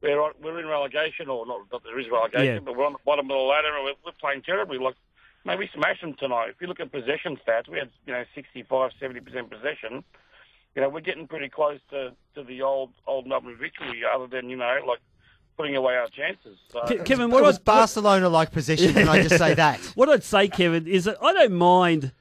we're 0.06 0.22
on, 0.22 0.32
we're 0.42 0.60
in 0.60 0.68
relegation, 0.68 1.28
or 1.30 1.46
not 1.46 1.70
that 1.72 1.82
there 1.84 2.00
is 2.00 2.06
relegation, 2.12 2.46
Yeah. 2.56 2.60
but 2.60 2.78
we're 2.78 2.86
on 2.86 2.94
the 2.94 3.00
bottom 3.06 3.26
of 3.26 3.36
the 3.36 3.44
ladder, 3.44 3.76
and 3.76 3.84
we're, 3.86 3.94
we're 4.06 4.12
playing 4.22 4.44
terribly. 4.44 4.78
Like 4.78 4.96
maybe 5.44 5.70
smash 5.76 6.00
them 6.02 6.14
tonight. 6.16 6.50
If 6.50 6.56
you 6.62 6.68
look 6.68 6.80
at 6.80 6.92
possession 6.92 7.38
stats, 7.46 7.68
we 7.68 7.80
had 7.80 7.90
you 8.06 8.14
know 8.14 8.24
65, 8.36 8.92
70 9.00 9.20
percent 9.22 9.50
possession. 9.50 10.04
You 10.76 10.82
know, 10.82 10.90
we're 10.90 11.00
getting 11.02 11.26
pretty 11.28 11.48
close 11.50 11.80
to, 11.92 12.12
to 12.36 12.44
the 12.44 12.62
old 12.62 12.92
old 13.08 13.28
Melbourne 13.28 13.58
victory, 13.60 14.04
other 14.14 14.28
than 14.28 14.50
you 14.50 14.58
know, 14.58 14.78
like 14.88 15.00
putting 15.58 15.76
away 15.76 15.96
our 15.96 16.08
chances. 16.10 16.58
So, 16.70 16.82
Kevin, 17.06 17.30
What 17.32 17.42
what 17.42 17.44
was 17.44 17.56
was 17.56 17.60
Barcelona 17.60 18.28
like 18.30 18.52
possession? 18.52 18.94
Can 18.94 19.08
I 19.08 19.22
just 19.22 19.38
say 19.38 19.54
that? 19.54 19.80
What 19.96 20.10
I'd 20.10 20.24
say, 20.24 20.48
Kevin, 20.50 20.86
is 20.88 21.06
that 21.06 21.18
I 21.24 21.32
don't 21.34 21.54
mind 21.54 22.12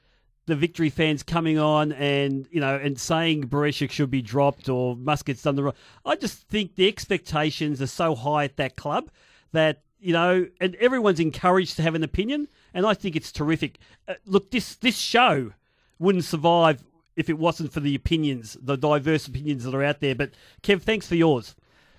the 0.46 0.56
victory 0.56 0.90
fans 0.90 1.22
coming 1.22 1.58
on 1.58 1.92
and 1.92 2.46
you 2.50 2.60
know 2.60 2.76
and 2.76 2.98
saying 3.00 3.44
Berisha 3.44 3.90
should 3.90 4.10
be 4.10 4.22
dropped 4.22 4.68
or 4.68 4.96
Muscat's 4.96 5.42
done 5.42 5.56
the 5.56 5.64
wrong. 5.64 5.74
I 6.04 6.16
just 6.16 6.48
think 6.48 6.74
the 6.74 6.88
expectations 6.88 7.80
are 7.80 7.86
so 7.86 8.14
high 8.14 8.44
at 8.44 8.56
that 8.56 8.76
club 8.76 9.10
that 9.52 9.80
you 10.04 10.12
know, 10.12 10.46
and 10.60 10.74
everyone's 10.74 11.18
encouraged 11.18 11.76
to 11.76 11.82
have 11.82 11.94
an 11.94 12.04
opinion, 12.04 12.48
and 12.74 12.84
I 12.84 12.92
think 12.92 13.16
it's 13.16 13.32
terrific. 13.32 13.78
Uh, 14.06 14.14
look, 14.26 14.50
this 14.50 14.74
this 14.76 14.98
show 14.98 15.52
wouldn't 15.98 16.24
survive 16.24 16.84
if 17.16 17.30
it 17.30 17.38
wasn't 17.38 17.72
for 17.72 17.80
the 17.80 17.94
opinions, 17.94 18.56
the 18.60 18.76
diverse 18.76 19.26
opinions 19.26 19.64
that 19.64 19.74
are 19.74 19.82
out 19.82 20.00
there. 20.00 20.14
But 20.14 20.32
Kev, 20.62 20.82
thanks 20.82 21.06
for 21.06 21.14
yours. 21.14 21.54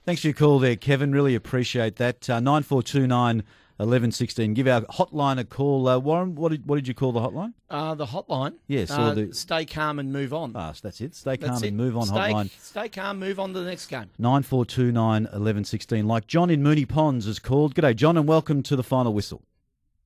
Thanks 0.06 0.22
for 0.22 0.28
your 0.28 0.36
call 0.36 0.60
there, 0.60 0.76
Kevin. 0.76 1.14
Really 1.14 1.34
appreciate 1.34 1.96
that. 1.96 2.30
Uh, 2.30 2.40
9429 3.78 3.78
1116. 3.78 4.54
Give 4.54 4.68
our 4.68 4.82
hotline 4.84 5.40
a 5.40 5.44
call. 5.44 5.88
Uh, 5.88 6.00
Warren, 6.00 6.36
what 6.36 6.50
did, 6.52 6.66
what 6.66 6.76
did 6.78 6.88
you 6.88 6.94
call 6.94 7.12
the 7.12 7.20
hotline? 7.20 7.54
Uh, 7.70 7.94
the 7.96 8.06
hotline. 8.06 8.54
Yes, 8.68 8.90
Uh, 8.92 9.10
or 9.12 9.16
the- 9.16 9.34
stay 9.34 9.66
calm 9.66 10.00
and 10.00 10.14
move 10.14 10.34
on. 10.34 10.54
Ah, 10.56 10.74
that's 10.82 11.02
it. 11.02 11.14
Stay 11.16 11.36
That's 11.36 11.50
calm 11.52 11.64
it. 11.64 11.68
and 11.70 11.78
move 11.78 11.98
on 11.98 12.06
Stay- 12.06 12.16
hotline. 12.16 12.50
Stay 12.60 12.90
calm, 12.90 13.20
move 13.20 13.40
on 13.40 13.54
to 13.54 13.60
the 13.60 13.66
next 13.66 13.88
game. 13.88 14.10
9429 14.18 15.24
1116. 15.26 16.08
Like 16.08 16.28
John 16.28 16.50
in 16.50 16.62
Moonee 16.64 16.88
Ponds 16.88 17.26
has 17.26 17.40
called. 17.40 17.76
G'day, 17.76 17.96
John, 17.96 18.18
and 18.18 18.28
welcome 18.28 18.64
to 18.64 18.76
the 18.76 18.84
final 18.84 19.14
whistle. 19.14 19.42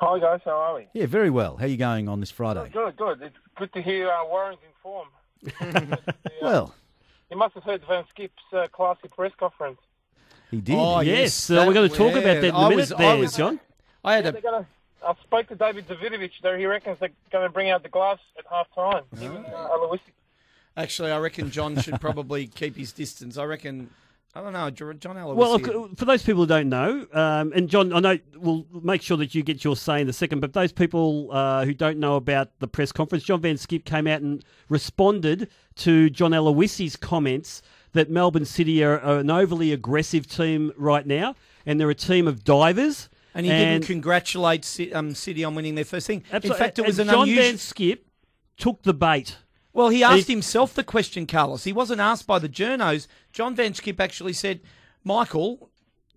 Hi 0.01 0.17
guys, 0.17 0.39
how 0.45 0.51
are 0.51 0.76
we? 0.76 0.88
Yeah, 0.93 1.07
very 1.07 1.30
well. 1.30 1.57
How 1.57 1.65
are 1.65 1.67
you 1.67 1.76
going 1.78 2.07
on 2.07 2.22
this 2.22 2.32
Friday? 2.32 2.70
Good, 2.72 2.95
good. 2.95 3.22
It's 3.22 3.36
good 3.57 3.74
to 3.74 3.82
hear 3.82 4.09
uh, 4.09 4.26
Warren's 4.26 4.59
in 4.63 4.72
form. 4.82 5.09
Well, 6.41 6.74
You 7.30 7.38
must 7.38 7.53
have 7.55 7.63
heard 7.63 7.84
Van 7.88 8.05
Skip's 8.09 8.41
uh, 8.53 8.67
classy 8.72 9.09
press 9.09 9.34
conference. 9.38 9.80
He 10.52 10.62
did. 10.62 10.76
Oh, 10.76 11.00
yes, 11.02 11.50
uh, 11.50 11.64
we're 11.68 11.74
going 11.74 11.89
to 11.89 11.95
talk 11.95 12.12
about 12.12 12.24
that 12.24 12.43
in 12.43 12.56
a 12.56 12.62
minute 12.70 12.76
was- 12.76 12.89
there, 12.89 13.10
I 13.10 13.16
was- 13.16 13.36
John. 13.36 13.60
I 14.04 14.16
had 14.16 14.24
Yeah, 14.26 14.30
a 14.32 14.41
gonna, 14.41 14.68
I 15.06 15.14
spoke 15.24 15.47
to 15.47 15.56
David 15.56 15.88
Davidovich 15.88 16.41
there. 16.41 16.58
He 16.58 16.66
reckons 16.66 16.97
they're 17.00 17.10
going 17.32 17.45
to 17.47 17.52
bring 17.54 17.70
out 17.70 17.84
the 17.84 17.89
glass 17.89 18.18
at 18.38 18.45
half 18.50 18.68
time. 18.74 19.04
Him 19.20 19.36
and, 19.36 19.45
uh, 19.47 19.97
Actually, 20.78 21.12
I 21.12 21.18
reckon 21.20 21.52
John 21.52 21.78
should 21.82 22.00
probably 22.02 22.47
keep 22.47 22.76
his 22.78 22.91
distance. 22.93 23.38
I 23.38 23.43
reckon. 23.43 23.89
I 24.36 24.41
don't 24.41 24.54
know, 24.54 24.70
John 24.70 24.97
John 25.00 25.16
Aloisi. 25.16 25.36
Well, 25.36 25.58
look, 25.60 25.97
for 25.97 26.06
those 26.06 26.22
people 26.24 26.43
who 26.43 26.47
don't 26.47 26.70
know, 26.70 27.08
um, 27.14 27.52
and 27.54 27.68
John, 27.68 27.91
I 27.91 28.00
know 28.00 28.20
we'll 28.38 28.64
make 28.72 29.02
sure 29.02 29.18
that 29.18 29.34
you 29.34 29.41
get 29.41 29.64
your 29.64 29.76
say 29.76 30.02
in 30.02 30.08
a 30.08 30.14
second, 30.14 30.39
but 30.39 30.54
those 30.54 30.72
people 30.72 31.30
uh, 31.32 31.66
who 31.66 31.74
don't 31.74 31.97
know 31.97 32.16
about 32.16 32.58
the 32.60 32.68
press 32.68 32.91
conference, 32.91 33.24
John 33.24 33.41
Van 33.41 33.58
Skip 33.58 33.86
came 33.86 34.06
out 34.06 34.22
and 34.22 34.45
responded 34.70 35.50
to 35.78 36.10
John 36.12 36.32
Aloisi's 36.32 36.95
comments 36.95 37.64
that 37.93 38.09
Melbourne 38.09 38.45
City 38.45 38.83
are, 38.83 38.99
are 38.99 39.19
an 39.19 39.31
overly 39.31 39.71
aggressive 39.73 40.27
team 40.27 40.71
right 40.77 41.05
now, 41.05 41.35
and 41.65 41.79
they're 41.79 41.89
a 41.89 41.95
team 41.95 42.27
of 42.27 42.43
divers. 42.43 43.09
and 43.33 43.45
he 43.45 43.51
didn't 43.51 43.85
congratulate 43.85 44.63
Ci- 44.63 44.93
um, 44.93 45.13
City 45.15 45.43
on 45.43 45.55
winning 45.55 45.75
their 45.75 45.85
first 45.85 46.07
thing. 46.07 46.23
Absolutely. 46.31 46.49
In 46.49 46.63
fact, 46.65 46.79
it 46.79 46.85
was 46.85 46.99
and 46.99 47.09
an 47.09 47.13
John 47.15 47.23
unusual. 47.23 47.43
Van 47.45 47.57
Skip 47.57 48.05
took 48.57 48.83
the 48.83 48.93
bait. 48.93 49.37
Well, 49.73 49.89
he 49.89 50.03
And 50.03 50.17
asked 50.19 50.27
himself 50.27 50.73
the 50.73 50.83
question, 50.83 51.25
Carlos. 51.27 51.63
He 51.63 51.71
wasn't 51.73 52.01
asked 52.01 52.25
by 52.27 52.39
the 52.39 52.49
journos. 52.49 53.07
John 53.31 53.55
Van 53.55 53.73
Skip 53.73 53.99
actually 53.99 54.33
said, 54.33 54.61
"Michael, 55.03 55.69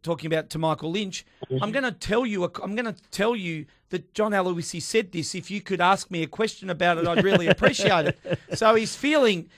talking 0.02 0.26
about 0.32 0.50
to 0.50 0.58
Michael 0.58 0.90
Lynch, 0.90 1.24
I'm 1.60 1.70
going 1.70 1.84
to 1.84 1.92
tell 1.92 2.26
you. 2.26 2.44
A, 2.44 2.50
I'm 2.62 2.74
going 2.74 2.92
to 2.92 2.96
tell 3.10 3.36
you 3.36 3.66
that 3.90 4.14
John 4.14 4.32
Aloisi 4.32 4.80
said 4.80 5.12
this. 5.12 5.34
If 5.34 5.50
you 5.50 5.60
could 5.60 5.80
ask 5.80 6.10
me 6.10 6.22
a 6.22 6.26
question 6.26 6.70
about 6.70 6.98
it, 6.98 7.06
I'd 7.06 7.22
really 7.22 7.46
appreciate 7.56 8.06
it." 8.06 8.18
So 8.54 8.74
he's 8.74 8.96
feeling, 8.96 9.48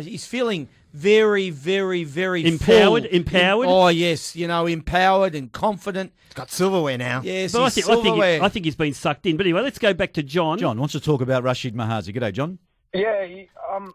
he's 0.00 0.26
feeling 0.26 0.68
very, 0.92 1.50
very, 1.50 2.04
very 2.04 2.44
Empowered- 2.46 3.04
full. 3.04 3.12
empowered? 3.12 3.68
Oh 3.68 3.88
yes, 3.88 4.36
you 4.36 4.46
know, 4.48 4.66
empowered 4.66 5.34
and 5.34 5.50
confident. 5.52 6.12
Got 6.34 6.50
silverware 6.50 6.96
now. 6.98 7.20
Yes, 7.22 7.52
But 7.52 7.60
I 7.60 7.64
he's 7.64 7.74
think, 7.74 7.86
I, 7.86 7.92
think 7.94 8.04
silverware. 8.06 8.38
he, 8.38 8.44
I 8.44 8.48
think 8.48 8.64
he's 8.64 8.76
been 8.76 8.94
sucked 8.94 9.26
in. 9.26 9.36
But 9.36 9.46
anyway, 9.46 9.62
let's 9.62 9.78
go 9.78 9.92
back 9.92 10.12
to 10.14 10.22
John. 10.22 10.58
John 10.58 10.78
wants 10.78 10.92
to 10.92 11.00
talk 11.00 11.20
about 11.20 11.42
Rashid 11.42 11.74
Mahazi. 11.74 12.14
G'day, 12.14 12.32
John. 12.32 12.58
Yeah, 12.94 13.26
um, 13.70 13.94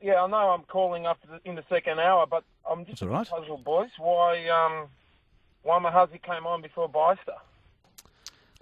yeah, 0.00 0.22
I 0.22 0.26
know 0.28 0.36
I'm 0.50 0.62
calling 0.64 1.06
up 1.06 1.18
in 1.44 1.54
the 1.56 1.64
second 1.68 1.98
hour, 2.00 2.26
but 2.26 2.44
I'm 2.70 2.80
just 2.86 3.00
That's 3.00 3.02
all 3.02 3.08
right. 3.08 3.28
puzzled, 3.28 3.64
boys. 3.64 3.90
Why, 3.98 4.46
um, 4.48 4.88
why 5.62 5.78
Mahazi 5.80 6.22
came 6.22 6.46
on 6.46 6.62
before 6.62 6.88
Beister? 6.88 7.34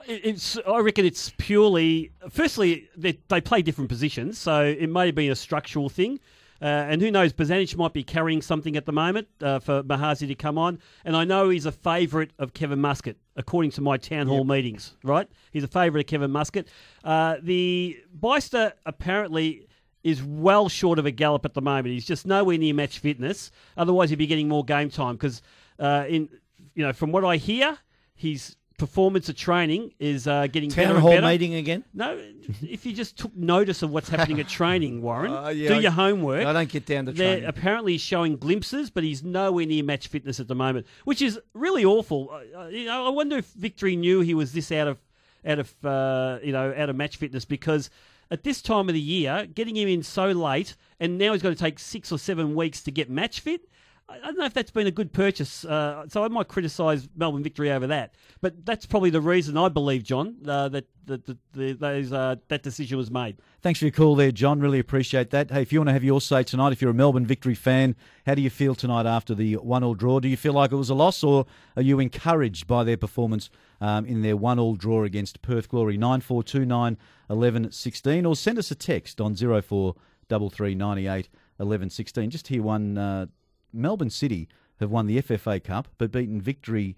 It's. 0.06 0.58
I 0.66 0.78
reckon 0.80 1.06
it's 1.06 1.32
purely. 1.38 2.10
Firstly, 2.30 2.88
they, 2.96 3.18
they 3.28 3.40
play 3.40 3.62
different 3.62 3.88
positions, 3.88 4.38
so 4.38 4.62
it 4.64 4.88
may 4.90 5.06
have 5.06 5.14
been 5.14 5.30
a 5.30 5.36
structural 5.36 5.88
thing. 5.88 6.20
Uh, 6.62 6.64
and 6.64 7.02
who 7.02 7.10
knows, 7.10 7.32
Bozanic 7.32 7.76
might 7.76 7.92
be 7.92 8.04
carrying 8.04 8.40
something 8.40 8.76
at 8.76 8.86
the 8.86 8.92
moment 8.92 9.28
uh, 9.40 9.58
for 9.58 9.82
Mahazi 9.82 10.26
to 10.28 10.34
come 10.34 10.56
on. 10.56 10.78
And 11.04 11.16
I 11.16 11.24
know 11.24 11.48
he's 11.48 11.66
a 11.66 11.72
favourite 11.72 12.30
of 12.38 12.54
Kevin 12.54 12.80
Muscat, 12.80 13.16
according 13.36 13.72
to 13.72 13.80
my 13.80 13.96
town 13.96 14.26
hall 14.26 14.44
meetings, 14.44 14.94
right? 15.02 15.28
He's 15.50 15.64
a 15.64 15.68
favourite 15.68 16.04
of 16.04 16.06
Kevin 16.06 16.30
Muscat. 16.30 16.68
Uh, 17.02 17.36
the 17.42 17.98
Beister 18.18 18.72
apparently 18.86 19.66
is 20.02 20.22
well 20.22 20.68
short 20.68 20.98
of 20.98 21.06
a 21.06 21.10
gallop 21.10 21.44
at 21.44 21.54
the 21.54 21.62
moment. 21.62 21.88
He's 21.88 22.06
just 22.06 22.26
nowhere 22.26 22.58
near 22.58 22.74
match 22.74 22.98
fitness. 22.98 23.50
Otherwise, 23.76 24.10
he'd 24.10 24.16
be 24.16 24.26
getting 24.26 24.48
more 24.48 24.64
game 24.64 24.90
time 24.90 25.16
because, 25.16 25.42
uh, 25.78 26.04
in 26.08 26.28
you 26.74 26.84
know, 26.84 26.92
from 26.92 27.10
what 27.10 27.24
I 27.24 27.36
hear, 27.36 27.78
his 28.14 28.56
performance 28.78 29.28
at 29.28 29.36
training 29.36 29.92
is 30.00 30.26
uh, 30.26 30.46
getting 30.48 30.68
Town 30.68 30.84
better 30.84 30.94
and 30.94 31.02
hall 31.02 31.10
better. 31.12 31.26
meeting 31.26 31.54
again? 31.54 31.84
No, 31.94 32.20
if 32.62 32.84
you 32.84 32.92
just 32.92 33.16
took 33.16 33.34
notice 33.36 33.82
of 33.82 33.90
what's 33.90 34.08
happening 34.08 34.40
at 34.40 34.48
training, 34.48 35.00
Warren, 35.02 35.32
Uh, 35.44 35.48
yeah, 35.50 35.68
do 35.68 35.74
I- 35.74 35.78
your 35.80 35.90
homework. 35.92 36.44
I 36.46 36.52
don't 36.52 36.68
get 36.68 36.86
down 36.86 37.06
to 37.06 37.12
They're 37.12 37.34
training. 37.36 37.48
apparently 37.48 37.92
he's 37.92 38.00
showing 38.00 38.36
glimpses, 38.36 38.90
but 38.90 39.04
he's 39.04 39.22
nowhere 39.22 39.66
near 39.66 39.84
match 39.84 40.08
fitness 40.08 40.40
at 40.40 40.48
the 40.48 40.54
moment, 40.54 40.86
which 41.04 41.22
is 41.22 41.38
really 41.54 41.84
awful. 41.84 42.30
Uh, 42.56 42.66
you 42.66 42.86
know, 42.86 43.06
I 43.06 43.10
wonder 43.10 43.36
if 43.36 43.46
Victory 43.52 43.94
knew 43.96 44.20
he 44.20 44.34
was 44.34 44.52
this 44.52 44.72
out 44.72 44.88
of 44.88 44.98
out 45.46 45.58
of 45.58 45.84
uh, 45.84 46.38
you 46.42 46.52
know 46.52 46.74
out 46.76 46.88
of 46.90 46.96
match 46.96 47.16
fitness 47.16 47.44
because 47.44 47.90
at 48.30 48.42
this 48.42 48.62
time 48.62 48.88
of 48.88 48.94
the 48.94 49.00
year, 49.00 49.46
getting 49.54 49.76
him 49.76 49.86
in 49.88 50.02
so 50.02 50.28
late, 50.30 50.74
and 50.98 51.18
now 51.18 51.32
he's 51.32 51.42
going 51.42 51.54
to 51.54 51.60
take 51.60 51.78
six 51.78 52.10
or 52.10 52.18
seven 52.18 52.54
weeks 52.54 52.82
to 52.82 52.90
get 52.90 53.08
match 53.10 53.40
fit. 53.40 53.68
I 54.06 54.18
don't 54.18 54.36
know 54.36 54.44
if 54.44 54.52
that's 54.52 54.70
been 54.70 54.86
a 54.86 54.90
good 54.90 55.14
purchase. 55.14 55.64
Uh, 55.64 56.04
so 56.08 56.22
I 56.22 56.28
might 56.28 56.46
criticise 56.46 57.08
Melbourne 57.16 57.42
victory 57.42 57.72
over 57.72 57.86
that. 57.86 58.14
But 58.42 58.66
that's 58.66 58.84
probably 58.84 59.08
the 59.08 59.20
reason 59.20 59.56
I 59.56 59.70
believe, 59.70 60.02
John, 60.02 60.36
uh, 60.46 60.68
that 60.68 60.86
that 61.06 61.24
that, 61.24 61.38
the, 61.52 61.72
those, 61.72 62.12
uh, 62.12 62.36
that 62.48 62.62
decision 62.62 62.98
was 62.98 63.10
made. 63.10 63.38
Thanks 63.62 63.78
for 63.78 63.86
your 63.86 63.92
call 63.92 64.14
there, 64.14 64.30
John. 64.30 64.60
Really 64.60 64.78
appreciate 64.78 65.30
that. 65.30 65.50
Hey, 65.50 65.62
if 65.62 65.72
you 65.72 65.80
want 65.80 65.88
to 65.88 65.94
have 65.94 66.04
your 66.04 66.20
say 66.20 66.42
tonight, 66.42 66.72
if 66.72 66.82
you're 66.82 66.90
a 66.90 66.94
Melbourne 66.94 67.24
victory 67.24 67.54
fan, 67.54 67.96
how 68.26 68.34
do 68.34 68.42
you 68.42 68.50
feel 68.50 68.74
tonight 68.74 69.06
after 69.06 69.34
the 69.34 69.54
one-all 69.54 69.94
draw? 69.94 70.20
Do 70.20 70.28
you 70.28 70.36
feel 70.36 70.52
like 70.52 70.70
it 70.70 70.76
was 70.76 70.90
a 70.90 70.94
loss, 70.94 71.24
or 71.24 71.46
are 71.74 71.82
you 71.82 71.98
encouraged 71.98 72.66
by 72.66 72.84
their 72.84 72.98
performance 72.98 73.48
um, 73.80 74.04
in 74.04 74.20
their 74.20 74.36
one-all 74.36 74.76
draw 74.76 75.04
against 75.04 75.40
Perth 75.40 75.70
Glory? 75.70 75.96
Nine 75.96 76.20
four 76.20 76.42
two 76.42 76.66
nine 76.66 76.98
eleven 77.30 77.72
sixteen, 77.72 78.26
or 78.26 78.36
send 78.36 78.58
us 78.58 78.70
a 78.70 78.74
text 78.74 79.18
on 79.18 79.34
zero 79.34 79.62
four 79.62 79.94
double 80.28 80.50
three 80.50 80.74
ninety 80.74 81.06
eight 81.06 81.30
eleven 81.58 81.88
sixteen. 81.88 82.28
Just 82.28 82.48
hear 82.48 82.62
one. 82.62 83.30
Melbourne 83.74 84.10
City 84.10 84.48
have 84.80 84.90
won 84.90 85.06
the 85.06 85.20
FFA 85.20 85.62
Cup, 85.62 85.88
but 85.98 86.10
beaten 86.12 86.40
Victory 86.40 86.96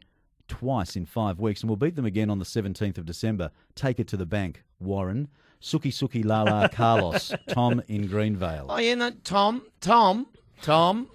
twice 0.49 0.95
in 0.97 1.07
five 1.07 1.41
weeks, 1.41 1.61
and 1.63 1.69
we'll 1.71 1.77
beat 1.77 1.97
them 1.97 2.05
again 2.07 2.31
on 2.31 2.39
the 2.39 2.45
17th 2.45 2.99
of 2.99 3.05
December. 3.07 3.51
Take 3.75 3.99
it 3.99 4.07
to 4.09 4.17
the 4.17 4.27
bank, 4.27 4.63
Warren. 4.79 5.29
Suki 5.61 5.89
Suki 5.91 6.25
Lala 6.25 6.69
Carlos, 6.73 7.33
Tom 7.49 7.83
in 7.89 8.07
Greenvale. 8.09 8.67
Oh 8.69 8.77
yeah, 8.79 8.95
no, 8.95 9.11
Tom, 9.25 9.63
Tom, 9.81 10.27
Tom. 10.63 11.09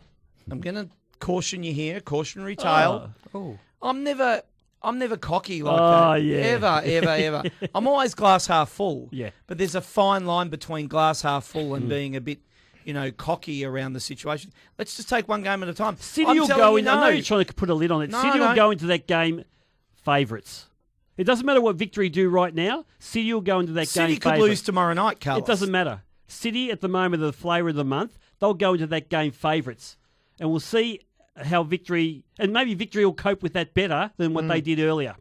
I'm 0.49 0.59
going 0.59 0.75
to 0.75 0.89
caution 1.19 1.63
you 1.63 1.71
here, 1.73 2.01
cautionary 2.01 2.55
tale. 2.55 3.11
Oh. 3.33 3.57
I'm 3.81 4.03
never, 4.03 4.41
I'm 4.81 4.97
never 4.97 5.15
cocky 5.15 5.61
like 5.63 5.79
Oh, 5.79 6.13
that. 6.13 6.23
yeah. 6.23 6.37
Ever, 6.37 6.81
ever, 6.83 7.09
ever. 7.09 7.43
I'm 7.75 7.87
always 7.87 8.13
glass 8.15 8.47
half 8.47 8.69
full. 8.69 9.07
Yeah. 9.11 9.29
But 9.47 9.57
there's 9.59 9.75
a 9.75 9.81
fine 9.81 10.25
line 10.25 10.49
between 10.49 10.87
glass 10.87 11.21
half 11.21 11.45
full 11.45 11.75
and 11.75 11.85
Mm. 11.85 11.89
being 11.89 12.15
a 12.15 12.21
bit, 12.21 12.39
you 12.85 12.93
know, 12.93 13.11
cocky 13.11 13.63
around 13.65 13.93
the 13.93 13.99
situation. 13.99 14.51
Let's 14.77 14.95
just 14.95 15.09
take 15.09 15.27
one 15.27 15.43
game 15.43 15.61
at 15.63 15.69
a 15.69 15.73
time. 15.73 15.97
City 15.97 16.27
I'm 16.29 16.37
will 16.37 16.47
go 16.47 16.71
you 16.71 16.77
in. 16.77 16.87
I 16.87 17.01
know 17.01 17.07
you're 17.09 17.23
trying 17.23 17.45
to 17.45 17.53
put 17.53 17.69
a 17.69 17.73
lid 17.73 17.91
on 17.91 18.01
it. 18.01 18.09
No, 18.09 18.21
City 18.21 18.39
no. 18.39 18.47
will 18.49 18.55
go 18.55 18.71
into 18.71 18.85
that 18.87 19.07
game 19.07 19.43
favourites. 19.93 20.67
It 21.17 21.25
doesn't 21.25 21.45
matter 21.45 21.61
what 21.61 21.75
victory 21.75 22.09
do 22.09 22.29
right 22.29 22.53
now. 22.53 22.85
City 22.99 23.33
will 23.33 23.41
go 23.41 23.59
into 23.59 23.73
that 23.73 23.87
City 23.87 23.99
game. 23.99 24.09
City 24.15 24.19
could 24.19 24.29
favourite. 24.31 24.49
lose 24.49 24.61
tomorrow 24.61 24.93
night, 24.93 25.19
Carlos. 25.19 25.43
It 25.43 25.47
doesn't 25.47 25.71
matter. 25.71 26.01
City 26.27 26.71
at 26.71 26.81
the 26.81 26.87
moment 26.87 27.21
are 27.21 27.27
the 27.27 27.33
flavour 27.33 27.69
of 27.69 27.75
the 27.75 27.83
month. 27.83 28.17
They'll 28.39 28.53
go 28.53 28.73
into 28.73 28.87
that 28.87 29.09
game 29.09 29.31
favourites, 29.31 29.97
and 30.39 30.49
we'll 30.49 30.59
see 30.61 31.01
how 31.37 31.63
victory 31.63 32.23
and 32.39 32.51
maybe 32.53 32.73
victory 32.73 33.05
will 33.05 33.13
cope 33.13 33.43
with 33.43 33.53
that 33.53 33.73
better 33.73 34.11
than 34.17 34.33
what 34.33 34.45
Mm. 34.45 34.49
they 34.49 34.61
did 34.61 34.79
earlier. 34.79 35.15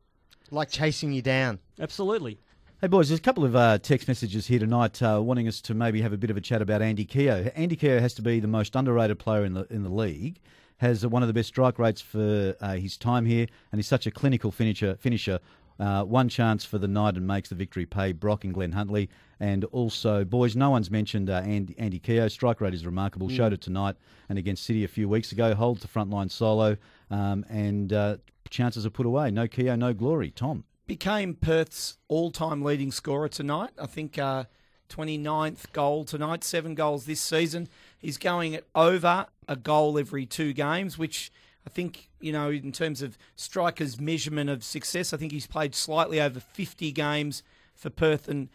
Like 0.50 0.70
chasing 0.70 1.12
you 1.12 1.22
down. 1.22 1.58
Absolutely. 1.78 2.38
Hey 2.80 2.86
boys, 2.86 3.10
there's 3.10 3.18
a 3.18 3.22
couple 3.22 3.44
of 3.44 3.54
uh, 3.54 3.76
text 3.76 4.08
messages 4.08 4.46
here 4.46 4.58
tonight 4.58 5.02
uh, 5.02 5.20
wanting 5.22 5.46
us 5.46 5.60
to 5.60 5.74
maybe 5.74 6.00
have 6.00 6.14
a 6.14 6.16
bit 6.16 6.30
of 6.30 6.38
a 6.38 6.40
chat 6.40 6.62
about 6.62 6.80
Andy 6.80 7.04
Keogh. 7.04 7.52
Andy 7.54 7.76
Keogh 7.76 8.00
has 8.00 8.14
to 8.14 8.22
be 8.22 8.40
the 8.40 8.48
most 8.48 8.74
underrated 8.74 9.18
player 9.18 9.44
in 9.44 9.52
the 9.52 9.66
in 9.68 9.82
the 9.82 9.90
league. 9.90 10.40
Has 10.78 11.04
uh, 11.04 11.10
one 11.10 11.22
of 11.22 11.26
the 11.26 11.34
best 11.34 11.48
strike 11.48 11.78
rates 11.78 12.00
for 12.00 12.56
uh, 12.58 12.76
his 12.76 12.96
time 12.96 13.26
here, 13.26 13.46
and 13.70 13.78
he's 13.78 13.86
such 13.86 14.06
a 14.06 14.10
clinical 14.10 14.50
finisher. 14.50 14.94
Finisher, 14.94 15.40
uh, 15.78 16.04
one 16.04 16.30
chance 16.30 16.64
for 16.64 16.78
the 16.78 16.88
night 16.88 17.16
and 17.16 17.26
makes 17.26 17.50
the 17.50 17.54
victory 17.54 17.84
pay. 17.84 18.12
Brock 18.12 18.44
and 18.44 18.54
Glenn 18.54 18.72
Huntley, 18.72 19.10
and 19.40 19.64
also 19.66 20.24
boys. 20.24 20.56
No 20.56 20.70
one's 20.70 20.90
mentioned 20.90 21.28
uh, 21.28 21.42
Andy, 21.44 21.74
Andy 21.76 21.98
Keogh. 21.98 22.28
Strike 22.28 22.62
rate 22.62 22.72
is 22.72 22.86
remarkable. 22.86 23.28
Mm. 23.28 23.36
Showed 23.36 23.52
it 23.52 23.60
tonight 23.60 23.96
and 24.30 24.38
against 24.38 24.64
City 24.64 24.84
a 24.84 24.88
few 24.88 25.06
weeks 25.06 25.32
ago. 25.32 25.54
Holds 25.54 25.82
the 25.82 25.88
front 25.88 26.08
line 26.08 26.30
solo, 26.30 26.78
um, 27.10 27.44
and 27.50 27.92
uh, 27.92 28.16
chances 28.48 28.86
are 28.86 28.90
put 28.90 29.04
away. 29.04 29.30
No 29.30 29.46
Keogh, 29.46 29.76
no 29.76 29.92
glory. 29.92 30.30
Tom. 30.30 30.64
Became 30.90 31.34
Perth's 31.34 31.98
all-time 32.08 32.62
leading 32.62 32.90
scorer 32.90 33.28
tonight. 33.28 33.70
I 33.78 33.86
think 33.86 34.18
uh, 34.18 34.46
29th 34.88 35.70
goal 35.72 36.04
tonight, 36.04 36.42
seven 36.42 36.74
goals 36.74 37.04
this 37.06 37.20
season. 37.20 37.68
He's 37.96 38.18
going 38.18 38.56
at 38.56 38.64
over 38.74 39.26
a 39.46 39.54
goal 39.54 40.00
every 40.00 40.26
two 40.26 40.52
games, 40.52 40.98
which 40.98 41.30
I 41.64 41.70
think, 41.70 42.08
you 42.18 42.32
know, 42.32 42.50
in 42.50 42.72
terms 42.72 43.02
of 43.02 43.16
strikers' 43.36 44.00
measurement 44.00 44.50
of 44.50 44.64
success, 44.64 45.12
I 45.12 45.16
think 45.16 45.30
he's 45.30 45.46
played 45.46 45.76
slightly 45.76 46.20
over 46.20 46.40
50 46.40 46.90
games 46.90 47.44
for 47.72 47.88
Perth 47.88 48.26
and 48.26 48.48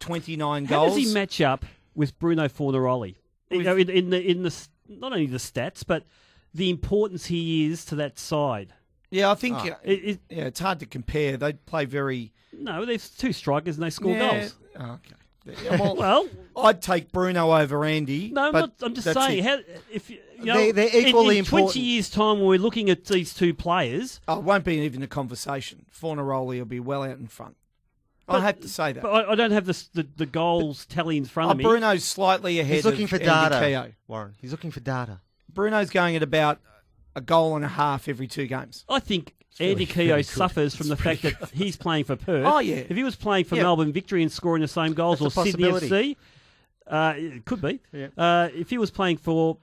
29 0.00 0.64
How 0.64 0.76
goals. 0.76 0.96
does 0.96 1.08
he 1.08 1.12
match 1.12 1.42
up 1.42 1.66
with 1.94 2.18
Bruno 2.18 2.48
Fornaroli? 2.48 3.16
You 3.50 3.64
know, 3.64 3.76
in, 3.76 3.90
in 3.90 4.08
the 4.08 4.26
in 4.26 4.44
the 4.44 4.68
not 4.88 5.12
only 5.12 5.26
the 5.26 5.36
stats, 5.36 5.84
but 5.86 6.04
the 6.54 6.70
importance 6.70 7.26
he 7.26 7.66
is 7.66 7.84
to 7.84 7.96
that 7.96 8.18
side. 8.18 8.72
Yeah, 9.10 9.30
I 9.30 9.34
think 9.34 9.56
Ah. 9.56 9.68
uh, 9.68 9.74
it, 9.84 10.20
yeah, 10.28 10.44
it's 10.44 10.60
hard 10.60 10.80
to 10.80 10.86
compare. 10.86 11.36
They 11.36 11.52
play 11.54 11.84
very. 11.84 12.32
No, 12.52 12.84
there's 12.84 13.08
two 13.10 13.32
strikers 13.32 13.76
and 13.76 13.84
they 13.84 13.90
score 13.90 14.12
Yeah, 14.12 14.38
goals. 14.40 14.54
oh, 14.78 14.84
okay. 14.92 15.14
Yeah, 15.64 15.76
well, 15.80 15.94
Well- 15.96 16.28
I'd 16.56 16.82
take 16.82 17.12
Bruno 17.12 17.52
over 17.56 17.84
Andy. 17.84 18.30
No, 18.32 18.46
I'm, 18.46 18.52
but 18.52 18.58
not, 18.60 18.72
I'm 18.82 18.94
just 18.94 19.12
saying. 19.12 19.44
How, 19.44 19.58
if 19.92 20.10
you 20.10 20.18
you 20.38 20.44
know, 20.46 20.54
They- 20.56 20.72
they're 20.72 20.88
in- 20.88 21.06
equally 21.08 21.38
in, 21.38 21.44
Twenty 21.44 21.62
important. 21.64 21.84
years' 21.84 22.10
time, 22.10 22.38
when 22.38 22.48
we're 22.48 22.58
looking 22.58 22.90
at 22.90 23.04
these 23.04 23.32
two 23.32 23.54
players, 23.54 24.20
Oh, 24.26 24.38
it 24.38 24.42
won't 24.44 24.64
be 24.64 24.74
even 24.80 25.02
a 25.02 25.06
conversation. 25.06 25.86
Fornaroli 25.94 26.58
will 26.58 26.64
be 26.64 26.80
well 26.80 27.02
out 27.04 27.18
in 27.18 27.26
front. 27.28 27.56
I 28.28 28.32
But- 28.32 28.42
have 28.42 28.60
to 28.60 28.68
say 28.68 28.92
that. 28.92 29.02
but 29.04 29.10
I, 29.28 29.32
I 29.32 29.34
don't 29.36 29.52
have 29.52 29.66
the, 29.66 29.84
the 29.94 30.06
the 30.16 30.26
goals 30.26 30.84
tally 30.86 31.16
in 31.16 31.26
front 31.26 31.48
Oh, 31.48 31.52
of 31.52 31.58
me. 31.58 31.64
Bruno's 31.64 32.02
slightly 32.04 32.58
ahead 32.58 32.74
He's 32.76 32.84
looking 32.84 33.04
of 33.04 33.10
for 33.10 33.16
Andy 33.16 33.26
data, 33.26 33.60
Keogh. 33.60 33.94
Warren. 34.08 34.34
He's 34.40 34.50
looking 34.50 34.72
for 34.72 34.80
data. 34.80 35.20
Bruno's 35.52 35.90
going 35.90 36.16
at 36.16 36.22
about 36.24 36.58
a 37.16 37.20
goal 37.20 37.56
and 37.56 37.64
a 37.64 37.68
half 37.68 38.08
every 38.08 38.28
two 38.28 38.46
games. 38.46 38.84
I 38.88 39.00
think 39.00 39.34
very- 39.58 39.72
Andy 39.72 39.84
very 39.86 40.06
Keogh 40.08 40.16
good. 40.18 40.26
suffers 40.26 40.74
from 40.76 40.86
the 40.88 40.96
fact 40.96 41.22
that 41.22 41.50
he's 41.54 41.76
playing 41.76 42.04
for 42.04 42.14
Perth. 42.14 42.46
Oh, 42.46 42.58
yeah. 42.60 42.76
If 42.88 42.96
he 42.96 43.02
was 43.02 43.16
playing 43.16 43.46
for 43.46 43.56
Yeah. 43.56 43.62
Melbourne 43.62 43.92
Victory 43.92 44.22
and 44.22 44.30
scoring 44.30 44.60
the 44.62 44.68
same 44.68 44.92
goals, 44.92 45.18
That's 45.20 45.36
or 45.36 45.46
Sydney. 45.46 45.64
FC, 45.64 46.16
uh, 46.86 47.14
it 47.16 47.44
could 47.44 47.60
be. 47.62 47.80
Yeah. 47.92 48.08
Uh, 48.16 48.50
if 48.54 48.70
he 48.70 48.78
was 48.78 48.90
playing 48.92 49.16
for 49.16 49.56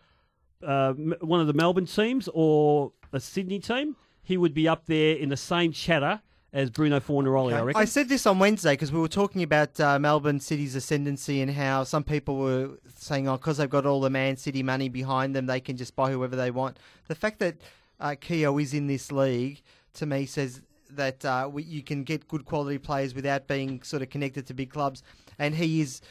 uh, 0.65 0.93
one 0.93 1.39
of 1.39 1.47
the 1.47 1.53
Melbourne 1.53 1.85
teams 1.85 2.27
or 2.33 2.91
a 3.13 3.19
Sydney 3.19 3.59
team, 3.59 3.95
he 4.23 4.35
would 4.35 4.53
be 4.53 4.67
up 4.67 4.85
there 4.87 5.15
in 5.15 5.29
the 5.29 5.37
same 5.37 5.71
chatter 5.71 6.21
as 6.53 6.69
Bruno 6.69 6.99
Fornaroli. 6.99 7.53
I 7.53 7.61
reckon. 7.61 7.81
I 7.81 7.85
said 7.85 8.07
this 8.07 8.25
on 8.27 8.37
Wednesday 8.39 8.73
because 8.73 8.91
we 8.91 8.99
were 8.99 9.07
talking 9.07 9.41
about 9.41 9.79
uh, 9.79 9.97
Melbourne 9.97 10.39
City's 10.39 10.75
ascendancy 10.75 11.41
and 11.41 11.51
how 11.51 11.83
some 11.83 12.03
people 12.03 12.37
were 12.37 12.77
saying, 12.95 13.27
oh, 13.27 13.37
because 13.37 13.57
they've 13.57 13.69
got 13.69 13.85
all 13.85 13.99
the 13.99 14.09
Man 14.09 14.37
City 14.37 14.61
money 14.61 14.87
behind 14.87 15.35
them, 15.35 15.47
they 15.47 15.59
can 15.59 15.75
just 15.75 15.95
buy 15.95 16.11
whoever 16.11 16.35
they 16.35 16.51
want. 16.51 16.77
The 17.07 17.15
fact 17.15 17.39
that 17.39 17.55
uh, 17.99 18.15
Keogh 18.19 18.59
is 18.59 18.73
in 18.73 18.87
this 18.87 19.11
league, 19.11 19.61
to 19.95 20.05
me, 20.05 20.25
says 20.27 20.61
that 20.91 21.25
uh, 21.25 21.49
we, 21.51 21.63
you 21.63 21.81
can 21.81 22.03
get 22.03 22.27
good 22.27 22.45
quality 22.45 22.77
players 22.77 23.15
without 23.15 23.47
being 23.47 23.81
sort 23.81 24.03
of 24.03 24.09
connected 24.09 24.45
to 24.47 24.53
big 24.53 24.69
clubs. 24.69 25.01
And 25.39 25.55
he 25.55 25.81
is, 25.81 26.01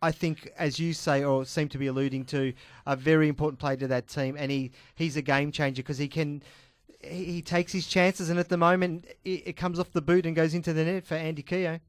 I 0.00 0.10
think, 0.10 0.50
as 0.56 0.78
you 0.78 0.94
say 0.94 1.22
or 1.22 1.44
seem 1.44 1.68
to 1.68 1.78
be 1.78 1.88
alluding 1.88 2.24
to, 2.26 2.54
a 2.86 2.96
very 2.96 3.28
important 3.28 3.58
player 3.58 3.76
to 3.76 3.88
that 3.88 4.08
team. 4.08 4.36
And 4.38 4.50
he, 4.50 4.70
he's 4.94 5.18
a 5.18 5.22
game 5.22 5.52
changer 5.52 5.82
because 5.82 5.98
he 5.98 6.08
can 6.08 6.42
he, 7.02 7.24
he 7.24 7.42
takes 7.42 7.72
his 7.72 7.86
chances, 7.86 8.30
and 8.30 8.38
at 8.38 8.48
the 8.48 8.56
moment, 8.56 9.06
it, 9.24 9.48
it 9.48 9.56
comes 9.56 9.78
off 9.78 9.92
the 9.92 10.02
boot 10.02 10.26
and 10.26 10.34
goes 10.36 10.54
into 10.54 10.72
the 10.72 10.84
net 10.84 11.06
for 11.06 11.14
Andy 11.14 11.42
Keogh. 11.42 11.80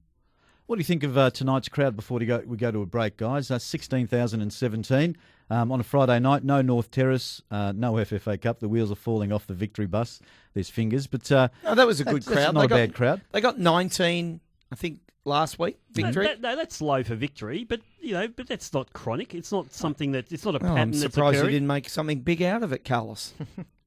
What 0.65 0.77
do 0.77 0.79
you 0.79 0.85
think 0.85 1.03
of 1.03 1.17
uh, 1.17 1.29
tonight's 1.29 1.67
crowd 1.67 1.95
before 1.95 2.19
we 2.19 2.25
go, 2.25 2.41
we 2.45 2.55
go 2.55 2.71
to 2.71 2.81
a 2.81 2.85
break, 2.85 3.17
guys? 3.17 3.51
Uh, 3.51 3.59
16,017 3.59 5.17
um, 5.49 5.71
on 5.71 5.79
a 5.79 5.83
Friday 5.83 6.19
night. 6.19 6.43
No 6.43 6.61
North 6.61 6.89
Terrace, 6.89 7.41
uh, 7.51 7.73
no 7.75 7.93
FFA 7.93 8.41
Cup. 8.41 8.59
The 8.59 8.69
wheels 8.69 8.91
are 8.91 8.95
falling 8.95 9.31
off 9.33 9.45
the 9.45 9.53
victory 9.53 9.87
bus. 9.87 10.19
There's 10.53 10.69
fingers. 10.69 11.05
But 11.07 11.29
uh, 11.31 11.49
No, 11.65 11.75
that 11.75 11.85
was 11.85 11.99
a 11.99 12.05
good 12.05 12.23
that's- 12.23 12.27
crowd. 12.27 12.37
That's 12.37 12.53
not 12.53 12.59
They 12.61 12.65
a 12.65 12.69
got- 12.69 12.75
bad 12.77 12.93
crowd. 12.95 13.21
They 13.33 13.41
got 13.41 13.59
19, 13.59 14.39
I 14.71 14.75
think, 14.75 14.99
last 15.25 15.59
week. 15.59 15.77
No, 15.97 16.03
Victory. 16.05 16.27
that- 16.27 16.41
no, 16.41 16.55
that's 16.55 16.81
low 16.81 17.03
for 17.03 17.15
victory, 17.15 17.65
but 17.65 17.81
you 18.01 18.13
know, 18.13 18.27
but 18.29 18.47
that's 18.47 18.71
not 18.73 18.93
chronic. 18.93 19.35
It's 19.35 19.51
not 19.51 19.73
something 19.73 20.13
that 20.13 20.31
it's 20.31 20.45
not 20.45 20.55
a 20.55 20.59
Oh, 20.59 20.61
pattern. 20.61 20.77
I'm 20.77 20.91
that's 20.91 21.01
surprised 21.01 21.43
you 21.43 21.49
didn't 21.51 21.67
make 21.67 21.89
something 21.89 22.19
big 22.21 22.41
out 22.41 22.63
of 22.63 22.71
it, 22.71 22.85
Carlos. 22.85 23.33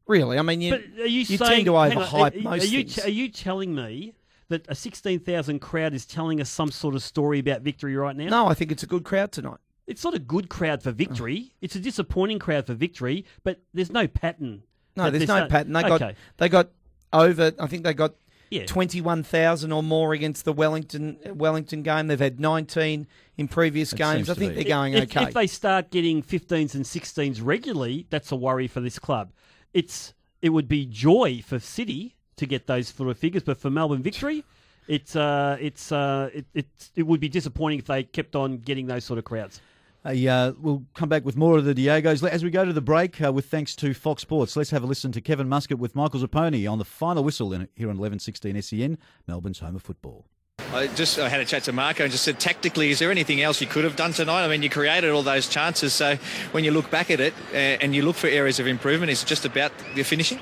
really? 0.07 0.39
I 0.39 0.43
mean, 0.43 0.61
you, 0.61 0.71
But 0.73 0.81
are 1.03 1.07
you, 1.07 1.21
you 1.21 1.25
saying, 1.25 1.65
tend 1.65 1.67
to 1.67 1.75
hang 1.75 1.97
on, 1.97 2.05
overhype 2.05 2.39
are, 2.39 2.43
most 2.43 2.65
are 2.65 2.67
you, 2.67 2.79
things. 2.85 2.99
Are 3.05 3.11
you 3.11 3.29
telling 3.29 3.75
me 3.75 4.15
that 4.49 4.65
a 4.69 4.75
sixteen 4.75 5.19
thousand 5.21 5.61
crowd 5.61 5.95
is 5.95 6.07
telling 6.07 6.41
us 6.41 6.49
some 6.51 6.71
sort 6.71 6.95
of 6.95 7.03
story 7.03 7.39
about 7.39 7.63
victory 7.63 7.97
right 7.97 8.17
now? 8.17 8.29
no, 8.29 8.47
I 8.47 8.55
think 8.55 8.73
it's 8.73 8.83
a 8.83 8.87
good 8.87 9.05
crowd 9.05 9.33
tonight. 9.33 9.59
It's 9.87 10.03
not 10.03 10.15
a 10.15 10.19
good 10.19 10.49
crowd 10.49 10.83
for 10.83 10.91
victory. 10.91 11.51
Oh. 11.51 11.57
It's 11.63 11.77
a 11.77 11.81
disappointing 11.81 12.39
crowd 12.41 12.67
for 12.67 12.75
victory, 12.75 13.25
but 13.45 13.61
there's 13.73 13.91
no 13.93 14.09
pattern. 14.09 14.63
No, 14.97 15.05
that 15.05 15.13
there's 15.13 15.27
they're 15.27 15.37
no 15.37 15.45
sa- 15.45 15.49
pattern. 15.49 15.73
They 15.73 15.83
got 15.83 16.03
okay. 16.03 16.17
they 16.39 16.49
got 16.49 16.71
over. 17.13 17.53
I 17.59 17.67
think 17.67 17.85
they 17.85 17.95
got 17.95 18.15
Yeah. 18.51 18.67
twenty 18.67 19.01
one 19.01 19.23
thousand 19.23 19.73
or 19.73 19.83
more 19.83 20.13
against 20.13 20.45
the 20.45 20.53
Wellington 20.53 21.19
Wellington 21.35 21.83
game. 21.83 22.07
They've 22.09 22.19
had 22.19 22.41
nineteen 22.41 23.07
in 23.37 23.47
previous 23.49 23.93
It 23.93 23.97
games. 23.97 24.31
I 24.31 24.35
think 24.35 24.55
be. 24.55 24.63
they're 24.63 24.69
going 24.77 24.95
if, 24.95 25.05
okay. 25.05 25.25
If 25.25 25.35
they 25.35 25.47
start 25.47 25.91
getting 25.91 26.23
15s 26.23 26.75
and 26.75 26.85
16s 26.85 27.41
regularly, 27.45 28.07
that's 28.09 28.33
a 28.33 28.37
worry 28.37 28.67
for 28.67 28.81
this 28.81 28.99
club. 28.99 29.31
It's 29.75 30.15
it 30.43 30.51
would 30.51 30.69
be 30.69 30.87
joy 30.87 31.43
for 31.45 31.59
City 31.59 32.17
to 32.37 32.47
get 32.47 32.67
those 32.67 32.89
sort 32.89 33.09
of 33.09 33.19
figures, 33.19 33.43
but 33.43 33.59
for 33.59 33.71
Melbourne 33.71 34.03
Victory, 34.03 34.45
it's 34.89 35.17
uh, 35.17 35.57
it's 35.61 35.91
uh, 35.93 36.31
it, 36.33 36.47
it 36.55 36.67
it 36.95 37.03
would 37.03 37.21
be 37.21 37.29
disappointing 37.29 37.79
if 37.79 37.87
they 37.87 38.05
kept 38.05 38.37
on 38.37 38.59
getting 38.59 38.87
those 38.87 39.05
sort 39.05 39.19
of 39.19 39.25
crowds. 39.25 39.61
Hey, 40.05 40.29
uh, 40.29 40.53
we'll 40.61 40.85
come 40.95 41.09
back 41.09 41.25
with 41.25 41.37
more 41.37 41.59
of 41.59 41.65
the 41.65 41.75
Diegos 41.75 42.27
as 42.29 42.45
we 42.45 42.51
go 42.51 42.65
to 42.65 42.73
the 42.73 42.81
break. 42.81 43.21
Uh, 43.21 43.33
with 43.33 43.47
thanks 43.47 43.75
to 43.77 43.93
Fox 43.93 44.23
Sports, 44.23 44.57
let's 44.57 44.71
have 44.71 44.85
a 44.85 44.87
listen 44.87 45.11
to 45.13 45.21
Kevin 45.21 45.49
Muscat 45.49 45.79
with 45.79 45.97
Michael 45.97 46.21
Zappone 46.21 46.71
on 46.71 46.79
the 46.79 46.85
final 46.85 47.25
whistle 47.25 47.53
in, 47.53 47.69
here 47.75 47.89
on 47.89 47.99
1116 47.99 48.63
SEN, 48.63 48.99
Melbourne's 49.27 49.59
home 49.59 49.75
of 49.75 49.83
football. 49.83 50.27
I 50.73 50.89
just 50.89 51.19
I 51.19 51.29
had 51.29 51.41
a 51.41 51.45
chat 51.45 51.65
to 51.65 51.73
Marco 51.73 52.03
and 52.03 52.13
just 52.13 52.25
said, 52.25 52.39
tactically, 52.41 52.91
is 52.91 52.99
there 52.99 53.11
anything 53.11 53.41
else 53.41 53.61
you 53.61 53.67
could 53.67 53.85
have 53.85 53.97
done 53.97 54.13
tonight? 54.13 54.45
I 54.45 54.49
mean, 54.49 54.63
you 54.63 54.71
created 54.71 55.11
all 55.11 55.23
those 55.23 55.49
chances. 55.49 55.93
So 55.93 56.17
when 56.53 56.65
you 56.65 56.71
look 56.71 56.91
back 56.91 57.11
at 57.11 57.21
it 57.21 57.35
uh, 57.53 57.57
and 57.57 57.95
you 57.95 58.03
look 58.03 58.17
for 58.17 58.27
areas 58.27 58.59
of 58.59 58.67
improvement, 58.67 59.11
is 59.11 59.23
it 59.23 59.27
just 59.27 59.45
about 59.45 59.73
the 59.95 60.03
finishing? 60.03 60.41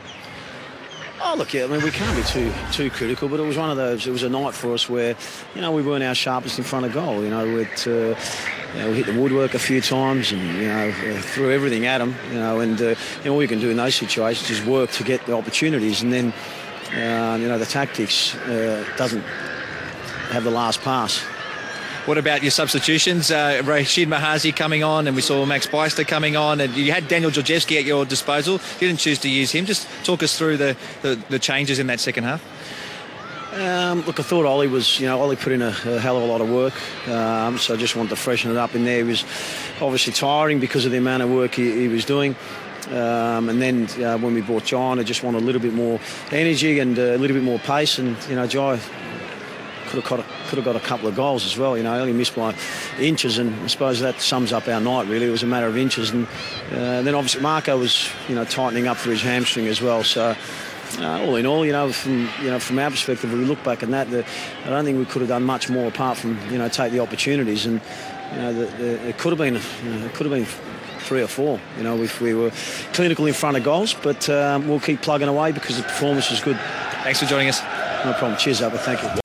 Oh 1.23 1.37
look, 1.37 1.55
yeah, 1.55 1.65
I 1.65 1.69
mean 1.69 1.83
we 1.83 1.91
can't 1.91 2.17
be 2.17 2.23
too 2.25 2.53
too 2.73 2.91
critical, 2.91 3.29
but 3.29 3.41
it 3.41 3.45
was 3.45 3.57
one 3.57 3.71
of 3.71 3.77
those. 3.77 4.07
It 4.07 4.11
was 4.11 4.25
a 4.25 4.29
night 4.29 4.55
for 4.55 4.75
us 4.75 4.89
where, 4.91 5.17
you 5.55 5.61
know, 5.61 5.73
we 5.73 5.83
weren't 5.83 6.05
our 6.05 6.15
sharpest 6.15 6.59
in 6.59 6.65
front 6.65 6.85
of 6.85 6.93
goal. 6.93 7.23
You 7.23 7.31
know, 7.31 7.41
uh, 7.41 7.87
you 7.87 8.81
know, 8.81 8.91
we 8.91 8.97
hit 8.97 9.07
the 9.07 9.19
woodwork 9.19 9.55
a 9.55 9.59
few 9.59 9.81
times 9.81 10.33
and 10.33 10.43
you 10.59 10.69
know 10.69 10.89
uh, 10.89 11.23
threw 11.23 11.51
everything 11.53 11.87
at 11.87 11.99
them. 11.99 12.15
You 12.31 12.41
know, 12.41 12.61
and 12.61 12.81
uh, 12.81 12.85
you 12.85 12.97
know 13.25 13.35
all 13.35 13.43
you 13.43 13.49
can 13.49 13.61
do 13.61 13.71
in 13.71 13.77
those 13.77 13.95
situations 13.95 14.51
is 14.51 14.65
work 14.67 14.91
to 14.93 15.05
get 15.05 15.25
the 15.27 15.35
opportunities, 15.35 16.03
and 16.03 16.13
then 16.13 16.33
uh, 16.93 17.37
you 17.41 17.49
know 17.49 17.59
the 17.59 17.67
tactics 17.67 18.37
doesn't 18.97 19.25
have 20.35 20.45
the 20.45 20.51
last 20.51 20.83
pass. 20.83 21.19
What 22.07 22.19
about 22.19 22.43
your 22.43 22.51
substitutions? 22.51 23.31
Uh, 23.31 23.63
Rashid 23.65 24.09
Mahazi 24.09 24.55
coming 24.55 24.85
on, 24.85 25.07
and 25.07 25.17
we 25.17 25.23
saw 25.23 25.47
Max 25.47 25.67
Beister 25.67 26.07
coming 26.07 26.37
on, 26.37 26.61
and 26.61 26.75
you 26.75 26.93
had 26.93 27.09
Daniel 27.09 27.31
Georgievski 27.31 27.79
at 27.79 27.85
your 27.85 28.05
disposal. 28.05 28.55
You 28.79 28.89
didn't 28.89 28.99
choose 28.99 29.19
to 29.21 29.31
use 29.31 29.53
him. 29.53 29.65
Just 29.65 29.89
talk 30.05 30.23
us 30.23 30.37
through 30.37 30.59
the, 30.59 30.77
the, 31.01 31.19
the 31.31 31.39
changes 31.39 31.79
in 31.79 31.87
that 31.87 32.01
second 32.01 32.25
half. 32.25 32.43
Um, 33.55 34.03
look, 34.03 34.21
I 34.21 34.23
thought 34.23 34.45
Ollie 34.45 34.67
was, 34.67 35.01
you 35.01 35.07
know, 35.07 35.19
Ollie 35.19 35.37
put 35.37 35.53
in 35.53 35.63
a, 35.63 35.69
a 35.69 35.99
hell 36.01 36.17
of 36.17 36.25
a 36.25 36.27
lot 36.27 36.41
of 36.41 36.51
work, 36.51 36.75
um, 37.09 37.57
so 37.57 37.73
I 37.73 37.77
just 37.77 37.97
wanted 37.97 38.11
to 38.11 38.17
freshen 38.17 38.51
it 38.51 38.57
up 38.57 38.75
in 38.75 38.85
there. 38.85 38.99
He 38.99 39.05
was 39.05 39.23
obviously 39.81 40.13
tiring 40.13 40.61
because 40.61 40.85
of 40.85 40.93
the 40.93 40.99
amount 40.99 41.23
of 41.23 41.31
work 41.31 41.55
he, 41.55 41.71
he 41.71 41.89
was 41.89 42.05
doing. 42.05 42.37
Um, 42.89 43.49
and 43.49 43.63
then 43.63 43.85
uh, 44.05 44.19
when 44.19 44.35
we 44.35 44.43
brought 44.43 44.65
John, 44.65 44.99
I 44.99 45.05
just 45.05 45.23
wanted 45.23 45.43
a 45.43 45.47
little 45.47 45.63
bit 45.63 45.73
more 45.73 45.99
energy 46.33 46.81
and 46.81 46.99
uh, 46.99 47.03
a 47.03 47.19
little 47.19 47.35
bit 47.35 47.45
more 47.45 47.59
pace. 47.61 47.99
And 47.99 48.17
you 48.29 48.35
know, 48.37 48.47
Jai 48.47 48.79
could 49.95 50.03
have 50.03 50.11
got 50.11 50.21
a, 50.21 50.49
could 50.49 50.57
have 50.57 50.65
got 50.65 50.77
a 50.77 50.81
couple 50.81 51.09
of 51.09 51.15
goals 51.15 51.45
as 51.45 51.57
well. 51.57 51.77
You 51.77 51.83
know, 51.83 51.99
only 51.99 52.13
missed 52.13 52.35
by 52.35 52.55
inches, 52.99 53.39
and 53.39 53.55
I 53.63 53.67
suppose 53.69 54.01
that 54.01 54.21
sums 54.21 54.53
up 54.53 54.69
our 54.69 54.81
night. 54.81 55.07
Really, 55.09 55.27
it 55.27 55.31
was 55.31 55.43
a 55.43 55.47
matter 55.47 55.67
of 55.67 55.77
inches. 55.77 56.11
And 56.11 56.27
uh, 56.73 57.03
then 57.03 57.15
obviously 57.15 57.43
Marco 57.43 57.79
was, 57.79 58.09
you 58.29 58.35
know, 58.35 58.45
tightening 58.45 58.87
up 58.87 58.97
for 58.97 59.11
his 59.11 59.23
hamstring 59.23 59.67
as 59.67 59.81
well. 59.81 60.05
So. 60.05 60.35
Uh, 60.97 61.25
all 61.27 61.35
in 61.35 61.45
all, 61.45 61.67
you 61.67 61.73
know, 61.73 61.91
from 61.91 62.29
you 62.41 62.51
know 62.51 62.61
from 62.61 62.79
our 62.79 62.89
perspective, 62.89 63.33
if 63.33 63.37
we 63.37 63.45
look 63.45 63.61
back 63.65 63.83
at 63.83 63.91
that, 63.91 64.09
the, 64.11 64.25
I 64.65 64.69
don't 64.69 64.85
think 64.85 64.97
we 64.97 65.07
could 65.07 65.23
have 65.23 65.29
done 65.29 65.43
much 65.43 65.69
more 65.69 65.89
apart 65.89 66.19
from 66.19 66.39
you 66.53 66.59
know 66.59 66.69
take 66.69 66.93
the 66.93 67.01
opportunities, 67.01 67.67
and 67.67 67.81
you 68.31 68.39
know, 68.39 68.53
the, 68.53 68.67
the, 68.77 69.09
it 69.09 69.19
could 69.19 69.31
have 69.31 69.39
been 69.39 69.55
you 69.55 69.99
know, 69.99 70.07
it 70.07 70.15
could 70.15 70.31
have 70.31 70.33
been 70.33 70.47
three 71.01 71.23
or 71.23 71.27
four, 71.27 71.61
you 71.77 71.83
know, 71.83 72.01
if 72.03 72.21
we 72.21 72.35
were 72.35 72.51
clinical 72.93 73.27
in 73.27 73.35
front 73.35 73.57
of 73.57 73.65
goals. 73.65 73.95
But 73.95 74.29
um, 74.29 74.69
we'll 74.69 74.79
keep 74.79 75.03
plugging 75.03 75.29
away 75.29 75.53
because 75.53 75.77
the 75.77 75.83
performance 75.83 76.31
was 76.31 76.41
good. 76.41 76.59
Thanks 77.03 77.21
for 77.21 77.27
joining 77.27 77.49
us. 77.49 77.61
No 78.05 78.13
problem. 78.13 78.37
Cheers, 78.39 78.63
Upper. 78.63 78.79
Thank 78.79 79.03
you. 79.03 79.24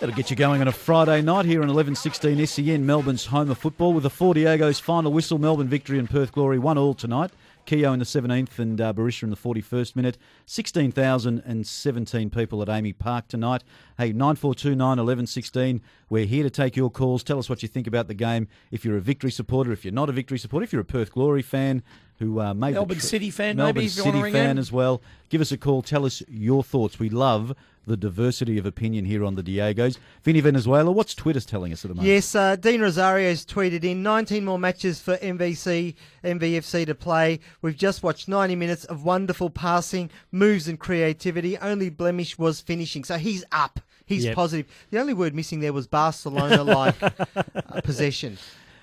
That'll 0.00 0.16
get 0.16 0.30
you 0.30 0.36
going 0.36 0.62
on 0.62 0.68
a 0.68 0.72
Friday 0.72 1.20
night 1.20 1.44
here 1.44 1.62
on 1.62 1.68
11:16 1.68 2.46
SEN, 2.48 2.86
Melbourne's 2.86 3.26
home 3.26 3.50
of 3.50 3.58
football, 3.58 3.92
with 3.92 4.04
the 4.04 4.08
Four 4.08 4.32
Diego's 4.32 4.80
final 4.80 5.12
whistle. 5.12 5.36
Melbourne 5.36 5.68
victory 5.68 5.98
and 5.98 6.08
Perth 6.08 6.32
Glory 6.32 6.58
one 6.58 6.78
all 6.78 6.94
tonight. 6.94 7.32
Keogh 7.66 7.92
in 7.92 7.98
the 7.98 8.06
17th 8.06 8.58
and 8.58 8.80
uh, 8.80 8.94
Berisha 8.94 9.24
in 9.24 9.30
the 9.30 9.36
41st 9.36 9.94
minute. 9.96 10.16
16,017 10.46 12.30
people 12.30 12.62
at 12.62 12.68
AAMI 12.68 12.98
Park 12.98 13.28
tonight. 13.28 13.62
Hey, 13.98 14.12
9429 14.12 14.80
1116. 14.80 15.82
We're 16.08 16.24
here 16.24 16.44
to 16.44 16.50
take 16.50 16.76
your 16.76 16.90
calls. 16.90 17.22
Tell 17.22 17.38
us 17.38 17.50
what 17.50 17.62
you 17.62 17.68
think 17.68 17.86
about 17.86 18.08
the 18.08 18.14
game. 18.14 18.48
If 18.70 18.86
you're 18.86 18.96
a 18.96 19.02
victory 19.02 19.30
supporter, 19.30 19.70
if 19.70 19.84
you're 19.84 19.92
not 19.92 20.08
a 20.08 20.12
victory 20.12 20.38
supporter, 20.38 20.64
if 20.64 20.72
you're 20.72 20.80
a 20.80 20.86
Perth 20.86 21.12
Glory 21.12 21.42
fan 21.42 21.82
who 22.20 22.40
uh, 22.40 22.54
made 22.54 22.74
Melbourne 22.74 22.98
the 22.98 23.02
City 23.02 23.30
fan, 23.30 23.56
Melbourne 23.56 23.74
maybe, 23.76 23.86
if 23.86 23.96
you 23.96 24.04
wanna 24.04 24.12
City 24.18 24.22
ring 24.22 24.32
fan 24.32 24.50
in. 24.50 24.58
as 24.58 24.70
well. 24.70 25.02
Give 25.30 25.40
us 25.40 25.50
a 25.50 25.58
call. 25.58 25.82
Tell 25.82 26.04
us 26.06 26.22
your 26.28 26.62
thoughts. 26.62 26.98
We 27.00 27.08
love 27.08 27.54
the 27.86 27.96
diversity 27.96 28.58
of 28.58 28.66
opinion 28.66 29.06
here 29.06 29.24
on 29.24 29.34
the 29.36 29.42
Diegos. 29.42 29.96
Vinny 30.22 30.40
Venezuela, 30.40 30.92
what's 30.92 31.14
Twitter's 31.14 31.46
telling 31.46 31.72
us 31.72 31.82
at 31.84 31.88
the 31.88 31.94
moment? 31.94 32.12
Yes, 32.12 32.34
uh, 32.34 32.54
Dean 32.56 32.82
Rosario's 32.82 33.44
tweeted 33.44 33.82
in 33.84 34.02
19 34.02 34.44
more 34.44 34.58
matches 34.58 35.00
for 35.00 35.16
MVC, 35.16 35.94
MVFC 36.22 36.84
to 36.86 36.94
play. 36.94 37.40
We've 37.62 37.76
just 37.76 38.02
watched 38.02 38.28
90 38.28 38.54
minutes 38.54 38.84
of 38.84 39.04
wonderful 39.04 39.48
passing, 39.50 40.10
moves, 40.30 40.68
and 40.68 40.78
creativity. 40.78 41.56
Only 41.58 41.88
blemish 41.88 42.38
was 42.38 42.60
finishing. 42.60 43.02
So 43.02 43.16
he's 43.16 43.44
up. 43.50 43.80
He's 44.04 44.24
Yep. 44.26 44.34
positive. 44.34 44.66
The 44.90 44.98
only 45.00 45.14
word 45.14 45.34
missing 45.34 45.60
there 45.60 45.72
was 45.72 45.86
Barcelona 45.86 46.62
like 46.64 47.02
uh, 47.02 47.10
possession. 47.84 48.36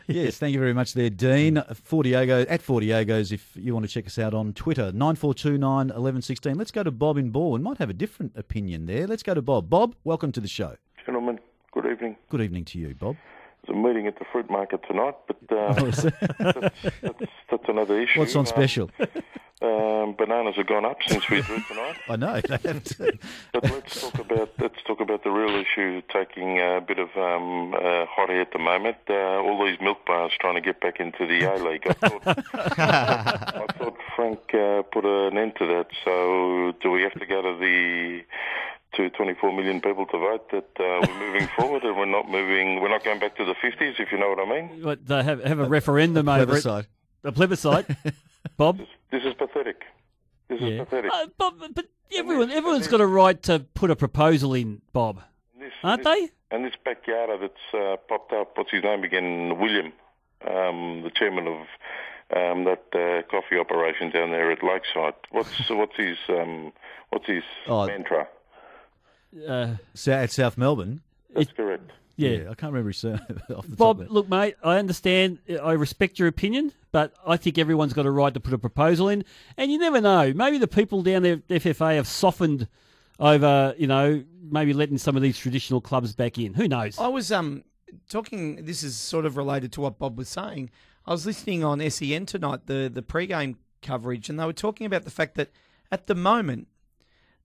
Yes, 0.17 0.37
thank 0.37 0.53
you 0.53 0.59
very 0.59 0.73
much 0.73 0.93
there, 0.93 1.09
Dean. 1.09 1.55
Mm. 1.55 1.75
Fortiago 1.75 2.45
at 2.47 2.61
Fortiagos 2.61 3.33
if 3.33 3.51
you 3.55 3.73
want 3.73 3.85
to 3.85 3.91
check 3.91 4.07
us 4.07 4.17
out 4.17 4.33
on 4.33 4.53
Twitter. 4.53 4.93
9429 4.93 5.87
1116. 5.87 6.57
Let's 6.57 6.71
go 6.71 6.81
to 6.81 6.91
Bob 6.91 7.17
in 7.17 7.29
Bourne. 7.29 7.61
Might 7.61 7.77
have 7.79 7.89
a 7.89 7.93
different 7.93 8.31
opinion 8.37 8.85
there. 8.85 9.05
Let's 9.05 9.21
go 9.21 9.33
to 9.33 9.41
Bob. 9.41 9.69
Bob, 9.69 9.95
welcome 10.05 10.31
to 10.31 10.39
the 10.39 10.47
show. 10.47 10.77
Gentlemen, 11.05 11.39
good 11.73 11.85
evening. 11.91 12.15
Good 12.29 12.39
evening 12.39 12.63
to 12.65 12.79
you, 12.79 12.95
Bob. 12.95 13.17
A 13.69 13.73
meeting 13.73 14.07
at 14.07 14.17
the 14.19 14.25
fruit 14.31 14.49
market 14.49 14.81
tonight, 14.87 15.15
but 15.27 15.37
uh, 15.51 15.55
Oh, 15.77 15.85
that's, 15.91 16.01
that's, 17.01 17.31
that's 17.49 17.69
another 17.69 17.99
issue. 18.01 18.19
What's 18.19 18.35
on 18.35 18.41
Um, 18.41 18.45
special? 18.45 18.89
Um, 19.59 20.13
bananas 20.15 20.55
have 20.57 20.67
gone 20.67 20.85
up 20.85 20.97
since 21.07 21.27
we 21.31 21.41
drew 21.41 21.59
tonight. 21.67 21.95
I 22.09 22.15
know. 22.15 22.39
they 22.41 22.57
have 22.69 22.83
to. 22.83 23.17
But 23.53 23.63
let's 23.63 23.99
talk 24.01 24.19
about 24.19 24.51
let's 24.59 24.81
talk 24.85 24.99
about 25.01 25.23
the 25.23 25.31
real 25.31 25.55
issue, 25.55 26.01
taking 26.13 26.59
a 26.59 26.79
bit 26.79 26.99
of 26.99 27.09
um, 27.17 27.73
uh, 27.73 28.05
hot 28.05 28.29
air 28.29 28.41
at 28.41 28.51
the 28.53 28.59
moment. 28.59 28.97
Uh, 29.09 29.13
all 29.41 29.65
these 29.65 29.79
milk 29.81 30.05
bars 30.05 30.31
trying 30.39 30.53
to 30.55 30.61
get 30.61 30.79
back 30.79 30.99
into 30.99 31.25
the 31.25 31.43
A 31.51 31.55
League. 31.57 31.87
I 31.89 31.93
thought, 31.93 32.21
I 32.53 33.65
thought 33.79 33.97
Frank 34.15 34.39
uh, 34.53 34.83
put 34.83 35.05
an 35.05 35.37
end 35.39 35.53
to 35.57 35.65
that. 35.65 35.87
So 36.05 36.73
do 36.81 36.91
we 36.91 37.01
have 37.01 37.13
to 37.13 37.25
go 37.25 37.41
to 37.41 37.57
the 37.59 38.21
to 38.97 39.09
24 39.11 39.53
million 39.53 39.79
people 39.81 40.05
to 40.07 40.17
vote 40.17 40.49
that 40.51 40.69
uh, 40.79 41.05
we're 41.07 41.19
moving 41.31 41.47
forward 41.57 41.83
and 41.83 41.97
we're 41.97 42.05
not 42.05 42.29
moving? 42.29 42.81
We're 42.81 42.89
not 42.89 43.03
going 43.03 43.19
back 43.19 43.35
to 43.37 43.45
the 43.45 43.53
50s, 43.53 43.99
if 43.99 44.11
you 44.11 44.17
know 44.19 44.29
what 44.29 44.39
I 44.39 44.49
mean. 44.49 44.83
What, 44.83 45.05
they 45.05 45.23
have, 45.23 45.43
have 45.43 45.59
a 45.59 45.65
referendum 45.65 46.27
over 46.27 46.45
plebiscite. 46.45 46.85
it. 46.85 47.27
A 47.27 47.31
plebiscite. 47.31 47.85
Bob? 48.57 48.79
This 49.11 49.23
is 49.23 49.33
pathetic. 49.35 49.83
This 50.49 50.61
is 50.61 50.79
pathetic. 50.79 51.11
Uh, 51.13 51.27
Bob, 51.37 51.55
but 51.73 51.85
everyone, 52.15 52.51
everyone's 52.51 52.87
got 52.87 53.01
a 53.01 53.07
right 53.07 53.41
to 53.43 53.59
put 53.73 53.91
a 53.91 53.95
proposal 53.95 54.53
in, 54.53 54.81
Bob. 54.93 55.21
Aren't 55.83 56.03
they? 56.03 56.29
And 56.49 56.63
this 56.65 56.73
backyarder 56.85 57.39
that's 57.41 57.73
uh, 57.73 57.97
popped 58.07 58.31
up, 58.33 58.57
what's 58.57 58.71
his 58.71 58.83
name 58.83 59.03
again? 59.03 59.59
William, 59.59 59.91
um, 60.49 61.01
the 61.03 61.11
chairman 61.13 61.45
of 61.47 61.57
um, 62.35 62.63
that 62.63 62.83
uh, 62.93 63.21
coffee 63.29 63.57
operation 63.57 64.09
down 64.09 64.31
there 64.31 64.49
at 64.51 64.63
Lakeside. 64.63 65.13
What's 65.31 65.69
what's 65.69 65.95
his 65.97 66.17
um, 66.29 66.71
what's 67.09 67.27
his 67.27 67.43
Oh. 67.67 67.85
mantra? 67.85 68.27
Uh, 69.47 69.75
at 70.07 70.31
South 70.31 70.57
Melbourne. 70.57 71.01
That's 71.33 71.51
correct. 71.51 71.91
Yeah. 72.15 72.49
I 72.49 72.55
can't 72.55 72.73
remember 72.73 72.89
his 72.89 72.97
surname 72.97 73.41
off 73.55 73.67
the 73.67 73.75
Bob, 73.75 73.99
there. 73.99 74.07
look, 74.07 74.27
mate, 74.29 74.55
I 74.63 74.77
understand. 74.77 75.39
I 75.61 75.73
respect 75.73 76.17
your 76.19 76.27
opinion, 76.27 76.73
but 76.91 77.13
I 77.25 77.37
think 77.37 77.57
everyone's 77.57 77.93
got 77.93 78.05
a 78.05 78.11
right 78.11 78.33
to 78.33 78.39
put 78.39 78.53
a 78.53 78.57
proposal 78.57 79.07
in. 79.09 79.23
And 79.55 79.71
you 79.71 79.77
never 79.77 80.01
know. 80.01 80.33
Maybe 80.33 80.57
the 80.57 80.67
people 80.67 81.03
down 81.03 81.21
there 81.21 81.33
at 81.33 81.47
FFA 81.47 81.95
have 81.95 82.07
softened 82.07 82.67
over, 83.19 83.75
you 83.77 83.87
know, 83.87 84.23
maybe 84.41 84.73
letting 84.73 84.97
some 84.97 85.15
of 85.15 85.21
these 85.21 85.37
traditional 85.37 85.81
clubs 85.81 86.13
back 86.13 86.37
in. 86.37 86.53
Who 86.55 86.67
knows? 86.67 86.97
I 86.99 87.07
was 87.07 87.31
um 87.31 87.63
talking. 88.09 88.65
This 88.65 88.83
is 88.83 88.95
sort 88.95 89.25
of 89.25 89.37
related 89.37 89.71
to 89.73 89.81
what 89.81 89.99
Bob 89.99 90.17
was 90.17 90.29
saying. 90.29 90.69
I 91.05 91.11
was 91.11 91.25
listening 91.25 91.63
on 91.63 91.87
SEN 91.89 92.25
tonight, 92.25 92.65
the 92.65 92.89
the 92.93 93.01
pre-game 93.01 93.57
coverage, 93.81 94.29
and 94.29 94.39
they 94.39 94.45
were 94.45 94.53
talking 94.53 94.85
about 94.85 95.03
the 95.03 95.11
fact 95.11 95.35
that 95.35 95.49
at 95.91 96.07
the 96.07 96.15
moment, 96.15 96.67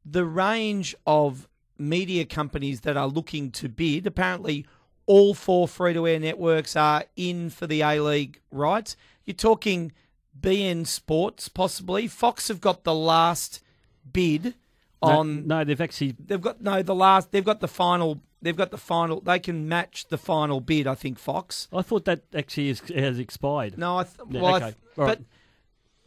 the 0.04 0.24
range 0.24 0.94
of 1.06 1.48
media 1.78 2.24
companies 2.24 2.80
that 2.82 2.96
are 2.96 3.06
looking 3.08 3.50
to 3.52 3.68
bid, 3.68 4.06
apparently, 4.06 4.66
all 5.06 5.34
four 5.34 5.66
free-to-air 5.68 6.20
networks 6.20 6.76
are 6.76 7.04
in 7.16 7.50
for 7.50 7.66
the 7.66 7.82
A 7.82 8.00
League 8.00 8.40
rights. 8.50 8.96
You're 9.24 9.34
talking 9.34 9.92
beIN 10.38 10.86
Sports, 10.86 11.48
possibly. 11.48 12.06
Fox 12.08 12.48
have 12.48 12.60
got 12.60 12.84
the 12.84 12.94
last 12.94 13.62
bid 14.12 14.54
on 15.00 15.46
no, 15.48 15.64
they've 15.64 15.80
actually 15.80 16.14
They've 16.24 16.40
got 16.40 16.60
no 16.62 16.80
the 16.82 16.94
last. 16.94 17.32
They've 17.32 17.44
got 17.44 17.58
the 17.60 17.66
final. 17.68 18.20
They've 18.40 18.56
got 18.56 18.70
the 18.70 18.78
final. 18.78 19.20
They 19.20 19.40
can 19.40 19.68
match 19.68 20.06
the 20.08 20.18
final 20.18 20.60
bid. 20.60 20.86
I 20.86 20.94
think 20.94 21.18
Fox. 21.18 21.66
I 21.72 21.82
thought 21.82 22.04
that 22.04 22.22
actually 22.34 22.68
is, 22.68 22.80
has 22.94 23.18
expired. 23.18 23.76
No, 23.78 23.98
I 23.98 24.04
th- 24.04 24.16
Yeah, 24.30 24.40
well, 24.42 24.54
I 24.54 24.56
okay. 24.58 24.64
th- 24.66 24.76
All 24.98 25.04
right. 25.06 25.18
but 25.18 25.26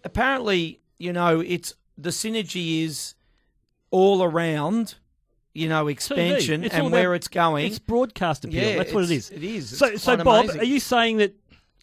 apparently, 0.06 0.80
you 0.98 1.12
know, 1.14 1.42
it's 1.42 1.74
the 1.98 2.10
synergy 2.10 2.84
is 2.84 3.16
all 3.92 4.24
around. 4.24 4.96
You 5.56 5.70
know, 5.70 5.88
expansion 5.88 6.64
TV. 6.64 6.70
And 6.74 6.92
where 6.92 7.08
about- 7.12 7.16
it's 7.16 7.28
going. 7.30 7.66
It's 7.66 7.80
broadcast 7.80 8.44
appeal. 8.46 8.62
Yeah, 8.62 8.76
That's 8.78 8.94
what 8.94 9.06
it 9.06 9.12
it's- 9.12 9.32
is. 9.32 9.32
It 9.32 9.44
is. 9.44 9.78
So, 9.78 9.86
It's 9.88 10.04
so 10.04 10.16
quite 10.16 10.24
Bob, 10.26 10.44
amazing. 10.44 10.62
are 10.62 10.66
you 10.66 10.80
saying 10.82 11.18
that 11.18 11.34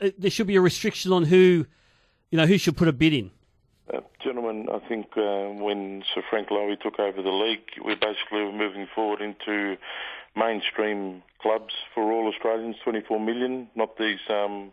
uh, 0.01 0.11
there 0.19 0.31
should 0.31 0.47
be 0.47 0.57
a 0.57 0.61
restriction 0.61 1.11
on 1.13 1.25
who, 1.25 1.65
you 2.31 2.37
know, 2.39 2.45
who 2.47 2.59
should 2.59 2.77
put 2.77 2.87
a 2.89 2.93
bid 2.93 3.15
in? 3.15 3.31
Uh, 3.93 4.01
gentlemen, 4.23 4.69
I 4.71 4.79
think 4.87 5.07
uh, 5.17 5.49
when 5.65 6.05
Sir 6.15 6.23
Frank 6.29 6.49
Lowy 6.51 6.79
took 6.81 7.01
over 7.01 7.23
the 7.23 7.31
league, 7.31 7.65
we 7.83 7.95
basically 7.95 8.43
were 8.45 8.53
moving 8.53 8.87
forward 8.95 9.23
into 9.23 9.79
mainstream 10.37 11.23
clubs 11.41 11.75
for 11.95 12.13
all 12.13 12.29
Australians, 12.29 12.77
24 12.85 13.21
million, 13.21 13.69
not 13.75 13.97
these, 13.97 14.21
um, 14.31 14.71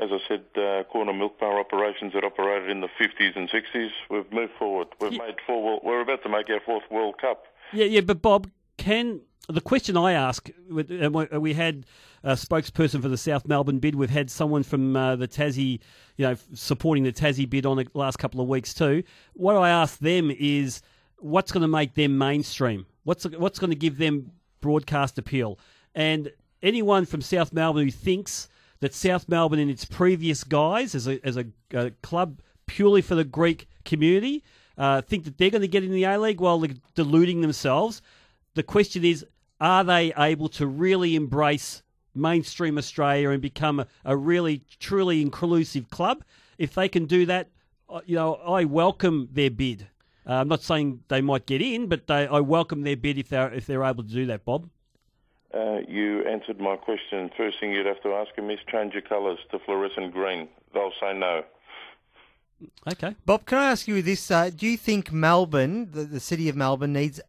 as 0.00 0.10
I 0.12 0.18
said, 0.28 0.44
uh, 0.56 0.84
corner 0.84 1.12
milk 1.12 1.38
bar 1.40 1.58
operations 1.58 2.12
that 2.14 2.24
operated 2.24 2.70
in 2.70 2.80
the 2.82 2.88
50s 3.00 3.36
and 3.36 3.50
60s. 3.50 3.90
We've 4.10 4.30
moved 4.32 4.52
forward. 4.58 4.88
We've 5.00 5.12
made 5.12 5.36
four. 5.46 5.62
World, 5.64 5.80
we're 5.84 6.00
about 6.02 6.22
to 6.22 6.28
make 6.28 6.48
our 6.50 6.60
fourth 6.60 6.84
World 6.90 7.16
Cup. 7.20 7.44
Yeah, 7.72 7.84
yeah, 7.84 8.00
but 8.00 8.22
Bob, 8.22 8.50
can 8.76 9.20
the 9.48 9.60
question 9.60 9.96
I 9.96 10.12
ask, 10.12 10.50
and 10.70 11.04
uh, 11.04 11.10
we- 11.10 11.28
uh, 11.28 11.40
we 11.40 11.54
had 11.54 11.86
a 12.22 12.32
spokesperson 12.32 13.00
for 13.00 13.08
the 13.08 13.16
South 13.16 13.46
Melbourne 13.46 13.78
bid. 13.78 13.94
We've 13.94 14.10
had 14.10 14.30
someone 14.30 14.62
from 14.62 14.94
uh, 14.96 15.16
the 15.16 15.28
Tassie, 15.28 15.80
you 16.16 16.26
know, 16.26 16.36
supporting 16.54 17.04
the 17.04 17.12
Tassie 17.12 17.48
bid 17.48 17.64
on 17.64 17.76
the 17.78 17.86
last 17.94 18.18
couple 18.18 18.40
of 18.40 18.48
weeks 18.48 18.74
too. 18.74 19.02
What 19.34 19.56
I 19.56 19.70
ask 19.70 19.98
them 19.98 20.30
is, 20.30 20.82
what's 21.18 21.52
going 21.52 21.62
to 21.62 21.68
make 21.68 21.94
them 21.94 22.18
mainstream? 22.18 22.86
What's 23.04 23.24
what's 23.24 23.58
going 23.58 23.70
to 23.70 23.76
give 23.76 23.98
them 23.98 24.32
broadcast 24.60 25.18
appeal? 25.18 25.58
And 25.94 26.30
anyone 26.62 27.06
from 27.06 27.22
South 27.22 27.52
Melbourne 27.52 27.84
who 27.84 27.90
thinks 27.90 28.48
that 28.80 28.94
South 28.94 29.28
Melbourne 29.28 29.58
in 29.58 29.70
its 29.70 29.84
previous 29.84 30.44
guise 30.44 30.94
as 30.94 31.08
a 31.08 31.24
as 31.26 31.36
a, 31.36 31.46
a 31.72 31.90
club 32.02 32.40
purely 32.66 33.00
for 33.00 33.14
the 33.14 33.24
Greek 33.24 33.66
community 33.84 34.44
uh, 34.78 35.02
think 35.02 35.24
that 35.24 35.36
they're 35.36 35.50
going 35.50 35.62
to 35.62 35.68
get 35.68 35.84
in 35.84 35.92
the 35.92 36.04
A 36.04 36.18
League, 36.18 36.40
while 36.40 36.64
deluding 36.94 37.42
themselves. 37.42 38.00
The 38.54 38.62
question 38.62 39.04
is, 39.04 39.26
are 39.60 39.84
they 39.84 40.12
able 40.16 40.48
to 40.50 40.66
really 40.66 41.16
embrace 41.16 41.82
mainstream 42.14 42.78
Australia 42.78 43.30
and 43.30 43.42
become 43.42 43.80
a, 43.80 43.86
a 44.04 44.16
really, 44.16 44.62
truly 44.78 45.20
inclusive 45.20 45.90
club? 45.90 46.24
If 46.56 46.74
they 46.74 46.88
can 46.88 47.06
do 47.06 47.26
that, 47.26 47.50
uh, 47.90 48.00
you 48.06 48.16
know, 48.16 48.34
I 48.34 48.64
welcome 48.64 49.28
their 49.32 49.50
bid. 49.50 49.88
Uh, 50.26 50.34
I'm 50.34 50.48
not 50.48 50.62
saying 50.62 51.00
they 51.08 51.20
might 51.20 51.46
get 51.46 51.62
in, 51.62 51.88
but 51.88 52.06
they, 52.06 52.26
I 52.26 52.40
welcome 52.40 52.82
their 52.82 52.96
bid 52.96 53.18
if 53.18 53.28
they're 53.28 53.52
if 53.52 53.66
they're 53.66 53.84
able 53.84 54.04
to 54.04 54.12
do 54.12 54.26
that. 54.26 54.44
Bob. 54.44 54.68
Uh, 55.54 55.78
you 55.88 56.22
answered 56.26 56.60
my 56.60 56.76
question. 56.76 57.30
First 57.34 57.58
thing 57.58 57.72
you'd 57.72 57.86
have 57.86 58.02
to 58.02 58.12
ask 58.12 58.36
them 58.36 58.50
is 58.50 58.58
change 58.70 58.92
your 58.92 59.02
colours 59.02 59.38
to 59.50 59.58
fluorescent 59.58 60.12
green. 60.12 60.48
They'll 60.74 60.92
say 61.00 61.14
no. 61.14 61.44
Okay. 62.90 63.14
Bob, 63.24 63.44
can 63.44 63.58
I 63.58 63.70
ask 63.70 63.86
you 63.86 64.02
this? 64.02 64.30
Uh, 64.30 64.50
do 64.54 64.66
you 64.66 64.76
think 64.76 65.12
Melbourne, 65.12 65.90
the, 65.92 66.04
the 66.04 66.20
city 66.20 66.48
of 66.48 66.56
Melbourne, 66.56 66.92
needs 66.92 67.20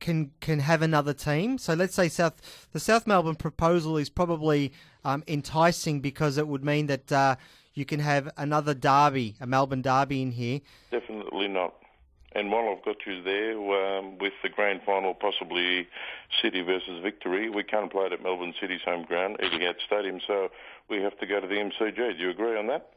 can 0.00 0.32
can 0.40 0.58
have 0.60 0.82
another 0.82 1.12
team? 1.12 1.58
So 1.58 1.74
let's 1.74 1.94
say 1.94 2.08
South 2.08 2.68
the 2.72 2.80
South 2.80 3.06
Melbourne 3.06 3.36
proposal 3.36 3.96
is 3.96 4.10
probably 4.10 4.72
um, 5.04 5.22
enticing 5.28 6.00
because 6.00 6.38
it 6.38 6.48
would 6.48 6.64
mean 6.64 6.86
that 6.86 7.12
uh, 7.12 7.36
you 7.74 7.84
can 7.84 8.00
have 8.00 8.30
another 8.36 8.74
derby, 8.74 9.36
a 9.40 9.46
Melbourne 9.46 9.82
derby 9.82 10.22
in 10.22 10.32
here. 10.32 10.60
Definitely 10.90 11.48
not. 11.48 11.74
And 12.34 12.50
while 12.50 12.74
I've 12.74 12.84
got 12.84 12.96
you 13.06 13.22
there, 13.22 13.52
um, 13.98 14.16
with 14.18 14.32
the 14.42 14.48
grand 14.48 14.80
final 14.86 15.12
possibly 15.12 15.86
City 16.40 16.62
versus 16.62 17.02
Victory, 17.02 17.50
we 17.50 17.62
can't 17.62 17.92
play 17.92 18.06
it 18.06 18.12
at 18.12 18.22
Melbourne 18.22 18.54
City's 18.58 18.80
home 18.82 19.04
ground, 19.04 19.36
Etihad 19.38 19.74
Stadium, 19.86 20.18
so 20.26 20.48
we 20.88 21.02
have 21.02 21.18
to 21.18 21.26
go 21.26 21.40
to 21.40 21.46
the 21.46 21.56
MCG. 21.56 21.94
Do 21.94 22.16
you 22.16 22.30
agree 22.30 22.56
on 22.56 22.68
that? 22.68 22.90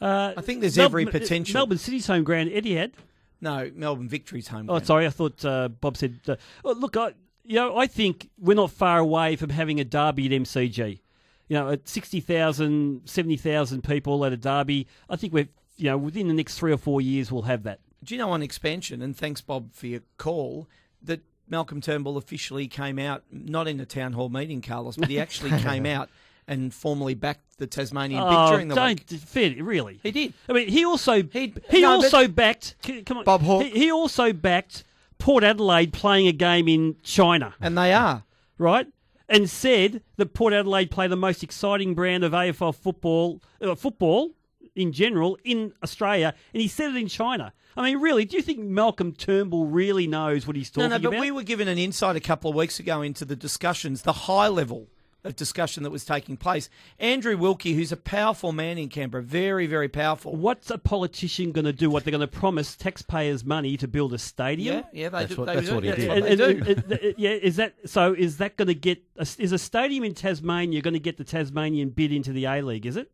Uh, 0.00 0.34
I 0.36 0.40
think 0.42 0.60
there's 0.60 0.76
Mel- 0.76 0.86
every 0.86 1.06
potential. 1.06 1.54
Melbourne 1.54 1.78
City's 1.78 2.06
home 2.06 2.24
ground, 2.24 2.50
Etihad. 2.50 2.92
No, 3.40 3.70
Melbourne 3.74 4.08
Victory's 4.08 4.48
home. 4.48 4.68
Oh, 4.68 4.80
sorry. 4.80 5.06
I 5.06 5.10
thought 5.10 5.44
uh, 5.44 5.68
Bob 5.68 5.96
said. 5.96 6.20
Uh, 6.26 6.36
oh, 6.64 6.72
look, 6.72 6.96
I, 6.96 7.12
you 7.44 7.54
know, 7.54 7.76
I 7.76 7.86
think 7.86 8.30
we're 8.38 8.54
not 8.54 8.70
far 8.70 8.98
away 8.98 9.36
from 9.36 9.50
having 9.50 9.80
a 9.80 9.84
derby 9.84 10.26
at 10.26 10.32
MCG. 10.42 11.00
You 11.48 11.56
know, 11.56 11.70
at 11.70 11.88
60,000, 11.88 13.02
70,000 13.06 13.82
people 13.82 14.24
at 14.24 14.32
a 14.32 14.36
derby, 14.36 14.86
I 15.08 15.16
think 15.16 15.32
we're, 15.32 15.48
you 15.76 15.84
know, 15.84 15.96
within 15.96 16.28
the 16.28 16.34
next 16.34 16.58
three 16.58 16.72
or 16.72 16.76
four 16.76 17.00
years, 17.00 17.32
we'll 17.32 17.42
have 17.42 17.62
that. 17.62 17.80
Do 18.04 18.14
you 18.14 18.18
know 18.18 18.30
on 18.30 18.42
expansion, 18.42 19.00
and 19.00 19.16
thanks, 19.16 19.40
Bob, 19.40 19.72
for 19.72 19.86
your 19.86 20.02
call, 20.18 20.68
that 21.02 21.20
Malcolm 21.48 21.80
Turnbull 21.80 22.16
officially 22.18 22.68
came 22.68 22.98
out, 22.98 23.24
not 23.32 23.66
in 23.66 23.80
a 23.80 23.86
town 23.86 24.12
hall 24.12 24.28
meeting, 24.28 24.60
Carlos, 24.60 24.96
but 24.96 25.08
he 25.08 25.18
actually 25.18 25.50
came 25.62 25.86
out 25.86 26.10
and 26.48 26.72
formally 26.74 27.14
backed 27.14 27.58
the 27.58 27.66
Tasmanian 27.66 28.22
oh, 28.22 28.28
bid 28.28 28.52
during 28.52 28.68
the 28.68 28.74
don't, 28.74 29.10
week. 29.10 29.20
Fair, 29.20 29.62
really? 29.62 30.00
He 30.02 30.10
did. 30.10 30.34
I 30.48 30.52
mean, 30.54 30.68
he 30.68 30.84
also 30.84 31.22
he, 31.22 31.54
no, 31.72 31.92
also 31.92 32.26
backed. 32.26 32.74
Come 33.06 33.18
on, 33.18 33.24
Bob 33.24 33.42
Hawke. 33.42 33.64
He, 33.64 33.70
he 33.70 33.92
also 33.92 34.32
backed 34.32 34.84
Port 35.18 35.44
Adelaide 35.44 35.92
playing 35.92 36.26
a 36.26 36.32
game 36.32 36.68
in 36.68 36.96
China, 37.02 37.54
And 37.60 37.76
they 37.76 37.92
are. 37.92 38.24
right? 38.56 38.86
And 39.28 39.48
said 39.50 40.02
that 40.16 40.32
Port 40.32 40.54
Adelaide 40.54 40.90
play 40.90 41.06
the 41.06 41.16
most 41.16 41.42
exciting 41.42 41.94
brand 41.94 42.24
of 42.24 42.32
AFL 42.32 42.74
football, 42.74 43.42
uh, 43.60 43.74
football 43.74 44.30
in 44.74 44.92
general 44.92 45.36
in 45.44 45.74
Australia, 45.82 46.34
and 46.54 46.62
he 46.62 46.68
said 46.68 46.90
it 46.90 46.96
in 46.96 47.08
China. 47.08 47.52
I 47.76 47.82
mean, 47.82 48.00
really, 48.00 48.24
do 48.24 48.36
you 48.36 48.42
think 48.42 48.60
Malcolm 48.60 49.12
Turnbull 49.12 49.66
really 49.66 50.06
knows 50.06 50.46
what 50.46 50.56
he's 50.56 50.74
No, 50.76 50.84
talking 50.84 51.02
no, 51.02 51.10
but 51.10 51.16
about? 51.16 51.20
we 51.20 51.30
were 51.30 51.42
given 51.42 51.68
an 51.68 51.78
insight 51.78 52.16
a 52.16 52.20
couple 52.20 52.48
of 52.50 52.56
weeks 52.56 52.80
ago 52.80 53.02
into 53.02 53.24
the 53.24 53.36
discussions, 53.36 54.02
the 54.02 54.12
high 54.12 54.48
level 54.48 54.88
of 55.28 55.36
discussion 55.36 55.82
that 55.84 55.90
was 55.90 56.04
taking 56.04 56.36
place. 56.36 56.68
Andrew 56.98 57.36
Wilkie, 57.36 57.74
who's 57.74 57.92
a 57.92 57.96
powerful 57.96 58.50
man 58.52 58.78
in 58.78 58.88
Canberra, 58.88 59.22
very, 59.22 59.66
very 59.66 59.88
powerful. 59.88 60.34
What's 60.34 60.70
a 60.70 60.78
politician 60.78 61.52
going 61.52 61.64
to 61.66 61.72
do? 61.72 61.90
What 61.90 62.04
they're 62.04 62.10
going 62.10 62.20
to 62.20 62.26
promise 62.26 62.74
taxpayers 62.74 63.44
money 63.44 63.76
to 63.76 63.86
build 63.86 64.12
a 64.12 64.18
stadium? 64.18 64.76
Yeah, 64.92 65.02
yeah, 65.04 65.08
they 65.10 65.18
That's 65.20 65.34
do. 65.34 65.40
what- 65.40 65.46
they 65.46 65.54
that's 65.54 65.68
do. 65.68 65.74
what 65.74 65.84
he 65.84 65.90
Yeah, 65.90 65.94
did. 65.96 66.08
what 66.08 66.16
And- 66.18 66.26
they 66.26 66.30
and- 66.30 66.64
do. 66.64 66.70
and- 66.72 66.92
and- 66.92 67.14
yeah, 67.18 67.30
is 67.30 67.56
that 67.56 67.74
so? 67.86 68.12
Is 68.14 68.38
that 68.38 68.56
going 68.56 68.68
to 68.68 68.74
get? 68.74 69.02
Is 69.38 69.52
a 69.52 69.58
stadium 69.58 70.04
in 70.04 70.14
Tasmania 70.14 70.80
going 70.82 70.94
to 70.94 71.00
get 71.00 71.16
the 71.18 71.24
Tasmanian 71.24 71.90
bid 71.90 72.10
into 72.12 72.32
the 72.32 72.46
A 72.46 72.62
League? 72.62 72.86
Is 72.86 72.96
it? 72.96 73.10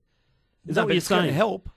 Is 0.66 0.76
No, 0.76 0.82
that 0.82 0.84
what 0.86 0.88
you're 0.94 0.96
it's 0.98 1.08
gonna 1.08 1.22
saying? 1.24 1.34
help. 1.34 1.68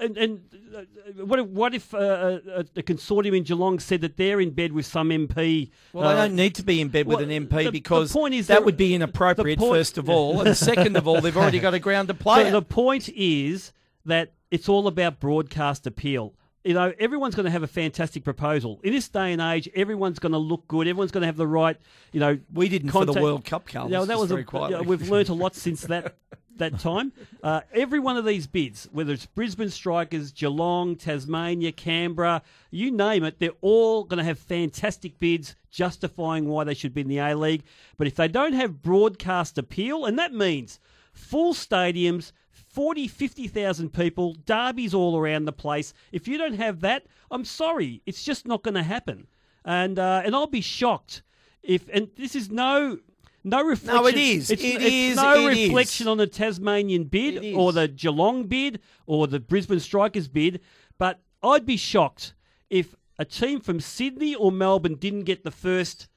And, 0.00 0.16
and 0.16 0.40
uh, 0.74 1.24
what 1.24 1.38
if, 1.38 1.46
what 1.46 1.74
if 1.74 1.92
uh, 1.92 1.98
uh, 1.98 2.62
a 2.76 2.82
consortium 2.82 3.36
in 3.36 3.42
Geelong 3.42 3.78
said 3.78 4.00
that 4.00 4.16
they're 4.16 4.40
in 4.40 4.50
bed 4.50 4.72
with 4.72 4.86
some 4.86 5.10
MP? 5.10 5.70
Well, 5.92 6.08
they 6.08 6.14
uh, 6.14 6.26
don't 6.26 6.36
need 6.36 6.54
to 6.56 6.62
be 6.62 6.80
in 6.80 6.88
bed 6.88 7.06
with 7.06 7.18
well, 7.20 7.30
an 7.30 7.46
MP 7.46 7.70
the- 7.70 7.80
the 7.80 8.08
point 8.08 8.34
is 8.34 8.46
that 8.46 8.64
would 8.64 8.76
be 8.76 8.94
inappropriate, 8.94 9.58
point- 9.58 9.72
first 9.72 9.98
of 9.98 10.08
all. 10.08 10.40
And 10.40 10.56
second 10.56 10.96
of 10.96 11.06
all, 11.06 11.20
they've 11.20 11.36
already 11.36 11.60
got 11.60 11.74
a 11.74 11.78
ground 11.78 12.08
to 12.08 12.14
play 12.14 12.46
at. 12.46 12.52
the 12.52 12.62
point 12.62 13.08
is 13.10 13.72
that 14.06 14.32
it's 14.50 14.68
all 14.68 14.86
about 14.86 15.20
broadcast 15.20 15.86
appeal. 15.86 16.34
You 16.64 16.74
know, 16.74 16.92
everyone's 16.98 17.34
going 17.34 17.44
to 17.44 17.50
have 17.50 17.64
a 17.64 17.68
fantastic 17.68 18.22
proposal. 18.22 18.80
In 18.84 18.92
this 18.92 19.08
day 19.08 19.32
and 19.32 19.42
age, 19.42 19.68
everyone's 19.74 20.20
going 20.20 20.32
to 20.32 20.38
look 20.38 20.68
good. 20.68 20.86
Everyone's 20.86 21.10
going 21.10 21.22
to 21.22 21.26
have 21.26 21.36
the 21.36 21.46
right, 21.46 21.76
you 22.12 22.20
know. 22.20 22.38
We 22.52 22.68
didn't 22.68 22.90
for 22.90 23.04
the 23.04 23.20
World 23.20 23.44
Cup, 23.44 23.66
Carlos, 23.66 23.90
You 23.90 23.96
know, 23.96 24.04
that 24.04 24.18
was 24.18 24.28
very 24.28 24.42
a, 24.42 24.44
quietly. 24.44 24.76
you 24.76 24.82
know, 24.82 24.88
we've 24.88 25.10
learnt 25.10 25.28
a 25.28 25.34
lot 25.34 25.56
since 25.56 25.82
that 25.82 26.14
that 26.58 26.78
time. 26.78 27.12
Uh, 27.42 27.62
every 27.72 27.98
one 27.98 28.16
of 28.16 28.24
these 28.24 28.46
bids, 28.46 28.88
whether 28.92 29.12
it's 29.12 29.26
Brisbane 29.26 29.70
Strikers, 29.70 30.32
Geelong, 30.32 30.96
Tasmania, 30.96 31.72
Canberra, 31.72 32.42
you 32.70 32.90
name 32.90 33.24
it, 33.24 33.38
they're 33.38 33.50
all 33.60 34.04
going 34.04 34.18
to 34.18 34.24
have 34.24 34.38
fantastic 34.38 35.18
bids 35.18 35.56
justifying 35.70 36.48
why 36.48 36.64
they 36.64 36.74
should 36.74 36.94
be 36.94 37.00
in 37.00 37.08
the 37.08 37.18
A 37.18 37.34
League. 37.34 37.64
But 37.96 38.06
if 38.06 38.14
they 38.14 38.28
don't 38.28 38.52
have 38.52 38.82
broadcast 38.82 39.58
appeal, 39.58 40.04
and 40.04 40.18
that 40.18 40.32
means 40.32 40.78
full 41.12 41.54
stadiums, 41.54 42.32
40, 42.72 43.06
50,000 43.06 43.92
people, 43.92 44.34
derbies 44.46 44.94
all 44.94 45.18
around 45.18 45.44
the 45.44 45.52
place, 45.52 45.92
if 46.10 46.26
you 46.26 46.38
don't 46.38 46.54
have 46.54 46.80
that, 46.80 47.04
I'm 47.30 47.44
sorry, 47.44 48.02
it's 48.06 48.24
just 48.24 48.46
not 48.46 48.62
going 48.62 48.74
to 48.74 48.82
happen. 48.82 49.26
And 49.64 49.98
uh, 49.98 50.22
and 50.24 50.34
I'll 50.34 50.48
be 50.48 50.60
shocked 50.60 51.22
if 51.62 51.88
and 51.92 52.08
this 52.16 52.34
is 52.34 52.50
no 52.50 52.98
no 53.44 53.62
reflection. 53.62 54.02
No, 54.02 54.08
it 54.08 54.16
is. 54.16 54.50
It's, 54.50 54.62
It 54.62 54.82
it's 54.82 54.84
is. 54.84 55.16
no 55.16 55.48
It 55.48 55.56
is. 55.58 55.68
reflection 55.68 56.08
on 56.08 56.16
the 56.16 56.26
Tasmanian 56.26 57.04
bid 57.04 57.54
or 57.54 57.72
the 57.72 57.86
Geelong 57.88 58.44
bid 58.44 58.80
or 59.06 59.26
the 59.28 59.38
Brisbane 59.38 59.78
Strikers 59.80 60.26
bid, 60.26 60.60
but 60.98 61.20
I'd 61.42 61.66
be 61.66 61.76
shocked 61.76 62.34
if 62.70 62.94
a 63.18 63.24
team 63.24 63.60
from 63.60 63.78
Sydney 63.80 64.34
or 64.34 64.50
Melbourne 64.50 64.96
didn't 64.96 65.24
get 65.24 65.44
the 65.44 65.50
first 65.50 66.08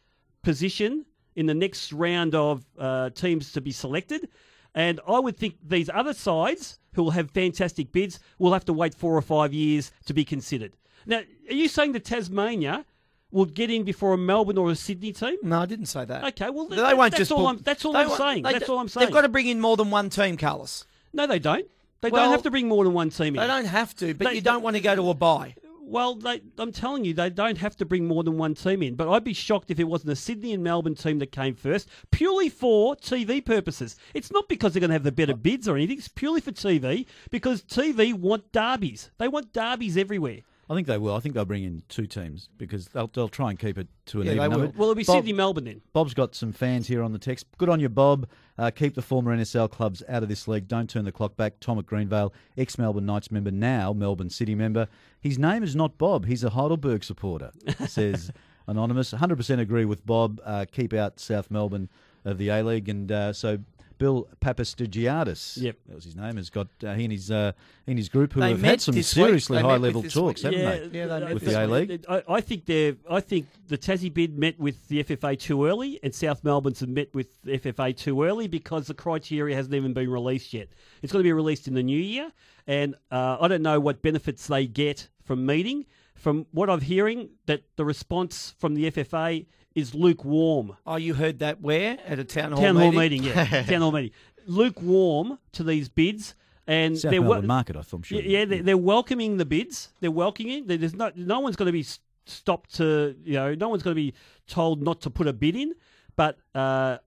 position 0.42 1.06
in 1.36 1.46
the 1.48 1.54
next 1.54 1.92
round 1.92 2.34
of 2.34 2.66
uh, 2.80 3.10
teams 3.12 3.52
to 3.52 3.62
be 3.62 3.72
selected. 3.72 4.30
And 4.76 5.00
I 5.08 5.18
would 5.20 5.38
think 5.38 5.56
these 5.66 5.90
other 5.92 6.14
sides 6.14 6.80
who 6.94 7.04
will 7.04 7.12
have 7.12 7.32
fantastic 7.32 7.92
bids 7.92 8.20
will 8.38 8.54
have 8.54 8.66
to 8.66 8.74
wait 8.74 8.94
four 8.94 9.16
or 9.18 9.22
five 9.22 9.54
years 9.54 9.92
to 10.06 10.14
be 10.14 10.24
considered. 10.26 10.74
Now, 11.06 11.22
are 11.50 11.54
you 11.54 11.68
saying 11.68 11.94
that 11.94 12.06
Tasmania 12.06 12.86
will 13.32 13.46
get 13.46 13.70
in 13.72 13.84
before 13.84 14.14
a 14.14 14.18
Melbourne 14.18 14.58
or 14.58 14.70
a 14.72 14.76
Sydney 14.76 15.12
team? 15.14 15.38
No, 15.44 15.62
I 15.62 15.66
didn't 15.66 15.86
say 15.88 16.04
that. 16.06 16.24
Okay, 16.26 16.50
well, 16.50 16.68
they 16.68 16.76
that- 16.76 16.98
won't 16.98 17.12
that's 17.12 17.20
just. 17.22 17.32
all 17.32 17.40
book- 17.40 17.48
I'm- 17.48 17.62
that's 17.64 17.86
all 17.86 17.94
they 17.94 18.00
I'm 18.00 18.08
won't- 18.10 18.18
saying. 18.20 18.44
That's 18.44 18.66
d- 18.66 18.72
all 18.72 18.80
I'm 18.80 18.88
saying. 18.90 19.06
They've 19.08 19.14
got 19.14 19.22
to 19.22 19.30
bring 19.30 19.48
in 19.48 19.60
more 19.62 19.78
than 19.78 19.92
one 19.92 20.10
team, 20.10 20.36
Carlos. 20.38 20.86
No, 21.14 21.26
they 21.26 21.40
don't. 21.40 21.66
They 22.02 22.10
Well, 22.10 22.24
don't 22.24 22.32
have 22.32 22.44
to 22.44 22.52
bring 22.52 22.68
more 22.68 22.84
than 22.84 22.94
one 22.94 23.10
team 23.10 23.36
in. 23.36 23.42
They 23.42 23.48
don't 23.48 23.66
have 23.66 23.96
to, 23.96 24.14
but 24.14 24.26
They- 24.28 24.36
you 24.36 24.42
don't 24.42 24.62
want 24.62 24.76
to 24.76 24.82
go 24.82 24.96
to 24.96 25.10
a 25.10 25.14
bye. 25.14 25.56
Well, 25.88 26.16
they, 26.16 26.42
I'm 26.58 26.72
telling 26.72 27.06
you, 27.06 27.14
they 27.14 27.30
don't 27.30 27.60
have 27.60 27.78
to 27.78 27.86
bring 27.86 28.08
more 28.08 28.24
than 28.24 28.38
one 28.38 28.56
team 28.56 28.82
in. 28.82 28.96
But 28.96 29.08
I'd 29.08 29.24
be 29.24 29.34
shocked 29.34 29.70
if 29.70 29.80
it 29.80 29.84
wasn't 29.84 30.14
a 30.14 30.16
Sydney 30.16 30.52
and 30.52 30.64
Melbourne 30.64 30.96
team 30.96 31.20
that 31.20 31.32
came 31.32 31.54
first, 31.54 31.88
purely 32.12 32.50
for 32.50 32.96
TV 32.96 33.46
purposes. 33.46 33.96
It's 34.16 34.32
not 34.32 34.50
because 34.50 34.74
they're 34.74 34.80
going 34.80 34.90
to 34.90 34.96
have 34.96 35.04
the 35.04 35.12
better 35.12 35.36
bids 35.36 35.68
or 35.68 35.76
anything. 35.76 36.00
It's 36.00 36.08
purely 36.08 36.42
for 36.42 36.52
TV 36.52 37.06
because 37.30 37.62
TV 37.62 38.14
want 38.14 38.52
derbies. 38.52 39.12
They 39.20 39.28
want 39.28 39.54
derbies 39.54 39.96
everywhere. 39.96 40.40
I 40.70 40.74
think 40.74 40.88
they 40.88 40.98
will. 40.98 41.16
I 41.16 41.20
think 41.20 41.36
they'll 41.36 41.46
bring 41.46 41.64
in 41.64 41.84
two 41.90 42.08
teams 42.08 42.50
because 42.58 42.88
they'll 42.88 43.08
they'll 43.08 43.30
try 43.30 43.52
and 43.52 43.60
keep 43.60 43.78
it 43.78 43.88
to 44.08 44.22
an 44.22 44.28
Yeah, 44.28 44.34
even 44.34 44.50
number. 44.50 44.66
will. 44.68 44.74
Well, 44.76 44.84
it'll 44.90 44.96
be 44.96 45.04
Sydney, 45.04 45.34
Melbourne 45.34 45.66
then. 45.66 45.82
Bob's 45.94 46.14
got 46.16 46.34
some 46.34 46.52
fans 46.52 46.88
here 46.88 47.04
on 47.04 47.12
the 47.12 47.20
text. 47.20 47.46
Good 47.58 47.70
on 47.70 47.80
you, 47.80 47.90
Bob. 47.90 48.28
Uh, 48.58 48.72
keep 48.72 48.96
the 48.96 49.02
former 49.02 49.36
NSL 49.36 49.70
clubs 49.70 50.02
out 50.10 50.24
of 50.24 50.30
this 50.30 50.48
league. 50.48 50.68
Don't 50.68 50.90
turn 50.90 51.06
the 51.06 51.12
clock 51.12 51.36
back. 51.38 51.60
Tom 51.60 51.78
at 51.78 51.86
Greenvale, 51.86 52.32
ex 52.58 52.78
Melbourne 52.78 53.06
Knights 53.06 53.30
member, 53.30 53.52
now 53.52 53.94
Melbourne 53.94 54.30
City 54.30 54.56
member. 54.56 54.88
His 55.20 55.38
name 55.38 55.62
is 55.62 55.76
not 55.76 55.98
Bob. 55.98 56.26
He's 56.26 56.44
a 56.44 56.50
Heidelberg 56.52 57.04
supporter. 57.04 57.52
Says 57.88 58.32
anonymous. 58.68 59.12
100% 59.12 59.60
agree 59.60 59.86
with 59.86 60.06
Bob. 60.06 60.42
Uh, 60.44 60.66
keep 60.72 60.94
out 60.94 61.20
South 61.20 61.52
Melbourne 61.52 61.90
of 62.24 62.38
the 62.40 62.50
A 62.50 62.64
League, 62.64 62.90
and 62.90 63.12
uh, 63.12 63.34
so 63.34 63.60
Bill 63.98 64.28
Papastergiadis. 64.42 65.58
Yep. 65.62 65.78
that 65.88 65.96
was 65.96 66.04
his 66.04 66.16
name. 66.16 66.38
Has 66.38 66.50
got 66.50 66.68
uh, 66.84 66.94
he 66.94 67.04
and 67.06 67.12
his 67.14 67.32
uh, 67.32 67.52
he 67.86 67.92
and 67.92 68.00
his 68.00 68.10
group 68.10 68.34
who 68.34 68.42
They 68.42 68.50
have 68.50 68.62
had 68.62 68.82
some 68.82 69.02
seriously 69.02 69.62
high 69.62 69.78
level 69.78 70.04
talks, 70.04 70.44
week. 70.44 70.54
haven't 70.54 70.60
Yeah, 70.60 70.88
they? 70.88 71.00
yeah, 71.00 71.20
they 71.20 71.34
with 71.34 71.46
the 71.46 71.64
A 71.64 71.68
League. 71.68 72.06
I, 72.10 72.24
I 72.28 72.42
think 72.42 72.66
they're. 72.66 72.96
I 73.10 73.20
think 73.20 73.48
the 73.68 73.78
Tassie 73.78 74.14
bid 74.14 74.38
met 74.38 74.60
with 74.60 74.88
the 74.88 75.04
FFA 75.04 75.38
too 75.40 75.66
early, 75.66 76.00
and 76.04 76.14
South 76.14 76.44
Melbourne's 76.44 76.80
have 76.80 76.90
met 76.90 77.14
with 77.14 77.42
the 77.44 77.58
FFA 77.60 77.96
too 77.96 78.24
early 78.24 78.48
because 78.48 78.88
the 78.88 78.94
criteria 78.94 79.56
hasn't 79.56 79.74
even 79.76 79.94
been 79.94 80.10
released 80.10 80.54
yet. 80.54 80.70
It's 81.02 81.12
going 81.12 81.24
to 81.24 81.28
be 81.28 81.34
released 81.34 81.68
in 81.68 81.74
the 81.74 81.84
new 81.84 82.00
year, 82.00 82.32
and 82.68 82.96
uh, 83.12 83.38
I 83.40 83.48
don't 83.48 83.62
know 83.64 83.80
what 83.80 84.02
benefits 84.02 84.48
they 84.48 84.68
get 84.68 85.08
from 85.24 85.46
meeting. 85.46 85.86
From 86.16 86.46
what 86.52 86.70
I'm 86.70 86.80
hearing, 86.80 87.30
that 87.46 87.64
the 87.76 87.84
response 87.84 88.56
from 88.58 88.74
the 88.74 88.90
FFA 88.90 89.46
is 89.76 89.94
lukewarm. 89.94 90.76
Oh, 90.88 90.96
you 90.96 91.14
heard 91.14 91.40
that 91.40 91.62
where 91.62 91.98
at 92.08 92.18
a 92.18 92.24
town 92.24 92.54
hall 92.54 92.62
meeting? 92.62 92.74
Town 92.74 92.76
meeting? 92.76 93.24
hall 93.24 93.34
meeting, 93.36 93.54
yeah, 93.54 93.64
town 93.68 93.82
hall 93.82 93.92
meeting. 93.92 94.12
Lukewarm 94.48 95.38
to 95.54 95.64
these 95.64 95.90
bids, 95.90 96.34
and 96.68 96.98
South 96.98 97.12
they're 97.12 97.22
wel- 97.22 97.42
market, 97.42 97.76
I 97.76 97.82
thought. 97.82 97.98
I'm 97.98 98.04
sure. 98.04 98.22
yeah, 98.22 98.46
they're, 98.46 98.64
they're 98.64 98.78
welcoming 98.78 99.38
the 99.38 99.46
bids. 99.46 99.90
They're 100.00 100.12
welcoming. 100.12 100.66
there- 100.68 100.78
There's 100.78 100.96
no 100.96 101.12
no 101.16 101.40
one's 101.42 101.56
going 101.56 101.68
to 101.68 101.72
be 101.74 101.86
stopped 102.26 102.76
to 102.76 103.16
you 103.24 103.34
know. 103.34 103.54
No 103.56 103.70
one's 103.70 103.84
going 103.84 103.96
to 103.96 104.02
be 104.02 104.14
told 104.48 104.82
not 104.82 105.02
to 105.02 105.10
put 105.10 105.28
a 105.28 105.34
bid 105.34 105.56
in, 105.56 105.74
but 106.16 106.38
uh, 106.54 106.98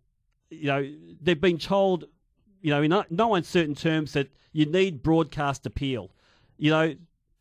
you 0.51 0.67
know 0.67 0.89
they've 1.23 1.41
been 1.41 1.59
told, 1.59 2.05
you 2.61 2.71
know, 2.71 2.83
in 2.83 2.91
no, 2.91 3.05
no 3.11 3.35
uncertain 3.35 3.75
terms 3.75 4.13
that 4.13 4.29
you 4.53 4.67
need 4.67 5.03
broadcast 5.03 5.65
appeal. 5.67 6.11
You 6.59 6.71
know, 6.71 6.95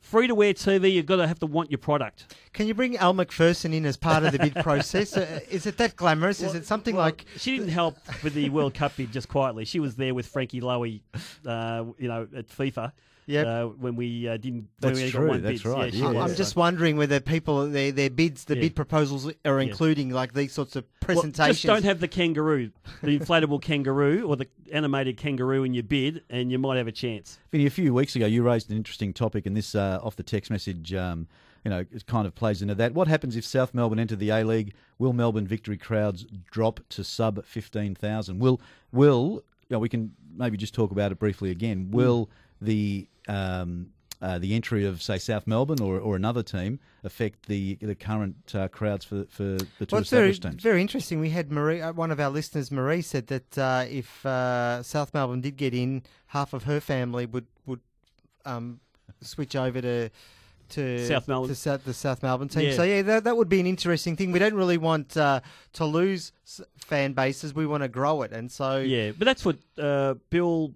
free 0.08 0.28
to 0.28 0.44
air 0.44 0.54
TV. 0.54 0.94
You've 0.94 1.06
got 1.06 1.18
to 1.18 1.28
have 1.28 1.40
to 1.40 1.46
want 1.46 1.70
your 1.70 1.78
product. 1.78 2.36
Can 2.54 2.68
you 2.68 2.74
bring 2.74 2.98
Elle 2.98 3.14
Macpherson 3.14 3.74
in 3.74 3.86
as 3.86 3.98
part 3.98 4.24
of 4.24 4.32
the 4.32 4.40
bid 4.40 4.56
process? 4.56 5.16
Uh, 5.18 5.40
is 5.50 5.66
it 5.66 5.78
that 5.78 5.96
glamorous? 5.96 6.42
is 6.42 6.56
it 6.56 6.66
something 6.66 6.96
like 6.96 7.26
She 7.38 7.58
didn't 7.58 7.72
help 7.72 7.98
with 8.24 8.34
the 8.34 8.50
World 8.50 8.74
Cup 8.74 8.96
bid 8.96 9.12
just 9.12 9.28
quietly. 9.28 9.66
She 9.66 9.80
was 9.80 9.96
there 9.96 10.14
with 10.14 10.26
Frankie 10.26 10.62
Lowy, 10.62 11.02
uh, 11.46 11.86
you 11.98 12.08
know, 12.08 12.28
at 12.36 12.48
FIFA. 12.48 12.92
Yep. 13.28 13.45
Uh, 13.45 13.66
when 13.68 13.95
we 13.98 14.28
uh, 14.28 14.38
didn't. 14.38 14.70
That's 14.80 14.95
when 14.95 15.04
we 15.06 15.12
true, 15.12 15.20
Got 15.26 15.30
one 15.30 15.41
that's 15.41 15.62
bids. 15.62 15.66
right, 15.66 15.94
she 15.94 15.99
yeah. 15.99 16.08
I'm 16.24 16.34
just 16.34 16.56
wondering 16.56 16.95
whether 16.95 17.20
people 17.20 17.68
their 17.70 17.91
their 17.91 18.10
bids, 18.10 18.45
the 18.45 18.56
Yeah. 18.56 18.62
bid 18.62 18.76
proposals 18.76 19.28
are 19.28 19.34
Yeah. 19.62 19.68
including 19.68 20.12
like 20.12 20.34
these 20.34 20.54
sorts 20.54 20.78
of 20.78 20.86
Well, 20.86 21.16
presentations. 21.16 21.58
just 21.58 21.66
don't 21.66 21.84
have 21.84 21.99
the 21.99 22.08
kangaroo, 22.08 22.72
the 23.04 23.20
inflatable 23.20 23.62
kangaroo 23.62 24.26
or 24.26 24.38
the 24.38 24.48
animated 24.72 25.18
kangaroo 25.18 25.64
in 25.66 25.74
your 25.74 25.84
bid, 25.84 26.24
and 26.30 26.52
you 26.52 26.58
might 26.58 26.78
have 26.78 26.88
a 26.88 26.91
chance. 26.91 27.38
Vinny, 27.52 27.66
a 27.66 27.70
few 27.70 27.94
weeks 27.94 28.16
ago, 28.16 28.26
you 28.26 28.44
raised 28.44 28.72
an 28.72 28.78
interesting 28.78 29.14
topic, 29.14 29.45
and 29.45 29.58
this 29.58 29.76
uh, 29.76 29.99
off 30.02 30.16
the 30.16 30.24
text 30.24 30.49
message, 30.49 30.94
um, 30.94 31.28
you 31.66 31.70
know, 31.70 31.80
it 31.80 32.06
kind 32.08 32.26
of 32.28 32.34
plays 32.34 32.62
into 32.62 32.76
that. 32.76 32.94
What 32.94 33.10
happens 33.10 33.36
if 33.36 33.45
South 33.45 33.74
Melbourne 33.74 33.99
enter 33.99 34.16
the 34.16 34.30
A 34.30 34.45
League? 34.45 34.74
Will 34.99 35.12
Melbourne 35.12 35.48
victory 35.48 35.78
crowds 35.78 36.26
drop 36.49 36.80
to 36.90 37.04
sub 37.04 37.44
fifteen 37.45 37.94
thousand? 37.94 38.40
Will 38.40 38.62
will 38.94 39.44
you 39.70 39.76
know, 39.76 39.80
we 39.80 39.90
can 39.90 40.14
maybe 40.38 40.56
just 40.56 40.74
talk 40.74 40.91
about 40.91 41.12
it 41.12 41.20
briefly 41.20 41.52
again. 41.52 41.91
Will 41.91 42.30
the 42.62 43.08
um, 43.28 43.88
uh, 44.22 44.40
the 44.40 44.56
entry 44.56 44.86
of 44.86 45.02
say 45.02 45.18
South 45.20 45.45
Melbourne 45.45 45.80
or, 45.82 45.99
or 45.99 46.16
another 46.16 46.41
team 46.41 46.80
affect 47.04 47.45
the 47.48 47.76
the 47.82 47.94
current 47.95 48.36
uh, 48.56 48.68
crowds 48.68 49.06
for 49.06 49.26
for 49.30 49.44
the 49.44 49.86
two 49.86 49.88
Well, 49.91 50.02
it's 50.02 50.10
very, 50.10 50.30
established 50.30 50.41
teams? 50.44 50.64
very 50.64 50.82
interesting. 50.82 51.20
We 51.20 51.30
had 51.30 51.52
Marie, 51.52 51.82
uh, 51.82 51.94
one 51.94 52.10
of 52.12 52.20
our 52.20 52.32
listeners, 52.32 52.72
Marie, 52.72 53.04
said 53.04 53.28
that 53.28 53.58
uh, 53.58 53.86
if 53.88 54.26
uh, 54.26 54.82
South 54.82 55.14
Melbourne 55.14 55.41
did 55.41 55.56
get 55.56 55.74
in, 55.74 56.02
half 56.28 56.54
of 56.54 56.64
her 56.64 56.80
family 56.80 57.26
would 57.28 57.45
would 57.68 57.82
um, 58.45 58.80
switch 59.22 59.56
over 59.56 59.82
to 59.82 60.10
to 60.70 61.06
South 61.06 61.28
Melbourne. 61.28 61.49
to 61.49 61.56
South, 61.56 61.86
the 61.86 61.94
South 61.94 62.24
Melbourne 62.24 62.49
team. 62.49 62.70
Yeah. 62.70 62.76
So 62.76 62.84
yeah, 62.84 63.02
that, 63.04 63.24
that 63.24 63.38
would 63.38 63.49
be 63.49 63.60
an 63.60 63.68
interesting 63.68 64.16
thing. 64.16 64.32
We 64.32 64.40
don't 64.40 64.56
really 64.56 64.78
want 64.78 65.16
uh, 65.16 65.41
to 65.74 65.86
lose 65.86 66.32
fan 66.78 67.14
bases. 67.14 67.54
We 67.54 67.68
want 67.68 67.84
to 67.84 67.88
grow 67.88 68.24
it, 68.24 68.32
and 68.32 68.52
so 68.52 68.80
Yeah, 68.80 69.12
but 69.12 69.26
that's 69.26 69.45
what 69.45 69.58
uh, 69.78 70.16
Bill. 70.32 70.74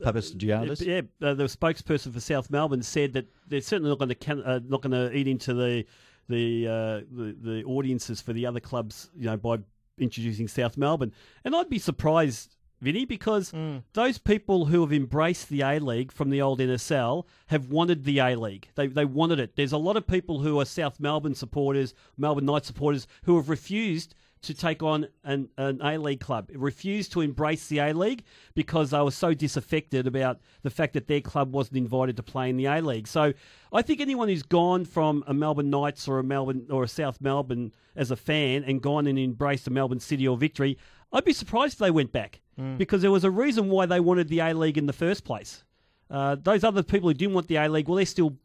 Papastergiadis? 0.00 0.84
Yeah, 0.84 1.26
uh, 1.26 1.34
the 1.34 1.44
spokesperson 1.44 2.12
for 2.12 2.20
South 2.20 2.50
Melbourne 2.50 2.82
said 2.82 3.12
that 3.14 3.26
they're 3.46 3.60
certainly 3.60 3.90
not 3.90 3.98
going 3.98 4.14
to 4.14 4.48
uh, 4.48 4.60
not 4.66 4.82
going 4.82 4.92
to 4.92 5.16
eat 5.16 5.28
into 5.28 5.54
the 5.54 5.84
the, 6.28 6.66
uh, 6.68 7.00
the 7.10 7.36
the 7.40 7.64
audiences 7.64 8.20
for 8.20 8.32
the 8.32 8.46
other 8.46 8.60
clubs, 8.60 9.10
you 9.16 9.26
know, 9.26 9.36
by 9.36 9.58
introducing 9.98 10.48
South 10.48 10.76
Melbourne. 10.76 11.12
And 11.44 11.54
I'd 11.54 11.68
be 11.68 11.78
surprised, 11.78 12.56
Vinny, 12.80 13.04
because 13.04 13.52
those 13.92 14.18
people 14.18 14.66
who 14.66 14.80
have 14.80 14.92
embraced 14.92 15.48
the 15.48 15.62
A 15.62 15.78
League 15.78 16.12
from 16.12 16.30
the 16.30 16.40
old 16.40 16.60
NSL 16.60 17.24
have 17.48 17.68
wanted 17.68 18.04
the 18.04 18.20
A 18.20 18.36
League. 18.36 18.68
They 18.76 18.86
they 18.86 19.04
wanted 19.04 19.40
it. 19.40 19.56
There's 19.56 19.72
a 19.72 19.78
lot 19.78 19.96
of 19.96 20.06
people 20.06 20.40
who 20.40 20.60
are 20.60 20.64
South 20.64 21.00
Melbourne 21.00 21.34
supporters, 21.34 21.94
Melbourne 22.16 22.46
Knights 22.46 22.68
supporters, 22.68 23.06
who 23.24 23.36
have 23.36 23.48
refused 23.48 24.14
to 24.42 24.54
take 24.54 24.82
on 24.82 25.06
an, 25.22 25.48
an 25.58 25.80
A 25.82 25.98
League 25.98 26.20
club, 26.20 26.48
It 26.50 26.58
refused 26.58 27.12
to 27.12 27.20
embrace 27.20 27.66
the 27.68 27.78
A 27.80 27.92
League 27.92 28.24
because 28.54 28.90
they 28.90 29.00
were 29.00 29.10
so 29.10 29.34
disaffected 29.34 30.06
about 30.06 30.38
the 30.62 30.70
fact 30.70 30.94
that 30.94 31.06
their 31.08 31.20
club 31.20 31.52
wasn't 31.52 31.76
invited 31.76 32.16
to 32.16 32.22
play 32.22 32.48
in 32.48 32.56
the 32.56 32.64
A 32.66 32.80
League. 32.80 33.06
So 33.06 33.34
I 33.72 33.82
think 33.82 34.00
anyone 34.00 34.28
who's 34.28 34.42
gone 34.42 34.86
from 34.86 35.22
a 35.26 35.34
Melbourne 35.34 35.68
Knights 35.68 36.08
or 36.08 36.18
a 36.18 36.24
Melbourne 36.24 36.66
or 36.70 36.84
a 36.84 36.88
South 36.88 37.20
Melbourne 37.20 37.72
as 37.94 38.10
a 38.10 38.16
fan 38.16 38.64
and 38.64 38.80
gone 38.80 39.06
and 39.06 39.18
embraced 39.18 39.66
a 39.66 39.70
Melbourne 39.70 40.00
City 40.00 40.26
or 40.26 40.38
Victory, 40.38 40.78
I'd 41.12 41.24
be 41.24 41.32
surprised 41.34 41.74
if 41.74 41.78
they 41.80 41.90
went 41.90 42.12
back 42.12 42.40
Mm. 42.58 42.76
because 42.76 43.00
there 43.00 43.10
was 43.10 43.24
a 43.24 43.30
reason 43.30 43.68
why 43.70 43.86
they 43.86 44.00
wanted 44.00 44.28
the 44.28 44.40
A 44.40 44.52
League 44.52 44.76
in 44.76 44.84
the 44.86 44.92
first 44.92 45.24
place. 45.24 45.64
Uh, 46.10 46.34
those 46.42 46.62
other 46.64 46.82
people 46.82 47.08
who 47.08 47.14
didn't 47.14 47.34
want 47.34 47.46
the 47.48 47.56
A 47.56 47.68
League, 47.68 47.88
well, 47.88 47.96
they're 47.96 48.04
still 48.04 48.36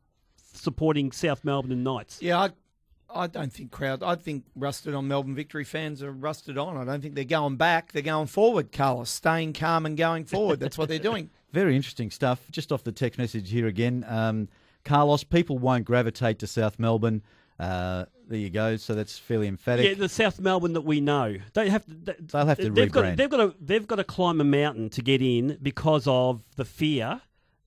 supporting 0.53 1.11
South 1.11 1.43
Melbourne 1.43 1.72
and 1.72 1.84
Knights. 1.84 2.22
Yeah, 2.22 2.39
I, 2.39 2.49
I 3.16 3.28
don't 3.28 3.52
think 3.52 3.72
crowd. 3.72 4.04
I 4.04 4.16
think 4.16 4.44
rusted 4.56 4.94
on 4.94 5.08
Melbourne 5.08 5.36
Victory 5.36 5.64
fans 5.64 6.04
are 6.04 6.12
rusted 6.12 6.58
on. 6.58 6.76
I 6.78 6.84
don't 6.84 7.02
think 7.02 7.16
they're 7.16 7.24
going 7.24 7.56
back. 7.56 7.94
They're 7.94 8.02
going 8.02 8.28
forward, 8.28 8.72
Carlos. 8.72 9.10
Staying 9.10 9.54
calm 9.54 9.86
and 9.86 9.98
going 9.98 10.26
forward. 10.26 10.60
That's 10.60 10.78
what 10.78 10.90
they're 10.90 11.00
doing. 11.00 11.30
Very 11.54 11.76
interesting 11.76 12.12
stuff. 12.12 12.42
Just 12.52 12.72
off 12.72 12.84
the 12.84 12.92
text 12.92 13.18
message 13.18 13.50
here 13.50 13.68
again, 13.68 14.06
um, 14.10 14.50
Carlos. 14.84 15.24
People 15.24 15.58
won't 15.58 15.86
gravitate 15.86 16.40
to 16.40 16.48
South 16.48 16.78
Melbourne. 16.78 17.24
Uh, 17.58 18.06
there 18.28 18.40
you 18.40 18.50
go. 18.50 18.76
So 18.76 18.94
that's 18.94 19.18
fairly 19.18 19.48
emphatic. 19.48 19.86
Yeah, 19.86 19.94
the 19.94 20.10
South 20.10 20.40
Melbourne 20.42 20.74
that 20.74 20.82
we 20.82 21.00
know. 21.00 21.38
They 21.54 21.70
have 21.70 21.86
to. 21.86 21.94
They, 21.94 22.16
They'll 22.20 22.46
have 22.46 22.58
to 22.58 22.70
they've 22.70 22.92
got, 22.92 23.16
they've 23.16 23.30
got 23.30 23.38
to. 23.38 23.56
They've 23.62 23.88
got 23.88 23.96
to 23.96 24.04
climb 24.04 24.42
a 24.42 24.44
mountain 24.44 24.90
to 24.92 25.02
get 25.02 25.22
in 25.22 25.58
because 25.62 26.06
of 26.08 26.44
the 26.58 26.66
fear 26.66 27.22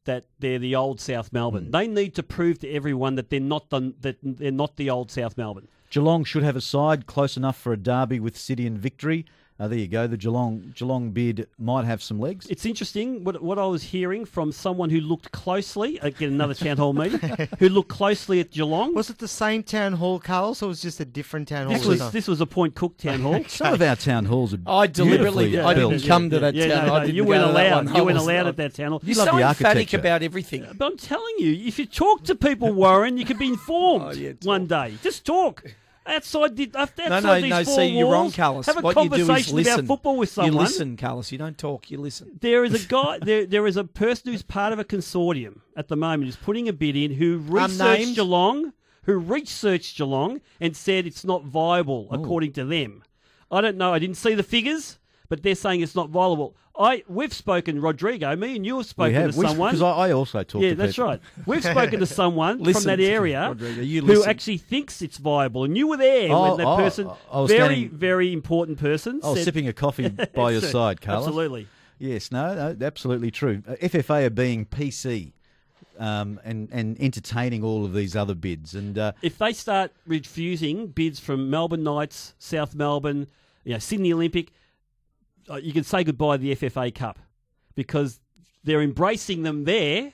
that 0.09 0.25
they're 0.39 0.59
the 0.59 0.75
old 0.75 1.01
South 1.01 1.35
Melbourne. 1.35 1.67
Hmm. 1.67 1.71
They 1.71 1.87
need 1.87 2.15
to 2.15 2.23
prove 2.23 2.59
to 2.61 2.71
everyone 2.71 3.15
that 3.17 3.29
they're 3.29 3.41
not 3.41 3.69
the, 3.69 3.93
that 4.01 4.17
they're 4.23 4.51
not 4.51 4.77
the 4.77 4.89
old 4.89 5.11
South 5.11 5.37
Melbourne. 5.37 5.69
Geelong 5.91 6.25
should 6.25 6.43
have 6.43 6.57
a 6.57 6.63
side 6.63 7.07
close 7.07 7.37
enough 7.37 7.59
for 7.59 7.73
a 7.73 7.77
derby 7.77 8.19
with 8.19 8.37
City 8.37 8.67
and 8.67 8.79
Victory. 8.79 9.27
Uh, 9.61 9.67
there 9.67 9.79
you 9.79 9.89
go. 9.89 10.07
The 10.07 10.17
Geelong 10.17 10.73
Geelong 10.77 11.11
bid 11.11 11.49
might 11.59 11.85
have 11.85 12.01
some 12.01 12.21
legs. 12.21 12.47
It's 12.49 12.65
interesting 12.65 13.25
what 13.25 13.43
what 13.43 13.59
I 13.59 13.67
was 13.67 13.83
hearing 13.83 14.25
from 14.25 14.53
someone 14.53 14.89
who 14.89 15.01
looked 15.01 15.33
closely. 15.33 15.99
Again, 15.99 16.29
another 16.33 16.55
town 16.55 16.77
hall 16.77 16.93
meeting. 16.93 17.19
who 17.59 17.69
looked 17.69 17.89
closely 17.89 18.39
at 18.39 18.53
Geelong. 18.53 18.95
Was 18.95 19.11
it 19.11 19.19
the 19.19 19.27
same 19.27 19.65
town 19.65 19.95
hall, 19.95 20.21
Carlos, 20.21 20.63
or 20.63 20.69
was 20.69 20.79
it 20.79 20.83
just 20.83 21.01
a 21.01 21.05
different 21.05 21.49
town 21.49 21.67
hall? 21.67 21.75
This 21.77 21.87
was 21.87 22.13
this 22.13 22.29
was 22.29 22.41
a 22.41 22.47
Point 22.47 22.77
Cook 22.77 22.99
town 22.99 23.23
hall. 23.23 23.43
Some 23.49 23.75
of 23.75 23.83
our 23.83 23.97
town 23.97 24.27
halls 24.27 24.55
are 24.55 24.59
I 24.65 24.87
deliberately- 24.87 25.47
beautifully 25.49 25.61
I 25.71 25.75
didn't 25.75 25.91
built. 25.91 26.07
come 26.07 26.31
to 26.31 26.39
that 26.39 26.55
Yeah, 26.55 26.69
town. 26.69 26.87
no, 26.87 26.95
I 26.95 26.99
no, 27.01 27.05
didn't 27.07 27.17
you 27.17 27.25
weren't 27.25 27.47
to 27.49 27.53
that 27.53 27.67
allowed. 27.73 27.85
one. 27.87 27.95
You 27.97 28.05
weren't 28.05 28.19
allowed 28.19 28.47
at 28.47 28.57
that 28.59 28.75
town 28.75 28.91
hall. 28.93 29.01
You're 29.03 29.17
love 29.17 29.29
so 29.29 29.37
the 29.39 29.43
emphatic 29.43 29.93
about 29.93 30.23
everything. 30.23 30.67
But 30.77 30.87
I'm 30.93 30.97
telling 30.99 31.35
you, 31.41 31.53
if 31.67 31.81
you 31.81 31.87
talk 31.87 32.23
to 32.25 32.37
people, 32.37 32.73
Warren, 32.73 33.19
you 33.19 33.25
could 33.25 33.41
be 33.41 33.49
informed 33.49 34.05
Oh, 34.09 34.11
yeah, 34.13 34.33
one 34.45 34.67
day. 34.67 34.95
Just 35.03 35.27
talk. 35.27 35.65
Outside, 36.09 36.57
the, 36.57 36.71
uh, 36.75 36.83
outside 36.83 37.09
No, 37.11 37.21
no, 37.21 37.41
these 37.41 37.51
no. 37.51 37.65
four 37.65 37.75
See, 37.77 37.87
you're 37.99 38.11
wrong, 38.11 38.33
walls, 38.37 38.67
Have 38.67 38.79
a 38.79 38.81
what 38.81 38.97
you 38.97 39.09
do 39.09 39.15
is 39.17 39.27
conversation 39.27 39.57
listen. 39.57 39.73
about 39.75 39.87
football 39.87 40.17
with 40.17 40.29
someone. 40.31 40.53
You 40.55 40.59
listen, 40.59 40.97
Carlos. 40.97 41.31
You 41.31 41.39
don't 41.39 41.59
talk. 41.59 41.91
You 41.91 41.99
listen. 41.99 42.39
There 42.41 42.65
is 42.65 42.85
a 42.85 42.89
guy. 42.89 43.19
there, 43.21 43.45
there 43.47 43.67
is 43.67 43.77
a 43.77 43.85
person 43.85 44.33
who's 44.33 44.43
part 44.43 44.73
of 44.73 44.79
a 44.79 44.85
consortium 44.85 45.61
at 45.77 45.89
the 45.89 45.97
moment 45.97 46.25
who's 46.25 46.37
putting 46.37 46.69
a 46.69 46.73
bid 46.73 46.97
in 46.97 47.13
who 47.13 47.39
researched 47.39 47.81
Unnamed? 47.81 48.17
Geelong, 48.17 48.73
who 49.05 49.19
researched 49.19 49.97
Geelong 49.99 50.41
and 50.61 50.77
said 50.77 51.07
it's 51.07 51.25
not 51.25 51.45
viable 51.45 52.09
according 52.11 52.53
to 52.55 52.65
them. 52.65 53.03
I 53.51 53.61
don't 53.61 53.77
know. 53.77 53.93
I 53.95 53.99
didn't 53.99 54.17
see 54.17 54.35
the 54.35 54.43
figures, 54.43 54.99
but 55.29 55.43
they're 55.43 55.55
saying 55.55 55.81
it's 55.81 55.95
not 55.95 56.11
viable. 56.11 56.55
I 56.79 57.03
we've 57.09 57.33
spoken, 57.33 57.81
Rodrigo. 57.81 58.37
Me 58.37 58.55
and 58.55 58.65
you 58.65 58.77
have 58.77 58.87
spoken 58.87 59.13
we 59.13 59.19
have 59.21 59.35
to 59.35 59.41
someone 59.49 59.71
because 59.71 59.83
I, 59.83 59.91
I 60.09 60.13
also 60.13 60.43
talk. 60.45 60.63
yeah, 60.63 60.75
that's 60.75 60.93
people. 60.95 61.09
right. 61.11 61.21
We've 61.45 61.65
spoken 61.65 62.01
to 62.01 62.07
someone 62.21 62.65
from 62.65 62.83
that 62.85 63.01
area 63.01 63.49
Rodrigo, 63.49 64.07
who 64.07 64.25
actually 64.25 64.59
thinks 64.59 65.03
it's 65.03 65.19
viable, 65.19 65.65
and 65.65 65.77
you 65.77 65.89
were 65.89 65.97
there 65.97 66.31
Oh, 66.31 66.51
when 66.51 66.59
that 66.59 66.67
oh, 66.67 66.77
person, 66.77 67.11
I 67.33 67.41
was 67.41 67.51
very, 67.51 67.61
standing- 67.75 67.91
very 67.91 68.33
important 68.33 68.79
person, 68.79 69.21
I 69.25 69.31
was 69.31 69.39
said- 69.39 69.45
sipping 69.47 69.67
a 69.67 69.73
coffee 69.73 70.09
by 70.35 70.53
your 70.53 70.61
side, 70.61 71.01
Carlos. 71.01 71.27
Absolutely. 71.27 71.67
Yes, 71.99 72.31
no, 72.31 72.55
no 72.55 72.87
absolutely 72.87 73.33
true. 73.33 73.63
Uh, 73.67 73.75
FFA 73.83 74.27
are 74.27 74.31
being 74.31 74.65
PC 74.65 75.33
um, 75.99 76.39
and 76.45 76.69
and 76.71 76.97
entertaining 77.01 77.65
all 77.65 77.85
of 77.85 77.93
these 77.93 78.15
other 78.15 78.35
bids, 78.35 78.75
and 78.77 78.97
uh, 78.97 79.13
If 79.21 79.37
they 79.39 79.53
start 79.53 79.91
refusing 80.07 80.87
bids 80.87 81.19
from 81.19 81.51
Melbourne 81.51 81.83
Knights, 81.83 82.35
South 82.39 82.77
Melbourne, 82.77 83.27
you 83.65 83.73
know, 83.73 83.79
Sydney 83.81 84.13
Olympic, 84.13 84.53
you 85.57 85.73
can 85.73 85.85
say 85.85 86.05
goodbye 86.05 86.37
to 86.37 86.43
the 86.43 86.55
FFA 86.55 86.95
Cup 86.95 87.19
because 87.75 88.21
they're 88.65 88.83
embracing 88.83 89.43
them 89.43 89.65
there 89.65 90.13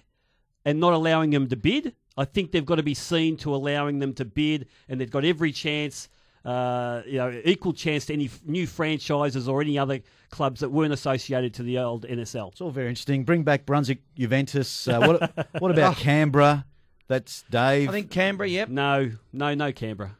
and 0.65 0.81
not 0.81 0.93
allowing 0.93 1.31
them 1.31 1.49
to 1.49 1.57
bid. 1.57 1.95
I 2.17 2.25
think 2.25 2.53
they've 2.53 2.65
got 2.65 2.77
to 2.77 2.83
be 2.83 2.95
seen 2.95 3.37
to 3.39 3.55
allowing 3.55 3.99
them 3.99 4.15
to 4.15 4.25
bid, 4.25 4.69
and 4.89 5.01
they've 5.01 5.11
got 5.11 5.25
every 5.25 5.51
chance 5.51 6.09
uh, 6.45 7.03
you 7.07 7.17
know, 7.19 7.41
equal 7.45 7.73
chance 7.73 8.07
to 8.07 8.13
any 8.13 8.27
f- 8.27 8.41
new 8.45 8.67
franchises 8.67 9.49
or 9.49 9.63
any 9.63 9.79
other 9.79 10.01
clubs 10.31 10.61
that 10.61 10.69
weren't 10.69 10.93
associated 10.93 11.55
to 11.55 11.63
the 11.63 11.79
old 11.79 12.07
NSL. 12.07 12.53
It's 12.53 12.61
all 12.61 12.71
very 12.71 12.89
interesting. 12.89 13.25
Bring 13.25 13.45
back 13.45 13.65
Brunswick, 13.65 14.03
Juventus. 14.15 14.87
Uh, 14.87 15.01
what, 15.01 15.49
what 15.59 15.71
about 15.71 15.97
Canberra? 15.97 16.67
That's 17.09 17.45
Dave. 17.51 17.89
I 17.89 17.93
think 17.93 18.11
Canberra. 18.11 18.49
Yep. 18.49 18.69
No, 18.69 19.13
no, 19.33 19.55
no, 19.55 19.73
Canberra. 19.73 20.17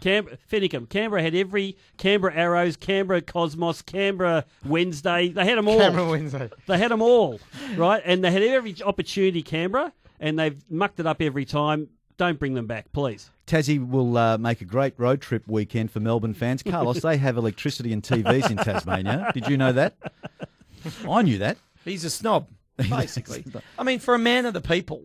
Canberra, 0.00 0.36
Fennicum. 0.50 0.88
Canberra 0.88 1.22
had 1.22 1.34
every 1.34 1.76
Canberra 1.96 2.34
Arrows, 2.34 2.76
Canberra 2.76 3.22
Cosmos, 3.22 3.82
Canberra 3.82 4.44
Wednesday. 4.64 5.28
They 5.28 5.44
had 5.44 5.58
them 5.58 5.68
all. 5.68 5.78
Canberra 5.78 6.10
Wednesday. 6.10 6.50
They 6.66 6.78
had 6.78 6.90
them 6.90 7.02
all, 7.02 7.40
right? 7.76 8.02
And 8.04 8.22
they 8.22 8.30
had 8.30 8.42
every 8.42 8.76
opportunity, 8.84 9.42
Canberra, 9.42 9.92
and 10.20 10.38
they've 10.38 10.62
mucked 10.70 11.00
it 11.00 11.06
up 11.06 11.22
every 11.22 11.44
time. 11.44 11.88
Don't 12.16 12.38
bring 12.38 12.54
them 12.54 12.66
back, 12.66 12.92
please. 12.92 13.30
Tassie 13.46 13.86
will 13.86 14.16
uh, 14.16 14.38
make 14.38 14.60
a 14.60 14.64
great 14.64 14.94
road 14.98 15.20
trip 15.20 15.42
weekend 15.46 15.90
for 15.90 16.00
Melbourne 16.00 16.34
fans. 16.34 16.62
Carlos, 16.66 17.00
they 17.00 17.16
have 17.16 17.36
electricity 17.36 17.92
and 17.92 18.02
TVs 18.02 18.50
in 18.50 18.56
Tasmania. 18.56 19.30
Did 19.34 19.48
you 19.48 19.56
know 19.56 19.72
that? 19.72 19.96
I 21.08 21.22
knew 21.22 21.38
that. 21.38 21.58
He's 21.84 22.04
a 22.04 22.10
snob, 22.10 22.48
basically. 22.76 23.44
I 23.78 23.82
mean, 23.82 23.98
for 23.98 24.14
a 24.14 24.18
man 24.18 24.46
of 24.46 24.54
the 24.54 24.60
people, 24.60 25.02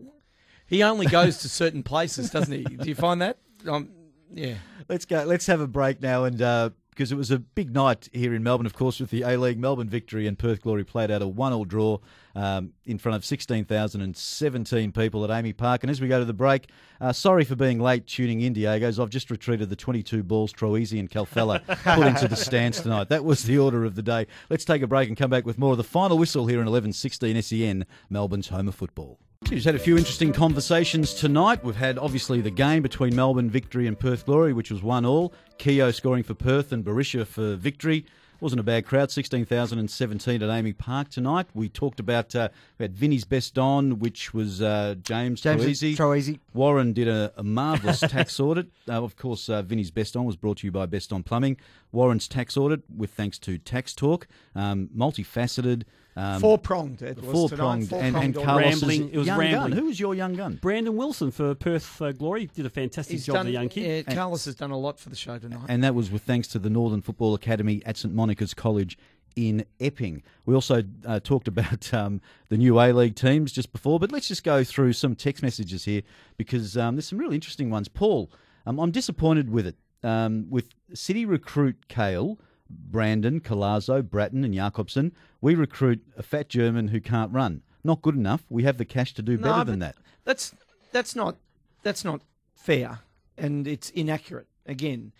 he 0.66 0.82
only 0.82 1.06
goes 1.06 1.38
to 1.38 1.48
certain 1.48 1.82
places, 1.82 2.30
doesn't 2.30 2.52
he? 2.52 2.64
Do 2.64 2.88
you 2.88 2.94
find 2.94 3.20
that? 3.22 3.38
Um, 3.66 3.90
yeah. 4.32 4.54
Let's 4.88 5.04
go. 5.04 5.24
Let's 5.24 5.46
have 5.46 5.60
a 5.60 5.66
break 5.68 6.00
now, 6.00 6.24
and 6.24 6.40
uh, 6.40 6.70
because 6.90 7.12
it 7.12 7.16
was 7.16 7.30
a 7.30 7.38
big 7.38 7.72
night 7.72 8.08
here 8.12 8.34
in 8.34 8.42
Melbourne, 8.42 8.66
of 8.66 8.74
course, 8.74 9.00
with 9.00 9.10
the 9.10 9.22
A 9.22 9.38
League 9.38 9.58
Melbourne 9.58 9.88
victory 9.88 10.26
and 10.26 10.38
Perth 10.38 10.60
Glory 10.60 10.84
played 10.84 11.10
out 11.10 11.22
a 11.22 11.26
one-all 11.26 11.64
draw 11.64 11.98
um, 12.34 12.74
in 12.84 12.98
front 12.98 13.16
of 13.16 13.24
sixteen 13.24 13.64
thousand 13.64 14.02
and 14.02 14.16
seventeen 14.16 14.92
people 14.92 15.24
at 15.24 15.30
AAMI 15.30 15.56
Park. 15.56 15.82
And 15.82 15.90
as 15.90 16.00
we 16.00 16.08
go 16.08 16.18
to 16.18 16.24
the 16.24 16.34
break, 16.34 16.68
uh, 17.00 17.12
sorry 17.12 17.44
for 17.44 17.56
being 17.56 17.80
late 17.80 18.06
tuning 18.06 18.40
in, 18.42 18.52
Diego's. 18.52 19.00
I've 19.00 19.10
just 19.10 19.30
retreated 19.30 19.70
the 19.70 19.76
twenty-two 19.76 20.22
balls 20.22 20.52
Troisi 20.52 20.98
and 21.00 21.10
Khalfallah 21.10 21.62
put 21.96 22.06
into 22.06 22.28
the 22.28 22.36
stands 22.36 22.80
tonight. 22.80 23.08
That 23.08 23.24
was 23.24 23.44
the 23.44 23.58
order 23.58 23.84
of 23.84 23.94
the 23.94 24.02
day. 24.02 24.26
Let's 24.50 24.64
take 24.64 24.82
a 24.82 24.86
break 24.86 25.08
and 25.08 25.16
come 25.16 25.30
back 25.30 25.46
with 25.46 25.58
more 25.58 25.72
of 25.72 25.78
the 25.78 25.84
final 25.84 26.18
whistle 26.18 26.46
here 26.48 26.60
in 26.60 26.66
eleven 26.66 26.92
sixteen 26.92 27.40
SEN, 27.40 27.86
Melbourne's 28.10 28.48
home 28.48 28.68
of 28.68 28.74
football. 28.74 29.18
We've 29.44 29.52
just 29.52 29.64
had 29.64 29.74
a 29.74 29.78
few 29.80 29.96
interesting 29.96 30.32
conversations 30.32 31.14
tonight. 31.14 31.64
We've 31.64 31.74
had 31.74 31.98
obviously 31.98 32.40
the 32.42 32.50
game 32.50 32.82
between 32.82 33.16
Melbourne 33.16 33.50
Victory 33.50 33.86
and 33.86 33.98
Perth 33.98 34.26
Glory, 34.26 34.52
which 34.52 34.70
was 34.70 34.82
one 34.82 35.06
all. 35.06 35.32
Keogh 35.58 35.90
scoring 35.92 36.22
for 36.22 36.34
Perth 36.34 36.72
and 36.72 36.84
Berisha 36.84 37.26
for 37.26 37.56
Victory. 37.56 38.04
Wasn't 38.40 38.60
a 38.60 38.62
bad 38.62 38.86
crowd, 38.86 39.10
16,017 39.10 40.42
at 40.42 40.48
AAMI 40.48 40.76
Park 40.78 41.08
tonight. 41.08 41.46
We 41.54 41.68
talked 41.68 42.00
about, 42.00 42.34
uh, 42.36 42.50
we 42.78 42.84
had 42.84 42.94
Vinny's 42.94 43.24
best 43.24 43.58
on, 43.58 43.98
which 43.98 44.32
was 44.32 44.62
uh, 44.62 44.94
James, 45.02 45.40
James 45.40 45.62
Troisi. 45.62 45.96
Troisi. 45.96 46.38
Warren 46.54 46.92
did 46.92 47.08
a, 47.08 47.32
a 47.36 47.42
marvellous 47.42 48.00
tax 48.08 48.38
audit. 48.40 48.68
Uh, 48.88 49.02
of 49.02 49.16
course, 49.16 49.48
uh, 49.48 49.62
Vinny's 49.62 49.90
best 49.90 50.16
on 50.16 50.26
was 50.26 50.36
brought 50.36 50.58
to 50.58 50.66
you 50.66 50.70
by 50.70 50.86
Best 50.86 51.12
On 51.12 51.22
Plumbing. 51.22 51.56
Warren's 51.92 52.28
tax 52.28 52.56
audit, 52.56 52.82
with 52.94 53.10
thanks 53.10 53.38
to 53.40 53.58
Tax 53.58 53.94
Talk, 53.94 54.28
um, 54.54 54.88
multifaceted. 54.96 55.84
Um, 56.20 56.40
Four 56.40 56.58
pronged. 56.58 57.00
It 57.02 57.16
was 57.22 57.32
four 57.32 57.48
tonight. 57.48 57.60
pronged, 57.88 57.92
and, 57.94 58.16
and 58.16 58.34
Four-pronged 58.34 58.60
Rambling. 58.62 59.10
It 59.10 59.16
was 59.16 59.26
young 59.26 59.38
rambling. 59.38 59.70
gun. 59.70 59.72
Who 59.72 59.84
was 59.86 59.98
your 59.98 60.14
young 60.14 60.34
gun? 60.34 60.58
Brandon 60.60 60.94
Wilson 60.96 61.30
for 61.30 61.54
Perth 61.54 62.02
uh, 62.02 62.12
Glory 62.12 62.46
did 62.54 62.66
a 62.66 62.70
fantastic 62.70 63.14
He's 63.14 63.26
job, 63.26 63.36
done, 63.36 63.46
the 63.46 63.52
young 63.52 63.68
kid. 63.70 64.04
Yeah, 64.06 64.14
Carlos 64.14 64.44
has 64.44 64.54
done 64.54 64.70
a 64.70 64.78
lot 64.78 64.98
for 64.98 65.08
the 65.08 65.16
show 65.16 65.38
tonight. 65.38 65.66
And 65.68 65.82
that 65.82 65.94
was 65.94 66.10
with 66.10 66.22
thanks 66.22 66.46
to 66.48 66.58
the 66.58 66.68
Northern 66.68 67.00
Football 67.00 67.34
Academy 67.34 67.80
at 67.86 67.96
St 67.96 68.14
Monica's 68.14 68.52
College 68.52 68.98
in 69.36 69.64
Epping. 69.80 70.22
We 70.44 70.54
also 70.54 70.82
uh, 71.06 71.20
talked 71.20 71.48
about 71.48 71.94
um, 71.94 72.20
the 72.48 72.58
new 72.58 72.78
A 72.80 72.92
League 72.92 73.14
teams 73.14 73.50
just 73.52 73.72
before, 73.72 73.98
but 73.98 74.12
let's 74.12 74.28
just 74.28 74.44
go 74.44 74.62
through 74.62 74.92
some 74.92 75.14
text 75.14 75.42
messages 75.42 75.84
here 75.84 76.02
because 76.36 76.76
um, 76.76 76.96
there's 76.96 77.08
some 77.08 77.18
really 77.18 77.36
interesting 77.36 77.70
ones. 77.70 77.88
Paul, 77.88 78.30
um, 78.66 78.78
I'm 78.78 78.90
disappointed 78.90 79.48
with 79.50 79.66
it. 79.66 79.76
Um, 80.02 80.46
with 80.50 80.70
City 80.94 81.24
recruit 81.24 81.88
Kale, 81.88 82.38
Brandon, 82.70 83.40
Colazo, 83.40 84.02
Brattan, 84.02 84.44
and 84.44 84.54
Jakobsen, 84.54 85.12
we 85.40 85.54
recruit 85.54 86.00
a 86.16 86.22
fat 86.22 86.48
German 86.48 86.88
who 86.88 87.00
can't 87.00 87.32
run. 87.32 87.62
Not 87.82 88.02
good 88.02 88.14
enough. 88.14 88.44
We 88.48 88.62
have 88.64 88.78
the 88.78 88.84
cash 88.84 89.14
to 89.14 89.22
do 89.22 89.36
No, 89.36 89.50
better 89.52 89.64
than 89.64 89.78
that. 89.80 89.96
That's 90.24 90.54
that's 90.92 91.16
not 91.16 91.36
that's 91.82 92.04
not 92.04 92.20
fair, 92.54 93.00
and 93.38 93.66
it's 93.66 93.90
inaccurate. 93.90 94.46
Again, 94.66 95.12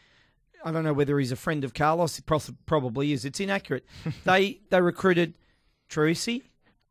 I 0.65 0.71
don't 0.71 0.85
know 0.85 0.93
whether 0.93 1.19
he's 1.19 1.33
a 1.33 1.37
friend 1.37 1.65
of 1.65 1.73
Carlos. 1.75 2.17
He 2.17 2.23
probably 2.67 3.13
is. 3.13 3.25
It's 3.25 3.41
inaccurate. 3.41 3.87
they 4.25 4.61
they 4.69 4.81
recruited 4.81 5.35
Troisi, 5.89 6.43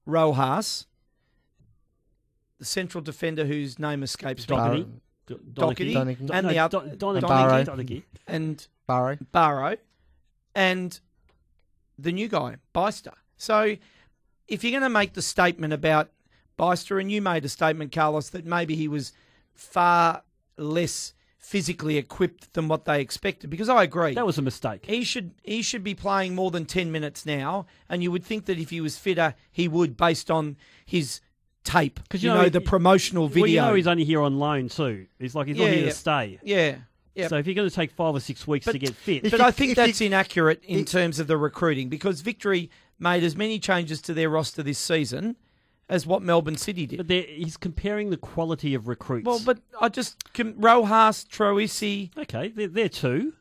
Rojas, 0.05 0.87
the 2.57 2.65
central 2.65 3.03
defender 3.03 3.45
whose 3.45 3.79
name 3.79 4.03
escapes 4.03 4.47
me. 4.49 4.55
Doherty. 4.55 4.85
Doherty, 5.53 5.93
Donaghy. 5.93 6.29
and 6.33 6.49
the 6.49 6.57
other 6.57 6.95
Don- 6.97 7.21
Donaghy. 7.21 7.21
Donaghy, 7.21 7.65
Donaghy. 7.65 8.03
and 8.27 8.67
Barrow. 8.87 9.17
Barrow, 9.31 9.77
and 10.55 10.99
the 11.97 12.11
new 12.11 12.27
guy, 12.27 12.57
Beister. 12.73 13.13
So 13.37 13.75
if 14.47 14.63
you're 14.63 14.71
going 14.71 14.83
to 14.83 14.89
make 14.89 15.13
the 15.13 15.21
statement 15.21 15.73
about 15.73 16.09
Beister, 16.57 16.99
and 16.99 17.11
you 17.11 17.21
made 17.21 17.45
a 17.45 17.49
statement, 17.49 17.91
Carlos, 17.91 18.29
that 18.29 18.45
maybe 18.45 18.75
he 18.75 18.87
was 18.87 19.13
far 19.53 20.23
less 20.57 21.13
physically 21.37 21.97
equipped 21.97 22.53
than 22.53 22.67
what 22.67 22.85
they 22.85 22.99
expected, 23.01 23.49
because 23.49 23.69
I 23.69 23.83
agree. 23.83 24.13
That 24.13 24.25
was 24.25 24.37
a 24.37 24.41
mistake. 24.41 24.85
He 24.85 25.03
should 25.03 25.31
he 25.43 25.61
should 25.61 25.83
be 25.83 25.95
playing 25.95 26.35
more 26.35 26.51
than 26.51 26.65
ten 26.65 26.91
minutes 26.91 27.25
now, 27.25 27.65
and 27.87 28.03
you 28.03 28.11
would 28.11 28.25
think 28.25 28.45
that 28.45 28.59
if 28.59 28.69
he 28.69 28.81
was 28.81 28.97
fitter, 28.97 29.35
he 29.51 29.67
would, 29.67 29.95
based 29.95 30.29
on 30.29 30.57
his 30.85 31.21
tape. 31.63 31.99
Because 32.03 32.23
you, 32.23 32.29
know, 32.29 32.49
the 32.49 32.61
promotional 32.61 33.27
video. 33.27 33.41
Well, 33.41 33.49
you 33.49 33.61
know 33.61 33.73
he's 33.75 33.87
only 33.87 34.03
here 34.03 34.21
on 34.21 34.37
loan 34.37 34.67
too. 34.67 35.07
He's 35.17 35.33
like 35.33 35.47
he's 35.47 35.57
not 35.57 35.69
here 35.69 35.79
yeah. 35.79 35.85
to 35.85 35.91
stay. 35.95 36.39
Yeah. 36.43 36.75
Yeah. 37.19 37.27
So 37.27 37.37
if 37.37 37.45
you're 37.45 37.55
going 37.55 37.69
to 37.69 37.75
take 37.75 37.91
five 37.91 38.15
or 38.15 38.19
six 38.19 38.47
weeks 38.47 38.65
to 38.65 38.79
get 38.79 38.95
fit, 38.95 39.29
But 39.29 39.41
I 39.41 39.51
think 39.51 39.75
that's 39.75 40.01
inaccurate 40.01 40.63
in 40.63 40.85
terms 40.85 41.19
of 41.19 41.27
the 41.27 41.37
recruiting 41.37 41.89
because 41.89 42.21
Victory 42.21 42.69
made 42.97 43.23
as 43.23 43.35
many 43.35 43.59
changes 43.59 44.01
to 44.03 44.13
their 44.13 44.29
roster 44.29 44.63
this 44.63 44.79
season 44.79 45.35
as 45.89 46.05
what 46.05 46.21
Melbourne 46.21 46.57
City 46.57 46.85
did. 46.85 47.07
But 47.07 47.25
he's 47.25 47.57
comparing 47.57 48.09
the 48.09 48.17
quality 48.17 48.73
of 48.75 48.87
recruits. 48.87 49.25
Well, 49.25 49.41
but 49.43 49.59
I 49.81 49.89
just 49.89 50.33
com- 50.33 50.55
Rojas, 50.57 51.25
Troisi. 51.25 52.15
Okay, 52.17 52.49
they're, 52.49 52.67
they're 52.67 52.89
two. 52.89 53.33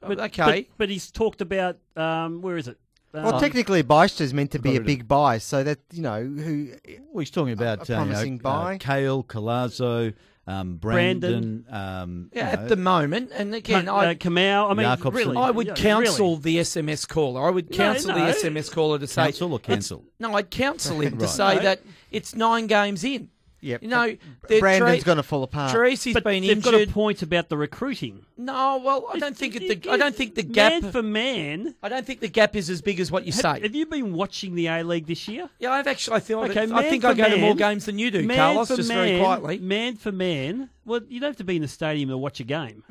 But, 0.00 0.18
okay. 0.18 0.62
but, 0.68 0.78
but 0.78 0.88
he's 0.88 1.10
talked 1.10 1.40
about 1.40 1.76
um, 1.96 2.40
where 2.40 2.56
is 2.56 2.68
it? 2.68 2.78
Well, 3.12 3.40
technically, 3.40 3.82
technically, 3.82 4.24
is 4.24 4.32
meant 4.32 4.52
to 4.52 4.60
be 4.60 4.76
a 4.76 4.80
big 4.80 5.08
buy, 5.08 5.38
so 5.38 5.64
that 5.64 5.80
you 5.92 6.00
know 6.02 6.22
who. 6.22 6.70
Well, 7.10 7.20
he's 7.20 7.30
talking 7.30 7.52
about 7.52 7.80
a 7.80 7.82
uh, 7.82 7.84
you 7.88 7.94
know, 7.94 8.12
promising 8.12 8.34
uh, 8.36 8.42
buy. 8.42 8.78
Kale, 8.78 9.24
Colazo, 9.24 10.14
um, 10.46 10.76
Brandon. 10.76 11.64
Um, 11.70 12.30
Yeah, 12.32 12.50
you 12.50 12.56
know, 12.56 12.62
at 12.62 12.68
the 12.68 12.76
moment, 12.76 13.30
and 13.34 13.54
again, 13.54 13.86
Ka- 13.86 13.94
I 13.96 14.06
uh, 14.10 14.14
Kamau, 14.14 14.70
I 14.70 14.74
mean, 14.74 14.86
Jakobsen. 14.86 15.12
really, 15.14 15.36
I 15.36 15.50
would 15.50 15.68
yeah, 15.68 15.74
counsel 15.74 16.36
the 16.36 16.58
SMS 16.58 17.06
caller. 17.06 17.46
I 17.46 17.50
would 17.50 17.70
counsel 17.70 18.12
no. 18.14 18.26
the 18.26 18.32
SMS 18.32 18.70
caller 18.72 18.98
to 18.98 19.06
say 19.06 19.24
Counsel 19.24 19.52
or 19.52 19.58
cancel? 19.58 20.04
No, 20.18 20.34
I'd 20.34 20.50
counsel 20.50 21.00
him 21.02 21.18
to 21.18 21.28
say 21.28 21.56
No. 21.56 21.62
that 21.62 21.82
it's 22.10 22.34
nine 22.34 22.66
games 22.66 23.04
in. 23.04 23.28
Yep. 23.62 23.82
You 23.82 23.88
know, 23.88 24.16
Brandon's 24.58 25.04
going 25.04 25.16
to 25.18 25.22
fall 25.22 25.42
apart. 25.42 25.72
Tracy's 25.72 26.14
But 26.14 26.24
been 26.24 26.42
they've 26.42 26.52
injured. 26.52 26.72
got 26.72 26.80
a 26.80 26.86
point 26.86 27.20
about 27.22 27.48
the 27.50 27.56
recruiting. 27.58 28.24
No, 28.38 28.80
well, 28.82 29.06
I 29.12 29.18
don't 29.18 29.36
think 29.36 29.54
it, 29.56 29.82
the 29.82 29.90
I 29.90 29.96
don't 29.98 30.14
think 30.16 30.34
the 30.34 30.42
gap 30.42 30.82
Man 30.82 30.92
for 30.92 31.02
man. 31.02 31.74
I 31.82 31.88
don't 31.90 32.06
think 32.06 32.20
the 32.20 32.28
gap 32.28 32.56
is 32.56 32.70
as 32.70 32.80
big 32.80 33.00
as 33.00 33.12
what 33.12 33.26
you 33.26 33.32
Have, 33.32 33.40
say. 33.40 33.60
have 33.60 33.74
you 33.74 33.84
been 33.86 34.14
watching 34.14 34.54
the 34.54 34.68
A 34.68 34.82
League 34.82 35.06
this 35.06 35.28
year? 35.28 35.50
Yeah, 35.58 35.72
I've 35.72 35.86
actually. 35.86 36.16
I 36.16 36.20
feel. 36.20 36.40
Okay, 36.40 36.68
I 36.72 36.88
think 36.88 37.04
I 37.04 37.12
go 37.12 37.28
to 37.28 37.36
more 37.36 37.54
games 37.54 37.84
than 37.84 37.98
you 37.98 38.10
do, 38.10 38.26
Carlos. 38.26 38.68
Just 38.68 38.88
man, 38.88 38.96
very 39.06 39.18
quietly. 39.20 39.58
Man 39.58 39.96
for 39.96 40.10
man. 40.12 40.70
Well, 40.86 41.00
you 41.08 41.20
don't 41.20 41.28
have 41.30 41.36
to 41.36 41.44
be 41.44 41.56
in 41.56 41.62
the 41.62 41.68
stadium 41.68 42.08
to 42.08 42.16
watch 42.18 42.40
a 42.40 42.44
game. 42.44 42.82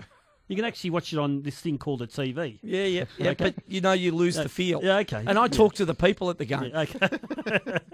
You 0.47 0.55
can 0.55 0.65
actually 0.65 0.89
watch 0.89 1.13
it 1.13 1.19
on 1.19 1.43
this 1.43 1.59
thing 1.61 1.77
called 1.77 2.01
a 2.01 2.07
TV. 2.07 2.57
Yeah, 2.63 2.83
yeah, 2.85 3.05
yeah. 3.17 3.29
Okay. 3.31 3.43
But 3.51 3.55
you 3.67 3.81
know, 3.81 3.91
you 3.93 4.11
lose 4.11 4.35
Yeah, 4.35 4.43
the 4.43 4.49
uh, 4.49 4.49
feel. 4.49 4.83
yeah, 4.83 4.97
okay. 4.97 5.23
And 5.25 5.37
I 5.37 5.43
Yeah. 5.43 5.47
talk 5.47 5.73
to 5.75 5.85
the 5.85 5.93
people 5.95 6.29
at 6.29 6.37
the 6.39 6.45
game. 6.45 6.71
Yeah, 6.73 6.81
okay. 6.81 7.19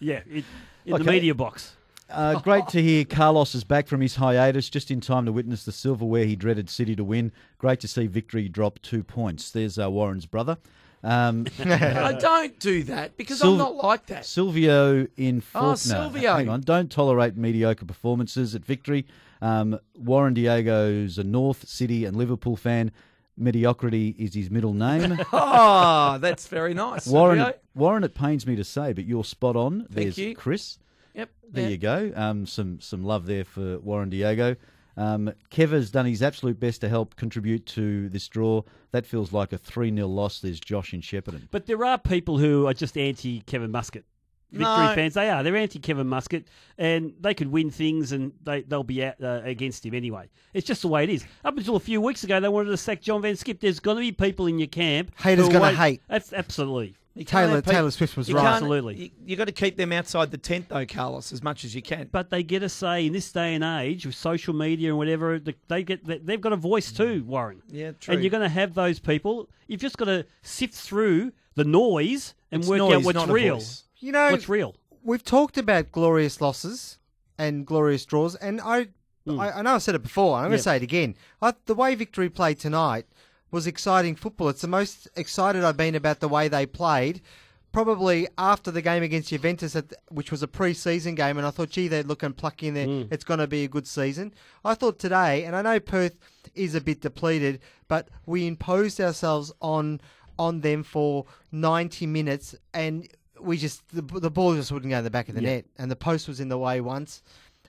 yeah, 0.00 0.20
it, 0.30 0.44
in 0.84 0.96
the 0.96 1.04
media 1.04 1.34
box. 1.34 1.76
Uh, 2.10 2.38
great 2.40 2.68
to 2.68 2.82
hear 2.82 3.04
Carlos 3.06 3.54
is 3.54 3.64
back 3.64 3.86
from 3.86 4.02
his 4.02 4.16
hiatus, 4.16 4.68
just 4.68 4.90
in 4.90 5.00
time 5.00 5.24
to 5.24 5.32
witness 5.32 5.64
the 5.64 5.72
silverware 5.72 6.26
he 6.26 6.36
dreaded 6.36 6.68
City 6.68 6.94
to 6.94 7.04
win. 7.04 7.32
Great 7.56 7.80
to 7.80 7.88
see 7.88 8.06
victory 8.06 8.48
drop 8.48 8.78
two 8.82 9.02
points. 9.02 9.50
There's 9.50 9.78
uh, 9.78 9.90
Warren's 9.90 10.26
brother. 10.26 10.58
Um, 11.02 11.46
I 11.58 12.12
don't 12.20 12.58
do 12.60 12.82
that 12.84 13.16
because 13.16 13.38
Sil- 13.40 13.52
I'm 13.52 13.58
not 13.58 13.76
like 13.76 14.06
that. 14.06 14.26
Silvio 14.26 15.06
in 15.16 15.40
fourth. 15.40 15.64
Oh, 15.64 15.68
no, 15.70 15.74
Silvio. 15.74 16.34
hang 16.34 16.48
on. 16.48 16.60
Don't 16.60 16.90
tolerate 16.90 17.36
mediocre 17.36 17.86
performances 17.86 18.54
at 18.54 18.64
victory. 18.64 19.06
Um, 19.40 19.80
Warren 19.96 20.34
Diego's 20.34 21.18
a 21.18 21.24
North 21.24 21.66
City 21.68 22.04
and 22.04 22.16
Liverpool 22.16 22.56
fan. 22.56 22.92
Mediocrity 23.36 24.14
is 24.18 24.34
his 24.34 24.50
middle 24.50 24.74
name. 24.74 25.18
oh, 25.32 26.18
that's 26.20 26.48
very 26.48 26.74
nice. 26.74 27.06
Warren, 27.06 27.38
Silvio. 27.38 27.58
Warren, 27.74 28.04
it 28.04 28.14
pains 28.14 28.46
me 28.46 28.56
to 28.56 28.64
say, 28.64 28.92
but 28.92 29.04
you're 29.04 29.24
spot 29.24 29.56
on. 29.56 29.80
Thank 29.80 29.90
There's 29.90 30.18
you. 30.18 30.34
Chris. 30.34 30.78
Yep. 31.14 31.30
There 31.50 31.64
yeah. 31.64 31.68
you 31.70 31.78
go. 31.78 32.12
Um, 32.14 32.46
some 32.46 32.80
some 32.80 33.04
love 33.04 33.26
there 33.26 33.44
for 33.44 33.78
Warren 33.78 34.10
Diego. 34.10 34.56
Um, 34.96 35.32
Keva's 35.50 35.90
done 35.90 36.06
his 36.06 36.22
absolute 36.22 36.60
best 36.60 36.82
to 36.82 36.88
help 36.88 37.16
contribute 37.16 37.64
to 37.66 38.08
this 38.10 38.28
draw. 38.28 38.62
That 38.90 39.06
feels 39.06 39.32
like 39.32 39.52
a 39.52 39.58
3 39.58 39.94
0 39.94 40.06
loss. 40.06 40.40
There's 40.40 40.60
Josh 40.60 40.92
in 40.92 41.00
Shepparton. 41.00 41.48
But 41.50 41.66
there 41.66 41.84
are 41.84 41.98
people 41.98 42.38
who 42.38 42.66
are 42.66 42.74
just 42.74 42.98
anti 42.98 43.40
Kevin 43.40 43.70
Muscat. 43.70 44.04
Victory 44.52 44.86
No. 44.86 44.92
fans. 44.94 45.14
They 45.14 45.30
are. 45.30 45.42
They're 45.42 45.56
anti 45.56 45.78
Kevin 45.78 46.06
Muscat, 46.06 46.44
and 46.78 47.14
they 47.20 47.34
could 47.34 47.48
win 47.50 47.70
things, 47.70 48.12
and 48.12 48.32
they 48.44 48.62
they'll 48.62 48.82
be 48.84 49.04
out 49.04 49.14
uh, 49.22 49.40
against 49.44 49.84
him 49.84 49.94
anyway. 49.94 50.28
It's 50.54 50.66
just 50.66 50.82
the 50.82 50.88
way 50.88 51.04
it 51.04 51.10
is. 51.10 51.24
Up 51.44 51.56
until 51.56 51.76
a 51.76 51.80
few 51.80 52.00
weeks 52.00 52.22
ago, 52.24 52.38
they 52.40 52.48
wanted 52.48 52.70
to 52.70 52.76
sack 52.76 53.00
John 53.00 53.22
van 53.22 53.34
't 53.34 53.38
Schip. 53.38 53.60
There's 53.60 53.80
going 53.80 53.96
to 53.96 54.00
be 54.02 54.12
people 54.12 54.46
in 54.46 54.58
your 54.58 54.68
camp. 54.68 55.12
Haters 55.18 55.48
gonna 55.48 55.72
hate. 55.74 56.02
That's 56.08 56.32
absolutely. 56.32 56.94
You 57.14 57.24
Taylor 57.24 57.56
pe- 57.56 57.60
people- 57.60 57.72
Taylor 57.74 57.90
Swift 57.90 58.16
was 58.16 58.32
right. 58.32 58.42
Absolutely. 58.42 58.94
You, 58.96 59.10
you 59.26 59.36
got 59.36 59.44
to 59.44 59.52
keep 59.52 59.76
them 59.76 59.92
outside 59.92 60.30
the 60.30 60.38
tent, 60.38 60.70
though, 60.70 60.86
Carlos, 60.86 61.30
as 61.30 61.42
much 61.42 61.62
as 61.62 61.74
you 61.74 61.82
can. 61.82 62.08
But 62.10 62.30
they 62.30 62.42
get 62.42 62.62
a 62.62 62.70
say 62.70 63.04
in 63.06 63.12
this 63.12 63.30
day 63.30 63.54
and 63.54 63.62
age 63.62 64.06
with 64.06 64.14
social 64.14 64.54
media 64.54 64.88
and 64.88 64.96
whatever. 64.96 65.38
the- 65.38 65.54
They 65.68 65.82
get 65.82 66.06
they- 66.06 66.18
they've 66.18 66.40
got 66.40 66.54
a 66.54 66.56
voice 66.56 66.90
too, 66.90 67.22
Warren. 67.26 67.60
Yeah, 67.70 67.92
true. 67.92 68.14
And 68.14 68.22
you're 68.22 68.30
going 68.30 68.42
to 68.44 68.48
have 68.48 68.72
those 68.72 68.98
people. 68.98 69.50
You've 69.66 69.80
just 69.82 69.98
got 69.98 70.06
to 70.06 70.24
sift 70.40 70.72
through 70.74 71.32
the 71.54 71.64
noise 71.64 72.32
and 72.50 72.60
It's 72.62 72.68
work 72.70 72.78
noise, 72.78 72.94
out 72.94 73.02
what's 73.04 73.14
not 73.16 73.28
a 73.28 73.32
real. 73.32 73.56
voice. 73.56 73.84
You 74.02 74.12
know, 74.12 74.30
what's 74.30 74.48
real. 74.48 74.74
We've 75.02 75.24
talked 75.24 75.56
about 75.56 75.92
glorious 75.92 76.40
losses 76.40 76.98
and 77.38 77.64
glorious 77.66 78.04
draws, 78.04 78.34
and 78.34 78.60
I, 78.60 78.88
hmm. 79.26 79.40
I, 79.40 79.58
I 79.58 79.62
know 79.62 79.74
I 79.76 79.78
said 79.78 79.94
it 79.94 80.02
before. 80.02 80.36
I'm 80.36 80.42
going 80.44 80.52
Yeah. 80.52 80.56
to 80.58 80.62
say 80.62 80.76
it 80.76 80.82
again. 80.82 81.16
I, 81.40 81.54
the 81.66 81.74
way 81.74 81.94
Victory 81.94 82.28
played 82.28 82.58
tonight 82.58 83.06
was 83.50 83.66
exciting 83.66 84.16
football. 84.16 84.48
It's 84.48 84.60
the 84.62 84.68
most 84.68 85.08
excited 85.16 85.62
I've 85.64 85.76
been 85.76 85.94
about 85.94 86.20
the 86.20 86.28
way 86.28 86.48
they 86.48 86.66
played. 86.66 87.22
Probably 87.70 88.28
after 88.36 88.70
the 88.70 88.82
game 88.82 89.02
against 89.02 89.30
Juventus, 89.30 89.74
at, 89.74 89.94
which 90.10 90.30
was 90.30 90.42
a 90.42 90.48
pre-season 90.48 91.14
game, 91.14 91.38
and 91.38 91.46
I 91.46 91.50
thought, 91.50 91.70
gee, 91.70 91.88
they're 91.88 92.02
looking 92.02 92.34
plucky 92.34 92.68
in 92.68 92.74
there. 92.74 92.86
Hmm. 92.86 93.02
It's 93.10 93.24
going 93.24 93.40
to 93.40 93.46
be 93.46 93.64
a 93.64 93.68
good 93.68 93.86
season. 93.86 94.34
I 94.64 94.74
thought 94.74 94.98
today, 94.98 95.44
and 95.44 95.56
I 95.56 95.62
know 95.62 95.80
Perth 95.80 96.18
is 96.54 96.74
a 96.74 96.80
bit 96.82 97.00
depleted, 97.00 97.60
but 97.88 98.08
we 98.26 98.46
imposed 98.46 99.00
ourselves 99.00 99.52
on 99.62 100.00
on 100.38 100.60
them 100.60 100.82
for 100.82 101.26
90 101.52 102.06
minutes, 102.06 102.54
and 102.74 103.06
we 103.42 103.56
just 103.58 103.86
the, 103.88 104.02
the 104.02 104.30
ball 104.30 104.54
just 104.54 104.72
wouldn't 104.72 104.90
go 104.90 104.98
in 104.98 105.04
the 105.04 105.10
back 105.10 105.28
of 105.28 105.34
the 105.34 105.42
Yeah. 105.42 105.56
net, 105.56 105.64
and 105.78 105.90
the 105.90 105.96
post 105.96 106.28
was 106.28 106.40
in 106.40 106.48
the 106.48 106.58
way 106.58 106.80
once, 106.80 107.22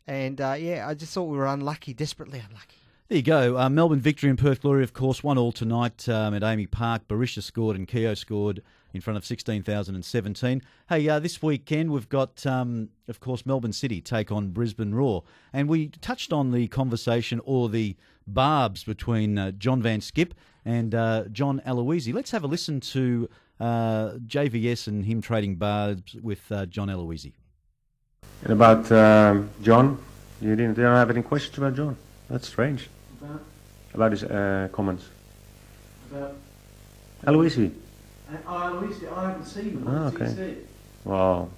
and 0.08 0.40
uh, 0.40 0.56
yeah, 0.58 0.88
I 0.88 0.94
just 0.94 1.14
thought 1.14 1.26
we 1.26 1.38
were 1.38 1.48
unlucky, 1.48 1.94
desperately 1.94 2.40
unlucky. 2.40 2.78
There 3.10 3.18
you 3.18 3.24
go. 3.24 3.58
Uh, 3.60 3.70
Melbourne 3.70 4.00
victory 4.00 4.30
and 4.30 4.40
Perth 4.40 4.62
Glory, 4.62 4.84
of 4.84 4.94
course, 4.94 5.24
one 5.24 5.38
all 5.38 5.52
tonight 5.52 6.08
um, 6.08 6.34
at 6.34 6.41
AAMI 6.41 6.72
Park. 6.72 7.08
Berisha 7.08 7.44
scored 7.44 7.76
and 7.76 7.88
Keogh 7.88 8.14
scored 8.16 8.64
in 8.94 9.02
front 9.02 9.18
of 9.18 9.26
16,017. 9.26 10.62
Hey, 10.90 11.10
uh, 11.10 11.20
this 11.20 11.41
weekend 11.41 11.91
we've 11.91 12.08
got, 12.10 12.45
um, 12.45 12.90
of 13.08 13.20
course, 13.20 13.45
Melbourne 13.45 13.74
City 13.74 14.02
take 14.02 14.32
on 14.32 14.50
Brisbane 14.50 14.95
Roar. 14.95 15.24
And 15.52 15.68
we 15.68 15.90
touched 15.90 16.32
on 16.32 16.52
the 16.52 16.68
conversation 16.70 17.41
or 17.44 17.70
the 17.70 17.95
barbs 18.26 18.84
between 18.84 19.38
uh, 19.38 19.52
John 19.52 19.82
van 19.82 20.00
't 20.00 20.04
Schip 20.04 20.32
and 20.64 20.95
uh, 20.95 21.26
John 21.32 21.62
Aloisi. 21.68 22.14
Let's 22.14 22.32
have 22.32 22.44
a 22.44 22.48
listen 22.48 22.80
to 22.80 23.30
uh, 23.60 24.12
JVS 24.28 24.88
and 24.88 25.06
him 25.06 25.22
trading 25.22 25.56
barbs 25.56 26.16
with 26.22 26.52
uh, 26.52 26.66
John 26.66 26.88
Aloisi. 26.90 27.34
And 28.44 28.54
about 28.54 28.92
um, 28.92 29.50
John, 29.62 29.98
you 30.42 30.56
didn't 30.56 30.78
you 30.78 30.84
don't 30.84 30.96
have 30.96 31.10
any 31.10 31.22
questions 31.22 31.58
about 31.58 31.76
John? 31.76 31.96
That's 32.30 32.48
strange. 32.48 32.90
About, 33.22 33.42
About 33.94 34.12
his 34.12 34.24
uh, 34.24 34.68
comments. 34.72 35.06
about, 36.12 36.36
Aloisi. 37.26 37.72
oh, 38.48 38.80
Luis, 38.82 38.98
I 39.16 39.28
haven't 39.30 39.46
seen 39.46 39.64
him. 39.72 39.86
Ah, 39.88 40.10
What's 40.10 40.18
he 40.18 40.24
okay. 40.42 40.58
Well, 41.06 41.50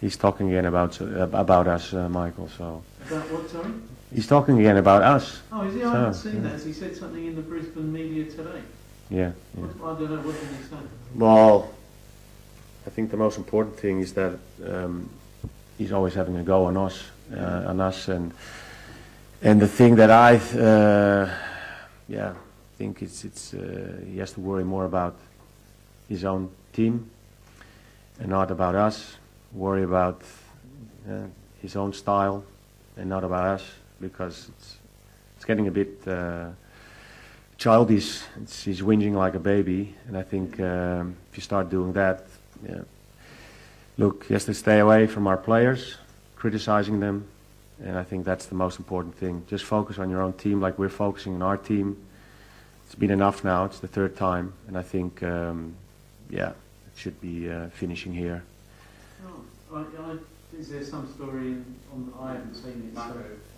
he's 0.00 0.16
talking 0.16 0.48
again 0.48 0.66
about 0.66 1.00
uh, 1.00 1.28
about 1.32 1.68
us, 1.68 1.92
uh, 1.92 2.08
Michael. 2.08 2.48
So 2.48 2.82
About 3.08 3.30
what, 3.30 3.50
sorry? 3.50 3.70
he's 4.12 4.26
talking 4.26 4.58
again 4.58 4.78
about 4.78 5.02
us. 5.02 5.42
Oh, 5.52 5.62
is 5.62 5.74
he? 5.74 5.80
So, 5.80 5.88
I 5.88 5.92
haven't 5.94 6.14
seen 6.14 6.34
yeah. 6.36 6.40
that. 6.42 6.52
Has 6.52 6.64
he 6.64 6.72
said 6.72 6.96
something 6.96 7.24
in 7.24 7.36
the 7.36 7.42
Brisbane 7.42 7.92
media 7.92 8.24
today? 8.24 8.62
Yeah. 9.10 9.32
yeah. 9.56 9.64
What, 9.64 9.96
I 9.96 10.00
don't. 10.00 10.24
What 10.24 10.40
did 10.40 10.48
he 10.48 10.62
say? 10.64 10.76
Well, 11.14 11.70
I 12.86 12.90
think 12.90 13.10
the 13.10 13.16
most 13.16 13.38
important 13.38 13.78
thing 13.78 14.00
is 14.00 14.12
that 14.14 14.38
um, 14.66 15.08
he's 15.78 15.92
always 15.92 16.14
having 16.14 16.36
a 16.36 16.42
go 16.42 16.64
on 16.64 16.76
us, 16.76 17.04
uh, 17.34 17.64
on 17.66 17.80
us, 17.80 18.08
and 18.08 18.32
and 19.42 19.60
the 19.60 19.68
thing 19.68 19.96
that 19.96 20.10
I, 20.10 20.36
uh, 20.36 21.30
yeah, 22.08 22.34
think 22.76 23.02
it's 23.02 23.24
it's 23.24 23.54
uh, 23.54 24.00
he 24.06 24.18
has 24.18 24.32
to 24.32 24.40
worry 24.40 24.64
more 24.64 24.84
about 24.84 25.16
his 26.08 26.24
own 26.24 26.50
team 26.72 27.10
and 28.20 28.28
not 28.28 28.50
about 28.50 28.74
us. 28.74 29.16
Worry 29.52 29.84
about 29.84 30.20
uh, 31.08 31.22
his 31.62 31.76
own 31.76 31.92
style 31.92 32.44
and 32.96 33.08
not 33.08 33.24
about 33.24 33.44
us 33.44 33.64
because 34.00 34.48
it's 34.48 34.76
it's 35.36 35.44
getting 35.44 35.68
a 35.68 35.70
bit. 35.70 36.06
Uh, 36.06 36.50
childish. 37.58 38.22
It's, 38.42 38.64
he's 38.64 38.80
whinging 38.80 39.14
like 39.14 39.34
a 39.34 39.40
baby, 39.40 39.94
and 40.06 40.16
I 40.16 40.22
think 40.22 40.60
um, 40.60 41.16
if 41.30 41.38
you 41.38 41.42
start 41.42 41.70
doing 41.70 41.92
that, 41.94 42.26
yeah. 42.66 42.82
Look, 43.98 44.26
he 44.26 44.34
has 44.34 44.44
to 44.44 44.52
stay 44.52 44.78
away 44.78 45.06
from 45.06 45.26
our 45.26 45.38
players, 45.38 45.96
criticizing 46.36 47.00
them, 47.00 47.26
and 47.82 47.96
I 47.96 48.02
think 48.04 48.26
that's 48.26 48.44
the 48.46 48.54
most 48.54 48.78
important 48.78 49.14
thing. 49.14 49.42
Just 49.48 49.64
focus 49.64 49.98
on 49.98 50.10
your 50.10 50.20
own 50.20 50.34
team, 50.34 50.60
like 50.60 50.78
we're 50.78 50.90
focusing 50.90 51.34
on 51.34 51.42
our 51.42 51.56
team. 51.56 51.96
It's 52.84 52.94
been 52.94 53.10
enough 53.10 53.42
now. 53.42 53.64
It's 53.64 53.78
the 53.78 53.88
third 53.88 54.14
time, 54.14 54.52
and 54.68 54.76
I 54.76 54.82
think, 54.82 55.22
um, 55.22 55.74
yeah, 56.28 56.50
it 56.50 56.54
should 56.96 57.18
be 57.22 57.50
uh, 57.50 57.68
finishing 57.70 58.12
here. 58.12 58.44
Oh, 59.26 59.40
I, 59.74 59.80
I, 59.80 60.16
is 60.58 60.68
there 60.68 60.84
some 60.84 61.10
story 61.14 61.46
in, 61.46 61.74
on? 61.90 62.12
I 62.20 62.32
haven't 62.32 62.54
seen 62.54 62.92
it. 62.92 62.98
So 62.98 63.16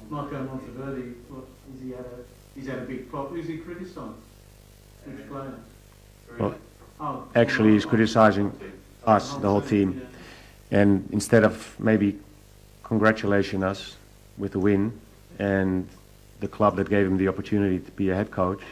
Marco 0.08 0.36
Monteverdi, 0.36 1.14
What 1.28 1.44
is 1.74 1.82
he 1.82 1.90
had 1.90 2.06
a? 2.06 2.37
He's 2.58 2.66
had 2.66 2.78
a 2.80 2.82
big 2.82 3.08
flop. 3.08 3.30
Who's 3.30 3.46
he 3.46 3.58
criticised? 3.58 4.16
Which 5.04 5.28
player? 5.28 5.54
Well, 6.38 6.54
Oh, 7.00 7.22
actually, 7.36 7.74
he's 7.74 7.84
criticizing 7.84 8.50
us, 9.06 9.34
the 9.34 9.48
whole 9.48 9.60
team. 9.60 10.04
And 10.72 11.08
instead 11.12 11.44
of 11.44 11.78
maybe 11.78 12.18
congratulating 12.82 13.62
us 13.62 13.96
with 14.36 14.52
the 14.52 14.58
win 14.58 14.98
and 15.38 15.88
the 16.40 16.48
club 16.48 16.74
that 16.76 16.90
gave 16.90 17.06
him 17.06 17.16
the 17.16 17.28
opportunity 17.28 17.78
to 17.78 17.90
be 17.92 18.10
a 18.10 18.16
head 18.16 18.32
coach. 18.32 18.62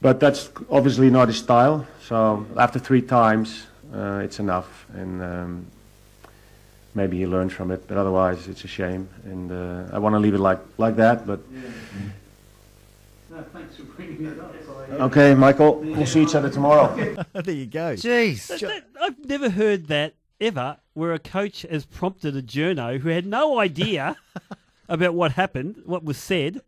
But 0.00 0.20
that's 0.20 0.50
obviously 0.70 1.10
not 1.10 1.26
his 1.26 1.38
style. 1.38 1.86
So 2.02 2.46
after 2.56 2.78
three 2.78 3.02
times, 3.02 3.66
uh, 3.92 4.20
it's 4.22 4.38
enough. 4.38 4.86
And 4.94 5.22
um, 5.22 5.66
maybe 6.94 7.18
he 7.18 7.26
learns 7.26 7.52
from 7.52 7.72
it. 7.72 7.88
But 7.88 7.96
otherwise, 7.96 8.46
it's 8.46 8.62
a 8.64 8.68
shame. 8.68 9.08
And 9.24 9.50
uh, 9.50 9.92
I 9.92 9.98
want 9.98 10.14
to 10.14 10.20
leave 10.20 10.34
it 10.34 10.40
like, 10.40 10.60
like 10.78 10.94
that. 10.96 11.26
But 11.26 11.40
No, 13.32 13.42
thanks 13.50 13.76
for 13.76 13.84
bringing 13.84 14.26
it 14.26 14.38
up. 14.38 14.54
I, 14.90 14.92
okay, 15.04 15.34
Michael, 15.34 15.80
we'll 15.80 16.04
see 16.06 16.22
each 16.22 16.34
other 16.34 16.50
tomorrow. 16.50 16.94
there 17.32 17.54
you 17.54 17.64
go. 17.66 17.94
Jeez. 17.94 18.46
That- 18.48 18.60
that- 18.60 18.84
I've 19.00 19.24
never 19.26 19.48
heard 19.48 19.86
that 19.86 20.14
ever, 20.38 20.76
where 20.92 21.14
a 21.14 21.18
coach 21.18 21.62
has 21.62 21.86
prompted 21.86 22.36
a 22.36 22.42
journo 22.42 22.98
who 23.00 23.08
had 23.08 23.24
no 23.24 23.58
idea 23.58 24.16
about 24.88 25.14
what 25.14 25.32
happened, 25.32 25.80
what 25.86 26.04
was 26.04 26.18
said. 26.18 26.60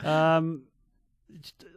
Um, 0.00 0.64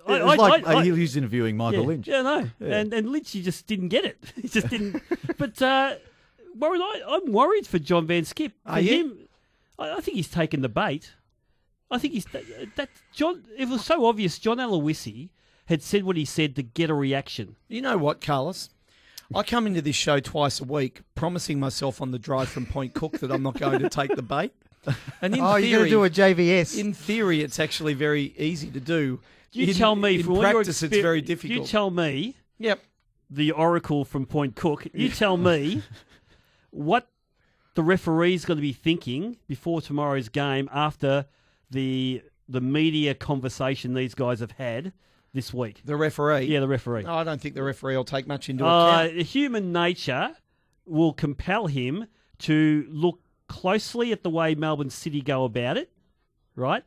It 0.10 0.26
was 0.26 0.38
like 0.38 0.68
uh, 0.68 0.82
he 0.82 0.92
was 0.92 1.16
interviewing 1.16 1.56
Michael 1.56 1.82
yeah, 1.82 1.88
Lynch. 1.88 2.08
Yeah, 2.08 2.22
no, 2.22 2.50
Yeah. 2.60 2.78
and 2.80 2.94
and 2.94 3.10
Lynch 3.10 3.32
he 3.32 3.42
just 3.42 3.66
didn't 3.66 3.90
get 3.90 4.04
it. 4.04 4.18
He 4.42 4.48
just 4.50 4.68
didn't. 4.70 5.02
but 5.38 5.62
uh, 5.62 5.96
Warren, 6.56 6.82
I, 6.82 7.02
I'm 7.08 7.32
worried 7.32 7.66
for 7.66 7.80
John 7.80 8.06
van 8.08 8.24
't 8.26 8.34
Schip. 8.36 8.52
For 8.66 8.72
Are 8.74 8.80
you? 8.82 8.92
him, 9.00 9.18
I, 9.80 9.94
I 9.98 10.02
think 10.02 10.18
he's 10.18 10.30
taken 10.30 10.62
the 10.62 10.70
bait. 10.70 11.14
I 11.90 11.98
think 11.98 12.14
he's 12.14 12.26
that 12.76 12.90
John. 13.14 13.44
It 13.58 13.68
was 13.70 13.84
so 13.86 14.06
obvious. 14.06 14.40
John 14.40 14.58
Aloisi 14.58 15.30
had 15.68 15.82
said 15.82 16.04
what 16.04 16.18
he 16.18 16.26
said 16.26 16.56
to 16.56 16.64
get 16.64 16.90
a 16.90 16.94
reaction. 16.94 17.56
You 17.68 17.82
know 17.82 17.98
what, 17.98 18.22
Carlos? 18.22 18.70
I 19.36 19.44
come 19.44 19.68
into 19.68 19.82
this 19.82 19.96
show 19.96 20.20
twice 20.22 20.62
a 20.62 20.64
week, 20.64 21.02
promising 21.14 21.60
myself 21.60 22.02
on 22.02 22.12
the 22.12 22.20
drive 22.20 22.48
from 22.48 22.66
Point 22.66 22.94
Cook 22.94 23.20
that 23.20 23.30
I'm 23.32 23.44
not 23.44 23.60
going 23.60 23.80
to 23.80 23.90
take 23.90 24.16
the 24.16 24.22
bait. 24.22 24.54
And 25.22 25.36
in 25.36 25.42
Oh, 25.42 25.56
theory, 25.56 25.68
you're 25.68 25.80
gonna 25.80 25.90
do 25.90 26.04
a 26.06 26.10
JVS. 26.10 26.78
In 26.80 26.94
theory, 26.94 27.42
it's 27.42 27.60
actually 27.60 27.94
very 27.94 28.34
easy 28.38 28.70
to 28.72 28.80
do. 28.80 29.20
You 29.52 29.68
in, 29.68 29.74
tell 29.74 29.96
me, 29.98 30.16
in 30.16 30.24
from 30.24 30.34
all 30.34 30.42
your 30.44 30.52
practice, 30.54 30.82
it's 30.82 30.94
exper- 30.96 31.02
very 31.02 31.22
difficult. 31.22 31.60
You 31.60 31.66
tell 31.66 31.92
me. 31.92 32.38
Yep. 32.60 32.80
The 33.30 33.52
oracle 33.52 34.06
from 34.06 34.26
Point 34.26 34.56
Cook. 34.56 34.88
You 34.94 35.10
tell 35.10 35.36
me 35.36 35.84
what 36.72 37.10
the 37.76 37.84
referee's 37.84 38.46
going 38.46 38.58
to 38.58 38.62
be 38.62 38.72
thinking 38.74 39.38
before 39.48 39.82
tomorrow's 39.82 40.30
game 40.30 40.70
after 40.72 41.26
the 41.70 42.22
the 42.50 42.62
media 42.62 43.14
conversation 43.14 43.94
these 43.94 44.16
guys 44.16 44.40
have 44.40 44.52
had 44.52 44.94
this 45.34 45.54
week. 45.54 45.82
The 45.84 45.98
referee. 45.98 46.46
Yeah, 46.46 46.62
the 46.62 46.68
referee. 46.68 47.04
No, 47.04 47.14
I 47.16 47.24
don't 47.24 47.42
think 47.42 47.56
the 47.56 47.64
referee 47.64 47.98
will 47.98 48.06
take 48.06 48.26
much 48.28 48.50
into 48.50 48.66
Uh, 48.66 49.04
account. 49.06 49.22
human 49.24 49.72
nature 49.74 50.36
will 50.86 51.12
compel 51.14 51.68
him 51.68 52.06
to 52.40 52.86
look 52.90 53.20
closely 53.48 54.12
at 54.14 54.24
the 54.24 54.30
way 54.30 54.56
Melbourne 54.56 54.90
City 54.90 55.22
go 55.22 55.44
about 55.44 55.76
it, 55.78 55.92
right? 56.56 56.84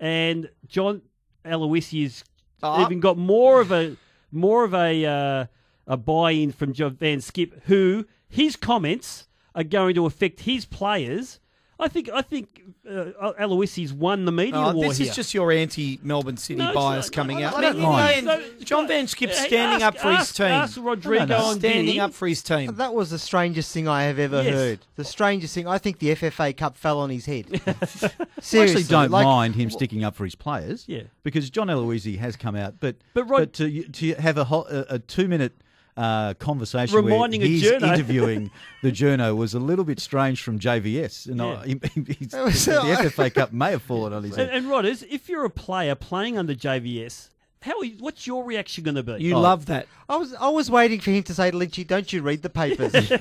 And 0.00 0.48
John 0.66 1.02
Aloisi 1.44 2.02
has 2.04 2.24
Ah. 2.62 2.84
even 2.86 3.00
got 3.00 3.18
more 3.18 3.60
of 3.60 3.70
a 3.70 3.96
more 4.30 4.64
of 4.64 4.72
a 4.72 5.04
uh, 5.04 5.46
a 5.86 5.96
buy-in 5.98 6.52
from 6.52 6.72
van 6.72 7.20
't 7.20 7.20
Schip, 7.20 7.62
who 7.64 8.06
his 8.28 8.56
comments 8.56 9.28
are 9.54 9.64
going 9.64 9.94
to 9.94 10.06
affect 10.06 10.40
his 10.40 10.64
players. 10.64 11.38
I 11.82 11.88
think 11.88 12.08
I 12.10 12.22
think 12.22 12.62
uh, 12.88 13.32
Aloisi's 13.40 13.92
won 13.92 14.24
the 14.24 14.32
media 14.32 14.54
Oh, 14.56 14.72
war 14.72 14.88
this 14.88 14.98
here. 14.98 15.08
is 15.08 15.16
just 15.16 15.34
your 15.34 15.50
anti-Melbourne 15.50 16.36
City 16.36 16.58
No, 16.60 16.72
bias 16.72 17.06
not- 17.06 17.12
coming 17.12 17.38
I- 17.38 17.44
out. 17.48 17.54
I 17.54 17.60
don't 17.60 17.78
Man, 17.80 17.90
mind. 17.90 18.26
man, 18.26 18.42
John 18.64 18.86
van 18.86 19.06
't 19.06 19.10
Schip's 19.10 19.36
standing 19.38 19.82
ask- 19.82 19.84
up 19.84 19.98
for 19.98 20.16
his 20.16 20.32
team. 20.32 20.46
ask 20.46 20.78
Rodrigo 20.80 21.24
No, 21.26 21.36
no, 21.38 21.42
no. 21.44 21.50
and 21.50 21.60
standing 21.60 21.86
Denny. 21.86 22.00
up 22.00 22.12
for 22.14 22.28
his 22.28 22.42
team. 22.42 22.74
That 22.76 22.94
was 22.94 23.10
the 23.10 23.18
strangest 23.18 23.72
thing 23.72 23.88
I 23.88 24.04
have 24.04 24.18
ever 24.18 24.42
Yes. 24.42 24.54
heard. 24.54 24.78
The 24.96 25.04
strangest 25.04 25.54
thing. 25.54 25.66
I 25.66 25.78
think 25.78 25.98
the 25.98 26.10
FFA 26.14 26.52
Cup 26.56 26.76
fell 26.76 27.00
on 27.00 27.10
his 27.10 27.26
head. 27.26 27.46
I 27.66 27.70
actually 27.70 28.10
Seriously, 28.40 28.82
don't 28.84 29.10
like- 29.10 29.24
mind 29.24 29.54
him 29.56 29.68
sticking 29.70 30.04
up 30.04 30.14
for 30.14 30.24
his 30.24 30.34
players. 30.34 30.84
Yeah. 30.86 31.02
Because 31.24 31.50
John 31.50 31.66
Aloisi 31.68 32.18
has 32.18 32.36
come 32.36 32.54
out, 32.56 32.74
but 32.80 32.96
But 33.14 33.28
but, 33.28 33.52
to 33.54 33.82
to 33.82 34.14
have 34.14 34.38
a, 34.38 34.42
a, 34.42 34.84
a 34.94 34.98
two 34.98 35.28
minute. 35.28 35.52
Uh, 35.94 36.32
conversation 36.34 36.96
Reminding 36.96 37.42
a 37.42 37.44
where 37.44 37.50
he's 37.50 37.62
journo. 37.70 37.82
interviewing 37.92 38.50
the 38.82 38.90
journo 38.90 39.36
was 39.36 39.52
a 39.52 39.58
little 39.58 39.84
bit 39.84 40.00
strange 40.00 40.42
from 40.42 40.58
JVS, 40.58 41.26
and 41.28 41.42
I, 41.42 41.66
he, 41.66 41.80
he's- 42.18 42.32
was- 42.34 42.64
the 42.64 42.72
FFA 42.72 43.34
Cup 43.34 43.52
may 43.52 43.72
have 43.72 43.82
fallen 43.82 44.14
on 44.14 44.22
his 44.24 44.34
head. 44.34 44.48
and 44.52 44.64
Rodders, 44.66 45.04
if 45.10 45.28
you're 45.28 45.44
a 45.44 45.50
player 45.50 45.94
playing 45.94 46.38
under 46.38 46.54
JVS, 46.54 47.28
how 47.60 47.78
are 47.78 47.84
you, 47.84 47.96
what's 48.00 48.26
your 48.26 48.42
reaction 48.44 48.84
going 48.84 48.94
to 48.94 49.02
be? 49.02 49.22
You 49.22 49.34
Oh. 49.34 49.40
love 49.40 49.66
that. 49.66 49.86
I 50.08 50.16
was 50.16 50.32
I 50.34 50.48
was 50.48 50.70
waiting 50.70 50.98
for 51.00 51.10
him 51.10 51.24
to 51.24 51.34
say 51.34 51.50
to 51.50 51.56
Lynchy, 51.58 51.86
"Don't 51.86 52.10
you 52.10 52.22
read 52.22 52.40
the 52.42 52.48
papers?" 52.50 52.92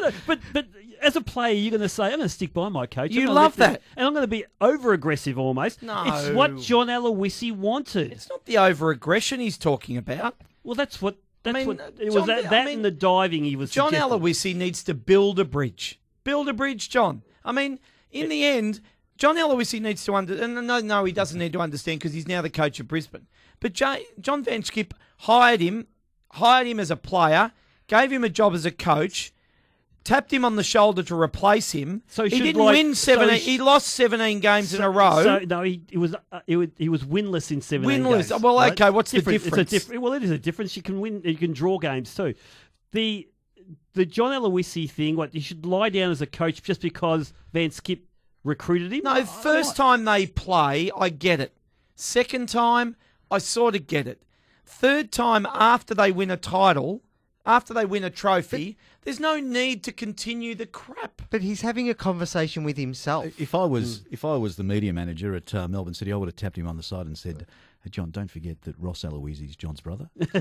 Know, 0.00 0.10
but 0.26 0.38
but 0.52 0.66
as 1.02 1.16
a 1.16 1.20
player, 1.20 1.54
you're 1.54 1.70
going 1.70 1.80
to 1.80 1.88
say, 1.88 2.04
"I'm 2.04 2.10
going 2.10 2.20
to 2.22 2.28
stick 2.28 2.52
by 2.54 2.68
my 2.68 2.86
coach." 2.86 3.10
You 3.10 3.26
love 3.28 3.58
let 3.58 3.66
them- 3.66 3.72
that. 3.74 3.82
and 3.96 4.06
I'm 4.06 4.12
going 4.12 4.22
to 4.22 4.28
be 4.28 4.44
over 4.60 4.92
aggressive 4.92 5.38
almost. 5.38 5.82
No. 5.82 6.02
it's 6.06 6.30
what 6.30 6.58
John 6.58 6.86
Aloisi 6.88 7.50
wanted. 7.52 8.12
It's 8.12 8.28
not 8.28 8.44
the 8.44 8.58
over-aggression 8.58 9.40
he's 9.40 9.58
talking 9.58 9.96
about. 9.96 10.36
Well, 10.64 10.74
that's 10.74 11.00
what 11.00 11.18
that's 11.42 11.54
mean, 11.54 11.66
what 11.66 11.80
it 11.98 12.06
John- 12.06 12.14
was. 12.14 12.26
That, 12.26 12.52
I 12.52 12.64
mean, 12.64 12.76
and 12.76 12.84
the 12.84 12.90
diving 12.90 13.44
he 13.44 13.54
was. 13.54 13.70
John 13.70 13.90
suggesting. 13.90 14.18
Aloisi 14.20 14.54
needs 14.56 14.82
to 14.84 14.94
build 14.94 15.38
a 15.38 15.44
bridge. 15.44 16.00
Build 16.24 16.48
a 16.48 16.52
bridge, 16.54 16.88
John. 16.88 17.22
I 17.44 17.52
mean, 17.52 17.78
in 18.10 18.30
the 18.30 18.44
end, 18.44 18.80
John 19.18 19.36
Aloisi 19.36 19.80
needs 19.80 20.02
to 20.06 20.14
under. 20.14 20.42
And 20.42 20.54
no, 20.66 20.80
no, 20.80 21.04
he 21.04 21.12
doesn't 21.12 21.38
need 21.38 21.52
to 21.52 21.60
understand 21.60 22.00
because 22.00 22.14
he's 22.14 22.26
now 22.26 22.40
the 22.40 22.48
coach 22.50 22.80
of 22.80 22.88
Brisbane. 22.88 23.26
But 23.60 23.74
J- 23.74 24.06
John 24.18 24.42
van 24.42 24.62
't 24.62 24.72
Schip 24.72 24.92
hired 25.18 25.60
him, 25.60 25.86
hired 26.32 26.66
him 26.66 26.80
as 26.80 26.90
a 26.90 26.96
player, 26.96 27.52
gave 27.86 28.10
him 28.10 28.24
a 28.24 28.30
job 28.30 28.54
as 28.54 28.64
a 28.64 28.70
coach. 28.70 29.32
Tapped 30.04 30.30
him 30.30 30.44
on 30.44 30.56
the 30.56 30.62
shoulder 30.62 31.02
to 31.02 31.18
replace 31.18 31.72
him. 31.72 32.02
So 32.08 32.24
he 32.24 32.38
didn't 32.40 32.62
like- 32.62 32.74
win 32.76 32.94
so 32.94 33.14
seventeen. 33.14 33.38
sh- 33.38 33.44
he 33.44 33.58
lost 33.58 33.86
seventeen 33.88 34.38
games 34.40 34.74
in 34.74 34.82
a 34.82 34.90
row. 34.90 35.22
So, 35.22 35.38
no, 35.40 35.62
he, 35.62 35.80
he 35.88 35.96
was 35.96 36.14
uh, 36.30 36.40
he, 36.46 36.56
was 36.56 36.68
he 36.76 36.88
was 36.90 37.02
winless 37.04 37.50
in 37.50 37.62
seventeen 37.62 38.02
Winless. 38.04 38.28
games. 38.28 38.42
Well, 38.42 38.56
right? 38.56 38.72
okay, 38.72 38.90
what's 38.90 39.12
the 39.12 39.18
Different- 39.22 39.46
It's 39.46 39.56
a 39.56 39.64
difference? 39.64 40.00
Well, 40.02 40.12
it 40.12 40.22
is 40.22 40.30
a 40.30 40.38
difference. 40.38 40.76
You 40.76 40.82
can 40.82 41.00
win. 41.00 41.22
You 41.24 41.36
can 41.36 41.52
draw 41.54 41.78
games 41.78 42.14
too. 42.14 42.34
The 42.92 43.26
the 43.94 44.04
John 44.04 44.30
Aloisi 44.32 44.90
thing. 44.90 45.16
What 45.16 45.34
you 45.34 45.40
should 45.40 45.64
lie 45.64 45.88
down 45.88 46.10
as 46.10 46.20
a 46.20 46.26
coach 46.26 46.62
just 46.62 46.82
because 46.82 47.32
van 47.54 47.70
't 47.70 47.80
Schip 47.82 48.00
recruited 48.42 48.92
him. 48.92 49.00
No, 49.04 49.24
first 49.24 49.74
time 49.74 50.04
they 50.04 50.26
play, 50.26 50.90
I 50.98 51.08
get 51.08 51.40
it. 51.40 51.56
Second 51.94 52.50
time, 52.50 52.96
I 53.30 53.38
sort 53.38 53.74
of 53.74 53.86
get 53.86 54.06
it. 54.06 54.22
Third 54.66 55.12
time, 55.12 55.46
after 55.46 55.94
they 55.94 56.12
win 56.12 56.30
a 56.30 56.36
title, 56.36 57.02
after 57.46 57.74
they 57.74 57.84
win 57.84 58.04
a 58.04 58.10
trophy, 58.10 58.76
there's 59.02 59.20
no 59.20 59.38
need 59.38 59.84
to 59.84 59.92
continue 59.92 60.54
the 60.54 60.66
crap. 60.66 61.22
but 61.30 61.42
he's 61.42 61.60
having 61.60 61.88
a 61.90 61.94
conversation 61.94 62.64
with 62.64 62.76
himself. 62.76 63.26
If 63.40 63.54
I 63.54 63.64
was 63.64 63.98
Hmm. 63.98 64.04
if 64.14 64.24
I 64.24 64.36
was 64.36 64.56
the 64.56 64.64
media 64.64 64.92
manager 64.92 65.34
at 65.34 65.54
uh, 65.54 65.68
Melbourne 65.68 65.94
City, 65.94 66.12
I 66.12 66.16
would 66.16 66.28
have 66.28 66.36
tapped 66.36 66.56
him 66.58 66.66
on 66.66 66.76
the 66.76 66.82
side 66.82 67.06
and 67.06 67.16
said, 67.18 67.46
hey, 67.82 67.90
"John, 67.90 68.10
don't 68.10 68.30
forget 68.30 68.62
that 68.62 68.76
Ross 68.78 69.04
Aloisi's 69.04 69.56
John's 69.56 69.80
brother, 69.82 70.08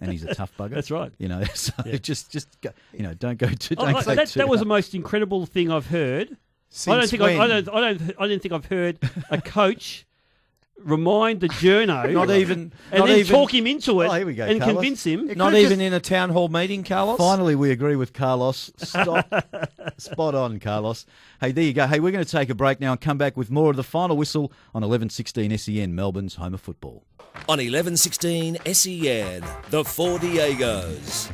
and 0.00 0.10
he's 0.12 0.24
a 0.24 0.34
tough 0.34 0.52
bugger." 0.56 0.70
That's 0.70 0.90
right. 0.90 1.12
You 1.18 1.28
know, 1.28 1.42
so 1.54 1.72
just 2.00 2.30
just 2.30 2.60
go, 2.60 2.70
you 2.92 3.02
know, 3.02 3.14
don't 3.14 3.38
go 3.38 3.48
too. 3.48 3.74
Oh, 3.78 3.86
Don't 3.86 3.96
I- 3.96 4.02
say 4.02 4.14
that, 4.14 4.28
too 4.28 4.38
that 4.38 4.48
was 4.48 4.60
the 4.60 4.66
most 4.66 4.94
incredible 4.94 5.46
thing 5.46 5.70
I've 5.70 5.86
heard. 5.86 6.28
I 6.86 6.94
don't 6.94 7.08
Since 7.08 7.10
think 7.10 7.22
I, 7.22 7.42
I 7.42 7.46
don't 7.48 7.68
I 7.68 7.80
don't 7.80 8.12
I 8.20 8.28
don't 8.28 8.40
think 8.40 8.54
I've 8.54 8.66
heard 8.66 8.98
a 9.30 9.40
coach 9.40 10.06
remind 10.82 11.40
the 11.40 11.48
journo 11.48 12.10
Not 12.12 12.30
even- 12.30 12.72
and 12.90 12.98
not 13.00 13.06
then 13.08 13.18
even- 13.18 13.34
talk 13.34 13.52
him 13.54 13.66
into 13.66 14.00
it 14.02 14.08
Oh, 14.08 14.12
here 14.14 14.26
we 14.26 14.34
go, 14.34 14.46
and 14.46 14.58
Carlos. 14.60 14.74
convince 14.76 15.04
him. 15.04 15.30
It 15.30 15.36
Not 15.36 15.54
even 15.54 15.70
just- 15.70 15.80
in 15.82 15.92
a 15.92 16.00
town 16.00 16.30
hall 16.30 16.48
meeting, 16.48 16.82
Carlos. 16.84 17.18
Finally, 17.18 17.54
we 17.54 17.70
agree 17.70 17.96
with 17.96 18.12
Carlos. 18.12 18.70
Stop. 18.78 19.26
Spot 19.98 20.34
on, 20.34 20.58
Carlos. 20.60 21.06
Hey, 21.40 21.52
there 21.52 21.64
you 21.64 21.72
go. 21.72 21.86
Hey, 21.86 22.00
we're 22.00 22.12
going 22.12 22.24
to 22.24 22.30
take 22.30 22.50
a 22.50 22.54
break 22.54 22.80
now 22.80 22.92
and 22.92 23.00
come 23.00 23.18
back 23.18 23.36
with 23.36 23.50
more 23.50 23.70
of 23.70 23.76
the 23.76 23.82
final 23.84 24.16
whistle 24.16 24.52
on 24.74 24.82
1116 24.82 25.56
SEN, 25.58 25.94
Melbourne's 25.94 26.36
home 26.36 26.54
of 26.54 26.60
football. 26.60 27.04
On 27.48 27.58
1116 27.58 28.58
SEN, 28.72 28.90
E 28.90 29.40
the 29.70 29.84
Four 29.84 30.18
Diegos. 30.18 31.30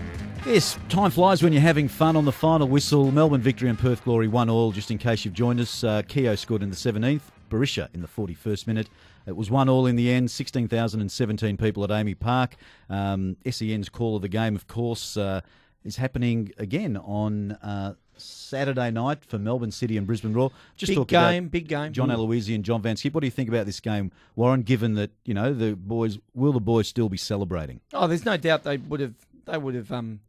Yes, 0.47 0.79
time 0.89 1.11
flies 1.11 1.43
when 1.43 1.53
you're 1.53 1.63
having 1.63 1.89
fun 1.89 2.15
on 2.17 2.25
the 2.25 2.33
final 2.33 2.69
whistle. 2.69 3.11
Melbourne 3.11 3.41
victory 3.41 3.69
and 3.69 3.79
Perth 3.79 4.05
Glory 4.05 4.29
1 4.29 4.49
all, 4.49 4.71
just 4.73 4.91
in 4.91 4.99
case 4.99 5.25
you've 5.25 5.35
joined 5.35 5.59
us. 5.59 5.83
Uh, 5.83 6.03
Keogh 6.03 6.37
scored 6.37 6.63
in 6.63 6.71
the 6.71 6.77
17th, 6.77 7.23
Berisha 7.51 7.89
in 7.95 8.01
the 8.03 8.07
41st 8.09 8.67
minute. 8.69 8.89
It 9.27 9.37
was 9.37 9.51
1 9.51 9.69
all 9.69 9.87
in 9.87 9.97
the 9.97 10.11
end, 10.11 10.31
16,017 10.31 11.57
people 11.57 11.85
at 11.85 11.91
AAMI 11.91 12.19
Park. 12.19 12.57
Um, 12.89 13.37
SEN's 13.49 13.89
call 13.89 14.17
of 14.17 14.23
the 14.23 14.29
game, 14.29 14.55
of 14.55 14.67
course, 14.69 15.17
uh, 15.17 15.41
is 15.85 15.97
happening 15.97 16.53
again 16.59 16.97
on 16.97 17.53
uh, 17.53 17.95
Saturday 18.17 18.91
night 18.91 19.25
for 19.25 19.39
Melbourne 19.39 19.71
City 19.71 19.97
and 19.97 20.07
Brisbane 20.07 20.33
Roar. 20.33 20.51
Just 20.77 20.91
Big 20.91 20.97
talk 20.97 21.11
about 21.13 21.31
game, 21.31 21.49
big 21.49 21.69
game. 21.69 21.93
John 21.93 22.09
Mm. 22.09 22.17
Aloisi 22.17 22.55
and 22.55 22.65
John 22.65 22.83
van 22.83 22.97
't 22.97 23.01
Schip. 23.01 23.15
What 23.15 23.21
do 23.21 23.27
you 23.27 23.31
think 23.33 23.49
about 23.49 23.67
this 23.67 23.81
game, 23.81 24.11
Warren? 24.37 24.63
Given 24.63 24.95
that 24.95 25.11
you 25.25 25.35
know 25.35 25.53
the 25.53 25.75
boys, 25.77 26.19
will 26.35 26.53
the 26.53 26.61
boys 26.61 26.89
still 26.89 27.09
be 27.09 27.17
celebrating? 27.19 27.81
Oh, 27.93 28.07
there's 28.07 28.25
no 28.25 28.37
doubt 28.37 28.63
they 28.65 28.77
would 28.79 29.01
have. 29.01 29.15
They 29.45 29.59
would 29.59 29.75
have. 29.75 29.93
Um, 29.93 30.21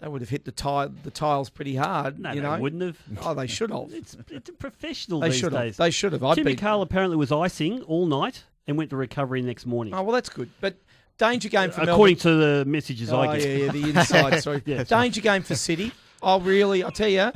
they 0.00 0.08
would 0.08 0.20
have 0.20 0.28
hit 0.30 0.44
the 0.44 0.52
tile, 0.52 0.90
the 1.02 1.10
tiles 1.10 1.50
pretty 1.50 1.74
hard. 1.76 2.18
No, 2.18 2.30
you 2.30 2.40
they 2.40 2.46
know, 2.48 2.58
wouldn't 2.58 2.82
have. 2.82 2.98
Oh, 3.22 3.34
they 3.34 3.46
should 3.46 3.70
have. 3.70 3.92
It's, 3.92 4.16
it's 4.30 4.48
a 4.48 4.52
professional 4.52 5.20
They 5.20 5.28
these 5.30 5.38
should 5.38 5.52
have. 5.52 5.62
days. 5.62 5.76
They 5.76 5.90
should 5.90 6.12
have. 6.12 6.22
I'd 6.24 6.34
Timmy 6.36 6.52
be- 6.52 6.56
Carl 6.56 6.82
apparently 6.82 7.16
was 7.16 7.32
icing 7.32 7.82
all 7.82 8.06
night 8.06 8.44
and 8.66 8.76
went 8.76 8.90
to 8.90 8.96
recovery 8.96 9.42
next 9.42 9.66
morning. 9.66 9.94
Oh 9.94 10.02
well, 10.02 10.12
that's 10.14 10.28
good. 10.28 10.50
But 10.60 10.76
danger 11.18 11.48
game 11.48 11.70
for 11.70 11.82
According 11.82 12.18
Melbourne. 12.24 12.40
to 12.40 12.64
the 12.64 12.64
messages 12.64 13.12
oh, 13.12 13.20
I 13.20 13.38
get. 13.38 13.48
yeah, 13.48 13.56
yeah, 13.66 13.72
the 13.72 13.88
inside. 13.98 14.38
Sorry, 14.42 14.62
Yeah. 14.66 14.84
danger 14.84 15.20
game 15.20 15.42
for 15.42 15.54
City. 15.54 15.92
I'll 16.22 16.40
really, 16.40 16.82
I'll 16.82 16.90
tell 16.90 17.08
you, 17.08 17.30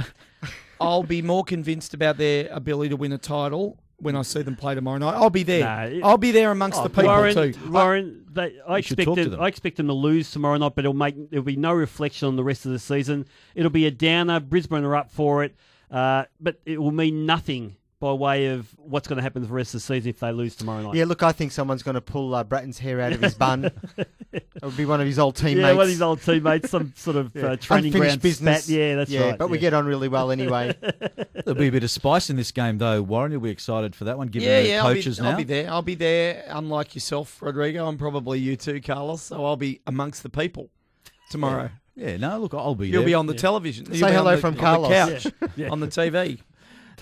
I'll 0.81 1.03
be 1.05 1.23
more 1.23 1.45
convinced 1.45 1.95
about 1.95 2.17
their 2.19 2.49
ability 2.51 2.91
to 2.91 2.97
win 2.97 3.13
a 3.13 3.19
title 3.19 3.79
when 4.03 4.17
I 4.17 4.23
see 4.23 4.43
them 4.43 4.57
play 4.57 4.75
tomorrow 4.75 4.99
night. 4.99 5.15
I'll 5.15 5.31
be 5.31 5.43
there. 5.45 5.65
Nah, 5.65 5.83
it- 5.85 6.03
I'll 6.05 6.19
be 6.19 6.33
there 6.33 6.51
amongst 6.51 6.81
Oh, 6.81 6.83
the 6.85 6.89
people 6.91 7.05
Warren, 7.05 7.35
too. 7.35 7.55
Warren, 7.71 8.25
they, 8.33 8.59
I 8.67 8.79
expect 8.79 9.15
them, 9.15 9.31
them. 9.31 9.41
I 9.41 9.47
expect 9.49 9.77
them 9.77 9.87
to 9.87 9.93
lose 9.93 10.31
tomorrow 10.31 10.57
night, 10.57 10.73
but 10.75 10.85
it'll 10.85 10.95
make 10.95 11.31
there'll 11.31 11.45
be 11.45 11.57
no 11.57 11.73
reflection 11.73 12.29
on 12.29 12.37
the 12.37 12.45
rest 12.45 12.67
of 12.67 12.73
the 12.73 12.79
season. 12.79 13.27
It'll 13.55 13.71
be 13.71 13.87
a 13.87 13.91
downer. 13.91 14.41
Brisbane 14.41 14.85
are 14.85 14.97
up 14.97 15.11
for 15.11 15.45
it, 15.45 15.55
uh, 15.91 16.25
but 16.41 16.61
it 16.67 16.81
will 16.81 16.91
mean 16.93 17.27
nothing 17.27 17.77
by 18.03 18.13
way 18.13 18.47
of 18.47 18.69
what's 18.79 19.07
going 19.07 19.19
to 19.19 19.23
happen 19.23 19.43
for 19.43 19.47
the 19.47 19.55
rest 19.55 19.75
of 19.75 19.81
the 19.81 19.81
season 19.87 20.11
if 20.11 20.19
they 20.19 20.33
lose 20.33 20.57
tomorrow 20.57 20.83
night. 20.83 20.97
Yeah, 20.97 21.05
look, 21.05 21.23
I 21.23 21.31
think 21.31 21.53
someone's 21.53 21.85
going 21.85 21.95
to 21.95 22.01
pull 22.01 22.35
uh, 22.35 22.43
Brattan's 22.43 22.77
hair 22.77 23.01
out 23.01 23.13
of 23.13 23.21
his 23.23 23.35
bun. 23.35 23.71
it 24.33 24.45
would 24.61 24.77
be 24.77 24.85
one 24.85 25.01
of 25.01 25.07
his 25.07 25.21
old 25.21 25.37
teammates. 25.37 25.61
Yeah, 25.61 25.73
one 25.75 25.85
of 25.85 25.89
his 25.89 26.03
old 26.03 26.19
teamates, 26.19 26.69
some 26.69 26.93
sort 26.97 27.17
of 27.17 27.27
uh, 27.37 27.57
training 27.59 27.95
Unfinished 27.95 27.95
ground 27.95 28.21
business. 28.23 28.65
spat. 28.65 28.77
Yeah, 28.77 28.97
that's 28.97 29.09
yeah, 29.09 29.21
right. 29.29 29.39
But 29.39 29.51
we 29.51 29.59
get 29.59 29.73
on 29.73 29.87
really 29.87 30.09
well 30.09 30.33
anyway. 30.33 30.75
There'll 31.45 31.55
be 31.55 31.69
a 31.69 31.73
bit 31.73 31.85
of 31.85 31.93
spice 31.93 32.29
in 32.29 32.35
this 32.35 32.51
game, 32.51 32.79
though. 32.79 33.01
Warren, 33.03 33.31
you'll 33.31 33.41
be 33.41 33.51
excited 33.51 33.95
for 33.95 34.03
that 34.07 34.19
one, 34.19 34.27
given 34.27 34.49
yeah, 34.49 34.63
the 34.63 34.69
yeah, 34.69 34.83
coaches 34.83 35.21
I'll 35.21 35.23
be, 35.23 35.29
now. 35.29 35.31
I'll 35.31 35.37
be 35.37 35.45
there. 35.45 35.71
I'll 35.71 35.83
be 35.83 35.95
there. 35.95 36.45
Unlike 36.49 36.97
yourself, 36.97 37.41
Rodrigo, 37.41 37.87
I'm 37.87 37.99
probably 37.99 38.41
you 38.41 38.57
too, 38.57 38.81
Carlos. 38.81 39.23
So 39.23 39.45
I'll 39.45 39.57
be 39.57 39.81
amongst 39.87 40.25
the 40.25 40.29
people 40.29 40.71
tomorrow. 41.31 41.71
Yeah, 41.95 42.17
no, 42.17 42.39
look, 42.39 42.55
I'll 42.55 42.75
be 42.75 42.89
You'll 42.89 43.03
there. 43.03 43.07
be 43.07 43.15
on 43.15 43.27
the 43.27 43.35
Yeah. 43.35 43.39
television. 43.41 43.87
Say 43.87 43.93
You'll 43.99 44.09
be 44.09 44.17
on 44.17 44.25
hello 44.25 44.35
the- 44.35 44.41
from 44.41 44.55
on 44.55 44.61
Carlos. 44.61 44.89
the 44.89 44.95
couch, 45.31 45.35
Yeah. 45.41 45.49
Yeah. 45.67 45.69
on 45.71 45.79
the 45.79 45.87
TV. 45.89 46.41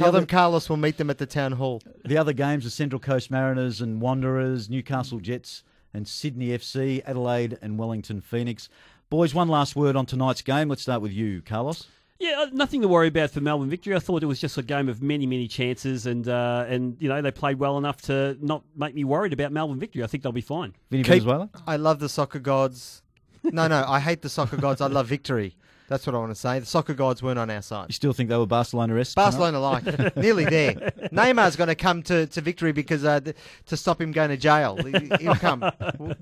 Tell 0.01 0.13
them 0.13 0.27
Carlos 0.27 0.69
will 0.69 0.77
meet 0.77 0.97
them 0.97 1.11
at 1.11 1.19
the 1.19 1.27
town 1.27 1.53
hall. 1.53 1.83
The 2.05 2.17
other 2.17 2.33
games 2.33 2.67
are 2.67 2.71
Central 2.71 2.99
Coast 3.01 3.31
Mariners 3.31 3.81
and 3.81 4.01
Wanderers, 4.01 4.69
Newcastle 4.71 5.21
Jets 5.21 5.63
and 5.93 6.07
Sydney 6.07 6.49
FC, 6.49 7.03
Adelaide 7.05 7.59
and 7.61 7.79
Wellington 7.79 8.21
Phoenix. 8.21 8.69
Boys, 9.11 9.35
one 9.35 9.49
last 9.49 9.75
word 9.77 9.97
on 9.97 10.07
tonight's 10.07 10.43
game. 10.43 10.69
Let's 10.69 10.83
start 10.83 11.03
with 11.03 11.13
you, 11.13 11.43
Carlos. 11.43 11.87
Yeah, 12.21 12.43
uh, 12.43 12.47
nothing 12.53 12.83
to 12.83 12.89
worry 12.89 13.09
about 13.09 13.31
for 13.31 13.41
Melbourne 13.41 13.71
victory. 13.71 13.97
I 13.97 13.99
thought 13.99 14.23
it 14.23 14.27
was 14.27 14.39
just 14.39 14.59
a 14.59 14.63
game 14.63 14.91
of 14.91 15.03
many, 15.03 15.27
many 15.27 15.49
chances, 15.49 16.05
and 16.05 16.29
uh, 16.29 16.67
and 16.69 16.97
you 17.01 17.09
know 17.09 17.21
they 17.23 17.31
played 17.31 17.59
well 17.59 17.79
enough 17.79 18.03
to 18.03 18.37
not 18.43 18.63
make 18.77 18.95
me 18.95 19.05
worried 19.05 19.33
about 19.33 19.53
Melbourne 19.53 19.79
victory. 19.81 20.05
I 20.05 20.07
think 20.07 20.23
they'll 20.23 20.31
be 20.31 20.43
fine. 20.43 20.75
Vinny 20.91 21.03
Keep- 21.03 21.13
Venezuela? 21.13 21.49
I 21.67 21.77
love 21.77 21.99
the 21.99 22.11
soccer 22.11 22.39
gods. 22.39 23.03
No, 23.43 23.69
no, 23.69 23.85
I 23.89 24.01
hate 24.01 24.21
the 24.21 24.29
soccer 24.29 24.59
gods. 24.59 24.83
I 24.83 24.87
love 24.89 25.07
victory. 25.07 25.57
That's 25.91 26.07
what 26.07 26.15
I 26.15 26.19
want 26.19 26.31
to 26.31 26.37
say. 26.37 26.61
The 26.61 26.67
soccer 26.67 26.95
gods 26.95 27.21
weren't 27.21 27.39
on 27.41 27.51
our 27.51 27.63
side. 27.63 27.87
You 27.89 27.95
still 27.95 28.13
think 28.13 28.29
they 28.29 28.37
were 28.37 28.47
Barcelona-esque? 28.47 29.17
Barcelona 29.17 29.59
like 29.59 29.85
nearly 30.17 30.45
there. 30.45 30.75
Neymar's 31.13 31.57
going 31.57 31.67
to 31.69 31.75
come 31.75 32.03
to, 32.05 32.27
to 32.29 32.41
victory 32.41 32.71
because 32.71 33.05
uh, 33.05 33.19
th- 33.19 33.35
to 33.67 33.77
stop 33.77 34.01
him 34.01 34.13
going 34.13 34.29
to 34.31 34.37
jail. 34.37 34.77
He- 34.77 35.11
He'll 35.21 35.35
come. 35.35 35.61
We'll, 35.99 36.15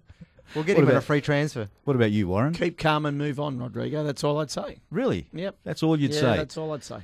we'll 0.54 0.64
get 0.64 0.76
What 0.76 0.84
him 0.84 0.84
on 0.84 0.88
a 0.88 0.90
about- 0.92 1.04
free 1.04 1.20
transfer. 1.20 1.68
What 1.84 1.96
about 1.96 2.10
you, 2.12 2.28
Warren? 2.28 2.54
Keep 2.54 2.78
calm 2.78 3.04
and 3.04 3.18
move 3.18 3.38
on, 3.38 3.58
Rodrigo. 3.58 4.02
That's 4.04 4.24
all 4.24 4.40
I'd 4.40 4.50
say. 4.50 4.78
Really? 4.90 5.26
Yep. 5.34 5.56
That's 5.64 5.82
all 5.82 6.00
you'd 6.00 6.14
yeah, 6.14 6.20
say? 6.20 6.36
That's 6.38 6.56
all 6.56 6.72
I'd 6.72 6.82
say. 6.82 7.00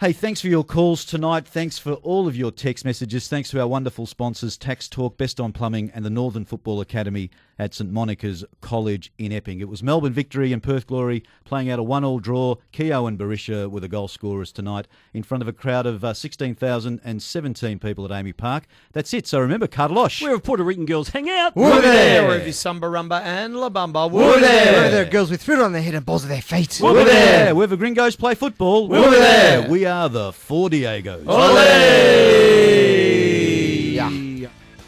Hey, 0.00 0.12
thanks 0.12 0.40
for 0.40 0.46
your 0.46 0.62
calls 0.62 1.04
tonight. 1.04 1.44
Thanks 1.44 1.76
for 1.76 1.94
all 1.94 2.28
of 2.28 2.36
your 2.36 2.52
text 2.52 2.84
messages. 2.84 3.26
Thanks 3.26 3.50
to 3.50 3.58
our 3.58 3.66
wonderful 3.66 4.06
sponsors, 4.06 4.56
Tax 4.56 4.86
Talk, 4.88 5.16
Best 5.18 5.40
on 5.40 5.52
Plumbing, 5.52 5.90
and 5.92 6.04
the 6.04 6.10
Northern 6.10 6.44
Football 6.44 6.80
Academy 6.80 7.30
at 7.58 7.74
St 7.74 7.90
Monica's 7.90 8.44
College 8.60 9.12
in 9.18 9.32
Epping. 9.32 9.58
It 9.58 9.68
was 9.68 9.82
Melbourne 9.82 10.12
victory 10.12 10.52
and 10.52 10.62
Perth 10.62 10.86
Glory 10.86 11.24
playing 11.44 11.68
out 11.68 11.80
a 11.80 11.82
one-all 11.82 12.20
draw. 12.20 12.54
Keogh 12.70 13.06
and 13.06 13.18
Berisha 13.18 13.68
were 13.68 13.80
the 13.80 13.88
goal 13.88 14.06
scorers 14.06 14.52
tonight 14.52 14.86
in 15.12 15.24
front 15.24 15.42
of 15.42 15.48
a 15.48 15.52
crowd 15.52 15.84
of 15.84 16.04
uh, 16.04 16.14
16,017 16.14 17.78
people 17.80 18.04
at 18.04 18.12
AAMI 18.12 18.36
Park. 18.36 18.68
That's 18.92 19.12
it. 19.12 19.26
So 19.26 19.40
remember, 19.40 19.66
Carlos. 19.66 20.22
Where 20.22 20.30
have 20.30 20.44
Puerto 20.44 20.62
Rican 20.62 20.86
girls 20.86 21.08
hang 21.08 21.28
out? 21.28 21.56
Woo 21.56 21.68
there. 21.68 21.80
there. 21.82 22.22
We're 22.22 22.28
Wherever 22.28 22.52
Samba 22.52 22.86
Rumba 22.86 23.20
and 23.22 23.56
La 23.56 23.68
Bamba. 23.68 24.08
Woo 24.08 24.20
Woo 24.20 24.30
there. 24.38 24.42
there. 24.42 24.72
Where 24.74 24.90
there 24.92 25.02
are 25.02 25.10
girls 25.10 25.32
with 25.32 25.42
fruit 25.42 25.58
on 25.58 25.72
their 25.72 25.82
head 25.82 25.96
and 25.96 26.06
balls 26.06 26.22
of 26.22 26.28
their 26.28 26.40
feet. 26.40 26.78
We're 26.80 27.02
there. 27.02 27.52
Wherever 27.52 27.76
gringos 27.76 28.14
play 28.14 28.36
football. 28.36 28.86
Woo 28.86 29.10
there. 29.10 29.68
We 29.68 29.87
are 29.88 30.08
the 30.08 30.32
Four 30.32 30.68
Diegos. 30.68 31.26
Ole! 31.26 32.97